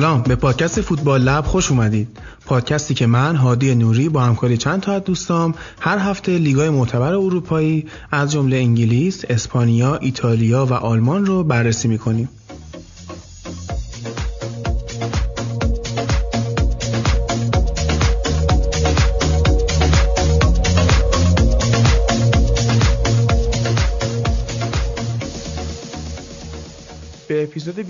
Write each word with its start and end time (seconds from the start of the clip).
سلام. 0.00 0.22
به 0.22 0.36
پادکست 0.36 0.80
فوتبال 0.80 1.22
لب 1.22 1.44
خوش 1.44 1.70
اومدید. 1.70 2.08
پادکستی 2.46 2.94
که 2.94 3.06
من 3.06 3.36
هادی 3.36 3.74
نوری 3.74 4.08
با 4.08 4.20
همکاری 4.20 4.56
چند 4.56 4.80
تا 4.80 4.92
از 4.92 5.04
دوستام 5.04 5.54
هر 5.80 5.98
هفته 5.98 6.38
لیگای 6.38 6.70
معتبر 6.70 7.12
اروپایی 7.12 7.86
از 8.12 8.32
جمله 8.32 8.56
انگلیس، 8.56 9.24
اسپانیا، 9.30 9.96
ایتالیا 9.96 10.66
و 10.66 10.72
آلمان 10.72 11.26
رو 11.26 11.44
بررسی 11.44 11.88
می‌کنیم. 11.88 12.28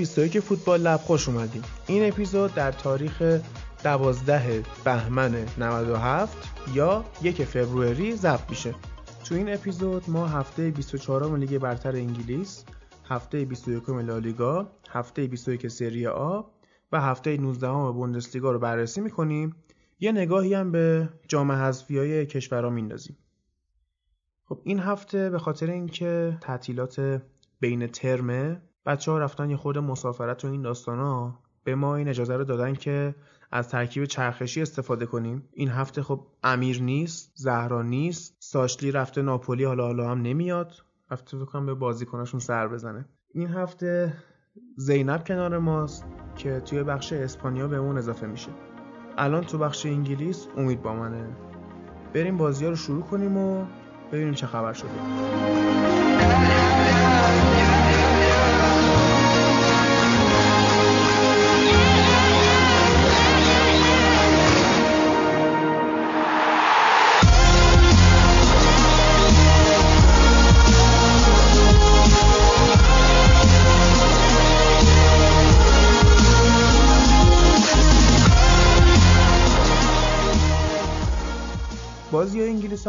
21 0.00 0.40
فوتبال 0.40 0.80
لب 0.80 1.00
خوش 1.00 1.28
اومدید 1.28 1.64
این 1.86 2.08
اپیزود 2.08 2.54
در 2.54 2.72
تاریخ 2.72 3.40
12 3.84 4.62
بهمن 4.84 5.46
97 5.58 6.36
یا 6.74 7.04
1 7.22 7.44
فوریه 7.44 8.16
ضبط 8.16 8.50
میشه. 8.50 8.74
تو 9.24 9.34
این 9.34 9.54
اپیزود 9.54 10.10
ما 10.10 10.26
هفته 10.26 10.70
24 10.70 11.38
لیگ 11.38 11.58
برتر 11.58 11.96
انگلیس 11.96 12.64
هفته 13.08 13.44
21 13.44 13.88
لالیگا 13.88 14.70
هفته 14.90 15.26
21 15.26 15.68
سری 15.68 16.06
آ 16.06 16.42
و 16.92 17.00
هفته 17.00 17.36
19 17.36 17.68
بوندسلیگا 17.68 18.50
رو 18.52 18.58
بررسی 18.58 19.00
می‌کنیم. 19.00 19.56
یه 20.00 20.12
نگاهی 20.12 20.54
هم 20.54 20.72
به 20.72 21.08
جام 21.28 21.52
حذفی 21.52 21.98
های 21.98 22.26
کشورها 22.26 22.70
میندازیم 22.70 23.16
خب 24.44 24.60
این 24.64 24.78
هفته 24.78 25.30
به 25.30 25.38
خاطر 25.38 25.70
اینکه 25.70 26.38
تعطیلات 26.40 27.22
بین 27.60 27.86
ترمه 27.86 28.62
بچه 28.86 29.10
ها 29.10 29.18
رفتن 29.18 29.50
یه 29.50 29.56
خود 29.56 29.78
مسافرت 29.78 30.44
و 30.44 30.48
این 30.48 30.62
داستان 30.62 30.98
ها 30.98 31.38
به 31.64 31.74
ما 31.74 31.96
این 31.96 32.08
اجازه 32.08 32.36
رو 32.36 32.44
دادن 32.44 32.74
که 32.74 33.14
از 33.52 33.68
ترکیب 33.68 34.04
چرخشی 34.04 34.62
استفاده 34.62 35.06
کنیم. 35.06 35.48
این 35.52 35.68
هفته 35.68 36.02
خب 36.02 36.26
امیر 36.42 36.82
نیست 36.82 37.32
زهرا 37.34 37.82
نیست 37.82 38.36
ساشلی 38.38 38.90
رفته 38.90 39.22
ناپولی 39.22 39.64
حالا 39.64 39.86
حالا 39.86 40.10
هم 40.10 40.22
نمیاد. 40.22 40.72
رفته 41.10 41.38
بکنم 41.38 41.66
به 41.66 41.74
بازیکناشون 41.74 42.40
سر 42.40 42.68
بزنه. 42.68 43.08
این 43.34 43.48
هفته 43.48 44.12
زینب 44.76 45.24
کنار 45.26 45.58
ماست 45.58 46.04
که 46.36 46.60
توی 46.60 46.82
بخش 46.82 47.12
اسپانیا 47.12 47.68
به 47.68 47.76
اون 47.76 47.98
اضافه 47.98 48.26
میشه. 48.26 48.50
الان 49.18 49.44
تو 49.44 49.58
بخش 49.58 49.86
انگلیس 49.86 50.46
امید 50.56 50.82
با 50.82 50.94
منه. 50.94 51.36
بریم 52.14 52.36
بازی 52.36 52.64
ها 52.64 52.70
رو 52.70 52.76
شروع 52.76 53.02
کنیم 53.02 53.36
و 53.36 53.64
ببینیم 54.12 54.34
چه 54.34 54.46
خبر 54.46 54.72
شده. 54.72 54.90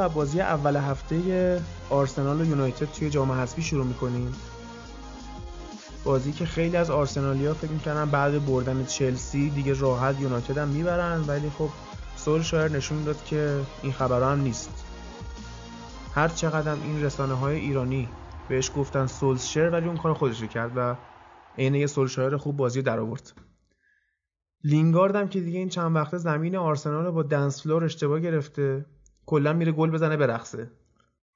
و 0.02 0.10
بازی 0.10 0.42
اول 0.42 0.76
هفته 0.76 1.62
آرسنال 1.90 2.42
و 2.42 2.46
یونایتد 2.46 2.92
توی 2.92 3.10
جام 3.10 3.32
حذفی 3.32 3.62
شروع 3.62 3.86
می‌کنیم. 3.86 4.36
بازی 6.04 6.32
که 6.32 6.46
خیلی 6.46 6.78
از 6.78 6.90
آرسنالیا 6.90 7.54
فکر 7.54 7.72
می‌کنن 7.72 8.06
بعد 8.06 8.46
بردن 8.46 8.86
چلسی 8.86 9.50
دیگه 9.50 9.74
راحت 9.74 10.22
یونایتد 10.22 10.58
هم 10.58 10.68
می‌برن 10.68 11.22
ولی 11.28 11.50
خب 11.50 11.70
سولشایر 12.16 12.76
نشون 12.76 13.04
داد 13.04 13.24
که 13.24 13.60
این 13.82 13.94
خبرها 13.94 14.32
هم 14.32 14.42
نیست. 14.42 14.70
هر 16.14 16.28
چقدر 16.28 16.72
این 16.72 17.04
رسانه 17.04 17.34
های 17.34 17.60
ایرانی 17.60 18.10
بهش 18.50 18.72
گفتن 18.76 19.08
سولشر 19.08 19.70
ولی 19.70 19.88
اون 19.88 19.98
کار 19.98 20.14
خودش 20.14 20.44
کرد 20.44 20.72
و 20.76 20.96
عین 21.58 21.76
یه 21.76 21.88
سولشایر 21.88 22.38
خوب 22.38 22.58
بازی 22.58 22.82
در 22.82 23.00
آورد 23.00 23.34
لینگارد 24.64 25.16
هم 25.16 25.28
که 25.28 25.42
دیگه 25.42 25.60
این 25.60 25.70
چند 25.70 25.96
وقته 25.96 26.18
زمین 26.18 26.56
آرسنال 26.56 27.06
رو 27.06 27.12
با 27.12 27.24
dance 27.24 27.64
floor 27.64 27.84
اشتباه 27.84 28.20
گرفته. 28.20 28.86
کلا 29.32 29.54
میره 29.54 29.72
گل 29.72 29.90
بزنه 29.92 30.18
برقصه 30.18 30.72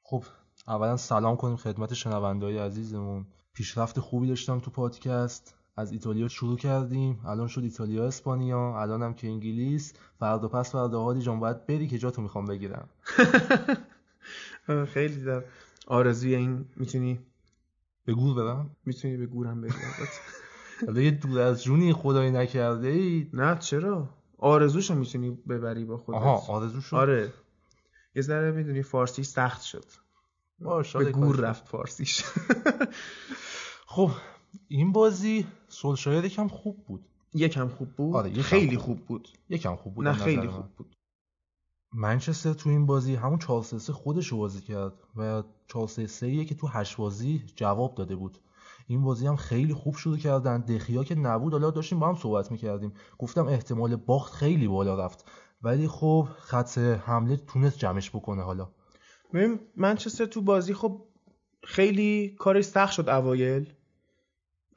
خب 0.03 0.23
اولا 0.67 0.97
سلام 0.97 1.35
کنیم 1.35 1.55
خدمت 1.55 1.93
شنوندهای 1.93 2.57
عزیزمون. 2.57 3.25
پیشرفت 3.53 3.99
خوبی 3.99 4.27
داشتم 4.27 4.59
تو 4.59 4.71
پادکست. 4.71 5.55
از 5.77 5.91
ایتالیا 5.91 6.27
شروع 6.27 6.57
کردیم. 6.57 7.19
الان 7.25 7.47
شد 7.47 7.63
ایتالیا 7.63 8.07
اسپانیا. 8.07 8.81
الان 8.81 9.03
هم 9.03 9.13
که 9.13 9.27
انگلیس. 9.27 9.93
فردا 10.19 10.47
پس 10.47 10.71
فردا 10.71 11.03
هادی 11.03 11.21
جان 11.21 11.39
باید 11.39 11.65
بری 11.65 11.87
که 11.87 11.97
جاتو 11.97 12.21
می‌خوام 12.21 12.45
بگیرم. 12.45 12.89
خیلی 14.93 15.23
در 15.23 15.43
آرزوی 15.87 16.35
این 16.35 16.65
می‌تونی 16.75 17.19
به 18.05 18.13
گور 18.13 18.35
برم؟ 18.35 18.69
می‌تونی 18.85 19.17
به 19.17 19.25
گورم 19.25 19.61
بری. 19.61 19.73
یه 21.05 21.11
دور 21.11 21.39
از 21.39 21.63
جونی 21.63 21.93
خدایی 21.93 22.31
نکرده 22.31 22.87
ای 22.87 23.29
نه 23.33 23.57
چرا؟ 23.59 24.09
آرزوشو 24.37 24.95
می‌تونی 24.95 25.31
ببری 25.31 25.85
با 25.85 25.97
خودت. 25.97 26.19
آها 26.19 26.53
آرزوشو؟ 26.53 26.97
آره. 26.97 27.33
یه 28.15 28.21
ذره 28.21 28.51
می‌دونی 28.51 28.81
فارسی 28.81 29.23
سخت 29.23 29.61
شد. 29.61 29.85
به 30.93 31.11
گور 31.11 31.35
رفت 31.35 31.67
فارسیش. 31.67 32.23
خب 33.87 34.11
این 34.67 34.91
بازی 34.91 35.47
سولشایر 35.67 36.25
یکم 36.25 36.47
خوب 36.47 36.85
بود. 36.85 37.05
یکم 37.33 37.67
خوب 37.67 37.89
بود. 37.89 38.15
آره 38.15 38.41
خیلی 38.41 38.77
خوب 38.77 39.05
بود. 39.05 39.29
یکم 39.49 39.75
خوب 39.75 39.93
بود 39.95 40.07
نه 40.07 40.13
خیلی 40.13 40.47
خوب 40.47 40.65
بود. 40.65 40.95
منچستر 41.93 42.53
تو 42.53 42.69
این 42.69 42.85
بازی 42.85 43.15
همون 43.15 43.39
4 43.39 43.63
3 43.63 43.93
خودش 43.93 44.27
رو 44.27 44.37
بازی 44.37 44.61
کرد 44.61 44.93
و 45.15 45.43
4 45.67 45.87
3 45.87 46.45
که 46.45 46.55
تو 46.55 46.67
هشت 46.67 46.97
بازی 46.97 47.43
جواب 47.55 47.95
داده 47.95 48.15
بود. 48.15 48.37
این 48.87 49.03
بازی 49.03 49.27
هم 49.27 49.35
خیلی 49.35 49.73
خوب 49.73 49.95
شروع 49.95 50.17
کردن. 50.17 50.61
دخیا 50.61 51.03
که 51.03 51.15
نبود 51.15 51.53
حالا 51.53 51.71
داشتیم 51.71 51.99
با 51.99 52.07
هم 52.07 52.15
صحبت 52.15 52.51
می‌کردیم. 52.51 52.93
گفتم 53.17 53.47
احتمال 53.47 53.95
باخت 53.95 54.33
خیلی 54.33 54.67
بالا 54.67 55.05
رفت. 55.05 55.25
ولی 55.65 55.87
خب 55.87 56.27
خط 56.39 56.77
حمله 56.77 57.37
تونست 57.37 57.77
جمعش 57.77 58.09
بکنه 58.09 58.43
حالا. 58.43 58.69
ببین 59.33 59.59
منچستر 59.75 60.25
تو 60.25 60.41
بازی 60.41 60.73
خب 60.73 61.01
خیلی 61.63 62.35
کارش 62.39 62.65
سخت 62.65 62.93
شد 62.93 63.09
اوایل. 63.09 63.73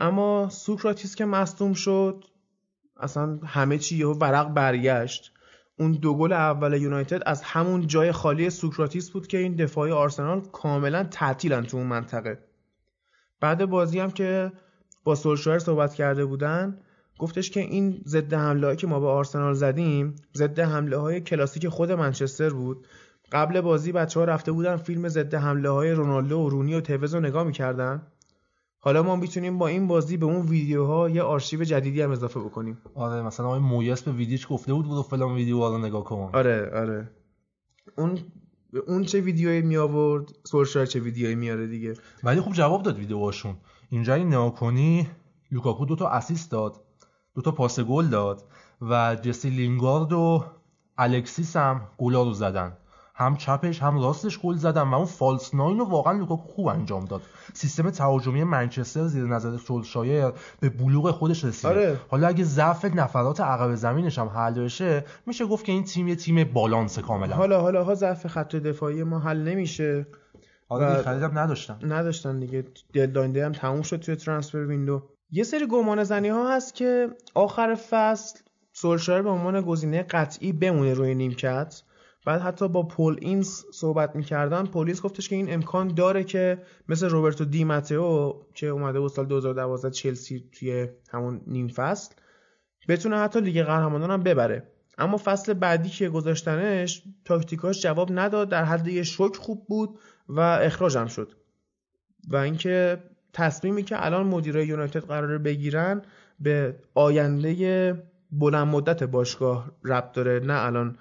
اما 0.00 0.48
سوکراتیس 0.48 1.14
که 1.14 1.24
مصدوم 1.24 1.72
شد 1.72 2.24
اصلا 3.00 3.38
همه 3.44 3.78
چی 3.78 3.96
یهو 3.96 4.12
ورق 4.12 4.54
برگشت. 4.54 5.32
اون 5.78 5.92
دو 5.92 6.14
گل 6.14 6.32
اول 6.32 6.82
یونایتد 6.82 7.22
از 7.26 7.42
همون 7.42 7.86
جای 7.86 8.12
خالی 8.12 8.50
سوکراتیس 8.50 9.10
بود 9.10 9.26
که 9.26 9.38
این 9.38 9.56
دفاعی 9.56 9.92
آرسنال 9.92 10.40
کاملا 10.40 11.04
تعطیلن 11.04 11.62
تو 11.62 11.76
اون 11.76 11.86
منطقه. 11.86 12.44
بعد 13.40 13.64
بازی 13.66 13.98
هم 13.98 14.10
که 14.10 14.52
با 15.04 15.14
سولشایر 15.14 15.58
صحبت 15.58 15.94
کرده 15.94 16.24
بودن 16.24 16.80
گفتش 17.18 17.50
که 17.50 17.60
این 17.60 18.02
ضد 18.06 18.34
حمله 18.34 18.76
که 18.76 18.86
ما 18.86 19.00
به 19.00 19.06
آرسنال 19.06 19.54
زدیم 19.54 20.14
ضد 20.34 20.60
حمله 20.60 20.96
های 20.96 21.20
کلاسیک 21.20 21.68
خود 21.68 21.92
منچستر 21.92 22.50
بود. 22.50 22.86
قبل 23.32 23.60
بازی 23.60 23.92
بچه 23.92 24.20
ها 24.20 24.26
رفته 24.26 24.52
بودن 24.52 24.76
فیلم 24.76 25.08
ضد 25.08 25.34
حمله 25.34 25.70
های 25.70 25.90
رونالدو 25.90 26.38
و 26.38 26.48
رونی 26.48 26.74
و 26.74 26.80
توز 26.80 27.14
رو 27.14 27.20
نگاه 27.20 27.44
می‌کردن. 27.44 28.02
حالا 28.78 29.02
ما 29.02 29.16
می‌تونیم 29.16 29.58
با 29.58 29.66
این 29.66 29.86
بازی 29.86 30.16
به 30.16 30.26
اون 30.26 30.46
ویدیوها 30.46 31.10
یه 31.10 31.22
آرشیو 31.22 31.64
جدیدی 31.64 32.02
هم 32.02 32.10
اضافه 32.10 32.40
بکنیم. 32.40 32.78
آره 32.94 33.22
مثلا 33.22 33.46
آقای 33.46 33.60
مویس 33.60 34.02
به 34.02 34.12
ویدیوش 34.12 34.46
گفته 34.50 34.74
بود 34.74 34.88
برو 34.88 35.02
فلان 35.02 35.34
ویدیو 35.34 35.68
رو 35.68 35.78
نگاه 35.78 36.04
کن. 36.04 36.30
آره 36.32 36.70
آره. 36.74 37.10
اون 37.96 38.18
اون 38.86 39.04
چه 39.04 39.20
ویدیویی 39.20 39.62
می 39.62 39.76
آورد 39.76 40.32
سولشایر 40.44 40.86
چه 40.86 41.00
ویدیویی 41.00 41.34
میاره 41.34 41.66
دیگه. 41.66 41.94
ولی 42.24 42.40
خب 42.40 42.52
جواب 42.52 42.82
داد 42.82 42.98
ویدیوهاشون. 42.98 43.56
اینجا 43.90 44.14
این 44.14 44.28
ناکنی 44.28 45.08
لوکاکو 45.50 45.86
دو 45.86 45.96
تا 45.96 46.08
assist 46.08 46.50
داد. 46.50 46.87
دو 47.38 47.42
تا 47.42 47.50
پاس 47.50 47.80
گل 47.80 48.06
داد 48.06 48.44
و 48.82 49.16
جسی 49.22 49.50
لینگارد 49.50 50.12
و 50.12 50.44
الکسیس 50.98 51.56
هم 51.56 51.80
گلا 51.98 52.22
رو 52.22 52.32
زدن. 52.32 52.72
هم 53.14 53.36
چپش 53.36 53.82
هم 53.82 54.02
راستش 54.02 54.38
گل 54.38 54.56
زدن 54.56 54.82
و 54.82 54.94
اون 54.94 55.04
false 55.04 55.54
nine 55.54 55.78
رو 55.78 55.84
واقعا 55.84 56.12
لوکاکو 56.12 56.42
خوب 56.42 56.66
انجام 56.66 57.04
داد. 57.04 57.22
سیستم 57.54 57.90
تهاجمی 57.90 58.44
منچستر 58.44 59.06
زیر 59.06 59.24
نظر 59.24 59.56
سولشایر 59.56 60.32
به 60.60 60.68
بلوغ 60.68 61.10
خودش 61.10 61.44
رسیده. 61.44 61.68
آره. 61.68 62.00
حالا 62.08 62.28
اگه 62.28 62.44
ضعف 62.44 62.84
نفرات 62.84 63.40
عقب 63.40 63.74
زمینش 63.74 64.18
هم 64.18 64.28
حل 64.28 64.54
بشه 64.54 65.04
میشه 65.26 65.46
گفت 65.46 65.64
که 65.64 65.72
این 65.72 65.84
تیم 65.84 66.08
یه 66.08 66.16
تیم 66.16 66.44
بالانس 66.44 66.98
کاملا. 66.98 67.36
حالا 67.36 67.60
حالا 67.60 67.84
ها 67.84 67.94
ضعف 67.94 68.26
خط 68.26 68.56
دفاعی 68.56 69.02
ما 69.02 69.18
حل 69.18 69.48
نمیشه. 69.48 70.06
آره 70.68 71.02
خریدم 71.02 71.38
نداشتن. 71.38 71.78
نداشتن 71.82 72.38
دیگه. 72.38 72.64
deadline 72.92 73.46
هم 73.46 73.52
تموم 73.52 73.82
شد 73.82 73.96
توی 73.96 74.16
transfer 74.16 74.58
window. 74.58 75.02
یه 75.30 75.44
سری 75.44 75.66
گمان 75.66 76.04
زنی 76.04 76.28
ها 76.28 76.56
هست 76.56 76.74
که 76.74 77.08
آخر 77.34 77.74
فصل 77.74 78.38
سولشایر 78.72 79.22
به 79.22 79.30
عنوان 79.30 79.60
گزینه 79.60 80.02
قطعی 80.02 80.52
بمونه 80.52 80.94
روی 80.94 81.14
نیمکت. 81.14 81.82
بعد 82.26 82.40
حتی 82.40 82.68
با 82.68 82.82
پول 82.82 83.16
اینس 83.20 83.64
صحبت 83.72 84.16
می‌کردن 84.16 84.66
پل 84.66 84.81
اینس 84.81 85.02
گفتش 85.02 85.28
که 85.28 85.36
این 85.36 85.54
امکان 85.54 85.88
داره 85.88 86.24
که 86.24 86.62
مثل 86.88 87.08
روبرتو 87.08 87.44
دی 87.44 87.64
ماتئو 87.64 88.32
که 88.54 88.66
اومده 88.66 89.00
بود 89.00 89.10
سال 89.10 89.26
2012 89.26 89.90
چلسی 89.90 90.44
توی 90.52 90.88
همون 91.10 91.40
نیم 91.46 91.68
فصل 91.68 92.14
بتونه 92.88 93.18
حتی 93.18 93.40
لیگ 93.40 93.62
قهرمانان 93.62 94.10
هم 94.10 94.22
ببره. 94.22 94.62
اما 94.98 95.16
فصل 95.24 95.54
بعدی 95.54 95.88
که 95.88 96.08
گذاشتنش 96.08 97.02
تاکتیکاش 97.24 97.82
جواب 97.82 98.08
نداد 98.12 98.48
در 98.48 98.64
حد 98.64 98.88
یه 98.88 99.02
شوک 99.02 99.36
خوب 99.36 99.66
بود 99.66 99.98
و 100.28 100.40
اخراجم 100.40 101.06
شد. 101.06 101.32
و 102.28 102.36
اینکه 102.36 103.02
تصمیمی 103.32 103.82
که 103.82 104.06
الان 104.06 104.26
مدیرای 104.26 104.66
یونایتد 104.66 105.00
قراره 105.00 105.38
بگیرن 105.38 106.02
به 106.40 106.76
آینده 106.94 108.02
بلند 108.32 108.66
مدت 108.66 109.02
باشگاه 109.02 109.70
ربط 109.84 110.12
داره 110.12 110.40
نه 110.40 110.64
الان 110.64 110.98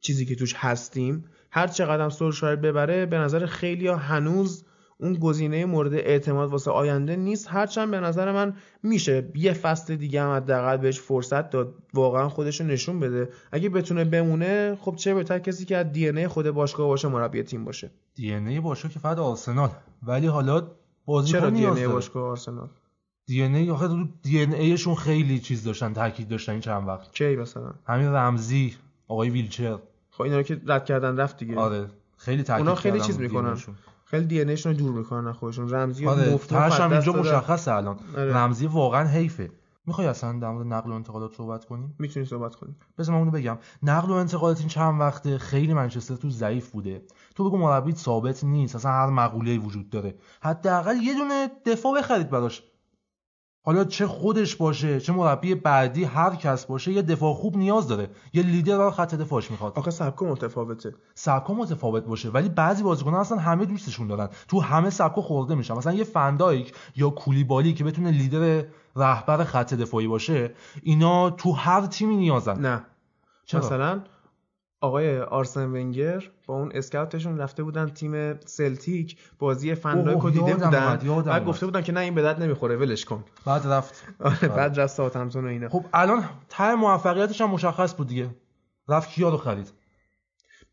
چیزی 0.00 0.26
که 0.26 0.34
توش 0.34 0.54
هستیم. 0.56 1.24
هر 1.50 1.66
چقدر 1.66 2.02
هم 2.02 2.10
سولشایر 2.10 2.56
ببره 2.56 3.06
به 3.06 3.18
نظر 3.18 3.46
خیلی 3.46 3.86
ها 3.86 3.96
هنوز 3.96 4.64
اون 4.98 5.14
گزینه 5.14 5.64
مورد 5.64 5.94
اعتماد 5.94 6.50
واسه 6.50 6.70
آینده 6.70 7.16
نیست. 7.16 7.46
هرچند 7.50 7.90
به 7.90 8.00
نظر 8.00 8.32
من 8.32 8.56
میشه 8.82 9.28
یه 9.34 9.52
فصل 9.52 9.96
دیگه 9.96 10.22
هم 10.22 10.36
حداقل 10.36 10.76
بهش 10.76 11.00
فرصت 11.00 11.50
داد 11.50 11.74
واقعا 11.94 12.28
خودش 12.28 12.60
نشون 12.60 13.00
بده. 13.00 13.28
اگه 13.52 13.68
بتونه 13.68 14.04
بمونه 14.04 14.78
خب 14.80 14.96
چه 14.96 15.14
بهتر 15.14 15.38
کسی 15.38 15.64
که 15.64 15.76
از 15.76 15.92
دی 15.92 16.26
خود 16.26 16.50
باشگاه 16.50 16.86
باشه 16.86 17.08
مربی 17.08 17.42
تیم 17.42 17.64
باشه. 17.64 17.90
دی 18.14 18.34
ای 18.34 18.60
باشگاه 18.60 18.92
که 18.92 18.98
فقط 18.98 19.18
آرسنال 19.18 19.70
ولی 20.02 20.26
حالا 20.26 20.66
چرا 21.24 21.50
دی 21.50 21.66
ای 21.66 21.88
باشگاه 21.88 22.28
آرسنال؟ 22.30 22.68
دی 23.26 23.42
ان 23.42 23.54
ای 23.54 23.70
آخه 23.70 23.88
دی 24.22 24.42
ان 24.42 24.52
ایشون 24.52 24.94
خیلی 24.94 25.38
چیز 25.38 25.64
داشتن 25.64 25.92
تاکید 25.92 26.28
داشتن 26.28 26.52
این 26.52 26.60
چند 26.60 26.88
وقت. 26.88 27.12
کی 27.12 27.36
مثلا؟ 27.36 27.72
همین 27.86 28.08
رمزی 28.08 28.76
آقای 29.08 29.30
ویلچر. 29.30 29.78
خب 30.10 30.22
اینا 30.22 30.36
رو 30.36 30.42
که 30.42 30.60
رد 30.66 30.84
کردن 30.84 31.16
رفت 31.16 31.36
دیگه. 31.36 31.56
آره 31.56 31.86
خیلی 32.16 32.42
تاکید 32.42 32.66
اونا 32.66 32.74
خیلی 32.74 33.00
چیز 33.00 33.20
می‌کنن. 33.20 33.56
خیلی 34.04 34.26
دی 34.26 34.40
ان 34.40 34.56
رو 34.64 34.72
دور 34.72 34.92
می‌کنن 34.92 35.32
خودشون. 35.32 35.70
رمزی 35.70 36.06
آره. 36.06 36.34
مفت 36.34 36.52
اینجا 36.52 37.12
مشخصه 37.12 37.72
الان. 37.72 37.98
آره. 38.16 38.36
رمزی 38.36 38.66
واقعا 38.66 39.08
حیفه. 39.08 39.50
می‌خوای 39.86 40.06
اصلا 40.06 40.32
در 40.32 40.50
مورد 40.50 40.66
نقل 40.66 40.90
و 40.90 40.94
انتقالات 40.94 41.34
صحبت 41.34 41.64
کنیم 41.64 41.94
می‌تونی 41.98 42.26
صحبت 42.26 42.54
کنیم 42.54 42.76
بذار 42.98 43.14
من 43.14 43.20
اونو 43.20 43.30
بگم. 43.30 43.58
نقل 43.82 44.10
و 44.10 44.12
انتقالات 44.12 44.58
این 44.58 44.68
چند 44.68 45.00
وقته 45.00 45.38
خیلی 45.38 45.74
منچستر 45.74 46.16
تو 46.16 46.30
ضعیف 46.30 46.70
بوده. 46.70 47.02
تو 47.40 47.48
بگو 47.48 47.58
مربی 47.58 47.92
ثابت 47.92 48.44
نیست 48.44 48.76
اصلا 48.76 48.90
هر 48.92 49.06
مقوله‌ای 49.06 49.58
وجود 49.58 49.90
داره. 49.90 50.14
حداقل 50.42 50.96
یه 50.96 51.14
دونه 51.14 51.50
دفاع 51.66 51.98
بخرید 51.98 52.30
براش. 52.30 52.62
حالا 53.62 53.84
چه 53.84 54.06
خودش 54.06 54.56
باشه 54.56 55.00
چه 55.00 55.12
مربی 55.12 55.54
بعدی 55.54 56.04
هر 56.04 56.34
کس 56.34 56.66
باشه 56.66 56.92
یه 56.92 57.02
دفاع 57.02 57.34
خوب 57.34 57.56
نیاز 57.56 57.88
داره. 57.88 58.10
یه 58.32 58.42
لیدر 58.42 58.76
رو 58.76 58.90
خط 58.90 59.14
دفاعش 59.14 59.50
می‌خواد. 59.50 59.72
آخه 59.78 59.90
سبکو 59.90 60.26
متفاوته. 60.26 60.94
سبکو 61.14 61.54
متفاوت 61.54 62.04
باشه 62.04 62.28
ولی 62.30 62.48
بعضی 62.48 62.82
بازیکن‌ها 62.82 63.20
اصلا 63.20 63.38
همه 63.38 63.64
دوستشون 63.64 64.06
دارن. 64.06 64.28
تو 64.48 64.60
همه 64.60 64.90
سبکو 64.90 65.22
خورده 65.22 65.54
میشن. 65.54 65.74
مثلا 65.74 65.92
یه 65.92 66.04
فندایک 66.04 66.74
یا 66.96 67.10
کولیبالی 67.10 67.74
که 67.74 67.84
بتونه 67.84 68.10
لیدر 68.10 68.64
رهبر 68.96 69.44
خط 69.44 69.74
دفاعی 69.74 70.06
باشه 70.06 70.54
اینا 70.82 71.30
تو 71.30 71.52
هر 71.52 71.86
تیمی 71.86 72.16
نیازن. 72.16 72.60
نه. 72.60 72.84
چرا؟ 73.44 73.60
مثلا 73.60 74.02
آقای 74.82 75.20
آرسن 75.20 75.64
ونگر 75.64 76.30
با 76.46 76.54
اون 76.54 76.70
اسکاوتشون 76.74 77.38
رفته 77.38 77.62
بودن 77.62 77.88
تیم 77.88 78.40
سلتیک. 78.40 79.16
بازی 79.38 79.74
فنلایک 79.74 80.18
رو 80.18 80.30
دیده 80.30 80.54
بودن. 80.54 81.20
بعد 81.22 81.44
گفته 81.44 81.66
بودن 81.66 81.82
که 81.82 81.92
نه 81.92 82.00
این 82.00 82.14
به 82.14 82.22
درد 82.22 82.42
نمی‌خوره 82.42 82.76
ولش 82.76 83.04
کن. 83.04 83.24
بعد 83.46 83.66
رفت. 83.66 84.04
آره 84.20 84.48
بعد 84.48 84.80
رفت 84.80 84.94
ساوثهمپتون 84.94 85.44
و 85.44 85.48
اینا. 85.48 85.68
خب 85.68 85.84
الان 85.92 86.24
ته 86.48 86.74
موفقیتش 86.74 87.40
هم 87.40 87.50
مشخص 87.50 87.94
بود 87.94 88.08
دیگه. 88.08 88.30
رفت 88.88 89.10
کیا 89.10 89.28
رو 89.28 89.36
خرید. 89.36 89.72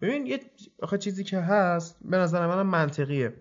ببین 0.02 0.26
یه 0.26 0.40
آخه 0.82 0.98
چیزی 0.98 1.24
که 1.24 1.40
هست 1.40 1.96
به 2.02 2.18
نظر 2.18 2.48
من 2.48 2.62
منطقیه. 2.62 3.34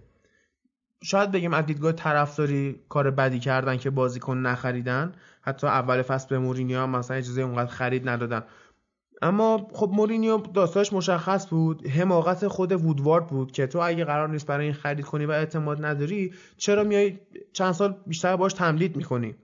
شاید 1.02 1.32
بگیم 1.32 1.54
از 1.54 1.66
دیدگاه 1.66 1.92
طرفداری 1.92 2.80
کار 2.88 3.10
بدی 3.10 3.38
کردن 3.38 3.76
که 3.76 3.90
بازیکن 3.90 4.38
نخریدن. 4.38 5.12
حتی 5.40 5.66
اول 5.66 6.02
فصل 6.02 6.28
به 6.28 6.38
مورینیو 6.38 6.86
مثلا 6.86 7.16
اجازه 7.16 7.42
اونقدر 7.42 7.70
خرید 7.70 8.08
ندادن. 8.08 8.42
اما 9.22 9.68
خب 9.72 9.90
مورینیو 9.92 10.38
داستاش 10.38 10.92
مشخص 10.92 11.48
بود. 11.48 11.86
حماقت 11.86 12.48
خود 12.48 12.72
وودوارد 12.72 13.26
بود 13.26 13.52
که 13.52 13.66
تو 13.66 13.78
اگه 13.78 14.04
قرار 14.04 14.28
نیست 14.28 14.46
برای 14.46 14.64
این 14.64 14.74
خرید 14.74 15.04
کنی 15.04 15.26
و 15.26 15.30
اعتماد 15.30 15.84
نداری 15.84 16.34
چرا 16.56 16.84
میای 16.84 17.18
چند 17.52 17.72
سال 17.72 17.96
بیشتر 18.06 18.36
باش 18.36 18.52
تمدید 18.52 18.96
می‌کنی؟ 18.96 19.34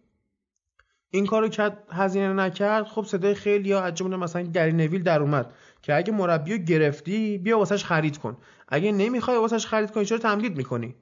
این 1.11 1.27
کارو 1.27 1.49
کرد 1.49 1.79
هزینه 1.91 2.33
نکرد. 2.33 2.85
خب 2.85 3.03
صدای 3.05 3.35
خیلی 3.35 3.69
یا 3.69 3.81
از 3.81 3.95
جمله 3.95 4.17
مثلا 4.17 4.43
گری 4.43 4.73
نویل 4.73 5.03
در 5.03 5.21
اومد 5.23 5.53
که 5.83 5.95
اگه 5.95 6.13
مربی 6.13 6.53
رو 6.53 6.59
گرفتی 6.59 7.39
بیا 7.39 7.59
واسش 7.59 7.85
خرید 7.85 8.19
کن. 8.19 8.37
اگه 8.69 8.93
نمی‌خوای 8.93 9.37
واسش 9.37 9.67
خرید 9.67 9.91
کنی 9.91 10.05
چرا 10.05 10.19
تمدید 10.19 10.57
می‌کنی؟ 10.57 10.95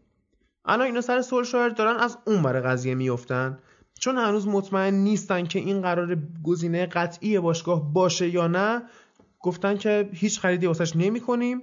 الان 0.65 0.87
اینا 0.87 1.01
سر 1.01 1.23
سولشایر 1.23 1.69
دارن 1.69 1.97
از 1.97 2.19
اون 2.27 2.43
بر 2.43 2.61
قضیه 2.61 2.95
میفتن 2.95 3.59
چون 4.01 4.17
هنوز 4.17 4.49
مطمئن 4.49 4.95
نیستن 4.95 5.47
که 5.47 5.59
این 5.59 5.83
قرار 5.83 6.19
گزینه 6.43 6.87
قطعی 6.87 7.41
باشگاه 7.41 7.93
باشه 7.93 8.29
یا 8.29 8.47
نه 8.47 8.83
گفتن 9.41 9.77
که 9.77 10.09
هیچ 10.13 10.41
خریدی 10.41 10.67
واسش 10.67 10.97
نمی 10.97 11.21
کنیم 11.21 11.63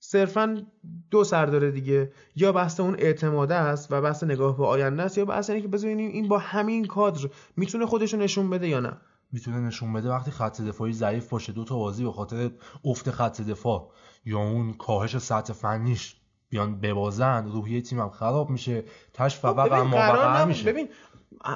صرفا 0.00 0.66
دو 1.10 1.24
سر 1.24 1.46
داره 1.46 1.70
دیگه. 1.70 2.12
یا 2.36 2.52
بحث 2.52 2.80
اون 2.80 2.94
اعتماده 2.98 3.54
است 3.54 3.92
و 3.92 4.00
بحث 4.00 4.24
نگاه 4.24 4.56
به 4.56 4.66
آینده 4.66 5.02
است 5.02 5.18
یا 5.18 5.24
بحث 5.24 5.50
اینه 5.50 5.62
که 5.62 5.68
بزنیم 5.68 5.98
این 5.98 6.28
با 6.28 6.38
همین 6.38 6.84
کادر 6.84 7.28
می‌تونه 7.56 7.86
خودشو 7.86 8.16
نشون 8.16 8.50
بده 8.50 8.68
یا 8.68 8.80
نه. 8.80 8.92
می‌تونه 9.32 9.60
نشون 9.60 9.92
بده 9.92 10.08
وقتی 10.08 10.30
خط 10.30 10.60
دفاعی 10.60 10.92
ضعیف 10.92 11.28
باشه 11.28 11.52
دو 11.52 11.64
تا 11.64 11.76
بازی 11.76 12.04
به 12.04 12.12
خاطر 12.12 12.50
افت 12.84 13.10
خط 13.10 13.40
دفاع 13.40 13.90
یا 14.24 14.38
اون 14.38 14.72
کاهش 14.72 15.18
سطح 15.18 15.52
فنیش 15.52 16.16
بیان 16.48 16.80
ببازن 16.80 17.46
روحیه 17.46 17.80
تیمم 17.80 18.10
خراب 18.10 18.50
میشه 18.50 18.84
تش 19.14 19.36
فقط 19.36 19.72
هم 19.72 20.48
میشه. 20.48 20.72
ببین 20.72 20.88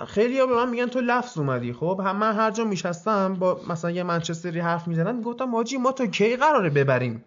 خیلی 0.09 0.41
ها 0.41 0.47
به 0.47 0.55
من 0.55 0.71
میگن 0.71 0.87
تو 0.87 1.01
لفظ 1.01 1.39
اومدی 1.39 1.73
خب؟ 1.73 2.01
هم 2.05 2.17
من 2.17 2.33
هر 2.33 2.51
جا 2.51 2.65
میشستم 2.65 3.35
با 3.35 3.61
مثلا 3.69 3.91
یه 3.91 4.03
منچستری 4.03 4.61
حرف 4.61 4.89
می‌زنم 4.89 5.17
می‌گفتم 5.17 5.45
ماجی 5.45 5.77
ما 5.77 5.93
تو 5.93 6.07
کی 6.07 6.37
قراره 6.37 6.71
ببریم؟ 6.71 7.25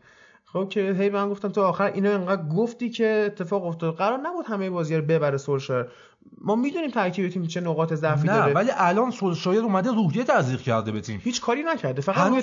خب 0.54 0.70
که 0.70 0.96
هی 1.00 1.10
من 1.10 1.30
گفتم 1.30 1.50
تو 1.50 1.62
آخر 1.62 1.92
اینو 1.92 2.12
انقدر 2.12 2.44
گفتی 2.44 2.90
که 2.90 3.24
اتفاق 3.26 3.66
افتاد. 3.66 3.96
قرار 3.96 4.20
نبود 4.20 4.46
همه 4.48 4.70
بازی 4.70 4.96
رو 4.96 5.02
ببره 5.02 5.38
سولشایر. 5.38 5.86
ما 6.42 6.56
می‌دونیم 6.56 6.92
ترکیب 6.92 7.30
تیم 7.30 7.48
چه 7.48 7.62
نقاط 7.62 7.94
ضعفی 7.94 8.28
داره. 8.28 8.54
ولی 8.54 8.70
الان 8.78 9.12
سولشایر 9.12 9.62
اومده 9.62 9.92
روحیه 9.92 10.24
تزریق 10.24 10.62
کرده 10.62 10.92
به 10.92 11.02
تیم. 11.02 11.22
هیچ 11.24 11.42
کاری 11.42 11.64
نکرده 11.64 12.02
فقط 12.02 12.28
روحیه 12.28 12.42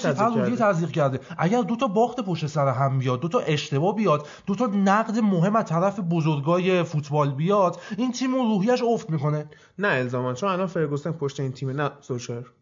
تزریق 0.57 0.91
کرده. 0.91 1.19
کرده. 1.19 1.35
اگر 1.39 1.63
دو 1.63 1.77
تا 1.77 1.87
باخت 1.87 2.21
پشت 2.21 2.47
سر 2.47 2.69
هم 2.69 2.99
بیاد 2.99 3.21
دو 3.21 3.29
تا 3.29 3.39
اشتباه 3.39 3.97
بیاد 3.97 4.27
دو 4.47 4.55
تا 4.55 4.67
نقد 4.67 5.19
مهم 5.19 5.57
از 5.57 5.65
طرف 5.65 6.01
بزرگای 6.01 6.83
فوتبال 6.83 7.31
بیاد 7.31 7.81
این 7.99 8.13
تیم 8.13 8.35
روحیش 8.35 8.83
افت 8.83 9.11
می‌کنه. 9.11 9.51
نه 9.79 9.89
الزاما 9.89 10.35
چون 10.35 10.49
الان 10.49 10.67
فرگوسن 10.67 11.13
پشت 11.13 11.41
این 11.41 11.53
تیم 11.53 11.71
نه 11.71 11.91
سولشایر. 12.01 12.53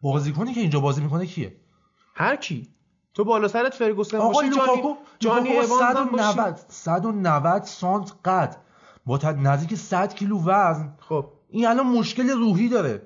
بازیکنی 0.00 0.54
که 0.54 0.60
اینجا 0.60 0.80
بازی 0.80 1.02
می‌کنه 1.02 1.26
کیه؟ 1.26 1.56
هر 2.14 2.36
کی. 2.36 2.73
تو 3.14 3.24
بالا 3.24 3.48
سرت 3.48 3.74
فرگوسن 3.74 4.16
آقا 4.16 4.32
باشی 4.32 4.48
لوکاکو 4.48 4.94
جانی, 5.18 5.50
جانی 5.50 5.66
190 5.66 6.60
190 6.68 7.62
سانت 7.62 8.12
قد. 8.24 8.56
با 9.06 9.18
نزدیک 9.42 9.78
100 9.78 10.14
کیلو 10.14 10.40
وزن. 10.40 10.92
خب. 11.08 11.26
این 11.48 11.66
الان 11.66 11.86
مشکل 11.86 12.30
روحی 12.30 12.68
داره. 12.68 13.02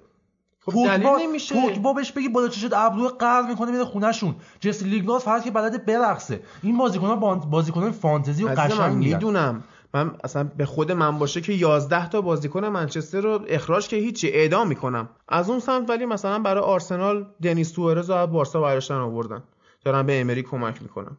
خب 0.60 0.86
دلیل 0.86 1.08
نمیشه. 1.20 1.60
پوگبا 1.60 1.92
بهش 1.92 2.12
بگی 2.12 2.28
بالا 2.28 2.48
چشت 2.48 2.72
ابرو 2.72 3.08
قرض 3.08 3.46
می‌کنه 3.46 3.70
میره 3.70 3.84
خونهشون. 3.84 4.34
جسی 4.60 4.84
لیگناس 4.84 5.24
فقط 5.24 5.44
که 5.44 5.50
بلد 5.50 5.86
برقصه. 5.86 6.40
این 6.62 6.78
بازیکن‌ها 6.78 7.16
بازیکنان 7.36 7.90
فانتزی 7.90 8.44
و 8.44 8.48
قشنگ 8.48 8.96
می‌دونم. 8.96 9.64
من 9.94 10.14
اصلا 10.24 10.44
به 10.44 10.66
خود 10.66 10.92
من 10.92 11.18
باشه 11.18 11.40
که 11.40 11.52
11 11.52 12.08
تا 12.08 12.20
بازیکن 12.20 12.64
منچستر 12.64 13.20
رو 13.20 13.40
اخراج 13.48 13.88
که 13.88 13.96
هیچی 13.96 14.28
اعدام 14.28 14.68
می‌کنم. 14.68 15.08
از 15.28 15.50
اون 15.50 15.60
سمت 15.60 15.90
ولی 15.90 16.06
مثلا 16.06 16.38
برای 16.38 16.62
آرسنال 16.62 17.26
دنیس 17.42 17.72
توئرز 17.72 18.10
رو 18.10 18.26
بارسا 18.26 18.60
براشتن 18.60 18.94
آوردن. 18.94 19.42
دارن 19.85 20.06
به 20.06 20.20
امری 20.20 20.42
کمک 20.42 20.82
می‌کنن 20.82 21.16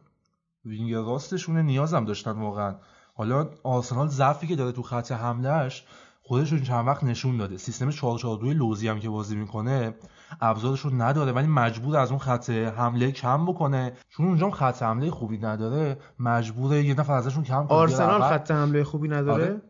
وینگ 0.64 0.94
راستشون 0.94 1.56
نیازم 1.56 2.04
داشتن 2.04 2.30
واقعا. 2.30 2.76
حالا 3.14 3.50
آرسنال 3.62 4.08
ضعفی 4.08 4.46
که 4.46 4.56
داره 4.56 4.72
تو 4.72 4.82
خط 4.82 5.12
حملهش 5.12 5.86
خودش 6.22 6.52
این 6.52 6.62
چند 6.62 6.86
وقت 6.86 7.04
نشون 7.04 7.36
داده. 7.36 7.56
سیستم 7.56 7.90
442 7.90 8.52
لوزی 8.52 8.88
هم 8.88 9.00
که 9.00 9.08
بازی 9.08 9.36
می‌کنه 9.36 9.94
ابزارش 10.40 10.80
رو 10.80 10.90
نداره 10.94 11.32
ولی 11.32 11.46
مجبور 11.46 11.96
از 11.96 12.10
اون 12.10 12.18
خط 12.18 12.50
حمله 12.50 13.12
کم 13.12 13.46
بکنه. 13.46 13.96
چون 14.08 14.26
اونجا 14.26 14.50
خط 14.50 14.82
حمله 14.82 15.10
خوبی 15.10 15.38
نداره 15.38 15.98
مجبوره 16.18 16.84
یه 16.84 16.94
نفر 16.94 17.12
ازشون 17.12 17.44
کم 17.44 17.66
کنه. 17.66 17.78
آرسنال 17.78 18.20
خط 18.20 18.50
حمله 18.50 18.84
خوبی 18.84 19.08
نداره؟ 19.08 19.44
آره. 19.44 19.62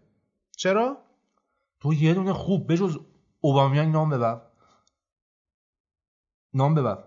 چرا؟ 0.57 0.97
تو 1.81 1.95
یه 1.95 2.15
دونه 2.15 2.33
خوب 2.33 2.73
بجز 2.73 2.99
اوبامیان 3.41 3.91
نام 3.91 4.11
ببر. 4.11 4.41
نام 6.55 6.75
ببر. 6.75 7.05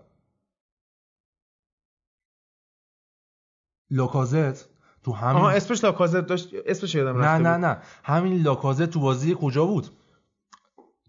لوکازت 3.90 4.68
تو 5.02 5.12
همین 5.12 5.36
آها 5.36 5.50
اسمش 5.50 5.84
لاکازت 5.84 6.26
داشت 6.26 6.48
اسمش 6.66 6.94
یادم 6.94 7.20
نه 7.20 7.38
نه 7.38 7.56
نه. 7.56 7.78
همین 8.04 8.42
لاکازت 8.42 8.90
تو 8.90 9.00
بازی 9.00 9.36
کجا 9.40 9.64
بود؟ 9.64 9.88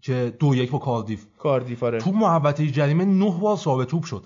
که 0.02 0.36
دو 0.38 0.54
یک 0.54 0.70
با 0.70 0.78
کاردیف. 0.78 1.26
کاردیف 1.38 1.82
آره. 1.82 1.98
تو 1.98 2.12
محوطه 2.12 2.70
جریمه 2.70 3.04
نه 3.04 3.38
بار 3.40 3.56
ثابت 3.56 3.86
توپ 3.86 4.04
شد. 4.04 4.24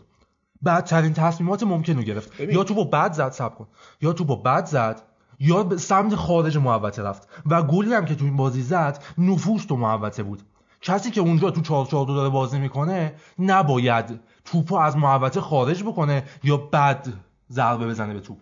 بدترین 0.65 1.13
تصمیمات 1.13 1.63
ممکن 1.63 1.97
رو 1.97 2.03
گرفت. 2.03 2.37
ببین. 2.37 2.57
یا 2.57 2.65
تو 2.65 2.75
با 2.75 2.85
بد 2.85 3.13
زد 3.13 3.31
سب 3.31 3.55
کن. 3.55 3.67
یا 4.01 4.13
تو 4.13 4.25
با 4.25 4.37
بد 4.37 4.65
زد 4.67 5.03
یا 5.39 5.63
به 5.63 5.77
سمت 5.77 6.15
خارج 6.15 6.57
محوطه 6.57 7.03
رفت. 7.03 7.29
و 7.47 7.63
گلی 7.63 7.95
هم 7.95 8.05
که 8.05 8.15
تو 8.15 8.25
این 8.25 8.37
بازی 8.37 8.63
زد 8.63 9.05
نفوذ 9.19 9.67
تو 9.67 9.77
محوطه 9.77 10.23
بود. 10.23 10.43
کسی 10.81 11.11
که 11.11 11.21
اونجا 11.21 11.51
تو 11.51 11.61
442 11.61 12.15
داره 12.15 12.29
بازی 12.29 12.59
می‌کنه 12.59 13.15
نباید 13.39 14.21
توپو 14.45 14.77
از 14.77 14.97
محوطه 14.97 15.41
خارج 15.41 15.83
بکنه 15.83 16.25
یا 16.45 16.57
بد 16.57 17.07
ضربه 17.53 17.87
بزنه 17.87 18.15
به 18.15 18.21
توپ. 18.21 18.39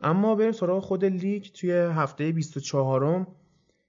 اما 0.00 0.34
بریم 0.34 0.52
سراغ 0.52 0.82
خود 0.82 1.04
لیگ 1.04 1.44
توی 1.44 1.72
هفته 1.72 2.32
24 2.32 3.18
م 3.18 3.26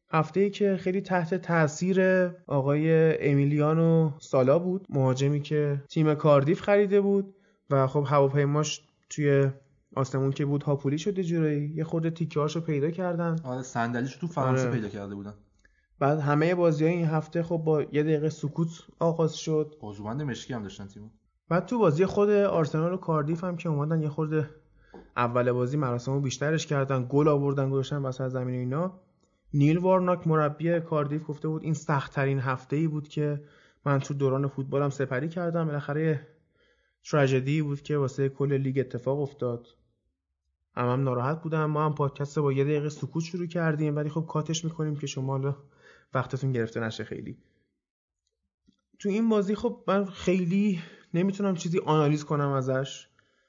هفته 0.09 0.39
ای 0.39 0.49
که 0.49 0.77
خیلی 0.77 1.01
تحت 1.01 1.33
تاثیر 1.33 2.01
آقای 2.47 3.17
امیلیانو 3.31 4.11
سالا 4.19 4.59
بود. 4.59 4.87
مهاجمی 4.89 5.41
که 5.41 5.83
تیم 5.89 6.15
کاردیف 6.15 6.61
خریده 6.61 7.01
بود 7.01 7.35
و 7.69 7.87
خب 7.87 8.05
هواپیماش 8.07 8.81
توی 9.09 9.49
آسمون 9.95 10.31
که 10.31 10.45
بود 10.45 10.63
هاپولی 10.63 10.97
شده 10.97 11.23
جوری 11.23 11.73
یه 11.75 11.83
خورده 11.83 12.09
تیکه 12.09 12.39
هاشو 12.39 12.61
پیدا 12.61 12.91
کردن. 12.91 13.35
آره 13.43 13.61
صندلیشو 13.61 14.19
تو 14.19 14.27
فرانسه 14.27 14.63
آره. 14.63 14.71
پیدا 14.71 14.89
کرده 14.89 15.15
بودن. 15.15 15.33
بعد 15.99 16.19
همه 16.19 16.55
بازی 16.55 16.85
این 16.85 17.05
هفته 17.05 17.43
خب 17.43 17.57
با 17.57 17.81
یه 17.81 18.03
دقیقه 18.03 18.29
سکوت 18.29 18.69
آغاز 18.99 19.35
شد. 19.35 19.75
بازوبند 19.81 20.21
مشکی 20.21 20.53
هم 20.53 20.63
داشتن 20.63 20.87
تیمو. 20.87 21.09
بعد 21.49 21.65
تو 21.65 21.79
بازی 21.79 22.05
خود 22.05 22.29
آرسنال 22.29 22.93
و 22.93 22.97
کاردیف 22.97 23.43
هم 23.43 23.57
که 23.57 23.69
اومدن 23.69 24.01
یه 24.01 24.09
خورده 24.09 24.49
اول 25.17 25.51
بازی 25.51 25.77
مراسمو 25.77 26.21
بیشترش 26.21 26.67
کردن 26.67 27.05
گل 27.09 27.27
آوردن 27.27 27.69
گذاشتن 27.69 28.01
وسط 28.01 28.27
زمین 28.27 28.55
اینا. 28.55 28.99
نیل 29.53 29.77
وارناک 29.77 30.27
مربی 30.27 30.79
کاردیف 30.79 31.21
گفته 31.27 31.47
بود 31.47 31.63
این 31.63 31.73
سختترین 31.73 32.39
هفته 32.39 32.75
ای 32.75 32.87
بود 32.87 33.07
که 33.07 33.41
من 33.85 33.99
تو 33.99 34.13
دوران 34.13 34.47
فوتبالم 34.47 34.89
سپری 34.89 35.29
کردم. 35.29 35.65
بالاخره 35.65 36.27
تراژدی 37.03 37.61
بود 37.61 37.81
که 37.81 37.97
واسه 37.97 38.29
کل 38.29 38.53
لیگ 38.53 38.79
اتفاق 38.79 39.19
افتاد. 39.19 39.67
هم, 40.75 40.89
هم 40.89 41.03
ناراحت 41.03 41.41
بودم. 41.41 41.65
ما 41.65 41.85
هم 41.85 41.95
پادکست 41.95 42.39
با 42.39 42.51
یه 42.51 42.63
دقیقه 42.63 42.89
سکوت 42.89 43.23
شروع 43.23 43.47
کردیم 43.47 43.95
ولی 43.95 44.09
خب 44.09 44.25
کاتش 44.29 44.65
می‌کنیم 44.65 44.95
که 44.95 45.07
شما 45.07 45.55
وقتتون 46.13 46.51
گرفته 46.51 46.79
نشه 46.79 47.03
خیلی. 47.03 47.37
تو 48.99 49.09
این 49.09 49.29
بازی 49.29 49.55
خب 49.55 49.83
من 49.87 50.05
خیلی 50.05 50.79
نمی‌تونم 51.15 51.55
چیزی 51.55 51.79
آنالیز 51.79 52.25
کنم 52.25 52.49
ازش 52.49 53.07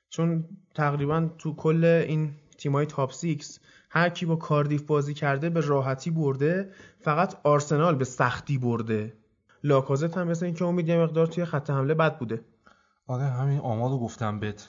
چون 0.09 0.45
تقریبا 0.75 1.31
تو 1.39 1.55
کل 1.55 1.85
این 1.85 2.35
تیمای 2.59 2.87
تاپ 2.87 3.13
6 3.13 3.59
هر 3.91 4.09
کی 4.09 4.27
با 4.27 4.37
کاردیف 4.37 4.83
بازی 4.83 5.15
کرده 5.15 5.51
به 5.51 5.61
راحتی 5.61 6.11
برده 6.11 6.73
فقط 7.01 7.35
آرسنال 7.45 7.95
به 7.95 8.05
سختی 8.05 8.59
برده. 8.59 9.13
لاکازت 9.65 10.19
هم 10.19 10.29
مثل 10.29 10.45
اینکه 10.47 10.65
امید 10.65 10.89
یه 10.89 10.99
مقدار 10.99 11.27
توی 11.27 11.45
خط 11.45 11.71
حمله 11.71 11.95
بد 11.95 12.19
بوده. 12.19 12.45
آره 13.07 13.25
همین 13.25 13.59
آمار 13.59 13.91
رو 13.91 13.99
گفتم 13.99 14.41
بهت. 14.41 14.69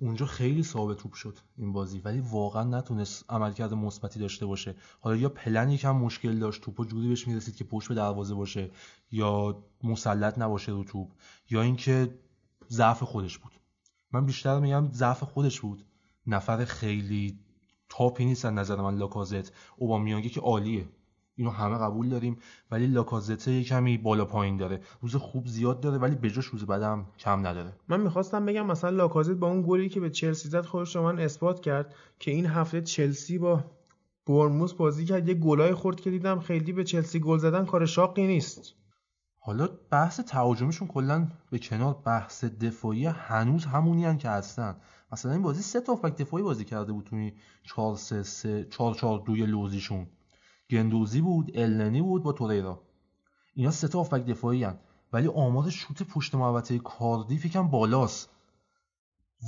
اونجا 0.00 0.26
خیلی 0.26 0.62
صاحب 0.62 0.94
توپ 0.94 1.12
شد 1.12 1.38
این 1.56 1.72
بازی 1.72 1.98
ولی 2.04 2.20
واقعا 2.20 2.64
نتونست 2.64 3.24
عملکرد 3.28 3.74
مثبتی 3.74 4.20
داشته 4.20 4.46
باشه. 4.46 4.74
حالا 5.00 5.16
یا 5.16 5.28
پلن 5.28 5.70
یکم 5.70 5.96
مشکل 5.96 6.38
داشت 6.38 6.62
توپو 6.62 6.84
جوری 6.84 7.08
بهش 7.08 7.28
می‌رسید 7.28 7.56
که 7.56 7.64
پشت 7.64 7.88
به 7.88 7.94
دروازه 7.94 8.34
باشه 8.34 8.70
یا 9.10 9.64
مسلط 9.84 10.38
نباشه 10.38 10.72
رو 10.72 10.84
توپ 10.84 11.08
یا 11.50 11.62
اینکه 11.62 12.08
ضعف 12.70 13.02
خودش 13.02 13.38
بود. 13.38 13.52
من 14.12 14.26
بیشتر 14.26 14.58
میگم 14.58 14.88
ضعف 14.92 15.22
خودش 15.22 15.60
بود. 15.60 15.84
نفر 16.26 16.64
خیلی 16.64 17.38
تاپی 17.88 18.24
نیست 18.24 18.44
از 18.44 18.52
نظر 18.52 18.76
من 18.76 18.98
لاکازت. 18.98 19.52
اوبامیانگی 19.76 20.28
که 20.28 20.40
عالیه. 20.40 20.88
اینو 21.34 21.50
همه 21.50 21.78
قبول 21.78 22.08
داریم 22.08 22.38
ولی 22.70 22.86
لاکازت 22.86 23.48
یه 23.48 23.64
کمی 23.64 23.98
بالا 23.98 24.24
پایین 24.24 24.56
داره. 24.56 24.80
روز 25.00 25.16
خوب 25.16 25.46
زیاد 25.46 25.80
داره 25.80 25.98
ولی 25.98 26.14
بجاش 26.14 26.46
روز 26.46 26.64
بعدم 26.64 27.06
کم 27.18 27.46
نداره. 27.46 27.72
من 27.88 28.00
می‌خواستم 28.00 28.46
بگم 28.46 28.66
مثلا 28.66 28.90
لاکازت 28.90 29.34
با 29.34 29.48
اون 29.48 29.64
گلی 29.66 29.88
که 29.88 30.00
به 30.00 30.10
چلسی 30.10 30.48
زد 30.48 30.64
خودش 30.64 30.96
رو 30.96 31.02
من 31.02 31.18
اثبات 31.18 31.60
کرد 31.60 31.94
که 32.18 32.30
این 32.30 32.46
هفته 32.46 32.82
چلسی 32.82 33.38
با 33.38 33.64
برموس 34.26 34.72
بازی 34.72 35.04
کرد. 35.04 35.28
یه 35.28 35.34
گلای 35.34 35.74
خورد 35.74 36.00
که 36.00 36.10
دیدم 36.10 36.40
خیلی 36.40 36.72
به 36.72 36.84
چلسی 36.84 37.20
گل 37.20 37.38
زدن 37.38 37.64
کار 37.64 37.86
شاقی 37.86 38.26
نیست. 38.26 38.74
حالا 39.48 39.68
بحث 39.90 40.20
تهاجمیشون 40.20 40.88
کلا 40.88 41.28
به 41.50 41.58
کنار 41.58 41.94
بحث 41.94 42.44
دفاعی 42.44 43.06
هنوز 43.06 43.64
همونی 43.64 44.04
هن 44.04 44.18
که 44.18 44.28
هستن. 44.30 44.76
مثلا 45.12 45.32
این 45.32 45.42
بازی 45.42 45.62
سه 45.62 45.80
تا 45.80 45.92
هافبک 45.92 46.16
دفاعی 46.16 46.42
بازی 46.42 46.64
کرده 46.64 46.92
بود 46.92 47.04
توی 47.04 47.32
4 47.64 47.96
3 47.96 48.22
3 48.22 48.64
4 48.64 48.94
4 48.94 49.22
2 49.26 49.34
لوزیشون. 49.34 50.06
گندوزی 50.70 51.20
بود 51.20 51.50
النی 51.54 52.02
بود 52.02 52.22
با 52.22 52.32
توریرا 52.32 52.82
اینا 53.54 53.70
سه 53.70 53.88
تا 53.88 53.98
هافبک 53.98 54.26
دفاعی 54.26 54.64
هن. 54.64 54.78
ولی 55.12 55.28
آمار 55.28 55.70
شوت 55.70 56.02
پشت 56.02 56.34
محوطه 56.34 56.78
کاردیف 56.78 57.44
یکم 57.44 57.68
بالاست. 57.68 58.30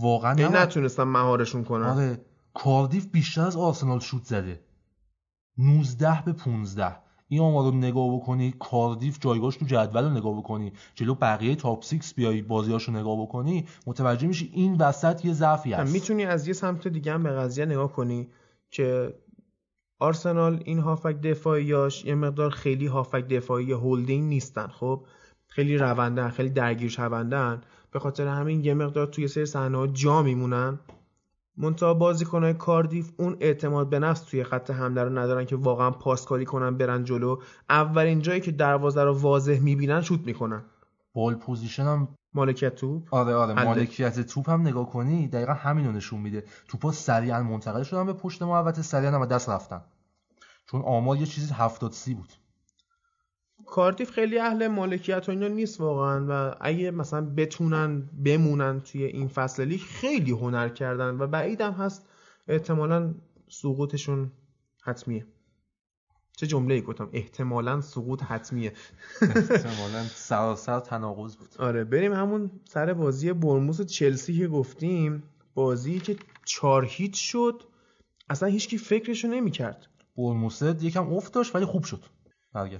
واقعا 0.00 0.33
این 0.33 0.57
نتونستن 0.57 1.02
مهارشون 1.02 1.64
کنن. 1.64 1.87
آره. 1.87 2.25
کاردیف 2.54 3.07
بیشتر 3.07 3.47
از 3.47 3.57
آرسنال 3.57 4.00
شوت 4.00 4.25
زده. 4.25 4.64
19 5.59 6.23
به 6.23 6.33
15 6.33 7.09
این 7.32 7.40
آمار 7.40 7.64
رو 7.64 7.78
نگاه 7.78 8.16
بکنی 8.16 8.54
کاردیف 8.58 9.18
جایگاهش 9.20 9.56
تو 9.56 9.64
جدول 9.64 10.04
رو 10.04 10.10
نگاه 10.10 10.38
بکنی 10.38 10.72
جلو 10.94 11.14
بقیه 11.14 11.54
تاپ 11.54 11.84
6 11.84 12.14
بیای 12.14 12.42
بازیاش 12.42 12.84
رو 12.84 12.94
نگاه 12.94 13.22
بکنی 13.22 13.64
متوجه 13.87 14.26
میشی 14.26 14.50
این 14.54 14.76
وسط 14.76 15.25
یه 15.25 15.32
ضعفی 15.32 15.72
هست. 15.72 15.92
می‌تونی 15.92 16.25
از 16.25 16.46
یه 16.46 16.52
سمت 16.52 16.88
دیگه 16.88 17.12
هم 17.12 17.22
به 17.22 17.30
قضیه 17.30 17.64
نگاه 17.66 17.92
کنی 17.92 18.28
که 18.70 19.14
آرسنال 19.99 20.62
این 20.64 20.78
هافک 20.78 21.20
دفاعیاش 21.20 22.04
یه 22.04 22.14
مقدار 22.14 22.50
خیلی 22.50 22.87
هافک 22.87 23.28
دفاعی 23.28 23.72
هولدینگ 23.72 24.28
نیستن 24.28 24.66
خب؟ 24.66 25.04
خیلی 25.46 25.78
روندن 25.78 26.28
خیلی 26.28 26.50
درگیر 26.50 26.90
شوندن 26.90 27.60
به 27.90 27.99
خاطر 27.99 28.26
همین 28.26 28.64
یه 28.64 28.75
مقدار 28.75 29.06
توی 29.06 29.28
سری 29.28 29.46
صحنه 29.46 29.88
جا 29.88 30.22
میمونن. 30.22 30.78
منتها 31.60 31.94
بازیکنهای 31.94 32.54
کاردیف 32.54 33.10
اون 33.16 33.36
اعتماد 33.40 33.88
به 33.88 33.98
نفس 33.98 34.20
توی 34.20 34.44
خط 34.44 34.70
حمله 34.70 35.04
رو 35.04 35.18
ندارن 35.18 35.44
که 35.44 35.56
واقعا 35.56 35.90
پاسکاری 35.90 36.44
کنن 36.44 36.76
برن 36.76 37.04
جلو. 37.04 37.36
اولین 37.70 38.22
جایی 38.22 38.40
که 38.40 38.52
دروازه 38.52 39.04
رو 39.04 39.18
واضح 39.18 39.58
می‌بینن 39.58 40.00
شوت 40.00 40.20
می‌کنن. 40.26 40.62
ball 41.14 41.34
possession 41.34 41.82
هم 41.82 42.08
مالکیت 42.34 42.74
توپ. 42.74 43.14
آره 43.14 43.34
آره. 43.34 43.64
مالکیت 43.64 44.20
توپ 44.20 44.50
هم 44.50 44.60
نگاه 44.60 44.90
کنی 44.90 45.28
دقیقا 45.28 45.52
همین 45.52 45.86
رو 45.86 45.92
نشون 45.92 46.20
میده. 46.20 46.44
توپا 46.68 46.92
سریعا 46.92 47.42
منتقل 47.42 47.82
شدن 47.82 48.06
به 48.06 48.12
پشت 48.12 48.42
محوطه 48.42 48.82
سریعا 48.82 49.12
هم 49.12 49.26
دست 49.26 49.48
رفتن. 49.48 49.80
چون 50.66 50.82
آمار 50.82 51.16
یه 51.16 51.26
چیزی 51.26 51.54
70 51.54 51.92
سی 51.92 52.14
بود. 52.14 52.32
کاردیف 53.70 54.10
خیلی 54.10 54.38
اهل 54.38 54.66
مالکیت 54.68 55.28
و 55.28 55.30
اینا 55.30 55.48
نیست 55.48 55.80
واقعا 55.80 56.26
و 56.28 56.54
اگه 56.60 56.90
مثلا 56.90 57.20
بتونن 57.36 58.10
بمونن 58.24 58.80
توی 58.80 59.04
این 59.04 59.28
فصل 59.28 59.64
لیگ 59.64 59.80
خیلی 59.80 60.30
هنر 60.30 60.68
کردن 60.68 61.18
و 61.18 61.26
بعیدم 61.26 61.72
هست. 61.72 62.08
احتمالا 62.48 63.14
سقوطشون 63.48 64.30
حتمیه. 64.82 65.26
چه 66.36 66.46
جمله 66.46 66.74
ای 66.74 66.82
گفتم؟ 66.82 67.08
احتمالا 67.12 67.80
سقوط 67.80 68.22
حتمیه. 68.22 68.72
احتمالا 69.22 70.02
سراسر 70.14 70.80
تناقض 70.80 71.36
بود. 71.36 71.48
آره 71.58 71.84
بریم 71.84 72.12
همون 72.12 72.50
سر 72.64 72.92
بازی 72.92 73.32
برموس 73.32 73.80
چلسی 73.80 74.38
که 74.38 74.48
گفتیم. 74.48 75.22
بازی 75.54 76.00
که 76.00 76.16
چهار 76.44 76.84
هیچ 76.84 77.32
شد 77.32 77.62
اصلا 78.30 78.48
هیچکی 78.48 78.78
فکرشو 78.78 79.28
نمی‌کرد. 79.28 79.86
برموس 80.16 80.62
یکم 80.62 81.12
افت 81.12 81.32
داشت 81.32 81.56
ولی 81.56 81.64
خوب 81.64 81.84
شد. 81.84 82.04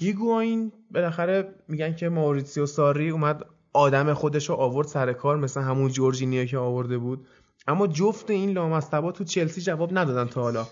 هیگواین 0.01 0.73
بالاخره 0.91 1.55
میگن 1.69 1.95
که 1.95 2.09
ماوریتسیو 2.09 2.67
ساری 2.67 3.11
اومد 3.11 3.47
آدم 3.73 4.15
خودش 4.15 4.49
رو 4.49 4.55
آورد 4.55 4.87
سر 4.87 5.13
کار 5.13 5.37
مثل 5.37 5.61
همون 5.61 5.89
جورجینیا 5.89 6.45
که 6.45 6.59
آورده 6.59 6.99
بود. 6.99 7.27
اما 7.67 7.87
جفت 7.87 8.31
این 8.31 8.51
لامصبا 8.51 9.13
تو 9.13 9.25
چلسی 9.25 9.61
جواب 9.61 9.99
ندادن 9.99 10.25
تا 10.31 10.43
حالا. 10.43 10.67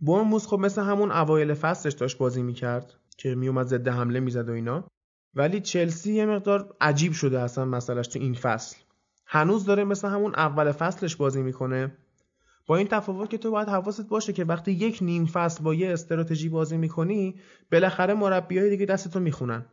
برموس 0.00 0.46
خب 0.46 0.58
مثل 0.58 0.82
همون 0.82 1.12
اوایل 1.12 1.54
فصلش 1.54 1.92
داشت 1.92 2.18
بازی 2.18 2.42
می‌کرد 2.42 2.94
که 3.16 3.34
میومد 3.34 3.66
ضد 3.66 3.88
حمله 3.88 4.20
می‌زد 4.20 4.48
و 4.48 4.52
اینا. 4.52 4.84
ولی 5.34 5.60
چلسی 5.60 6.12
یه 6.12 6.26
مقدار 6.26 6.76
عجیب 6.80 7.12
شده 7.12 7.40
اصلا 7.40 7.64
مسئلهش 7.64 8.08
تو 8.08 8.18
این 8.18 8.34
فصل. 8.34 8.76
هنوز 9.26 9.64
داره 9.64 9.84
مثل 9.84 10.08
همون 10.08 10.34
اول 10.34 10.72
فصلش 10.72 11.16
بازی 11.16 11.42
می‌کنه. 11.42 11.96
با 12.66 12.76
این 12.76 12.86
تفاوت 12.86 13.30
که 13.30 13.38
تو 13.38 13.50
باید 13.50 13.68
حواست 13.68 14.08
باشه 14.08 14.32
که 14.32 14.44
وقتی 14.44 14.72
یک 14.72 14.98
نیم 15.00 15.26
فصل 15.26 15.64
با 15.64 15.74
یه 15.74 15.92
استراتژی 15.92 16.48
بازی 16.48 16.76
می‌کنی 16.76 17.34
بالاخره 17.72 18.14
مربیای 18.14 18.70
دیگه 18.70 18.86
دستتو 18.86 19.20
می‌خونن. 19.20 19.64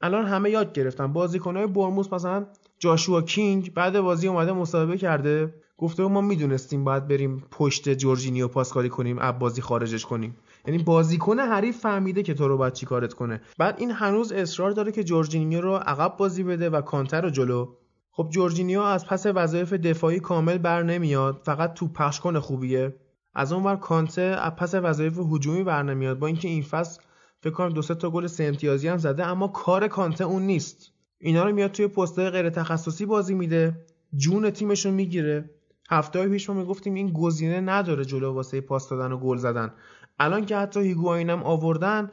الان 0.00 0.26
همه 0.26 0.50
یاد 0.50 0.72
گرفتن. 0.72 1.12
بازیکنهای 1.12 1.66
برموس 1.66 2.12
مثلا 2.12 2.46
جاشوا 2.78 3.22
کینگ 3.22 3.74
بعد 3.74 4.00
بازی 4.00 4.28
اومده 4.28 4.52
مصاحبه 4.52 4.98
کرده. 4.98 5.54
گفته 5.78 6.02
ما 6.02 6.20
می‌دونستیم 6.20 6.84
باید 6.84 7.08
بریم 7.08 7.44
پشت 7.50 7.88
جورجینیو 7.88 8.48
پاسکاری 8.48 8.88
کنیم 8.88 9.16
اب 9.20 9.38
بازی 9.38 9.62
خارجش 9.62 10.06
کنیم. 10.06 10.36
یعنی 10.66 10.82
بازیکن 10.82 11.38
حریف 11.38 11.78
فهمیده 11.78 12.22
که 12.22 12.34
تو 12.34 12.48
رو 12.48 12.56
باید 12.56 12.72
چیکارت 12.72 13.14
کنه. 13.14 13.40
بعد 13.58 13.76
این 13.78 13.90
هنوز 13.90 14.32
اصرار 14.32 14.70
داره 14.70 14.92
که 14.92 15.04
جورجینیو 15.04 15.60
رو 15.60 15.74
عقب 15.74 16.16
بازی 16.16 16.42
بده 16.42 16.70
و 16.70 16.80
کانتر 16.80 17.20
رو 17.20 17.30
جلو. 17.30 17.68
خب 18.16 18.28
جورجینیو 18.30 18.80
از 18.80 19.06
پس 19.06 19.26
وظایف 19.26 19.72
دفاعی 19.72 20.20
کامل 20.20 20.58
بر 20.58 20.82
نمیاد 20.82 21.40
فقط 21.44 21.74
تو 21.74 21.88
پخش 21.88 22.20
خوبیه. 22.20 22.94
از 23.34 23.52
اون 23.52 23.64
ور 23.64 23.76
کانته 23.76 24.22
از 24.22 24.52
پس 24.52 24.74
وظایف 24.74 25.18
هجومی 25.18 25.62
بر 25.62 25.82
نمیاد. 25.82 26.18
با 26.18 26.26
اینکه 26.26 26.48
این 26.48 26.62
فصل 26.62 27.02
فکر 27.40 27.52
کنم 27.52 27.68
دو 27.68 27.82
سه 27.82 27.94
تا 27.94 28.10
گل 28.10 28.26
سه 28.26 28.44
امتیازی 28.44 28.88
هم 28.88 28.96
زده 28.96 29.26
اما 29.26 29.48
کار 29.48 29.88
کانته 29.88 30.24
اون 30.24 30.42
نیست. 30.42 30.92
اینا 31.18 31.44
رو 31.44 31.54
میاد 31.54 31.72
توی 31.72 31.86
پستای 31.86 32.30
غیر 32.30 32.50
تخصصی 32.50 33.06
بازی 33.06 33.34
میده 33.34 33.86
جون 34.16 34.50
تیمشون 34.50 34.94
می‌گیره. 34.94 35.50
هفته 35.90 36.28
پیش 36.28 36.50
ما 36.50 36.56
می‌گفتیم 36.56 36.94
این 36.94 37.12
گزینه 37.12 37.60
نداره 37.60 38.04
جلو 38.04 38.32
واسه 38.32 38.60
پاس 38.60 38.88
دادن 38.88 39.12
و 39.12 39.18
گل 39.18 39.36
زدن. 39.36 39.72
الان 40.18 40.46
که 40.46 40.56
حتی 40.56 40.80
هیگواینم 40.80 41.42
آوردن 41.42 42.10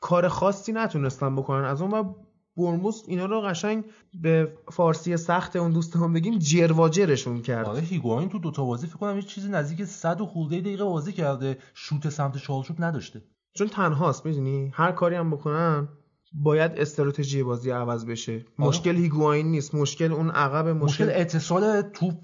کار 0.00 0.28
خاصی 0.28 0.72
نتونستن 0.72 1.36
بکنن. 1.36 1.64
از 1.64 1.82
اون 1.82 2.14
برموس 2.58 3.02
اینا 3.06 3.26
رو 3.26 3.40
قشنگ 3.40 3.84
به 4.14 4.52
فارسی 4.72 5.16
سخت 5.16 5.56
اون 5.56 5.72
دوستان 5.72 6.12
بگیم 6.12 6.38
جرواجرشون 6.38 7.42
کرد. 7.42 7.66
آره 7.66 7.80
هیگواین 7.80 8.28
تو 8.28 8.38
دوتا 8.38 8.64
بازی 8.64 8.86
فکر 8.86 8.96
کنم 8.96 9.16
یه 9.16 9.22
چیزی 9.22 9.48
نزدیک 9.48 9.84
100 9.84 10.20
و 10.20 10.26
خورده 10.26 10.60
دقیقه 10.60 10.84
بازی 10.84 11.12
کرده. 11.12 11.58
شوت 11.74 12.08
سمت 12.08 12.36
چالشوت 12.36 12.80
نداشته. 12.80 13.22
چون 13.54 13.68
تنهاست 13.68 14.26
می‌دونی؟ 14.26 14.70
هر 14.74 14.92
کاری 14.92 15.14
هم 15.14 15.30
بکنن 15.30 15.88
باید 16.32 16.72
استراتژی 16.76 17.42
بازی 17.42 17.70
عوض 17.70 18.06
بشه. 18.06 18.32
آره. 18.32 18.44
مشکل 18.58 18.96
هیگواین 18.96 19.46
نیست. 19.46 19.74
مشکل 19.74 20.12
اون 20.12 20.30
عقب 20.30 20.68
مشکل 20.68 21.04
مشکل 21.04 21.20
اتصال 21.20 21.82
توپ 21.82 22.14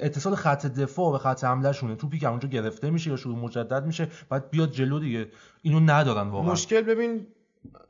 اتصال 0.00 0.34
خط 0.34 0.66
دفاع 0.66 1.12
به 1.12 1.18
خط 1.18 1.44
حمله 1.44 1.72
شونه. 1.72 1.94
توپی 1.94 2.18
که 2.18 2.28
اونجا 2.28 2.48
گرفته 2.48 2.90
میشه 2.90 3.10
یا 3.10 3.16
شروع 3.16 3.38
مجدد 3.38 3.86
میشه 3.86 4.08
بعد 4.28 4.50
بیاد 4.50 4.70
جلو 4.70 4.98
دیگه. 4.98 5.28
اینو 5.62 5.80
ندارن 5.80 6.28
واقعا. 6.28 6.52
مشکل 6.52 6.80
ببین 6.80 7.26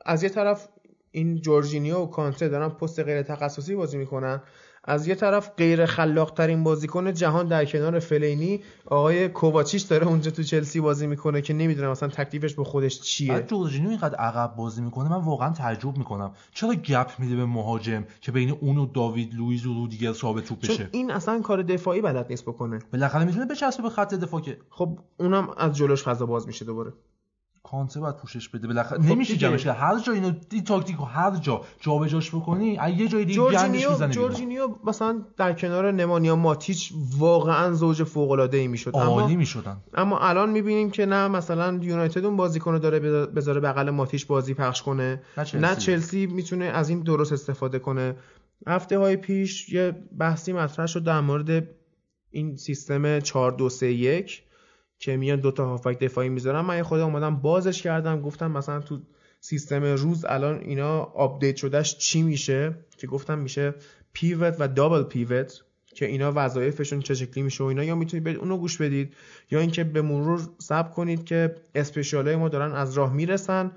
از 0.05 0.23
یه 0.23 0.29
طرف 0.29 0.67
این 1.15 1.41
جورجینیو 1.41 1.97
و 1.97 2.05
کانته 2.05 2.49
دارن 2.49 2.69
پست 2.69 2.99
غیر 2.99 3.21
تخصصی 3.21 3.75
بازی 3.75 3.97
می‌کنن. 3.97 4.41
از 4.85 5.07
یه 5.07 5.15
طرف 5.15 5.51
غیر 5.57 5.85
خلاق 5.85 6.31
ترین 6.31 6.63
بازیکن 6.63 7.13
جهان 7.13 7.47
در 7.47 7.65
کنار 7.65 7.99
فلینی 7.99 8.61
آقای 8.85 9.29
کوواچیچ 9.29 9.87
داره 9.87 10.07
اونجا 10.07 10.31
تو 10.31 10.43
چلسی 10.43 10.79
بازی 10.79 11.07
می‌کنه 11.07 11.41
که 11.41 11.53
نمی‌دونم 11.53 11.91
مثلا 11.91 12.09
تکلیفش 12.09 12.53
به 12.53 12.63
خودش 12.63 13.01
چیه. 13.01 13.33
بعد 13.33 13.47
جورجینیو 13.47 13.89
اینقدر 13.89 14.15
عقب 14.15 14.55
بازی 14.55 14.81
می‌کنه 14.81 15.09
من 15.09 15.21
واقعا 15.21 15.53
تعجب 15.53 15.97
می‌کنم. 15.97 16.33
چرا 16.53 16.73
گپ 16.73 17.11
میده 17.19 17.35
به 17.35 17.45
مهاجم 17.45 18.05
که 18.21 18.31
بین 18.31 18.49
اون 18.49 18.77
و 18.77 18.85
داوید 18.85 19.35
لوئیز 19.35 19.65
و 19.65 19.73
رودیگر 19.73 20.13
ثابت 20.13 20.45
توپ 20.45 20.61
چون 20.61 20.75
بشه 20.75 20.89
این 20.91 21.11
اصلا 21.11 21.41
کار 21.41 21.61
دفاعی 21.61 22.01
بلد 22.01 22.25
نیست 22.29 22.45
بکنه. 22.45 22.79
بالاخره 22.93 23.25
می‌تونه 23.25 23.45
بچسبه 23.45 23.83
به 23.83 23.89
خط 23.89 24.13
دفاع 24.13 24.41
که 24.41 24.57
خب 24.69 24.99
اونم 25.19 25.49
از 25.57 25.75
جلوش 25.77 26.03
فضا 26.03 26.25
باز 26.25 26.47
میشه 26.47 26.65
دوباره. 26.65 26.93
کانته 27.73 27.99
باید 27.99 28.15
پوشش 28.15 28.49
بده. 28.49 28.67
بالاخره 28.67 29.01
خب 29.01 29.05
نمیشه. 29.05 29.37
جمعش 29.37 29.67
هر 29.67 29.99
جا 29.99 30.13
اینو 30.13 30.31
این 30.51 30.63
تاکتیک 30.63 30.95
رو 30.95 31.05
هر 31.05 31.35
جا 31.35 31.61
جابجاش 31.79 32.35
بکنی 32.35 32.79
یه 32.97 33.07
جای 33.07 33.25
دیگه 33.25 33.41
گندش 33.41 33.85
بیرون. 33.85 34.11
جورجینیو 34.11 34.67
مثلا 34.83 35.21
در 35.37 35.53
کنار 35.53 35.91
نمانیا 35.91 36.35
ماتیچ 36.35 36.93
واقعا 37.17 37.73
زوج 37.73 38.03
فوق 38.03 38.31
العاده 38.31 38.57
ای 38.57 38.67
می‌شد. 38.67 38.95
اما 38.95 39.21
عالی 39.21 39.35
می‌شدن. 39.35 39.77
اما 39.93 40.19
الان 40.19 40.49
می‌بینیم 40.49 40.91
که 40.91 41.05
نه 41.05 41.27
مثلا 41.27 41.79
یونایتد 41.81 42.25
اون 42.25 42.35
بازیکن 42.35 42.71
رو 42.71 42.79
داره 42.79 42.99
بذار- 42.99 43.25
بذاره 43.25 43.59
بغل 43.61 43.89
ماتیش 43.89 44.25
بازی 44.25 44.53
پخش 44.53 44.81
کنه. 44.81 45.21
نه 45.37 45.45
چلسی. 45.45 45.57
نه 45.57 45.75
چلسی 45.75 46.25
می‌تونه 46.25 46.65
از 46.65 46.89
این 46.89 46.99
درست 46.99 47.33
استفاده 47.33 47.79
کنه. 47.79 48.15
هفته 48.67 48.97
های 48.97 49.15
پیش 49.15 49.69
یه 49.69 49.95
بحثی 50.17 50.53
مطرح 50.53 50.85
شد 50.85 51.03
در 51.03 51.21
مورد 51.21 51.67
این 52.31 52.55
سیستم 52.55 53.19
4 53.19 53.51
2 53.51 53.69
3 53.69 53.87
1 53.91 54.43
که 54.99 55.17
میان 55.17 55.39
دو 55.39 55.51
تا 55.51 55.65
هافبک 55.65 55.99
دفاعی 55.99 56.29
می‌ذارن. 56.29 56.61
من 56.61 56.83
خودم 56.83 57.05
اومدم 57.05 57.35
بازش 57.35 57.81
کردم 57.81 58.21
گفتم 58.21 58.51
مثلا 58.51 58.79
تو 58.79 58.99
سیستم 59.39 59.83
rules 59.83 60.25
الان 60.25 60.59
اینا 60.59 60.99
update 60.99 61.55
شده‌ش 61.55 61.97
چی 61.97 62.21
میشه؟ 62.21 62.75
که 62.97 63.07
گفتم 63.07 63.39
میشه 63.39 63.73
pivot 64.13 64.55
و 64.59 64.67
double 64.67 65.03
pivot 65.03 65.63
که 65.95 66.05
اینا 66.05 66.31
وظایفشون 66.35 66.99
چه 66.99 67.13
شکلی 67.13 67.43
میشه 67.43 67.63
و 67.63 67.67
اینا. 67.67 67.83
یا 67.83 67.95
می‌تونید 67.95 68.23
برید 68.23 68.37
اونو 68.37 68.57
گوش 68.57 68.81
بدید. 68.81 69.13
یا 69.51 69.59
اینکه 69.59 69.83
به 69.83 70.01
مرور 70.01 70.41
صبر 70.59 70.89
کنید 70.89 71.25
که 71.25 71.55
special 71.75 72.28
ای 72.28 72.35
ما 72.35 72.49
دارن 72.49 72.71
از 72.71 72.93
راه 72.93 73.13
می‌رسن. 73.13 73.71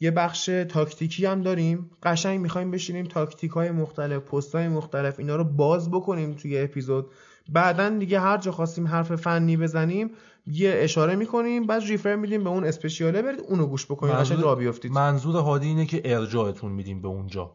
یه 0.00 0.10
بخش 0.10 0.50
تاکتیکی 0.68 1.26
هم 1.26 1.42
داریم. 1.42 1.90
قشنگ 2.02 2.40
می‌خوایم 2.40 2.70
بشینیم 2.70 3.06
تاکتیک 3.06 3.50
های 3.50 3.70
مختلف 3.70 4.22
پست 4.22 4.54
های 4.54 4.68
مختلف 4.68 5.18
اینا 5.18 5.36
رو 5.36 5.44
باز 5.44 5.90
بکنیم 5.90 6.34
توی 6.34 6.58
اپیزود. 6.58 7.06
بعدا 7.48 7.88
دیگه 7.98 8.20
هر 8.20 8.38
جا 8.38 8.52
خواستیم 8.52 8.86
حرف 8.86 9.12
فنی 9.16 9.56
بزنیم 9.56 10.10
یه 10.46 10.74
اشاره 10.76 11.16
می‌کنیم 11.16 11.66
بعد 11.66 11.82
ریفر 11.82 12.16
میدیم 12.16 12.44
به 12.44 12.50
اون 12.50 12.64
اسپشیاله 12.64 13.22
برید 13.22 13.40
اونو 13.40 13.66
گوش 13.66 13.86
بکنید 13.86 14.14
قشنگ 14.14 14.40
راه 14.40 14.58
بیافتید. 14.58 14.92
منظور 14.92 15.36
هادی 15.36 15.66
اینه 15.68 15.86
که 15.86 16.02
ارجاعتون 16.04 16.72
میدیم 16.72 17.02
به 17.02 17.08
اونجا. 17.08 17.50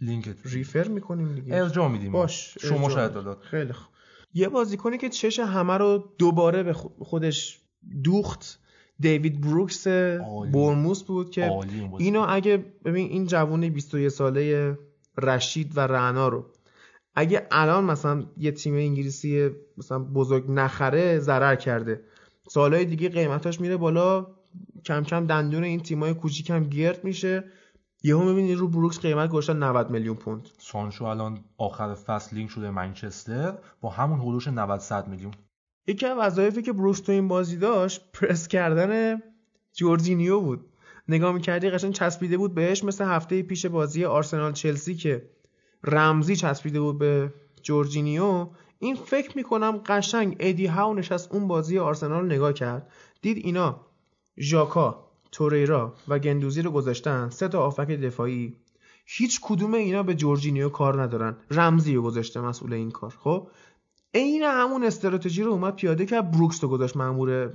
لینک 0.00 0.28
ریفر 0.44 0.88
می‌کنیم 0.88 1.34
دیگه. 1.34 1.56
ارجاع 1.56 1.88
میدیم. 1.88 2.12
باش 2.12 2.58
شما 2.60 2.74
ارجاع. 2.76 2.90
شاید. 2.94 3.12
داداد 3.12 3.38
خیلی 3.40 3.72
خوب. 3.72 3.92
یه 4.34 4.48
بازیکنی 4.48 4.98
که 4.98 5.08
چش 5.08 5.38
همه 5.38 5.78
رو 5.78 6.04
دوباره 6.18 6.62
به 6.62 6.72
خو- 6.72 7.04
خودش 7.04 7.60
دوخت 8.04 8.58
دیوید 9.00 9.40
بروکس 9.40 9.86
برموس 10.52 11.02
بود 11.02 11.30
که. 11.30 11.50
اینو 11.98 12.26
اگه 12.28 12.64
ببین 12.84 13.08
این 13.08 13.26
جوون 13.26 13.68
21 13.68 14.08
ساله 14.08 14.78
رشید 15.22 15.72
و 15.76 15.80
رعنا 15.80 16.28
رو 16.28 16.46
اگه 17.14 17.46
الان 17.50 17.84
مثلا 17.84 18.24
یه 18.36 18.52
تیم 18.52 18.74
انگلیسی 18.74 19.50
مثلا 19.78 19.98
بزرگ 19.98 20.50
نخره 20.50 21.18
ضرر 21.18 21.56
کرده. 21.56 22.00
سالهای 22.48 22.84
دیگه 22.84 23.08
قیمتاش 23.08 23.60
میره 23.60 23.76
بالا. 23.76 24.26
کم 24.84 25.02
کم 25.02 25.26
دندون 25.26 25.64
این 25.64 25.80
تیمای 25.80 26.14
کوچیک 26.14 26.50
هم 26.50 26.68
گرد 26.68 27.04
میشه. 27.04 27.44
یهو 28.02 28.24
می‌بینی 28.24 28.54
رو 28.54 28.68
بروکس 28.68 29.00
قیمت 29.00 29.30
گذاشتن 29.30 29.62
90 29.62 29.90
میلیون 29.90 30.16
پوند. 30.16 30.48
سانشو 30.58 31.04
الان 31.04 31.44
آخر 31.58 31.94
فصل 31.94 32.36
لینک 32.36 32.50
شده 32.50 32.70
منچستر. 32.70 33.58
با 33.80 33.90
همون 33.90 34.20
حدوش 34.20 34.48
90 34.48 34.80
100 34.80 35.08
میلیون. 35.08 35.32
یکی 35.86 36.06
از 36.06 36.18
وظایفی 36.18 36.62
که 36.62 36.72
بروکس 36.72 37.00
تو 37.00 37.12
این 37.12 37.28
بازی 37.28 37.56
داشت 37.56 38.12
پرس 38.12 38.48
کردن 38.48 39.22
جورجینیو 39.74 40.40
بود. 40.40 40.66
نگاه 41.08 41.32
می‌کردی 41.32 41.70
قشنگ 41.70 41.92
چسبیده 41.92 42.36
بود 42.36 42.54
بهش 42.54 42.84
مثل 42.84 43.04
هفته 43.04 43.42
پیش 43.42 43.66
بازی 43.66 44.04
آرسنال 44.04 44.52
چلسی 44.52 44.94
که 44.94 45.28
رمزی 45.84 46.36
چسبیده 46.36 46.80
بود 46.80 46.98
به 46.98 47.34
جورجینیو. 47.62 48.46
این 48.78 48.94
فکر 48.94 49.36
می‌کنم 49.36 49.80
قشنگ 49.86 50.36
ادی 50.40 50.66
هاو 50.66 50.94
نشست 50.94 51.32
اون 51.32 51.48
بازی 51.48 51.78
آرسنال 51.78 52.26
نگاه 52.26 52.52
کرد. 52.52 52.90
دید 53.22 53.46
اینا 53.46 53.80
ژاکا 54.38 55.08
توریرا 55.32 55.94
و 56.08 56.18
گندوزی 56.18 56.62
رو 56.62 56.70
گذاشتن 56.70 57.30
سه 57.30 57.48
تا 57.48 57.62
آفک 57.62 57.86
دفاعی. 57.86 58.56
هیچ 59.06 59.40
کدوم 59.42 59.74
اینا 59.74 60.02
به 60.02 60.14
جورجینیو 60.14 60.68
کار 60.68 61.02
ندارن. 61.02 61.36
رمزی 61.50 61.94
رو 61.94 62.02
گذاشته 62.02 62.40
مسئول 62.40 62.72
این 62.72 62.90
کار 62.90 63.14
خب؟ 63.18 63.48
عین 64.14 64.42
همون 64.42 64.84
استراتژی 64.84 65.42
رو 65.42 65.52
اومد 65.52 65.76
پیاده 65.76 66.06
کرد 66.06 66.30
بروکس 66.30 66.64
رو 66.64 66.70
گذاشت 66.70 66.96
مامور 66.96 67.52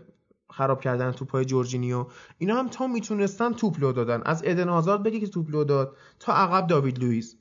خراب 0.50 0.82
کردن 0.82 1.12
توپ 1.12 1.32
های 1.32 1.46
جورجینیو. 1.46 2.06
اینا 2.38 2.56
هم 2.56 2.68
تا 2.68 2.88
می‌تونستن 2.88 3.54
توپ 3.54 3.80
لو 3.80 3.92
دادن. 3.92 4.22
از 4.26 4.42
ادن 4.46 4.70
هازارد 4.70 5.04
بگی 5.04 5.20
که 5.20 5.28
توپ 5.28 5.50
لو 5.50 5.64
داد 5.64 5.98
تا 6.20 6.34
عقب 6.34 6.68
داوید 6.68 7.00
لوئیس. 7.00 7.36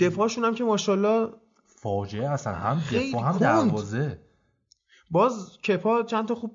دفاعشون 0.00 0.44
هم 0.44 0.54
که 0.54 0.64
ماشاءالله 0.64 1.28
فاجعه 1.66 2.30
اصلا 2.30 2.54
هم 2.54 2.82
دفاع 2.92 3.22
هم. 3.22 3.38
دروازه. 3.38 4.18
باز 5.10 5.58
کپا 5.58 6.02
چند 6.02 6.28
تا 6.28 6.34
خوب 6.34 6.50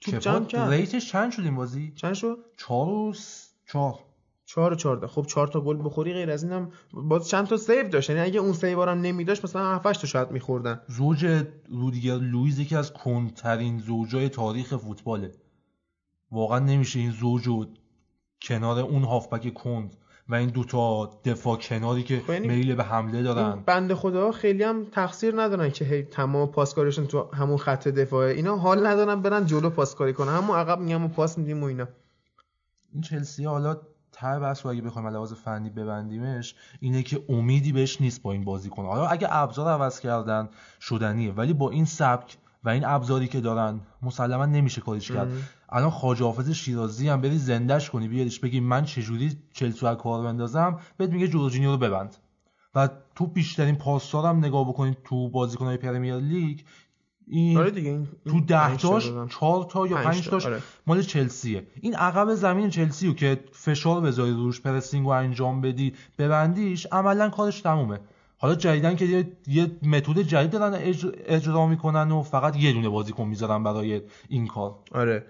توپ 0.00 0.18
جمع 0.18 0.44
کرد. 0.44 0.70
rateش 0.70 1.10
چند 1.12 1.32
شد 1.32 1.42
این 1.42 1.56
بازی؟ 1.56 1.92
چند 1.96 2.14
شد؟ 2.14 2.38
4 2.56 2.88
و 2.88 3.12
س- 3.12 3.52
چهار. 3.68 3.98
چهار 4.46 4.72
و 4.72 4.76
چهارده. 4.76 5.06
خب 5.06 5.26
چهار 5.26 5.46
تا 5.48 5.60
گل 5.60 5.78
بخوری 5.84 6.12
غیر 6.12 6.30
از 6.30 6.42
اینم 6.44 6.70
باز 6.92 7.28
چند 7.28 7.46
تا 7.46 7.56
save 7.56 7.88
داشت. 7.88 8.10
یعنی 8.10 8.22
اگه 8.22 8.40
اون 8.40 8.52
save 8.52 8.82
هم 8.82 9.00
نمیداشت 9.00 9.44
مثلا 9.44 9.74
7 9.74 10.00
تا 10.00 10.06
شاید 10.06 10.30
میخوردن. 10.30 10.80
زوج 10.88 11.44
رودیگر 11.68 12.14
لویز 12.14 12.58
یکی 12.58 12.76
از 12.76 12.92
کندترین 12.92 13.78
زوجای 13.78 14.28
تاریخ 14.28 14.76
فوتباله. 14.76 15.34
واقعا 16.30 16.58
نمیشه 16.58 16.98
این 16.98 17.10
زوج 17.10 17.46
رو 17.46 17.66
کنار 18.42 18.78
اون 18.78 19.02
هافبک 19.04 19.54
کند 19.54 19.96
و 20.32 20.34
این 20.34 20.48
دوتا 20.48 21.10
دفاع 21.24 21.56
کناری 21.56 22.02
که 22.02 22.20
خب 22.26 22.30
یعنی 22.30 22.48
میل 22.48 22.74
به 22.74 22.84
حمله 22.84 23.22
دارن. 23.22 23.62
بنده 23.66 23.94
خدا 23.94 24.32
خیلی 24.32 24.62
هم 24.62 24.84
تقصیر 24.84 25.42
ندارن 25.42 25.70
که 25.70 25.84
هی 25.84 26.02
تمام 26.02 26.48
پاسکاریشون 26.48 27.06
تو 27.06 27.28
همون 27.34 27.56
خط 27.56 27.88
دفاعه. 27.88 28.34
اینا 28.34 28.56
حال 28.56 28.86
ندارن 28.86 29.22
برن 29.22 29.46
جلو 29.46 29.70
پاسکاری 29.70 30.12
کنن. 30.12 30.32
همون 30.32 30.56
عقب 30.56 30.80
میگم 30.80 31.04
و 31.04 31.08
پاس 31.08 31.38
میدیم 31.38 31.62
و 31.62 31.66
اینا. 31.66 31.88
این 32.92 33.02
چلسی 33.02 33.44
حالا 33.44 33.76
ته 34.12 34.38
بحث 34.38 34.66
رو 34.66 34.72
اگه 34.72 34.82
بخوایم 34.82 35.08
لحاظ 35.08 35.32
فنی 35.32 35.70
ببندیمش 35.70 36.54
اینه 36.80 37.02
که 37.02 37.24
امیدی 37.28 37.72
بهش 37.72 38.00
نیست 38.00 38.22
با 38.22 38.32
این 38.32 38.44
بازیکن 38.44 38.84
حالا 38.84 39.06
اگه 39.06 39.28
ابزار 39.30 39.68
عوض 39.72 40.00
کردن 40.00 40.48
شدنیه. 40.80 41.32
ولی 41.32 41.52
با 41.52 41.70
این 41.70 41.84
سبک 41.84 42.36
و 42.64 42.68
این 42.68 42.84
ابزاری 42.84 43.28
که 43.28 43.40
دارن 43.40 43.80
مسلما 44.02 44.46
نمیشه 44.46 44.80
کاریش 44.80 45.10
کرد. 45.10 45.32
الان 45.68 45.90
خواجه 45.90 46.24
حافظ 46.24 46.50
شیرازی 46.50 47.08
هم 47.08 47.20
بری 47.20 47.38
زندش 47.38 47.90
کنی 47.90 48.08
بیاریش 48.08 48.40
بگی 48.40 48.60
من 48.60 48.84
چجوری 48.84 49.38
چلسی 49.54 49.86
رو 49.86 49.94
کار 49.94 50.24
بندازم؟ 50.24 50.78
بهت 50.96 51.10
میگه 51.10 51.28
جورجینیو 51.28 51.70
رو 51.70 51.78
ببند. 51.78 52.16
و 52.74 52.88
تو 53.14 53.26
بیشترین 53.26 53.76
پاسدارا 53.76 54.26
هم 54.26 54.38
نگاه 54.38 54.68
بکنید 54.68 54.96
تو 55.04 55.30
بازیکنهای 55.30 55.76
Premier 55.76 56.16
League 56.16 56.60
این 57.26 57.58
آره 57.58 57.70
دیگه 57.70 57.90
این 57.90 58.08
تو 58.26 58.40
ده 58.40 58.76
تاش. 58.76 59.10
چهار 59.30 59.64
تا 59.64 59.86
یا 59.86 59.96
پنج 59.96 60.04
پنج 60.04 60.24
تا، 60.24 60.30
تاش 60.30 60.46
آره. 60.46 60.62
مال 60.86 61.02
چلسیه. 61.02 61.66
این 61.80 61.94
عقب 61.94 62.34
زمین 62.34 62.70
چلسی 62.70 63.06
رو 63.06 63.14
که 63.14 63.44
فشار 63.52 64.00
بذاری 64.00 64.32
روش 64.32 64.60
pressing 64.60 65.06
رو 65.06 65.12
انجام 65.12 65.60
بدی 65.60 65.94
ببندیش 66.18 66.86
عملا 66.92 67.28
کارش 67.28 67.60
تمومه. 67.60 68.00
حالا 68.42 68.54
جدیدن 68.54 68.96
که 68.96 69.04
یه, 69.04 69.32
یه 69.46 69.70
متد 69.82 70.18
جدید 70.18 70.50
دارن 70.50 70.92
اج- 70.92 71.14
اجرا 71.24 71.66
می‌کنن 71.66 72.10
و 72.12 72.22
فقط 72.22 72.56
یه 72.56 72.72
دونه 72.72 72.88
بازیکن 72.88 73.24
می‌ذارن 73.24 73.62
برای 73.62 74.02
این 74.28 74.46
کار. 74.46 74.78
آره. 74.92 75.26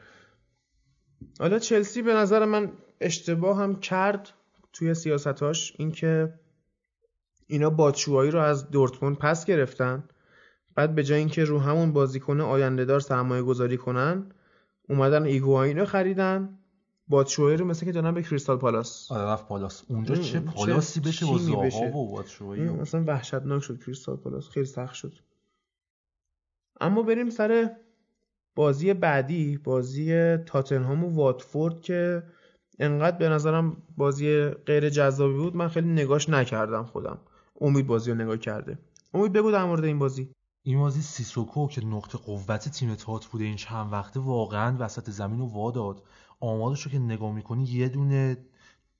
حالا 1.40 1.58
چلسی 1.58 2.02
به 2.02 2.14
نظر 2.14 2.44
من 2.44 2.72
اشتباه 3.00 3.58
هم 3.58 3.80
کرد 3.80 4.32
توی 4.72 4.94
سیاستاش 4.94 5.72
اینکه 5.78 6.34
اینا 7.46 7.70
باتشوایی 7.70 8.30
رو 8.30 8.40
از 8.40 8.70
دورتموند 8.70 9.16
پس 9.18 9.44
گرفتن. 9.44 10.04
بعد 10.74 10.94
به 10.94 11.04
جای 11.04 11.18
اینکه 11.18 11.44
رو 11.44 11.58
همون 11.58 11.92
بازیکن 11.92 12.40
آینده 12.40 12.84
دار 12.84 13.00
سرمایه 13.00 13.42
گذاری 13.42 13.76
کنن 13.76 14.32
اومدن 14.88 15.22
ایگواین 15.22 15.78
رو 15.78 15.84
خریدن. 15.84 16.58
باتشوی 17.08 17.56
رو 17.56 17.64
مثل 17.64 17.86
که 17.86 17.92
دادن 17.92 18.14
به 18.14 18.22
کریستال 18.22 18.56
پالاس. 18.56 19.12
آره 19.12 19.22
رفت 19.22 19.46
پالاس. 19.46 19.82
اونجا 19.88 20.16
چه 20.16 20.40
پالاسی 20.40 21.00
بشه 21.00 21.26
با 21.26 21.38
زاها 21.38 21.98
و 21.98 22.10
باتشوی 22.12 22.68
مثلا 22.68 23.04
وحشتناک 23.06 23.62
شد 23.62 23.84
کریستال 23.84 24.16
پالاس. 24.16 24.48
خیلی 24.48 24.66
سخت 24.66 24.94
شد. 24.94 25.18
اما 26.80 27.02
بریم 27.02 27.30
سر 27.30 27.76
بازی 28.54 28.94
بعدی 28.94 29.56
بازی 29.56 30.36
تاتنهام 30.36 31.04
و 31.04 31.08
واتفورد 31.08 31.80
که 31.80 32.22
انقدر 32.78 33.16
به 33.16 33.28
نظرم 33.28 33.76
بازی 33.96 34.48
غیر 34.48 34.88
جذابی 34.88 35.34
بود. 35.34 35.56
من 35.56 35.68
خیلی 35.68 35.88
نگاش 35.88 36.28
نکردم 36.28 36.84
خودم. 36.84 37.18
امید 37.60 37.86
بازی 37.86 38.10
رو 38.10 38.16
نگاه 38.16 38.36
کرده. 38.36 38.78
امید 39.14 39.32
بگو 39.32 39.52
در 39.52 39.64
مورد 39.64 39.84
این 39.84 39.98
بازی. 39.98 40.34
این 40.62 40.78
بازی 40.78 41.02
سیسوکو 41.02 41.68
که 41.68 41.84
نقطه 41.84 42.18
قوت 42.18 42.68
تیم 42.68 42.94
تات 42.94 43.26
بوده 43.26 43.44
این 43.44 43.56
چند 43.56 43.92
وقته 43.92 44.20
واقعا 44.20 44.76
وسط 44.78 45.10
زمین 45.10 45.38
رو 45.38 45.46
واداد. 45.46 46.02
آمارش 46.42 46.82
رو 46.82 46.90
که 46.90 46.98
نگاه 46.98 47.32
می‌کنی 47.32 47.64
یه 47.64 47.88
دونه 47.88 48.36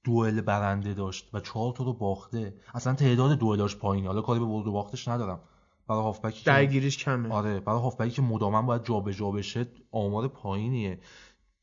دوئل 0.05 0.41
برنده 0.41 0.95
داشت 0.95 1.29
و 1.33 1.41
چهار 1.41 1.73
تا 1.73 1.85
رو 1.85 1.93
باخته. 1.93 2.55
اصلا 2.75 2.95
تعداد 2.95 3.39
دوئلاش 3.39 3.77
پایینه. 3.77 4.09
حالا 4.09 4.21
کاری 4.21 4.41
به 4.41 4.47
برد 4.47 4.67
و 4.67 4.73
باختش 4.73 5.09
ندارم. 5.09 5.41
برای 5.89 6.03
هافبکی 6.03 6.45
درگیریش 6.45 6.99
کمه. 6.99 7.29
آره 7.29 7.61
برای 7.61 7.81
هافبکی 7.81 8.11
که 8.11 8.23
مداوم 8.23 8.67
باید 8.67 8.85
جابجا 8.85 9.31
بشه 9.31 9.67
آمار 9.91 10.29
پایینیه. 10.29 10.99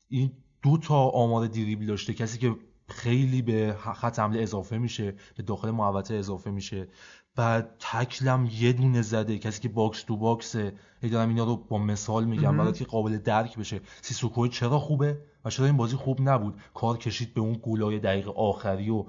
این 0.08 0.32
دو 0.62 0.78
تا 0.78 0.94
آمار 1.08 1.46
دریبل 1.46 1.86
داشته. 1.86 2.14
کسی 2.14 2.38
که 2.38 2.56
خیلی 2.88 3.42
به 3.42 3.76
خط 3.78 4.18
حمله 4.18 4.42
اضافه 4.42 4.78
میشه 4.78 5.14
به 5.36 5.42
داخل 5.42 5.70
محوطه 5.70 6.14
اضافه 6.14 6.50
میشه. 6.50 6.88
بعد 7.36 7.76
tackle 7.78 8.38
ام 8.38 8.48
یه 8.52 8.72
دونه 8.72 9.02
زده. 9.02 9.38
کسی 9.38 9.60
که 9.60 9.68
box 9.68 10.02
to 10.02 10.16
box 10.16 10.50
ه. 10.50 10.72
دارم 11.12 11.28
اینا 11.28 11.44
رو 11.44 11.56
با 11.56 11.78
مثال 11.78 12.24
میگم. 12.24 12.56
برای 12.56 12.72
که 12.72 12.84
قابل 12.84 13.18
درک 13.18 13.58
بشه. 13.58 13.80
سیسوکو 14.02 14.48
چرا 14.48 14.78
خوبه؟ 14.78 15.29
و 15.44 15.50
چرا 15.50 15.66
این 15.66 15.76
بازی 15.76 15.96
خوب 15.96 16.18
نبود. 16.20 16.60
کار 16.74 16.98
کشید 16.98 17.34
به 17.34 17.40
اون 17.40 17.52
گلای 17.52 17.98
دقیق 17.98 18.28
آخری 18.28 18.90
و 18.90 19.04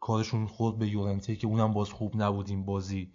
کارشون 0.00 0.46
خورد 0.46 0.78
به 0.78 0.88
یورنته 0.88 1.36
که 1.36 1.46
اونم 1.46 1.72
باز 1.72 1.90
خوب 1.90 2.22
نبود 2.22 2.48
این 2.48 2.64
بازی. 2.64 3.12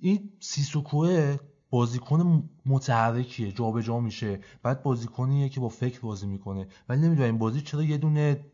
این 0.00 0.32
سیسوکوه 0.40 1.36
بازیکن 1.70 2.48
متحرکیه 2.66 3.52
جابجا 3.52 4.00
میشه. 4.00 4.40
بعد 4.62 4.82
بازیکنیه 4.82 5.48
که 5.48 5.60
با 5.60 5.68
فکر 5.68 6.00
بازی 6.00 6.26
می‌کنه. 6.26 6.68
ولی 6.88 7.00
نمی‌دونم 7.00 7.28
این 7.28 7.38
بازی 7.38 7.60
چرا 7.60 7.82
یه 7.82 7.98
دونه 7.98 8.44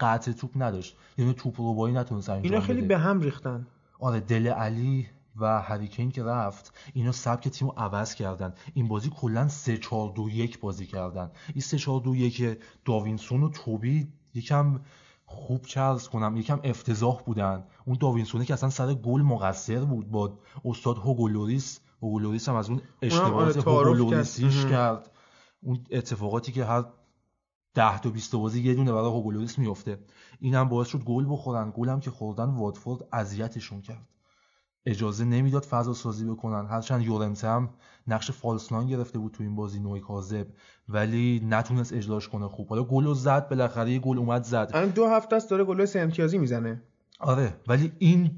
قطع 0.00 0.32
توپ 0.32 0.50
نداشت. 0.56 0.96
یه 1.18 1.24
دونه 1.24 1.36
توپ 1.36 1.60
رو 1.60 1.86
نتونست 1.86 2.28
انجام 2.28 2.52
اینا 2.52 2.60
خیلی 2.60 2.82
به 2.82 2.98
هم 2.98 3.20
ریختن. 3.20 3.66
آره 4.00 4.20
دل 4.20 4.46
علی 4.46 5.06
و 5.40 5.62
هریکین 5.62 6.10
که 6.10 6.24
رفت 6.24 6.72
اینا 6.94 7.12
سبک 7.12 7.48
تیم 7.48 7.68
رو 7.68 7.74
عوض 7.76 8.14
کردن. 8.14 8.54
این 8.74 8.88
بازی 8.88 9.10
کلا 9.10 9.48
3 9.48 9.78
4 9.78 10.12
2 10.12 10.28
1 10.28 10.60
بازی 10.60 10.86
کردن. 10.86 11.30
این 11.48 11.60
3 11.60 11.78
4 11.78 12.00
2 12.00 12.14
1 12.14 12.58
داوینسون 12.84 13.42
و 13.42 13.48
توبی 13.48 14.12
یکم 14.34 14.80
خوب 15.24 15.66
چرز 15.66 16.08
کنم 16.08 16.36
یکم 16.36 16.60
افتضاح 16.64 17.22
بودن. 17.22 17.64
اون 17.84 17.96
داوینسونه 18.00 18.44
که 18.44 18.54
اصلا 18.54 18.70
سر 18.70 18.94
گل 18.94 19.22
مقصر 19.22 19.84
بود 19.84 20.10
با 20.10 20.38
استاد 20.64 20.98
هوگولوریس 20.98 21.80
هوگولوریس 22.02 22.48
هم 22.48 22.54
از 22.54 22.70
اون 22.70 22.80
اشتباهات 23.02 23.68
آره 23.68 23.90
هوگولوریسیش 23.90 24.66
کرد. 24.66 25.10
اون 25.60 25.84
اتفاقاتی 25.90 26.52
که 26.52 26.64
هر 26.64 26.84
10 27.74 27.98
تا 27.98 28.10
20 28.10 28.36
بازی 28.36 28.62
یه 28.62 28.74
دونه 28.74 28.92
برای 28.92 29.10
هوگولوریس 29.10 29.58
میفته 29.58 29.98
اینم 30.40 30.68
باعث 30.68 30.88
شد 30.88 31.04
گل 31.04 31.26
بخورن. 31.28 31.70
گلم 31.70 32.00
که 32.00 32.10
خوردن 32.10 32.44
واتفورد 32.44 33.08
اذیتشون 33.12 33.82
کرد. 33.82 34.08
اجازه 34.86 35.24
نمی‌داد 35.24 35.64
فضا 35.64 35.94
سازی 35.94 36.24
بکنن. 36.24 36.66
هرچند 36.66 37.02
یورنته 37.02 37.48
هم 37.48 37.70
نقش 38.06 38.30
فالسنان 38.30 38.86
گرفته 38.86 39.18
بود 39.18 39.32
تو 39.32 39.42
این 39.42 39.56
بازی 39.56 39.80
نوعی 39.80 40.00
کاذب 40.00 40.46
ولی 40.88 41.40
نتونست 41.48 41.92
اجلاش 41.92 42.28
کنه 42.28 42.48
خوب. 42.48 42.68
حالا 42.68 42.84
گل 42.84 43.14
زد 43.14 43.48
بالاخره 43.48 43.92
یه 43.92 43.98
گل 43.98 44.18
اومد 44.18 44.42
زد. 44.42 44.70
الان 44.74 44.88
دو 44.88 45.06
هفته 45.06 45.36
است 45.36 45.50
داره 45.50 45.64
گل 45.64 45.84
سه 45.84 46.00
امتیازی 46.00 46.38
می‌زنه. 46.38 46.82
آره 47.20 47.60
ولی 47.66 47.92
این 47.98 48.30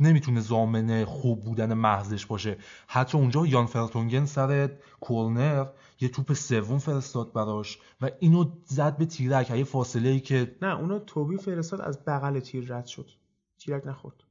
نمی‌تونه 0.00 0.40
زامنه 0.40 1.04
خوب 1.04 1.44
بودن 1.44 1.74
محضش 1.74 2.26
باشه. 2.26 2.56
حتی 2.86 3.18
اونجا 3.18 3.46
یان 3.46 3.66
فرتونگن 3.66 4.24
سر 4.24 4.70
کورنر 5.00 5.66
یه 6.00 6.08
توپ 6.08 6.32
سوم 6.32 6.78
فرستاد 6.78 7.32
براش 7.32 7.78
و 8.00 8.10
اینو 8.18 8.44
زد 8.64 8.96
به 8.96 9.06
تیرک. 9.06 9.50
یه 9.50 9.64
فاصله 9.64 10.08
ای 10.08 10.20
که 10.20 10.56
نه 10.62 10.78
اونو 10.78 10.98
توبی 10.98 11.36
فرستاد 11.36 11.80
از 11.80 12.04
بغل 12.04 12.40
تیر 12.40 12.74
رد 12.74 12.86
شد. 12.86 13.10
تیرک 13.58 13.86
نخورد. 13.86 14.25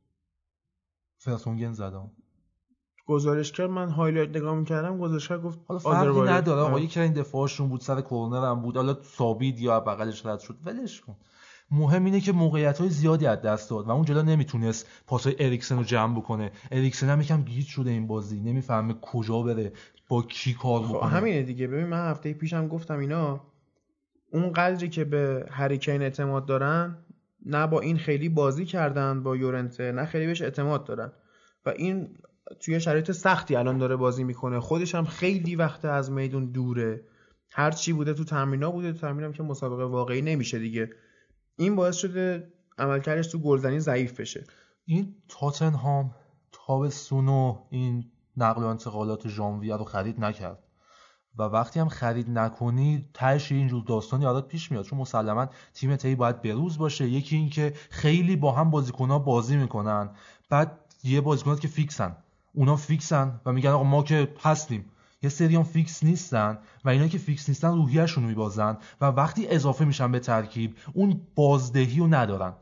فرتونگن 1.26 1.74
زد. 1.74 2.12
گزارشگر 3.08 3.68
من 3.68 3.90
highlight 3.90 4.30
نگاه 4.30 4.56
می‌کردم 4.56 4.98
گزارشگر 4.98 5.38
گفت 5.38 5.60
حالا 5.68 5.80
فرقی 5.80 6.22
نداره 6.22 6.62
آقا 6.62 6.80
یکی 6.80 7.00
این 7.00 7.14
دفاعشون 7.14 7.70
بود 7.70 7.82
سر 7.82 8.02
corner 8.02 8.50
هم 8.50 8.62
بود 8.62 8.76
حالا 8.76 8.98
ثابت 9.18 9.62
یا 9.62 9.80
بغلش 9.80 10.26
رد 10.26 10.40
شد 10.40 10.58
ولش 10.66 11.02
کن. 11.02 11.16
مهم 11.72 12.06
اینه 12.06 12.20
که 12.20 12.32
موقعیت 12.32 12.80
های 12.80 12.90
زیادی 12.90 13.26
از 13.26 13.42
دست 13.42 13.70
داد 13.70 13.88
و 13.88 13.92
اون 13.92 14.06
جلو 14.06 14.22
نمی‌تونست 14.22 14.88
پاسای 15.08 15.36
اریکسن 15.40 15.78
رو 15.78 15.84
جمع 15.84 16.18
بکنه. 16.18 16.52
اریکسن 16.72 17.10
هم 17.10 17.22
یکم 17.22 17.42
گیج 17.42 17.66
شده 17.66 17.90
این 17.90 18.08
بازی 18.08 18.42
نمی‌فهمه 18.42 18.96
کجا 19.02 19.42
بره 19.42 19.74
با 20.10 20.22
کی 20.22 20.54
کار 20.54 20.82
خب، 20.82 20.96
بکنه. 20.96 21.10
همینه 21.10 21.44
دیگه. 21.44 21.68
ببین 21.68 21.86
من 21.86 22.10
هفته 22.10 22.34
پیشم 22.34 22.68
گفتم 22.68 23.00
اینا 23.00 23.42
اون 24.32 24.52
قدری 24.52 24.90
که 24.90 25.04
به 25.04 25.46
هریکین 25.52 26.02
اعتماد 26.02 26.46
دارن 26.46 27.05
نه 27.46 27.68
با 27.68 27.80
این 27.80 27.98
خیلی 27.98 28.30
بازی 28.30 28.66
کردن 28.66 29.24
با 29.24 29.36
یورنته 29.36 29.92
نه 29.92 30.06
خیلی 30.06 30.26
بهش 30.26 30.42
اعتماد 30.42 30.86
دارن. 30.86 31.12
و 31.66 31.70
این 31.70 32.18
توی 32.60 32.80
شرایط 32.80 33.12
سختی 33.12 33.56
الان 33.56 33.78
داره 33.78 33.96
بازی 33.96 34.24
می‌کنه. 34.24 34.60
خودش 34.60 34.96
هم 34.96 35.06
خیلی 35.06 35.56
وقت 35.56 35.86
از 35.86 36.12
میدون 36.12 36.52
دوره. 36.52 37.02
هر 37.52 37.72
چی 37.72 37.94
بوده 37.94 38.14
تو 38.14 38.24
تمرینا 38.24 38.72
بوده 38.72 38.94
تو 38.94 39.00
تمرینم 39.00 39.34
که 39.34 39.44
مسابقه 39.44 39.84
واقعی 39.84 40.22
نمیشه 40.22 40.60
دیگه. 40.60 40.90
این 41.58 41.76
باعث 41.76 41.96
شده 41.96 42.54
عملکردش 42.78 43.28
تو 43.28 43.40
گلزنی 43.40 43.80
ضعیف 43.80 44.20
بشه. 44.20 44.44
این 44.86 45.16
تاتنهام 45.28 46.16
تابستون 46.52 47.28
و 47.28 47.58
این 47.70 48.12
نقل 48.38 48.64
و 48.64 48.66
انتقالات 48.66 49.28
ژانویه 49.28 49.78
رو 49.78 49.84
خرید 49.84 50.20
نکرد. 50.20 50.60
و 51.38 51.44
وقتی 51.44 51.80
هم 51.80 51.90
خرید 51.90 52.30
نکنی 52.30 53.06
تهش 53.14 53.52
اینجور 53.52 53.84
داستان 53.84 54.22
یادت 54.22 54.48
پیش 54.48 54.72
میاد. 54.72 54.86
چون 54.86 55.00
مسلما 55.00 55.48
تیم 55.74 55.96
تی 55.96 56.16
باید 56.16 56.42
بروز 56.42 56.78
باشه. 56.78 57.08
یکی 57.08 57.36
اینکه 57.36 57.74
خیلی 57.90 58.36
با 58.36 58.52
هم 58.52 58.70
بازیکنها 58.70 59.20
بازی 59.20 59.58
می‌کنن. 59.58 60.10
بعد 60.50 60.80
یه 61.04 61.22
بازیکنات 61.22 61.60
که 61.60 61.68
fix 61.68 61.96
ن. 61.96 62.16
اونا 62.54 62.76
fix 62.76 63.25
ن 63.25 63.42
و 63.46 63.52
میگن 63.52 63.70
آقا 63.70 63.84
ما 63.84 64.04
که 64.04 64.34
هستیم. 64.44 64.86
یه 65.24 65.30
سری 65.30 65.56
هم 65.56 65.64
fix 65.64 66.04
نیستن 66.04 66.58
و 66.86 66.90
اینا 66.90 67.08
که 67.08 67.18
fix 67.18 67.50
نیستن 67.50 67.76
روحیه‌شون 67.76 68.24
رو 68.24 68.30
میبازن 68.30 68.78
و 69.02 69.06
وقتی 69.06 69.48
اضافه 69.48 69.86
میشن 69.86 70.12
به 70.12 70.20
ترکیب 70.20 70.76
اون 70.94 71.22
بازدهی 71.36 72.00
رو 72.00 72.08
ندارن. 72.08 72.54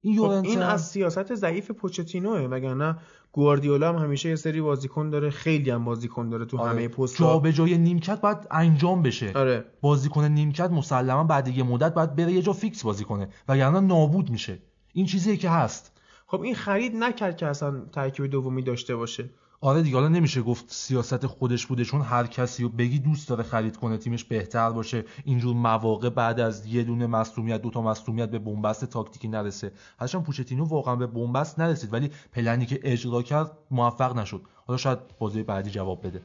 این, 0.00 0.18
خب 0.18 0.30
این 0.30 0.62
از 0.62 0.88
سیاست 0.88 1.34
ضعیف 1.34 1.70
پوچتینوه 1.70 2.40
وگرنه 2.40 2.96
گواردیولا 3.32 3.88
هم 3.88 4.04
همیشه 4.04 4.28
یه 4.28 4.36
سری 4.36 4.60
بازیکن 4.60 5.10
داره 5.10 5.30
خیلی 5.30 5.70
هم 5.70 5.84
بازیکن 5.84 6.28
داره 6.28 6.44
تو 6.44 6.58
آره. 6.58 6.70
همه 6.70 6.88
پست 6.88 7.16
جا 7.18 7.38
به 7.38 7.52
جای 7.52 7.78
نیمکت 7.78 8.20
باید 8.20 8.38
انجام 8.50 9.02
بشه. 9.02 9.32
آره. 9.34 9.64
بازیکن 9.80 10.24
نیمکت 10.24 10.70
مسلما 10.70 11.24
بعد 11.24 11.48
یه 11.48 11.62
مدت 11.62 11.94
باید 11.94 12.16
بره 12.16 12.32
یه 12.32 12.42
جا 12.42 12.52
fix 12.52 12.82
بازی 12.82 13.04
کنه. 13.04 13.28
وگرنه 13.48 13.80
نابود 13.80 14.30
میشه. 14.30 14.58
این 14.92 15.06
چیزیه 15.06 15.36
که 15.36 15.50
هست. 15.50 15.92
خب 16.26 16.40
این 16.40 16.54
خرید 16.54 16.96
نکرد 16.96 17.36
که 17.36 17.46
اصلا 17.46 17.80
ترکیب 17.92 18.26
دومی 18.26 18.62
داشته 18.62 18.96
باشه. 18.96 19.30
آره 19.64 19.82
دیگه 19.82 19.96
حالا 19.96 20.08
نمیشه 20.08 20.42
گفت 20.42 20.64
سیاست 20.68 21.26
خودش 21.26 21.66
بوده 21.66 21.84
چون 21.84 22.00
هر 22.00 22.26
کسی 22.26 22.62
رو 22.62 22.68
بگی 22.68 22.98
دوست 22.98 23.28
داره 23.28 23.42
خرید 23.42 23.76
کنه 23.76 23.98
تیمش 23.98 24.24
بهتر 24.24 24.70
باشه. 24.70 25.04
اینجور 25.24 25.56
مواقع 25.56 26.08
بعد 26.08 26.40
از 26.40 26.66
یه 26.66 26.82
دونه 26.82 27.06
مصونیت 27.06 27.62
دو 27.62 27.70
تا 27.70 27.82
مصونیت 27.82 28.30
به 28.30 28.38
بنبست 28.38 28.84
تاکتیکی 28.84 29.28
نرسه. 29.28 29.72
هرچند 29.98 30.22
پوچتینو 30.22 30.64
واقعا 30.64 30.96
به 30.96 31.06
بنبست 31.06 31.58
نرسید 31.58 31.92
ولی 31.92 32.10
پلنی 32.32 32.66
که 32.66 32.80
اجرا 32.82 33.22
کرد 33.22 33.50
موفق 33.70 34.18
نشد. 34.18 34.42
حالا 34.66 34.76
شاید 34.76 34.98
بازی 35.18 35.42
بعدی 35.42 35.70
جواب 35.70 36.06
بده. 36.06 36.22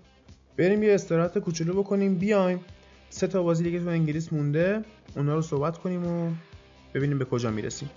بریم 0.58 0.84
یه 0.84 0.94
استراحت 0.94 1.38
کوچولو 1.38 1.74
بکنیم. 1.84 2.16
بیایم. 2.16 2.60
سه 3.10 3.28
تا 3.28 3.44
بازی 3.44 3.64
دیگه 3.64 3.80
تو 3.80 3.90
انگلیس 3.90 4.34
مونده. 4.34 4.86
اونا 5.16 5.36
رو 5.36 5.42
صحبت 5.42 5.78
کنیم 5.78 6.08
و 6.08 6.32
ببینیم 6.94 7.18
به 7.20 7.26
کجا 7.26 7.52
می‌رسیم. 7.52 7.90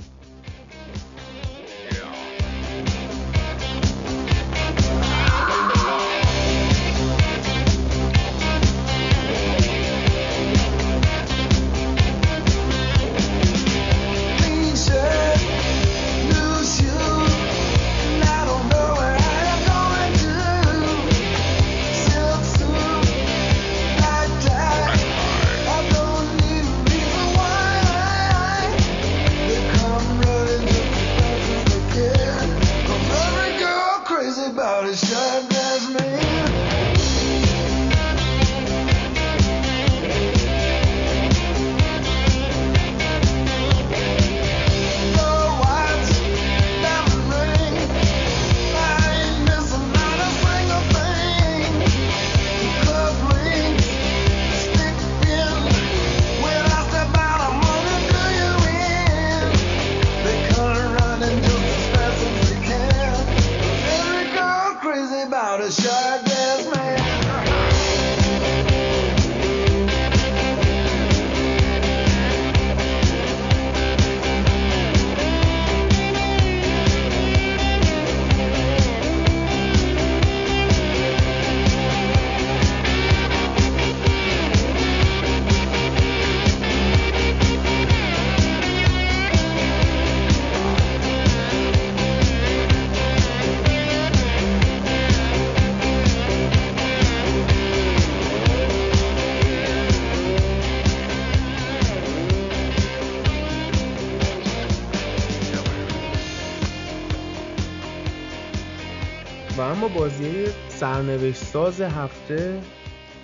سرنوشت 111.00 111.44
ساز 111.44 111.80
هفته 111.80 112.62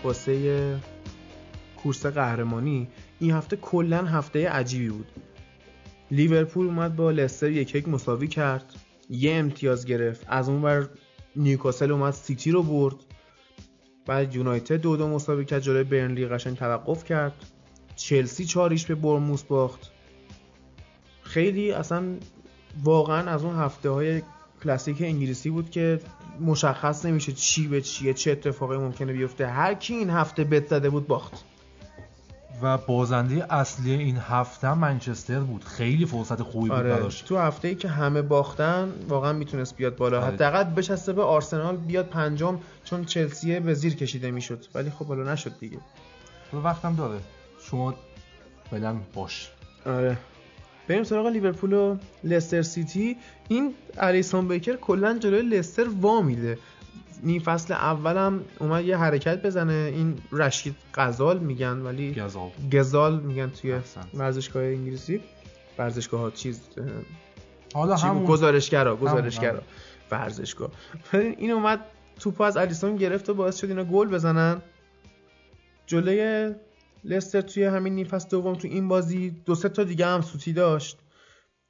واسه 0.05 0.77
کورس 1.77 2.07
قهرمانی. 2.07 2.89
این 3.19 3.31
هفته 3.31 3.57
کلا 3.57 4.05
هفته 4.05 4.49
عجیبی 4.49 4.89
بود. 4.89 5.07
لیورپول 6.11 6.67
اومد 6.67 6.97
با 6.97 7.11
لستر 7.11 7.51
یک 7.51 7.75
یک 7.75 7.89
مساوی 7.89 8.29
کرد. 8.29 8.65
یه 9.11 9.35
امتیاز 9.35 9.87
گرفت. 9.87 10.27
از 10.29 10.49
اون 10.49 10.63
بر 10.63 10.89
نیوکاسل 11.37 11.93
اومد 11.93 12.13
سیتی 12.13 12.51
رو 12.51 12.63
برد. 12.63 12.97
بعد 14.07 14.35
یونایتد 14.35 14.81
دو 14.81 14.97
دو 14.97 15.09
مساوی 15.09 15.45
کرد 15.45 15.63
جلوی 15.63 15.85
برنلی 15.85 16.27
قشنگ 16.27 16.57
توقف 16.57 17.05
کرد. 17.05 17.35
چلسی 17.97 18.45
چاریش 18.45 18.87
به 18.87 18.95
برموس 18.95 19.43
باخت. 19.43 19.91
خیلی 21.23 21.73
اصلا 21.73 22.17
واقعا 22.85 23.31
از 23.31 23.45
اون 23.45 23.57
هفته 23.57 23.91
های 23.91 24.23
کلاسیک 24.65 25.03
انگلیسی 25.03 25.51
بود 25.51 25.71
که 25.71 26.01
مشخص 26.41 27.05
نمیشه 27.05 27.33
چی 27.33 27.69
به 27.69 27.81
چیه 27.81 28.15
چه 28.15 28.31
اتفاقی 28.31 28.77
ممکنه 28.77 29.13
بیفته. 29.13 29.47
هر 29.47 29.75
کی 29.75 29.95
این 29.95 30.11
هفته 30.11 30.45
بت 30.45 30.67
زده 30.67 30.91
بود 30.91 31.07
باخت. 31.07 31.45
و 32.63 32.79
بازنده 32.79 33.55
اصلی 33.55 33.93
این 33.93 34.17
هفته 34.17 34.75
منچستر 34.75 35.41
بود. 35.41 35.65
خیلی 35.65 36.07
فرصت 36.07 36.43
خوبی 36.43 36.69
بود 36.69 36.79
آره. 36.79 37.09
تو 37.09 37.39
هفته 37.39 37.69
ای 37.69 37.75
که 37.75 37.89
همه 37.89 38.23
باختن 38.23 38.93
واقعا 39.09 39.33
می‌تونست 39.33 39.77
بیاد 39.77 39.97
بالا. 39.97 40.23
آره. 40.23 40.35
حداقل 40.35 40.65
بچسته 40.65 41.13
به 41.13 41.23
آرسنال 41.23 41.77
بیاد 41.77 42.07
پنجم 42.07 42.59
چون 42.85 43.05
چلسی 43.05 43.61
به 43.61 43.75
زیر 43.75 43.97
کشیده 43.97 44.31
می‌شد. 44.31 44.65
ولی 44.75 44.91
خب 44.91 45.07
حالا 45.07 45.33
نشد 45.33 45.59
دیگه. 45.61 45.79
تو 46.51 46.61
وقتم 46.61 46.97
داره. 46.97 47.21
شما 47.61 47.95
فعلا 48.71 48.97
باش. 49.15 49.51
آره. 49.87 50.19
بریم 50.89 51.05
سراغ 51.05 51.27
لیورپول 51.27 51.73
و 51.73 51.97
لستر 52.25 52.63
سیتی. 52.63 53.17
این 53.49 53.75
الیسون 53.99 54.49
بیکر 54.49 54.77
کلا 54.77 55.19
جلوی 55.19 55.43
لستر 55.43 55.89
وا 55.89 56.21
میده. 56.21 56.59
نیم 57.23 57.43
فصل 57.43 57.75
اولم 57.75 58.45
اومد 58.61 58.85
یه 58.85 58.97
حرکت 58.97 59.43
بزنه. 59.43 59.93
این 59.95 60.19
رشید 60.33 60.77
قزال 60.95 61.39
میگن 61.39 61.79
ولی 61.79 62.15
گزال. 62.15 62.51
گزال 62.73 63.21
میگن 63.21 63.51
توی 63.51 63.79
ورزشگاه 64.15 64.63
انگلیسی. 64.63 65.21
ورزشگاه 65.79 66.21
ها 66.21 66.31
چیز 66.31 66.61
حالا 67.75 67.97
هم 67.97 68.25
گزارشگرا 68.25 68.97
گزارشگرا. 68.97 69.63
ورزشگاه. 70.11 70.71
این 71.13 71.51
اومد 71.51 71.81
توپ 72.21 72.41
از 72.41 72.57
الیسون 72.57 72.97
گرفت 72.97 73.31
و 73.31 73.35
باعث 73.35 73.61
شد 73.61 73.69
اینا 73.69 73.85
گل 73.85 74.09
بزنن. 74.09 74.63
جلوی 75.87 76.55
لستر 77.07 77.41
توی 77.41 77.65
همین 77.65 77.95
نیم 77.95 78.07
فصل 78.07 78.29
دوم 78.29 78.55
تو 78.55 78.69
این 78.69 78.89
بازی 78.89 79.31
دو 79.31 79.55
سه 79.55 79.69
تا 79.69 79.85
دیگه 79.85 80.07
هم 80.07 80.21
سوتی 80.21 80.53
داشت. 80.53 80.99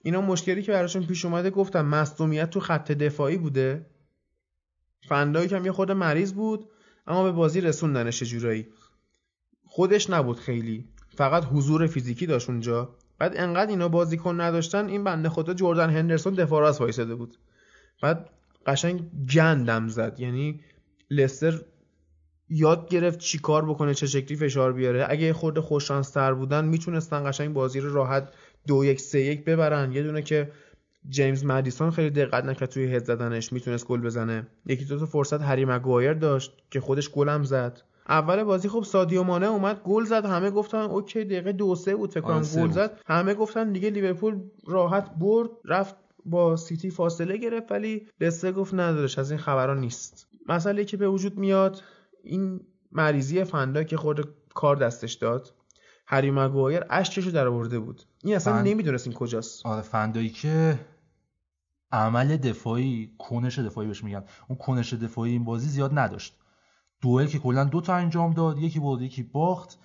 اینا 0.02 0.20
مشکلی 0.20 0.62
که 0.62 0.72
براشون 0.72 1.06
پیش 1.06 1.24
اومده 1.24 1.50
گفتم 1.50 1.86
مصدومیت 1.86 2.50
تو 2.50 2.60
خط 2.60 2.92
دفاعی 2.92 3.36
بوده. 3.36 3.86
فندایی 5.08 5.48
هم 5.48 5.64
یه 5.64 5.72
خود 5.72 5.92
مریض 5.92 6.32
بود 6.32 6.68
اما 7.06 7.24
به 7.24 7.32
بازی 7.32 7.60
رسوندنش 7.60 8.22
جورایی. 8.22 8.66
خودش 9.64 10.10
نبود 10.10 10.38
خیلی. 10.38 10.88
فقط 11.16 11.44
حضور 11.44 11.86
فیزیکی 11.86 12.26
داشت 12.26 12.50
اونجا. 12.50 12.94
بعد 13.18 13.32
انقدر 13.36 13.70
اینا 13.70 13.88
بازیکن 13.88 14.40
نداشتن 14.40 14.88
این 14.88 15.04
بنده 15.04 15.28
خدا 15.28 15.54
جردن 15.54 15.90
هندرسون 15.90 16.34
دفاع 16.34 16.60
راست 16.60 16.80
وایساده 16.80 17.14
بود. 17.14 17.36
بعد 18.02 18.30
قشنگ 18.66 19.00
گندم 19.34 19.88
زد. 19.88 20.20
یعنی 20.20 20.60
لستر 21.10 21.60
یاد 22.48 22.88
گرفت 22.88 23.18
چی 23.18 23.38
کار 23.38 23.64
بکنه 23.64 23.94
چه 23.94 24.06
شکلی 24.06 24.36
فشار 24.36 24.72
بیاره. 24.72 25.06
اگه 25.08 25.32
خورده 25.32 25.60
خوششانس 25.60 26.10
تر 26.10 26.34
بودن 26.34 26.64
می‌تونستن 26.64 27.30
قشنگ 27.30 27.52
بازی 27.52 27.80
رو 27.80 27.94
راحت 27.94 28.28
دو 28.66 28.84
یک 28.84 29.00
سه 29.00 29.20
یک 29.20 29.44
ببرن. 29.44 29.92
یه 29.92 30.02
دونه 30.02 30.22
که 30.22 30.50
جیمز 31.08 31.44
مدیسون 31.44 31.90
خیلی 31.90 32.10
دقت 32.10 32.44
نکرد 32.44 32.68
توی 32.68 32.94
هد 32.94 33.04
زدنش 33.04 33.52
می‌تونست 33.52 33.86
گل 33.86 34.00
بزنه. 34.00 34.46
یکی 34.66 34.84
دو 34.84 34.98
تا 34.98 35.06
فرصت 35.06 35.42
هری 35.42 35.64
مگوایر 35.64 36.14
داشت 36.14 36.52
که 36.70 36.80
خودش 36.80 37.10
گلم 37.10 37.44
زد. 37.44 37.82
اول 38.08 38.44
بازی 38.44 38.68
خب 38.68 38.82
سادیو 38.82 39.22
مانه 39.22 39.46
اومد 39.46 39.80
گل 39.84 40.04
زد. 40.04 40.24
همه 40.24 40.50
گفتن 40.50 40.78
اوکی 40.78 41.24
دقیقه 41.24 41.52
دو 41.52 41.74
سه 41.74 41.96
بود 41.96 42.10
فکر 42.10 42.20
کنم 42.20 42.42
گل 42.56 42.70
زد. 42.70 43.00
همه 43.06 43.34
گفتن 43.34 43.72
دیگه 43.72 43.90
لیورپول 43.90 44.40
راحت 44.66 45.10
برد 45.18 45.50
رفت 45.64 45.94
با 46.24 46.56
سیتی 46.56 46.90
فاصله 46.90 47.36
گرفت 47.36 47.72
ولی 47.72 48.06
لسه 48.20 48.52
گفت 48.52 48.74
ندارش 48.74 49.18
از 49.18 49.30
این 49.30 49.40
خبران 49.40 49.80
نیست. 49.80 50.28
مسئله 50.48 50.84
که 50.84 50.96
به 50.96 51.08
وجود 51.08 51.38
میاد 51.38 51.82
این 52.26 52.60
مریضی 52.92 53.44
فندا 53.44 53.84
که 53.84 53.96
خود 53.96 54.28
کار 54.54 54.76
دستش 54.76 55.12
داد 55.12 55.52
هری 56.06 56.30
مگوایر 56.30 56.84
اشکشو 56.90 57.30
در 57.30 57.46
آورده 57.46 57.78
بود. 57.78 58.02
این 58.24 58.36
اصلا 58.36 58.52
فن... 58.52 58.62
نمی‌دونست 58.62 59.06
این 59.06 59.16
کجاست. 59.16 59.66
آره 59.66 59.82
فندایی 59.82 60.30
که 60.30 60.78
عمل 61.92 62.36
دفاعی 62.36 63.12
کنش 63.18 63.58
دفاعی 63.58 63.88
بهش 63.88 64.04
میگن. 64.04 64.24
اون 64.48 64.58
کنش 64.58 64.92
دفاعی 64.92 65.32
این 65.32 65.44
بازی 65.44 65.68
زیاد 65.68 65.98
نداشت. 65.98 66.36
دوئل 67.00 67.26
که 67.26 67.38
کلا 67.38 67.64
دو 67.64 67.80
تا 67.80 67.94
انجام 67.94 68.32
داد 68.32 68.58
یکی 68.58 68.80
برد 68.80 69.02
یکی 69.02 69.22
باخت. 69.22 69.78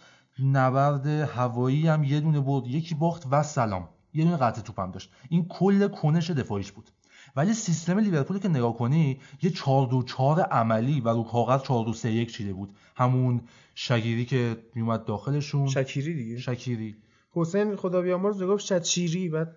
نبرد 0.43 1.07
هوایی 1.07 1.87
هم 1.87 2.03
یه 2.03 2.19
دونه 2.19 2.39
برد 2.39 2.67
یکی 2.67 2.95
باخت 2.95 3.27
و 3.31 3.43
سلام. 3.43 3.89
یه 4.13 4.23
دونه 4.23 4.37
قطع 4.37 4.61
توپم 4.61 4.91
داشت. 4.91 5.11
این 5.29 5.47
کل 5.47 5.87
کنش 5.87 6.31
دفاعیش 6.31 6.71
بود. 6.71 6.91
ولی 7.35 7.53
سیستم 7.53 7.99
لیورپول 7.99 8.39
که 8.39 8.47
نگاه 8.47 8.77
کنی 8.77 9.19
یه 9.41 9.49
4 9.49 9.87
2 9.87 10.03
4 10.03 10.39
عملی 10.39 11.01
و 11.01 11.09
رو 11.09 11.23
کاغذ 11.23 11.61
4 11.61 11.85
2 11.85 11.93
3 11.93 12.11
1 12.11 12.33
چیده 12.33 12.53
بود. 12.53 12.69
همون 12.95 13.41
شگیری 13.75 14.25
که 14.25 14.57
میومد 14.75 15.05
داخلشون. 15.05 15.67
شکیری 15.67 16.13
دیگه. 16.13 16.39
شکیری. 16.39 16.95
حسین 17.33 17.75
خدا 17.75 18.01
بیامرز 18.01 18.43
گفت 18.43 18.65
شچیری 18.65 19.29
بعد 19.29 19.55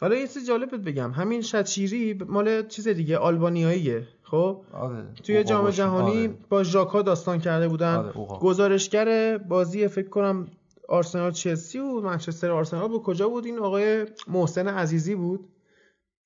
حالا 0.00 0.16
یه 0.16 0.28
چیز 0.28 0.46
جالب 0.46 0.88
بگم. 0.88 1.12
همین 1.12 1.42
شچیری 1.42 2.14
مال 2.14 2.66
چیز 2.66 2.88
دیگه 2.88 3.18
آلبانیاییه. 3.18 4.08
خب؟ 4.22 4.64
آره. 4.72 5.04
توی 5.22 5.44
جام 5.44 5.70
جهانی 5.70 6.26
آره. 6.26 6.34
با 6.48 6.62
ژاکا 6.62 7.02
داستان 7.02 7.38
کرده 7.38 7.68
بودن. 7.68 7.96
آره. 7.96 8.12
گزارشگر 8.40 9.38
بازی 9.38 9.88
فکر 9.88 10.08
کنم 10.08 10.46
آرسنال 10.88 11.32
چلسی 11.32 11.78
و 11.78 12.00
منچستر 12.00 12.50
آرسنال 12.50 12.88
بود. 12.88 13.02
کجا 13.02 13.28
بود 13.28 13.46
این 13.46 13.58
آقای 13.58 14.06
محسن 14.28 14.68
عزیزی 14.68 15.14
بود؟ 15.14 15.48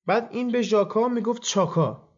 بعد 0.08 0.28
این 0.30 0.52
به 0.52 0.62
ژاکا 0.62 1.08
می‌گفت 1.08 1.42
چاکا. 1.42 2.08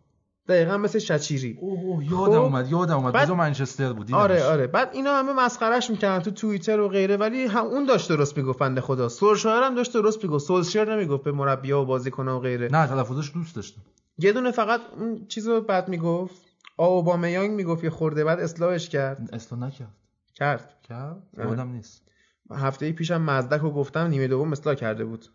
دقیقا 0.48 0.76
مثل 0.76 0.98
شچیری. 0.98 1.58
اوه 1.60 2.04
یادم 2.04 2.32
خب؟ 2.32 2.38
اومد 2.38 2.70
یادم 2.70 2.96
اومد. 2.96 3.12
بعد... 3.12 3.30
منچستر 3.30 3.92
بود 3.92 4.14
آره 4.14 4.44
آره. 4.44 4.66
بعد 4.66 4.90
اینا 4.92 5.14
همه 5.18 5.32
مسخرهش 5.32 5.90
می‌کردن 5.90 6.22
تو 6.22 6.30
توییتر 6.30 6.80
و 6.80 6.88
غیره 6.88 7.16
ولی 7.16 7.44
هم 7.44 7.64
اون 7.64 7.84
داشت 7.84 8.08
درست 8.08 8.36
می‌گفت 8.36 8.58
بنده 8.58 8.80
خدا. 8.80 9.08
سولشایر 9.08 9.62
هم 9.62 9.74
داشت 9.74 9.92
درست 9.92 10.24
می‌گفت. 10.24 10.46
سولشایر 10.46 10.94
نمی‌گفت 10.94 11.24
به 11.24 11.32
مربی‌ها 11.32 11.82
و 11.82 11.84
بازیکن‌ها 11.84 12.38
و 12.38 12.42
غیره. 12.42 12.68
نه 12.72 12.86
تلفظش 12.86 13.32
دوست 13.34 13.56
داشتم 13.56 13.80
یه 14.18 14.32
دونه 14.32 14.50
فقط 14.50 14.80
اون 14.98 15.26
چیزو 15.28 15.60
بعد 15.60 15.88
می‌گفت. 15.88 16.42
اوبامیانگ 16.76 17.50
می‌گفت 17.50 17.84
یه 17.84 17.90
خورده 17.90 18.24
بعد 18.24 18.40
اصلاحش 18.40 18.88
کرد. 18.88 19.28
اصلاح 19.32 19.60
نکرد. 19.60 19.96
کرد. 20.34 20.74
کرد؟ 20.88 21.22
یادم 21.38 21.68
نیست. 21.68 22.02
هفته 22.50 22.92
پیشم 22.92 23.22
مزدک 23.22 23.60
رو 23.60 23.70
گفتم 23.70 24.06
نیمه 24.06 24.28
دوم 24.28 24.52
اصلاح 24.52 24.74
کرده 24.74 25.04
بود. 25.04 25.26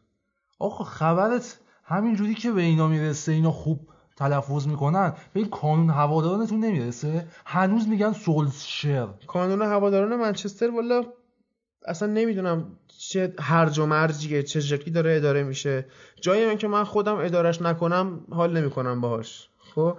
آخه 0.59 0.83
خبرت 0.83 1.59
همینجوری 1.85 2.33
که 2.33 2.51
به 2.51 2.61
اینا 2.61 2.87
می‌رسه 2.87 3.31
اینا 3.31 3.51
خوب 3.51 3.79
تلفظ 4.15 4.67
می‌کنن 4.67 5.13
به 5.33 5.39
این 5.39 5.49
کانون 5.49 5.89
هوادارانتون 5.89 6.59
نمی‌رسه؟ 6.59 7.27
هنوز 7.45 7.87
میگن 7.87 8.13
سولشر 8.13 9.07
کانون 9.27 9.61
هواداران 9.61 10.15
منچستر 10.15 10.71
والا 10.71 11.03
اصلا 11.87 12.07
نمی‌دونم 12.07 12.77
چه 12.87 13.33
هرج 13.39 13.79
و 13.79 13.85
مرجیه 13.85 14.43
چه 14.43 14.61
شکلی 14.61 14.91
داره 14.91 15.15
اداره 15.15 15.43
میشه. 15.43 15.85
جایی 16.21 16.45
من 16.45 16.57
که 16.57 16.67
من 16.67 16.83
خودم 16.83 17.15
ادارش 17.15 17.61
نکنم 17.61 18.19
حال 18.31 18.57
نمی‌کنم 18.57 19.01
باهاش. 19.01 19.49
خب؟ 19.75 19.97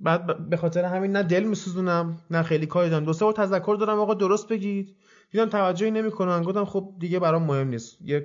بعد 0.00 0.48
به 0.48 0.56
خاطر 0.56 0.84
همین 0.84 1.12
نه 1.12 1.22
دل 1.22 1.44
میسوزونم 1.44 2.18
نه 2.30 2.42
خیلی 2.42 2.66
کاری 2.66 2.90
دارم. 2.90 3.04
دو 3.04 3.12
سه 3.12 3.32
تذکر 3.32 3.76
دارم 3.80 3.98
آقا 4.00 4.14
درست 4.14 4.48
بگید. 4.48 4.96
دیدم 5.30 5.48
توجهی 5.48 5.90
نمی‌کنن. 5.90 6.42
گفتم 6.42 6.64
خب 6.64 6.94
دیگه 6.98 7.18
برام 7.18 7.42
مهم 7.42 7.68
نیست. 7.68 7.98
یک 8.02 8.24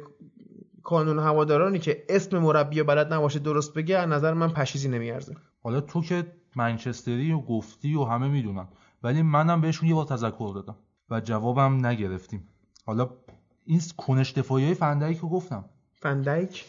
کانون 0.89 1.19
هوادارانی 1.19 1.79
که 1.79 2.05
اسم 2.09 2.37
مربی 2.37 2.83
بلد 2.83 3.13
نباشه 3.13 3.39
درست 3.39 3.73
بگه 3.73 3.97
از 3.97 4.09
نظر 4.09 4.33
من 4.33 4.49
پشیزی 4.49 4.89
نمیارزه. 4.89 5.35
حالا 5.63 5.81
تو 5.81 6.01
که 6.01 6.25
منچستری 6.55 7.31
و 7.31 7.39
گفتی 7.39 7.95
و 7.95 8.03
همه 8.03 8.27
می‌دونن 8.27 8.67
ولی 9.03 9.21
منم 9.21 9.61
بهشون 9.61 9.89
یه 9.89 9.95
بار 9.95 10.05
تذکر 10.05 10.51
دادم 10.55 10.75
و 11.09 11.21
جوابم 11.21 11.85
نگرفتیم. 11.85 12.47
حالا 12.85 13.09
این 13.65 13.81
کنش 13.97 14.31
دفاعی 14.31 14.65
های 14.65 14.73
فندایک 14.73 15.17
رو 15.17 15.29
گفتم. 15.29 15.65
فندایک؟ 15.95 16.65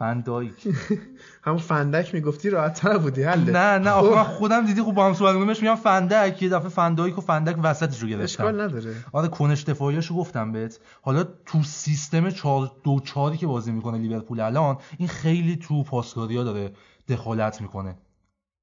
فندایک 0.00 0.68
همون 1.44 1.58
فندک 1.58 2.14
می‌گفتی 2.14 2.50
راحت 2.50 2.74
تر 2.80 2.98
بودی 2.98 3.22
حله. 3.22 3.52
نه 3.52 3.78
نه 3.78 3.90
آخه 3.90 4.10
من 4.16 4.22
خودم 4.38 4.66
دیدی 4.66 4.82
خب 4.82 4.92
با 4.92 5.06
هم 5.06 5.14
صحبت 5.14 5.34
می‌کنیم 5.34 5.56
میگم 5.60 5.74
فندک 5.74 6.42
یه 6.42 6.48
دفعه 6.48 6.68
فندایک 6.68 7.18
و 7.18 7.20
فندک 7.20 7.56
وسطش 7.62 8.00
رو 8.00 8.08
گرفتم. 8.08 8.24
اشکال 8.24 8.60
نداره. 8.60 8.94
آره 9.12 9.28
کنش 9.28 9.62
دفاعیاشو 9.64 10.14
گفتم 10.16 10.52
بهت. 10.52 10.80
حالا 11.02 11.24
تو 11.46 11.62
سیستم 11.62 12.30
4 12.30 12.72
2 12.84 13.00
4 13.00 13.36
که 13.36 13.46
بازی 13.46 13.72
می‌کنه 13.72 13.98
لیورپول 13.98 14.40
الان 14.40 14.76
این 14.98 15.08
خیلی 15.08 15.56
تو 15.56 15.82
پاسکاریا 15.82 16.44
داره 16.44 16.72
دخالت 17.08 17.60
می‌کنه. 17.60 17.98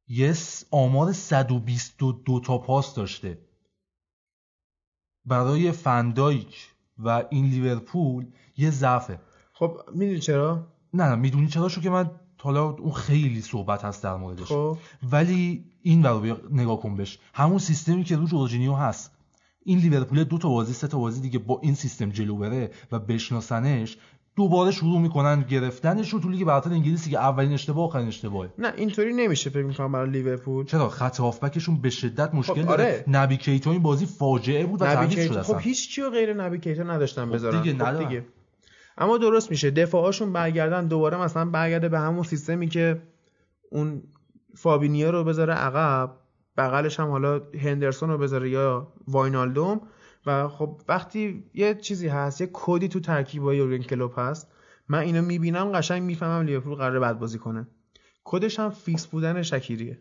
یس 0.07 0.65
آمار 0.71 1.11
122 1.13 2.39
تا 2.39 2.57
پاس 2.57 2.95
داشته. 2.95 3.37
برای 5.25 5.71
فندایک 5.71 6.69
و 6.99 7.23
این 7.29 7.45
لیورپول 7.45 8.25
یه 8.57 8.71
ضعفه. 8.71 9.19
خب 9.53 9.81
می‌دونی 9.93 10.19
چرا؟ 10.19 10.76
نه 10.93 11.03
نه 11.09 11.15
می‌دونی 11.15 11.47
چرا 11.47 11.69
شو 11.69 11.81
که 11.81 11.89
من 11.89 12.11
حالا 12.41 12.69
اون 12.69 12.91
خیلی 12.91 13.41
صحبت 13.41 13.85
هست 13.85 14.03
در 14.03 14.15
موردش. 14.15 14.47
خب. 14.47 14.77
ولی 15.11 15.65
این 15.81 16.03
رو 16.03 16.37
نگاه 16.51 16.79
کن 16.79 16.95
بش 16.95 17.19
همون 17.33 17.57
سیستمی 17.57 18.03
که 18.03 18.15
رو 18.15 18.25
جورجینیو 18.25 18.73
هست. 18.73 19.11
این 19.65 19.79
لیورپول 19.79 20.23
دو 20.23 20.37
تا 20.37 20.49
بازی 20.49 20.73
سه 20.73 20.87
تا 20.87 20.97
بازی 20.97 21.21
دیگه 21.21 21.39
با 21.39 21.59
این 21.63 21.75
سیستم 21.75 22.09
جلو 22.09 22.35
بره 22.37 22.71
و 22.91 22.99
بشناسنش 22.99 23.97
دوباره 24.35 24.71
شروع 24.71 24.99
می‌کنن 24.99 25.41
گرفتنش 25.41 26.09
رو 26.09 26.19
تو 26.19 26.29
لیگ 26.29 26.43
برتر 26.43 26.69
انگلیسی 26.69 27.09
که 27.09 27.19
اولین 27.19 27.53
اشتباه 27.53 27.85
آخرین 27.85 28.07
اشتباهه. 28.07 28.49
نه 28.57 28.73
اینطوری 28.77 29.13
نمیشه 29.13 29.49
فکر 29.49 29.63
می‌کنم 29.63 29.91
برای 29.91 30.09
لیورپول. 30.09 30.65
چرا؟ 30.65 30.89
خط 30.89 31.19
هافبکشون 31.19 31.81
به 31.81 31.89
شدت 31.89 32.35
مشکل 32.35 32.61
خب، 32.61 32.67
داره. 32.67 32.83
آره. 32.83 33.03
نبی 33.07 33.37
کیتو 33.37 33.69
این 33.69 33.81
بازی 33.81 34.05
فاجعه 34.05 34.65
بود 34.65 34.81
و 34.81 34.85
تعویض 34.85 35.27
شد 35.27 35.41
خب 35.41 35.57
هیچ 35.59 35.89
چیو 35.89 36.09
غیر 36.09 36.33
نبی 36.33 36.59
کیتا 36.59 36.83
نداشتن 36.83 37.25
خب 37.25 37.33
بذارن. 37.33 37.61
دیگه، 37.61 37.85
خب. 37.85 38.07
دیگه. 38.07 38.25
اما 38.97 39.17
درست 39.17 39.51
میشه. 39.51 39.71
دفاعاشون 39.71 40.33
برگردن 40.33 40.87
دوباره 40.87 41.17
مثلا 41.17 41.45
برگرده 41.45 41.89
به 41.89 41.99
همون 41.99 42.23
سیستمی 42.23 42.67
که 42.67 43.01
اون 43.71 44.03
فابینیو 44.55 45.11
رو 45.11 45.23
بذاره 45.23 45.53
عقب 45.53 46.17
بغلش 46.57 46.99
هم 46.99 47.09
حالا 47.09 47.41
هندرسون 47.59 48.09
رو 48.09 48.17
بذاره 48.17 48.49
یا 48.49 48.93
واینالدوم. 49.07 49.81
و 50.25 50.47
خب 50.47 50.81
وقتی 50.87 51.43
یه 51.53 51.75
چیزی 51.75 52.07
هست 52.07 52.41
یه 52.41 52.49
کدی 52.53 52.87
تو 52.87 52.99
ترکیبای 52.99 53.57
یورگن 53.57 53.83
کلوپ 53.83 54.19
هست 54.19 54.51
من 54.87 54.99
اینو 54.99 55.21
می‌بینم 55.21 55.71
قشنگ 55.71 56.03
می‌فهمم 56.03 56.45
لیورپول 56.45 56.75
قراره 56.75 56.99
بد 56.99 57.19
بازی 57.19 57.39
کنه. 57.39 57.67
کدش 58.23 58.59
هم 58.59 58.69
fix 58.69 59.07
بودن 59.07 59.41
شکیریه. 59.41 59.99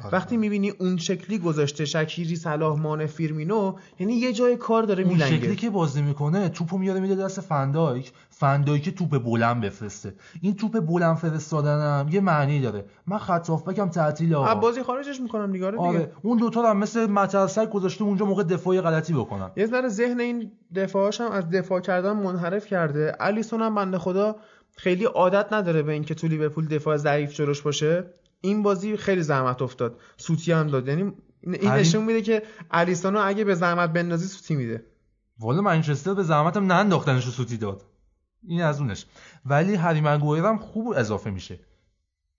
آره. 0.00 0.14
وقتی 0.14 0.36
می‌بینی 0.36 0.70
اون 0.70 0.96
شکلی 0.96 1.38
گذاشته 1.38 1.84
شکیری 1.84 2.36
صلاح 2.36 2.80
مانه 2.80 3.06
فیرمینو 3.06 3.74
یعنی 3.98 4.14
یه 4.14 4.32
جای 4.32 4.56
کار 4.56 4.82
داره 4.82 5.04
اون 5.04 5.12
میلنگه. 5.12 5.36
شکلی 5.36 5.56
که 5.56 5.70
بازی 5.70 6.02
می‌کنه 6.02 6.48
توپو 6.48 6.78
میاره 6.78 7.00
میده 7.00 7.14
دست 7.14 7.40
فندایک. 7.40 8.12
فندایک 8.30 8.94
توپ 8.94 9.18
بلند 9.18 9.60
بفرسته. 9.60 10.14
این 10.40 10.56
توپ 10.56 10.80
بلند 10.80 11.16
فرستادنم 11.16 12.08
یه 12.10 12.20
معنی 12.20 12.60
داره. 12.60 12.84
من 13.06 13.18
خط 13.18 13.50
هافبکم 13.50 13.88
تعطیل 13.88 14.34
آقا. 14.34 14.54
بازی 14.54 14.82
خارجش 14.82 15.20
می‌کنم 15.20 15.52
دیگه 15.52 15.66
آره 15.66 15.78
آره. 15.78 16.12
اون 16.22 16.38
دوتا 16.38 16.70
هم 16.70 16.76
مثل 16.76 17.06
مترسک 17.06 17.70
گذاشته 17.70 18.04
اونجا 18.04 18.24
موقع 18.24 18.42
دفاعی 18.42 18.80
غلطی 18.80 19.12
بکنن. 19.12 19.50
یه 19.56 19.66
ذره 19.66 19.88
ذهن 19.88 20.20
این 20.20 20.52
دفاعش 20.74 21.20
هم 21.20 21.30
از 21.32 21.50
دفاع 21.50 21.80
کردن 21.80 22.12
منحرف 22.12 22.66
کرده. 22.66 23.16
الیسون 23.20 23.62
هم 23.62 23.74
بنده 23.74 23.98
خدا 23.98 24.36
خیلی 24.76 25.04
عادت 25.04 25.52
نداره 25.52 25.82
به 25.82 25.92
اینکه 25.92 26.14
تو 26.14 26.26
لیورپول 26.26 26.68
دفاع 26.68 26.96
ضعیف 26.96 27.34
جلوش 27.34 27.62
باشه. 27.62 28.04
این 28.42 28.62
بازی 28.62 28.96
خیلی 28.96 29.22
زحمت 29.22 29.62
افتاد. 29.62 30.00
سوتی 30.16 30.52
هم 30.52 30.66
داد. 30.66 30.88
یعنی 30.88 31.12
این 31.42 31.70
نشون 31.70 32.04
میده 32.04 32.22
که 32.22 32.42
الیسونو 32.70 33.20
اگه 33.24 33.44
به 33.44 33.54
زحمت 33.54 33.92
بندازی 33.92 34.26
سوتی 34.26 34.54
میده. 34.54 34.84
والا 35.38 35.60
منچستر 35.62 36.14
به 36.14 36.22
زحمتم 36.22 36.72
ننداختنش 36.72 37.28
سوتی 37.28 37.56
داد. 37.56 37.82
این 38.42 38.62
از 38.62 38.80
اونش. 38.80 39.06
ولی 39.46 39.74
هری 39.74 40.00
مگوایر 40.00 40.44
هم 40.44 40.58
خوب 40.58 40.94
اضافه 40.96 41.30
میشه. 41.30 41.60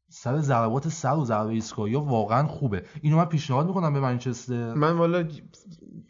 سر 0.09 0.39
ضربات 0.39 0.87
سر 0.87 1.15
و 1.15 1.25
ضربه 1.25 1.49
ایستگاهی 1.49 1.95
واقعا 1.95 2.47
خوبه. 2.47 2.83
اینو 3.01 3.17
من 3.17 3.25
پیشنهاد 3.25 3.67
می‌کنم 3.67 3.93
به 3.93 3.99
منچستر. 3.99 4.73
من 4.73 4.97
والا 4.97 5.27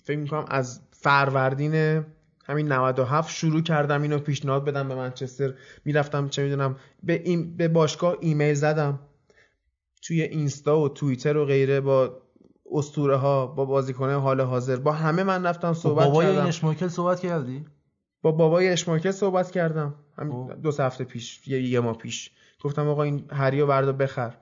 فکر 0.03 0.17
می‌کنم 0.17 0.45
از 0.47 0.82
فروردین 0.91 2.03
همین 2.45 2.71
97 2.71 3.36
شروع 3.36 3.62
کردم 3.62 4.01
اینو 4.01 4.19
پیشنهاد 4.19 4.65
بدم 4.65 4.88
به 4.88 4.95
منچستر. 4.95 5.53
می‌رفتم 5.86 6.29
چه 6.29 6.43
می‌دونم 6.43 6.75
به, 7.03 7.13
این 7.13 7.58
به 7.58 7.67
باشگاه 7.67 8.15
ایمیل 8.19 8.53
زدم. 8.53 8.99
توی 10.08 10.22
اینستا 10.22 10.80
و 10.80 10.89
توییتر 10.89 11.38
و 11.38 11.46
غیره 11.46 11.82
با 11.82 12.22
اسطوره 12.72 13.16
ها 13.16 13.48
با 13.48 13.66
بازیکنه 13.66 14.16
حال 14.20 14.42
حاضر 14.42 14.76
با 14.76 14.92
همه 14.92 15.24
من 15.24 15.46
رفتم 15.46 15.68
با 15.68 15.74
صحبت 15.74 16.06
بابای 16.06 16.26
کردم. 16.26 16.39
این 16.39 16.48
اشمایکل 16.48 16.88
صحبت 16.88 17.20
کردی؟ 17.20 17.66
با 18.22 18.32
بابای 18.32 18.70
اشماکل 18.70 19.12
صحبت 19.12 19.52
کردم. 19.52 19.96
همین 20.18 20.48
خب. 20.48 20.62
دو 20.62 20.72
هفته 20.84 21.04
پیش 21.04 21.48
یه, 21.48 21.62
یه 21.62 21.80
ماه 21.80 21.98
پیش. 21.98 22.32
گفتم 22.62 22.88
آقا 22.88 23.04
این 23.04 23.26
هریو 23.32 23.68
بردا 23.68 23.92
بخر. 23.92 24.38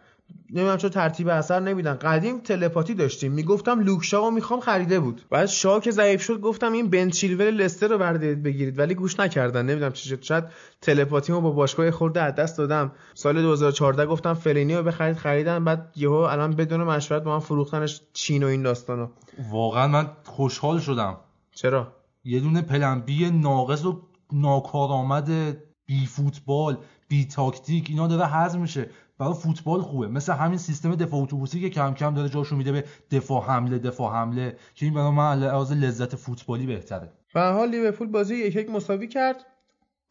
نمی‌دونم 0.49 0.77
چون 0.77 0.89
ترتیب 0.89 1.27
اثر 1.27 1.59
نمیدن. 1.59 1.93
قدیم 1.93 2.39
تلپاتی 2.39 2.93
داشتیم. 2.93 3.31
می‌گفتم 3.31 3.79
لوک 3.79 4.03
شاو 4.03 4.31
می‌خوام 4.31 4.59
خریده 4.59 4.99
بود. 4.99 5.21
بعد 5.29 5.45
شاو 5.45 5.79
که 5.79 5.91
ضعیف 5.91 6.21
شد 6.21 6.41
گفتم 6.41 6.71
این 6.73 6.89
بن 6.89 7.09
چیلول 7.09 7.49
لستر 7.49 7.87
رو 7.87 7.97
بردارید 7.97 8.43
بگیرید. 8.43 8.79
ولی 8.79 8.95
گوش 8.95 9.19
نکردن. 9.19 9.65
نمی‌دونم 9.65 9.91
چی 9.91 10.09
شد. 10.09 10.21
شاید 10.21 10.43
تلپاتیمو 10.81 11.41
با 11.41 11.51
باشگاه 11.51 11.91
خورده 11.91 12.21
از 12.21 12.35
دست 12.35 12.57
دادم. 12.57 12.91
سال 13.13 13.41
2014 13.41 14.05
گفتم 14.05 14.33
فلینی 14.33 14.75
رو 14.75 14.83
بخرید 14.83 15.17
خریدن. 15.17 15.63
بعد 15.63 15.93
یهو 15.95 16.13
الان 16.13 16.51
بدون 16.51 16.83
مشورت 16.83 17.23
با 17.23 17.33
من 17.33 17.39
فروختنش 17.39 18.01
چین 18.13 18.43
و 18.43 18.47
این 18.47 18.61
داستانو 18.61 19.07
واقعا 19.51 19.87
من 19.87 20.07
خوشحال 20.23 20.79
شدم. 20.79 21.17
چرا؟ 21.55 21.87
یه 22.23 22.39
دونه 22.39 22.61
پلنبی 22.61 23.29
ناقص 23.29 23.85
و 23.85 24.01
ناکارآمد 24.33 25.57
بی 25.85 26.05
فوتبال 26.05 26.77
بی 27.07 27.25
تاکتیک 27.25 27.85
اینا 27.89 28.07
داره 28.07 28.25
حذف 28.25 28.59
میشه. 28.59 28.89
برای 29.21 29.33
فوتبال 29.33 29.81
خوبه. 29.81 30.07
مثل 30.07 30.33
همین 30.33 30.57
سیستم 30.57 30.95
دفاع 30.95 31.21
اتوبوسی 31.21 31.61
که 31.61 31.69
کم 31.69 31.93
کم 31.93 32.13
داره 32.13 32.29
جاشو 32.29 32.55
میده 32.55 32.71
به 32.71 32.83
دفاع 33.11 33.43
حمله 33.43 33.79
دفاع 33.79 34.13
حمله 34.13 34.55
که 34.75 34.85
این 34.85 34.95
برای 34.95 35.11
من 35.11 35.39
لحاظ 35.39 35.71
لذت 35.71 36.15
فوتبالی 36.15 36.65
بهتره. 36.65 37.11
به 37.33 37.41
حال 37.41 37.69
لیورپول 37.69 38.07
بازی 38.07 38.35
یک 38.35 38.55
یک 38.55 38.69
مساوی 38.69 39.07
کرد. 39.07 39.45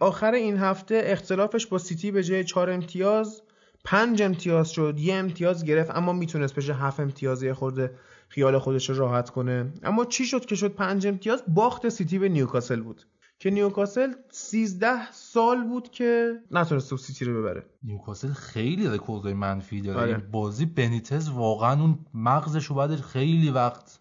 آخر 0.00 0.32
این 0.32 0.56
هفته 0.56 1.02
اختلافش 1.04 1.66
با 1.66 1.78
سیتی 1.78 2.10
به 2.10 2.22
جای 2.22 2.44
4 2.44 2.70
امتیاز 2.70 3.42
پنج 3.84 4.22
امتیاز 4.22 4.70
شد 4.70 4.98
یه 4.98 5.14
امتیاز 5.14 5.64
گرفت 5.64 5.90
اما 5.96 6.12
می‌تونست 6.12 6.54
بشه 6.54 6.74
هفت 6.74 7.00
امتیاز 7.00 7.42
یه 7.42 7.54
خورده 7.54 7.94
خیال 8.28 8.58
خودش 8.58 8.90
رو 8.90 8.96
راحت 8.96 9.30
کنه. 9.30 9.72
اما 9.82 10.04
چی 10.04 10.24
شد 10.24 10.44
که 10.44 10.54
شد 10.54 10.74
پنج 10.74 11.06
امتیاز؟ 11.06 11.42
باخت 11.48 11.88
سیتی 11.88 12.18
به 12.18 12.28
نیوکاسل 12.28 12.80
بود. 12.80 13.02
که 13.40 13.50
نیوکاسل 13.50 14.12
13 14.30 15.12
سال 15.12 15.64
بود 15.64 15.90
که 15.90 16.40
نتونست 16.50 16.96
سیتی 16.96 17.24
رو 17.24 17.42
ببره. 17.42 17.64
نیوکاسل 17.82 18.32
خیلی 18.32 18.86
رکوردهای 18.86 19.34
منفی 19.34 19.80
داره. 19.80 20.00
آره. 20.00 20.08
این 20.08 20.30
بازی 20.30 20.66
بنیتز 20.66 21.28
واقعا 21.28 21.80
اون 21.80 21.98
مغزش 22.14 22.64
رو 22.64 22.76
بعد 22.76 22.96
خیلی 22.96 23.50
وقت 23.50 23.98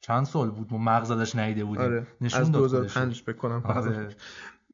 چند 0.00 0.26
سال 0.26 0.50
بود 0.50 0.72
ما 0.72 0.78
مغز 0.78 1.10
ازش 1.10 1.36
ندیده 1.36 1.64
بودیم. 1.64 1.84
آره. 1.84 2.06
نشون 2.20 2.40
از 2.40 2.52
داد 2.52 2.60
خودشو. 2.60 2.76
2005 2.76 3.22
بکنم 3.22 3.62
آره. 3.64 4.08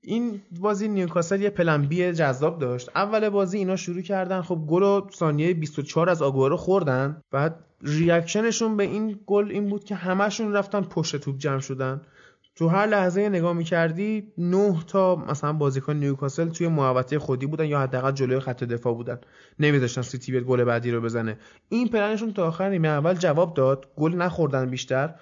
این 0.00 0.42
بازی 0.60 0.88
نیوکاسل 0.88 1.40
یه 1.40 1.50
plan 1.50 1.82
B 1.82 2.12
جذاب 2.12 2.58
داشت. 2.58 2.90
اول 2.94 3.28
بازی 3.28 3.58
اینا 3.58 3.76
شروع 3.76 4.02
کردن 4.02 4.42
خب 4.42 4.64
گل 4.68 4.82
و 4.82 5.08
ثانیه 5.14 5.54
24 5.54 6.10
از 6.10 6.22
آگوارو 6.22 6.56
خوردن. 6.56 7.22
بعد 7.30 7.64
reaction 7.82 8.45
شون 8.45 8.76
به 8.76 8.84
این 8.84 9.20
گل 9.26 9.50
این 9.50 9.68
بود 9.68 9.84
که 9.84 9.94
همشون 9.94 10.52
رفتن 10.52 10.80
پشت 10.80 11.16
توپ 11.16 11.38
جمع 11.38 11.60
شدن. 11.60 12.00
تو 12.56 12.68
هر 12.68 12.86
لحظه 12.86 13.28
نگاه 13.28 13.52
می‌کردی 13.52 14.32
نه 14.38 14.84
تا 14.86 15.16
مثلا 15.16 15.52
بازیکن 15.52 15.96
نیوکاسل 15.96 16.48
توی 16.48 16.68
محوطه 16.68 17.18
خودی 17.18 17.46
بودن 17.46 17.66
یا 17.66 17.80
حداقل 17.80 18.12
جلوی 18.12 18.40
خط 18.40 18.64
دفاع 18.64 18.94
بودن. 18.94 19.18
نمیذاشتن 19.58 20.02
سیتی 20.02 20.32
بیاد 20.32 20.44
گل 20.44 20.64
بعدی 20.64 20.90
رو 20.90 21.00
بزنه. 21.00 21.38
این 21.68 21.88
پلنشون 21.88 22.32
تا 22.32 22.46
آخر 22.46 22.68
نیمه 22.68 22.88
اول 22.88 23.14
جواب 23.14 23.54
داد. 23.54 23.86
گل 23.96 24.14
نخوردن 24.14 24.70
بیشتر. 24.70 25.14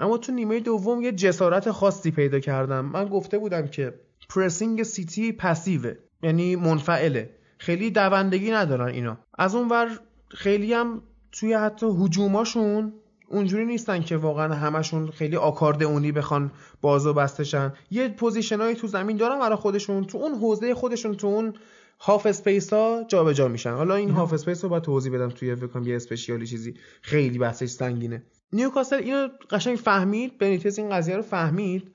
اما 0.00 0.18
تو 0.18 0.32
نیمه 0.32 0.60
دوم 0.60 1.02
یه 1.02 1.12
جسارت 1.12 1.70
خاصی 1.70 2.10
پیدا 2.10 2.40
کردن. 2.40 2.84
من 2.84 3.08
گفته 3.08 3.38
بودم 3.38 3.66
که 3.66 3.94
pressing 4.28 4.82
سیتی 4.82 5.32
passive 5.32 5.86
ه 5.86 5.94
یعنی 6.22 6.56
منفعله. 6.56 7.30
خیلی 7.58 7.90
دوندگی 7.90 8.50
ندارن 8.50 8.88
اینا. 8.88 9.18
از 9.38 9.54
اون 9.54 9.68
ور 9.68 10.00
خیلی 10.28 10.74
هم 10.74 11.02
توی 11.32 11.54
حتی 11.54 11.86
هجوماشون 11.86 12.92
اونجوری 13.32 13.64
نیستن 13.64 14.02
که 14.02 14.16
واقعا 14.16 14.54
همشون 14.54 15.10
خیلی 15.10 15.36
آکاردئونی 15.36 16.12
بخوان 16.12 16.50
باز 16.80 17.12
و 17.12 17.20
بسته 17.20 17.49
شن 17.49 17.72
یه 17.90 18.08
position 18.08 18.61
ایی 18.61 18.74
تو 18.74 18.86
زمین 18.86 19.16
دارن 19.16 19.38
برای 19.38 19.56
خودشون. 19.56 20.04
تو 20.04 20.18
اون 20.18 20.34
حوزه 20.34 20.74
خودشون 20.74 21.14
تو 21.14 21.26
اون 21.26 21.52
half 22.00 22.26
space 22.26 22.72
ها 22.72 23.04
جابجا 23.08 23.48
میشن. 23.48 23.72
حالا 23.72 23.94
این 23.94 24.10
half 24.10 24.32
space 24.32 24.64
رو 24.64 24.70
باید 24.70 24.82
توضیح 24.82 25.12
بدم 25.12 25.28
توی 25.28 25.54
فکر 25.54 25.82
یه 25.82 25.96
special 25.96 26.40
ی 26.40 26.46
چیزی. 26.46 26.74
خیلی 27.02 27.38
بحثش 27.38 27.68
سنگینه. 27.68 28.22
نیوکاسل 28.52 28.96
اینو 28.96 29.28
قشنگ 29.50 29.76
فهمید 29.76 30.38
بنیتز 30.38 30.78
این 30.78 30.90
قضیه 30.90 31.16
رو 31.16 31.22
فهمید 31.22 31.94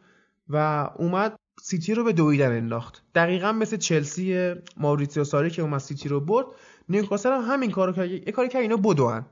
و 0.49 0.89
اومد 0.95 1.35
سیتی 1.61 1.93
رو 1.93 2.03
به 2.03 2.13
دویدن 2.13 2.51
انداخت. 2.51 3.03
دقیقا 3.15 3.51
مثل 3.51 3.77
چلسی 3.77 4.53
ماوریتسیو 4.77 5.23
ساری 5.23 5.49
که 5.49 5.61
اومد 5.61 5.79
سیتی 5.79 6.09
رو 6.09 6.19
برد 6.19 6.45
نیوکاسل 6.89 7.31
هم 7.31 7.53
همین 7.53 7.71
کارو 7.71 7.93
کرد. 7.93 8.11
یه 8.11 8.19
کاری 8.19 8.49
که 8.49 8.59
اینا 8.59 8.77
بدوان 8.77 9.25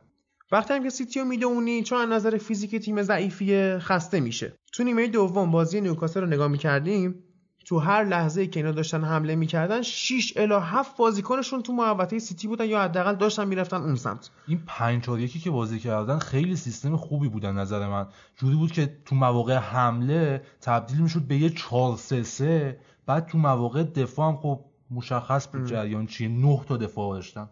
وقتی 0.51 0.73
هم 0.73 0.83
که 0.83 0.89
سیتی 0.89 1.19
رو 1.19 1.25
می‌دوونی 1.25 1.83
چون 1.83 2.01
از 2.01 2.09
نظر 2.09 2.37
فیزیک 2.37 2.75
تیم 2.75 3.01
ضعیفیه 3.01 3.77
خسته 3.81 4.19
میشه. 4.19 4.53
تو 4.73 4.83
نیمه 4.83 5.07
دوم 5.07 5.51
بازی 5.51 5.81
نیوکاسل 5.81 6.21
رو 6.21 6.27
نگاه 6.27 6.47
می‌کردیم 6.47 7.15
تو 7.65 7.79
هر 7.79 8.03
لحظه 8.03 8.47
که 8.47 8.59
اینا 8.59 8.71
داشتن 8.71 9.03
حمله 9.03 9.35
می‌کردن 9.35 9.81
6 9.81 10.33
الی 10.35 10.53
7 10.53 10.97
بازیکنشون 10.97 11.61
تو 11.61 11.73
محوطه 11.73 12.19
سیتی 12.19 12.47
بودن 12.47 12.65
یا 12.65 12.81
حداقل 12.81 13.15
داشتن 13.15 13.47
می‌رفتن 13.47 13.77
اون 13.77 13.95
سمت. 13.95 14.29
این 14.47 14.63
5 14.67 15.03
4 15.03 15.19
1 15.19 15.43
که 15.43 15.51
بازی 15.51 15.79
کردن 15.79 16.19
خیلی 16.19 16.55
سیستم 16.55 16.95
خوبی 16.95 17.29
بودن 17.29 17.55
نظر 17.55 17.87
من. 17.87 18.07
جوری 18.35 18.55
بود 18.55 18.71
که 18.71 18.97
تو 19.05 19.15
مواقع 19.15 19.55
حمله 19.55 20.41
تبدیل 20.61 20.97
می‌شد 20.97 21.21
به 21.21 21.35
یه 21.35 21.49
4 21.49 21.97
3 21.97 22.23
3 22.23 22.79
بعد 23.05 23.25
تو 23.25 23.37
مواقع 23.37 23.83
دفاع 23.83 24.27
هم 24.27 24.37
خب 24.37 24.65
مشخص 24.91 25.47
بود 25.47 25.65
جریان 25.65 26.05
چیه. 26.05 26.27
9 26.27 26.61
تا 26.67 26.77
دفاع 26.77 27.15
داشتن. 27.15 27.49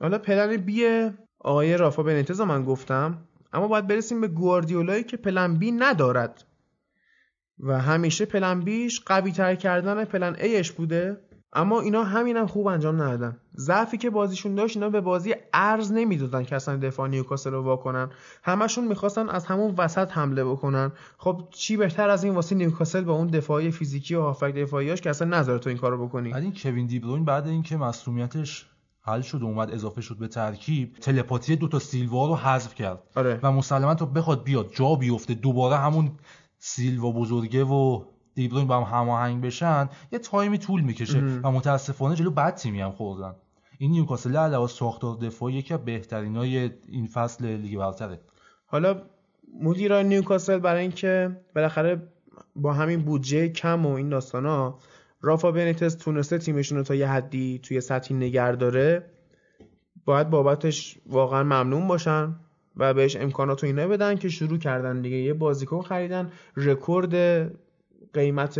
حالا 0.00 0.18
پلن 0.18 0.56
بی 0.56 1.10
آقای 1.46 1.76
رافا 1.76 2.02
بنیتز 2.02 2.40
من 2.40 2.64
گفتم 2.64 3.18
اما 3.52 3.68
باید 3.68 3.86
برسیم 3.86 4.20
به 4.20 4.28
گواردیولایی 4.28 5.04
که 5.04 5.16
plan 5.16 5.54
B 5.54 5.72
ندارد. 5.72 6.44
و 7.58 7.80
همیشه 7.80 8.24
plan 8.24 8.60
B 8.60 8.73
ش 8.73 9.00
قوی 9.06 9.32
تر 9.32 9.54
کردن 9.54 10.04
plan 10.04 10.36
A 10.40 10.51
ش 10.51 10.72
بوده 10.72 11.20
اما 11.52 11.80
اینا 11.80 12.04
همین 12.04 12.36
هم 12.36 12.46
خوب 12.46 12.66
انجام 12.66 13.02
ندادن. 13.02 13.36
ضعفی 13.56 13.98
که 13.98 14.10
بازیشون 14.10 14.54
داشت 14.54 14.76
اینا 14.76 14.90
به 14.90 15.00
بازی 15.00 15.34
عرض 15.54 15.92
نمی‌دادن 15.92 16.44
که 16.44 16.56
اصلا 16.56 16.76
دفاع 16.76 17.08
نیوکاسل 17.08 17.50
رو 17.50 17.62
واکنن. 17.62 18.10
همشون 18.42 18.88
می‌خواستن 18.88 19.28
از 19.28 19.46
همون 19.46 19.74
وسط 19.78 20.12
حمله 20.12 20.44
بکنن. 20.44 20.92
خب 21.18 21.48
چی 21.50 21.76
بهتر 21.76 22.10
از 22.10 22.24
این 22.24 22.34
واسه 22.34 22.54
نیوکاسل 22.54 23.04
با 23.04 23.12
اون 23.12 23.26
دفاعی 23.26 23.70
فیزیکی 23.70 24.14
و 24.14 24.20
هافبک 24.20 24.54
دفاعیاش 24.54 25.00
که 25.00 25.10
اصلا 25.10 25.28
نذاره 25.28 25.58
تو 25.58 25.68
این 25.68 25.78
کارو 25.78 26.06
بکنی؟ 26.06 26.30
بعد 26.30 26.42
این 26.42 26.54
کوین 26.62 26.86
دیبروین 26.86 27.24
بعد 27.24 27.46
اینکه 27.46 27.76
مصدومیتش 27.76 28.66
حل 29.06 29.20
شد 29.20 29.42
و 29.42 29.46
اومد 29.46 29.70
اضافه 29.70 30.00
شد 30.00 30.16
به 30.18 30.28
ترکیب 30.28 30.92
تلپاتی 30.92 31.56
دو 31.56 31.68
تا 31.68 31.78
سیلوا 31.78 32.26
رو 32.26 32.36
حذف 32.36 32.74
کرد. 32.74 33.02
آره. 33.16 33.40
و 33.42 33.52
مسلما 33.52 33.94
تو 33.94 34.06
بخواد 34.06 34.44
بیاد 34.44 34.70
جا 34.74 34.94
بیفته 34.94 35.34
دوباره 35.34 35.76
همون 35.76 36.10
سیلوا 36.58 37.10
بزرگه 37.10 37.64
و 37.64 38.04
دیبروین 38.34 38.66
با 38.66 38.84
هم 38.84 38.98
هماهنگ 38.98 39.42
بشن 39.44 39.88
یه 40.12 40.18
تایمی 40.18 40.58
طول 40.58 40.80
می‌کشه. 40.80 41.20
و 41.42 41.50
متاسفانه 41.50 42.14
جلو 42.14 42.30
بد 42.30 42.54
تیمی 42.54 42.80
هم 42.80 42.92
خوردن. 42.92 43.34
این 43.78 43.90
نیوکاسل 43.90 44.36
علاوه 44.36 44.68
ساختار 44.68 45.16
دفاعی 45.16 45.54
یکی 45.54 45.74
از 45.74 45.84
بهترینای 45.84 46.70
این 46.88 47.06
فصل 47.06 47.46
لیگ 47.46 47.78
برتره. 47.78 48.20
حالا 48.66 49.02
مدیران 49.62 50.06
نیوکاسل 50.06 50.58
برای 50.58 50.82
اینکه 50.82 51.40
بالاخره 51.54 52.08
با 52.56 52.72
همین 52.72 53.02
بودجه 53.02 53.48
کم 53.48 53.86
و 53.86 53.90
این 53.90 54.08
داستانا 54.08 54.78
رافا 55.20 55.52
بنیتز 55.52 55.96
تونسته 55.96 56.38
تیمشون 56.38 56.78
رو 56.78 56.84
تا 56.84 56.94
یه 56.94 57.08
حدی 57.08 57.60
توی 57.62 57.80
سطحی 57.80 58.16
نگر 58.16 58.52
داره 58.52 59.10
باید 60.04 60.30
بابتش 60.30 60.98
واقعا 61.06 61.42
ممنون 61.42 61.88
باشن 61.88 62.34
و 62.76 62.94
بهش 62.94 63.16
امکانات 63.16 63.64
و 63.64 63.66
اینا 63.66 63.88
بدن 63.88 64.16
که 64.16 64.28
شروع 64.28 64.58
کردن 64.58 65.02
دیگه. 65.02 65.16
یه 65.16 65.34
بازیکن 65.34 65.82
خریدن 65.82 66.32
رکورد 66.56 67.14
قیمت 68.12 68.58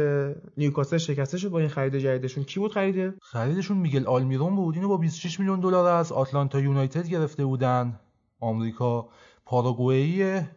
نیوکاسل 0.57 0.97
شکسته 0.99 1.39
شد 1.39 1.49
با 1.49 1.59
این 1.59 1.69
خرید 1.69 1.97
جدیدشون. 1.97 2.45
کی 2.45 2.61
بود 2.61 2.73
خریده؟ 2.73 3.15
خریدشون 3.23 3.77
میگل 3.77 4.07
آلمیرون 4.07 4.57
بود. 4.57 4.75
اینو 4.75 4.89
با 4.89 4.97
26 4.97 5.41
میلیون 5.41 5.61
دلار 5.61 5.87
از 5.87 6.13
آتلانتا 6.13 6.61
یونایتد 6.61 7.09
گرفته 7.09 7.45
بودن. 7.45 8.01
آمریکا 8.41 9.09
پاراگوئیه. 9.45 10.49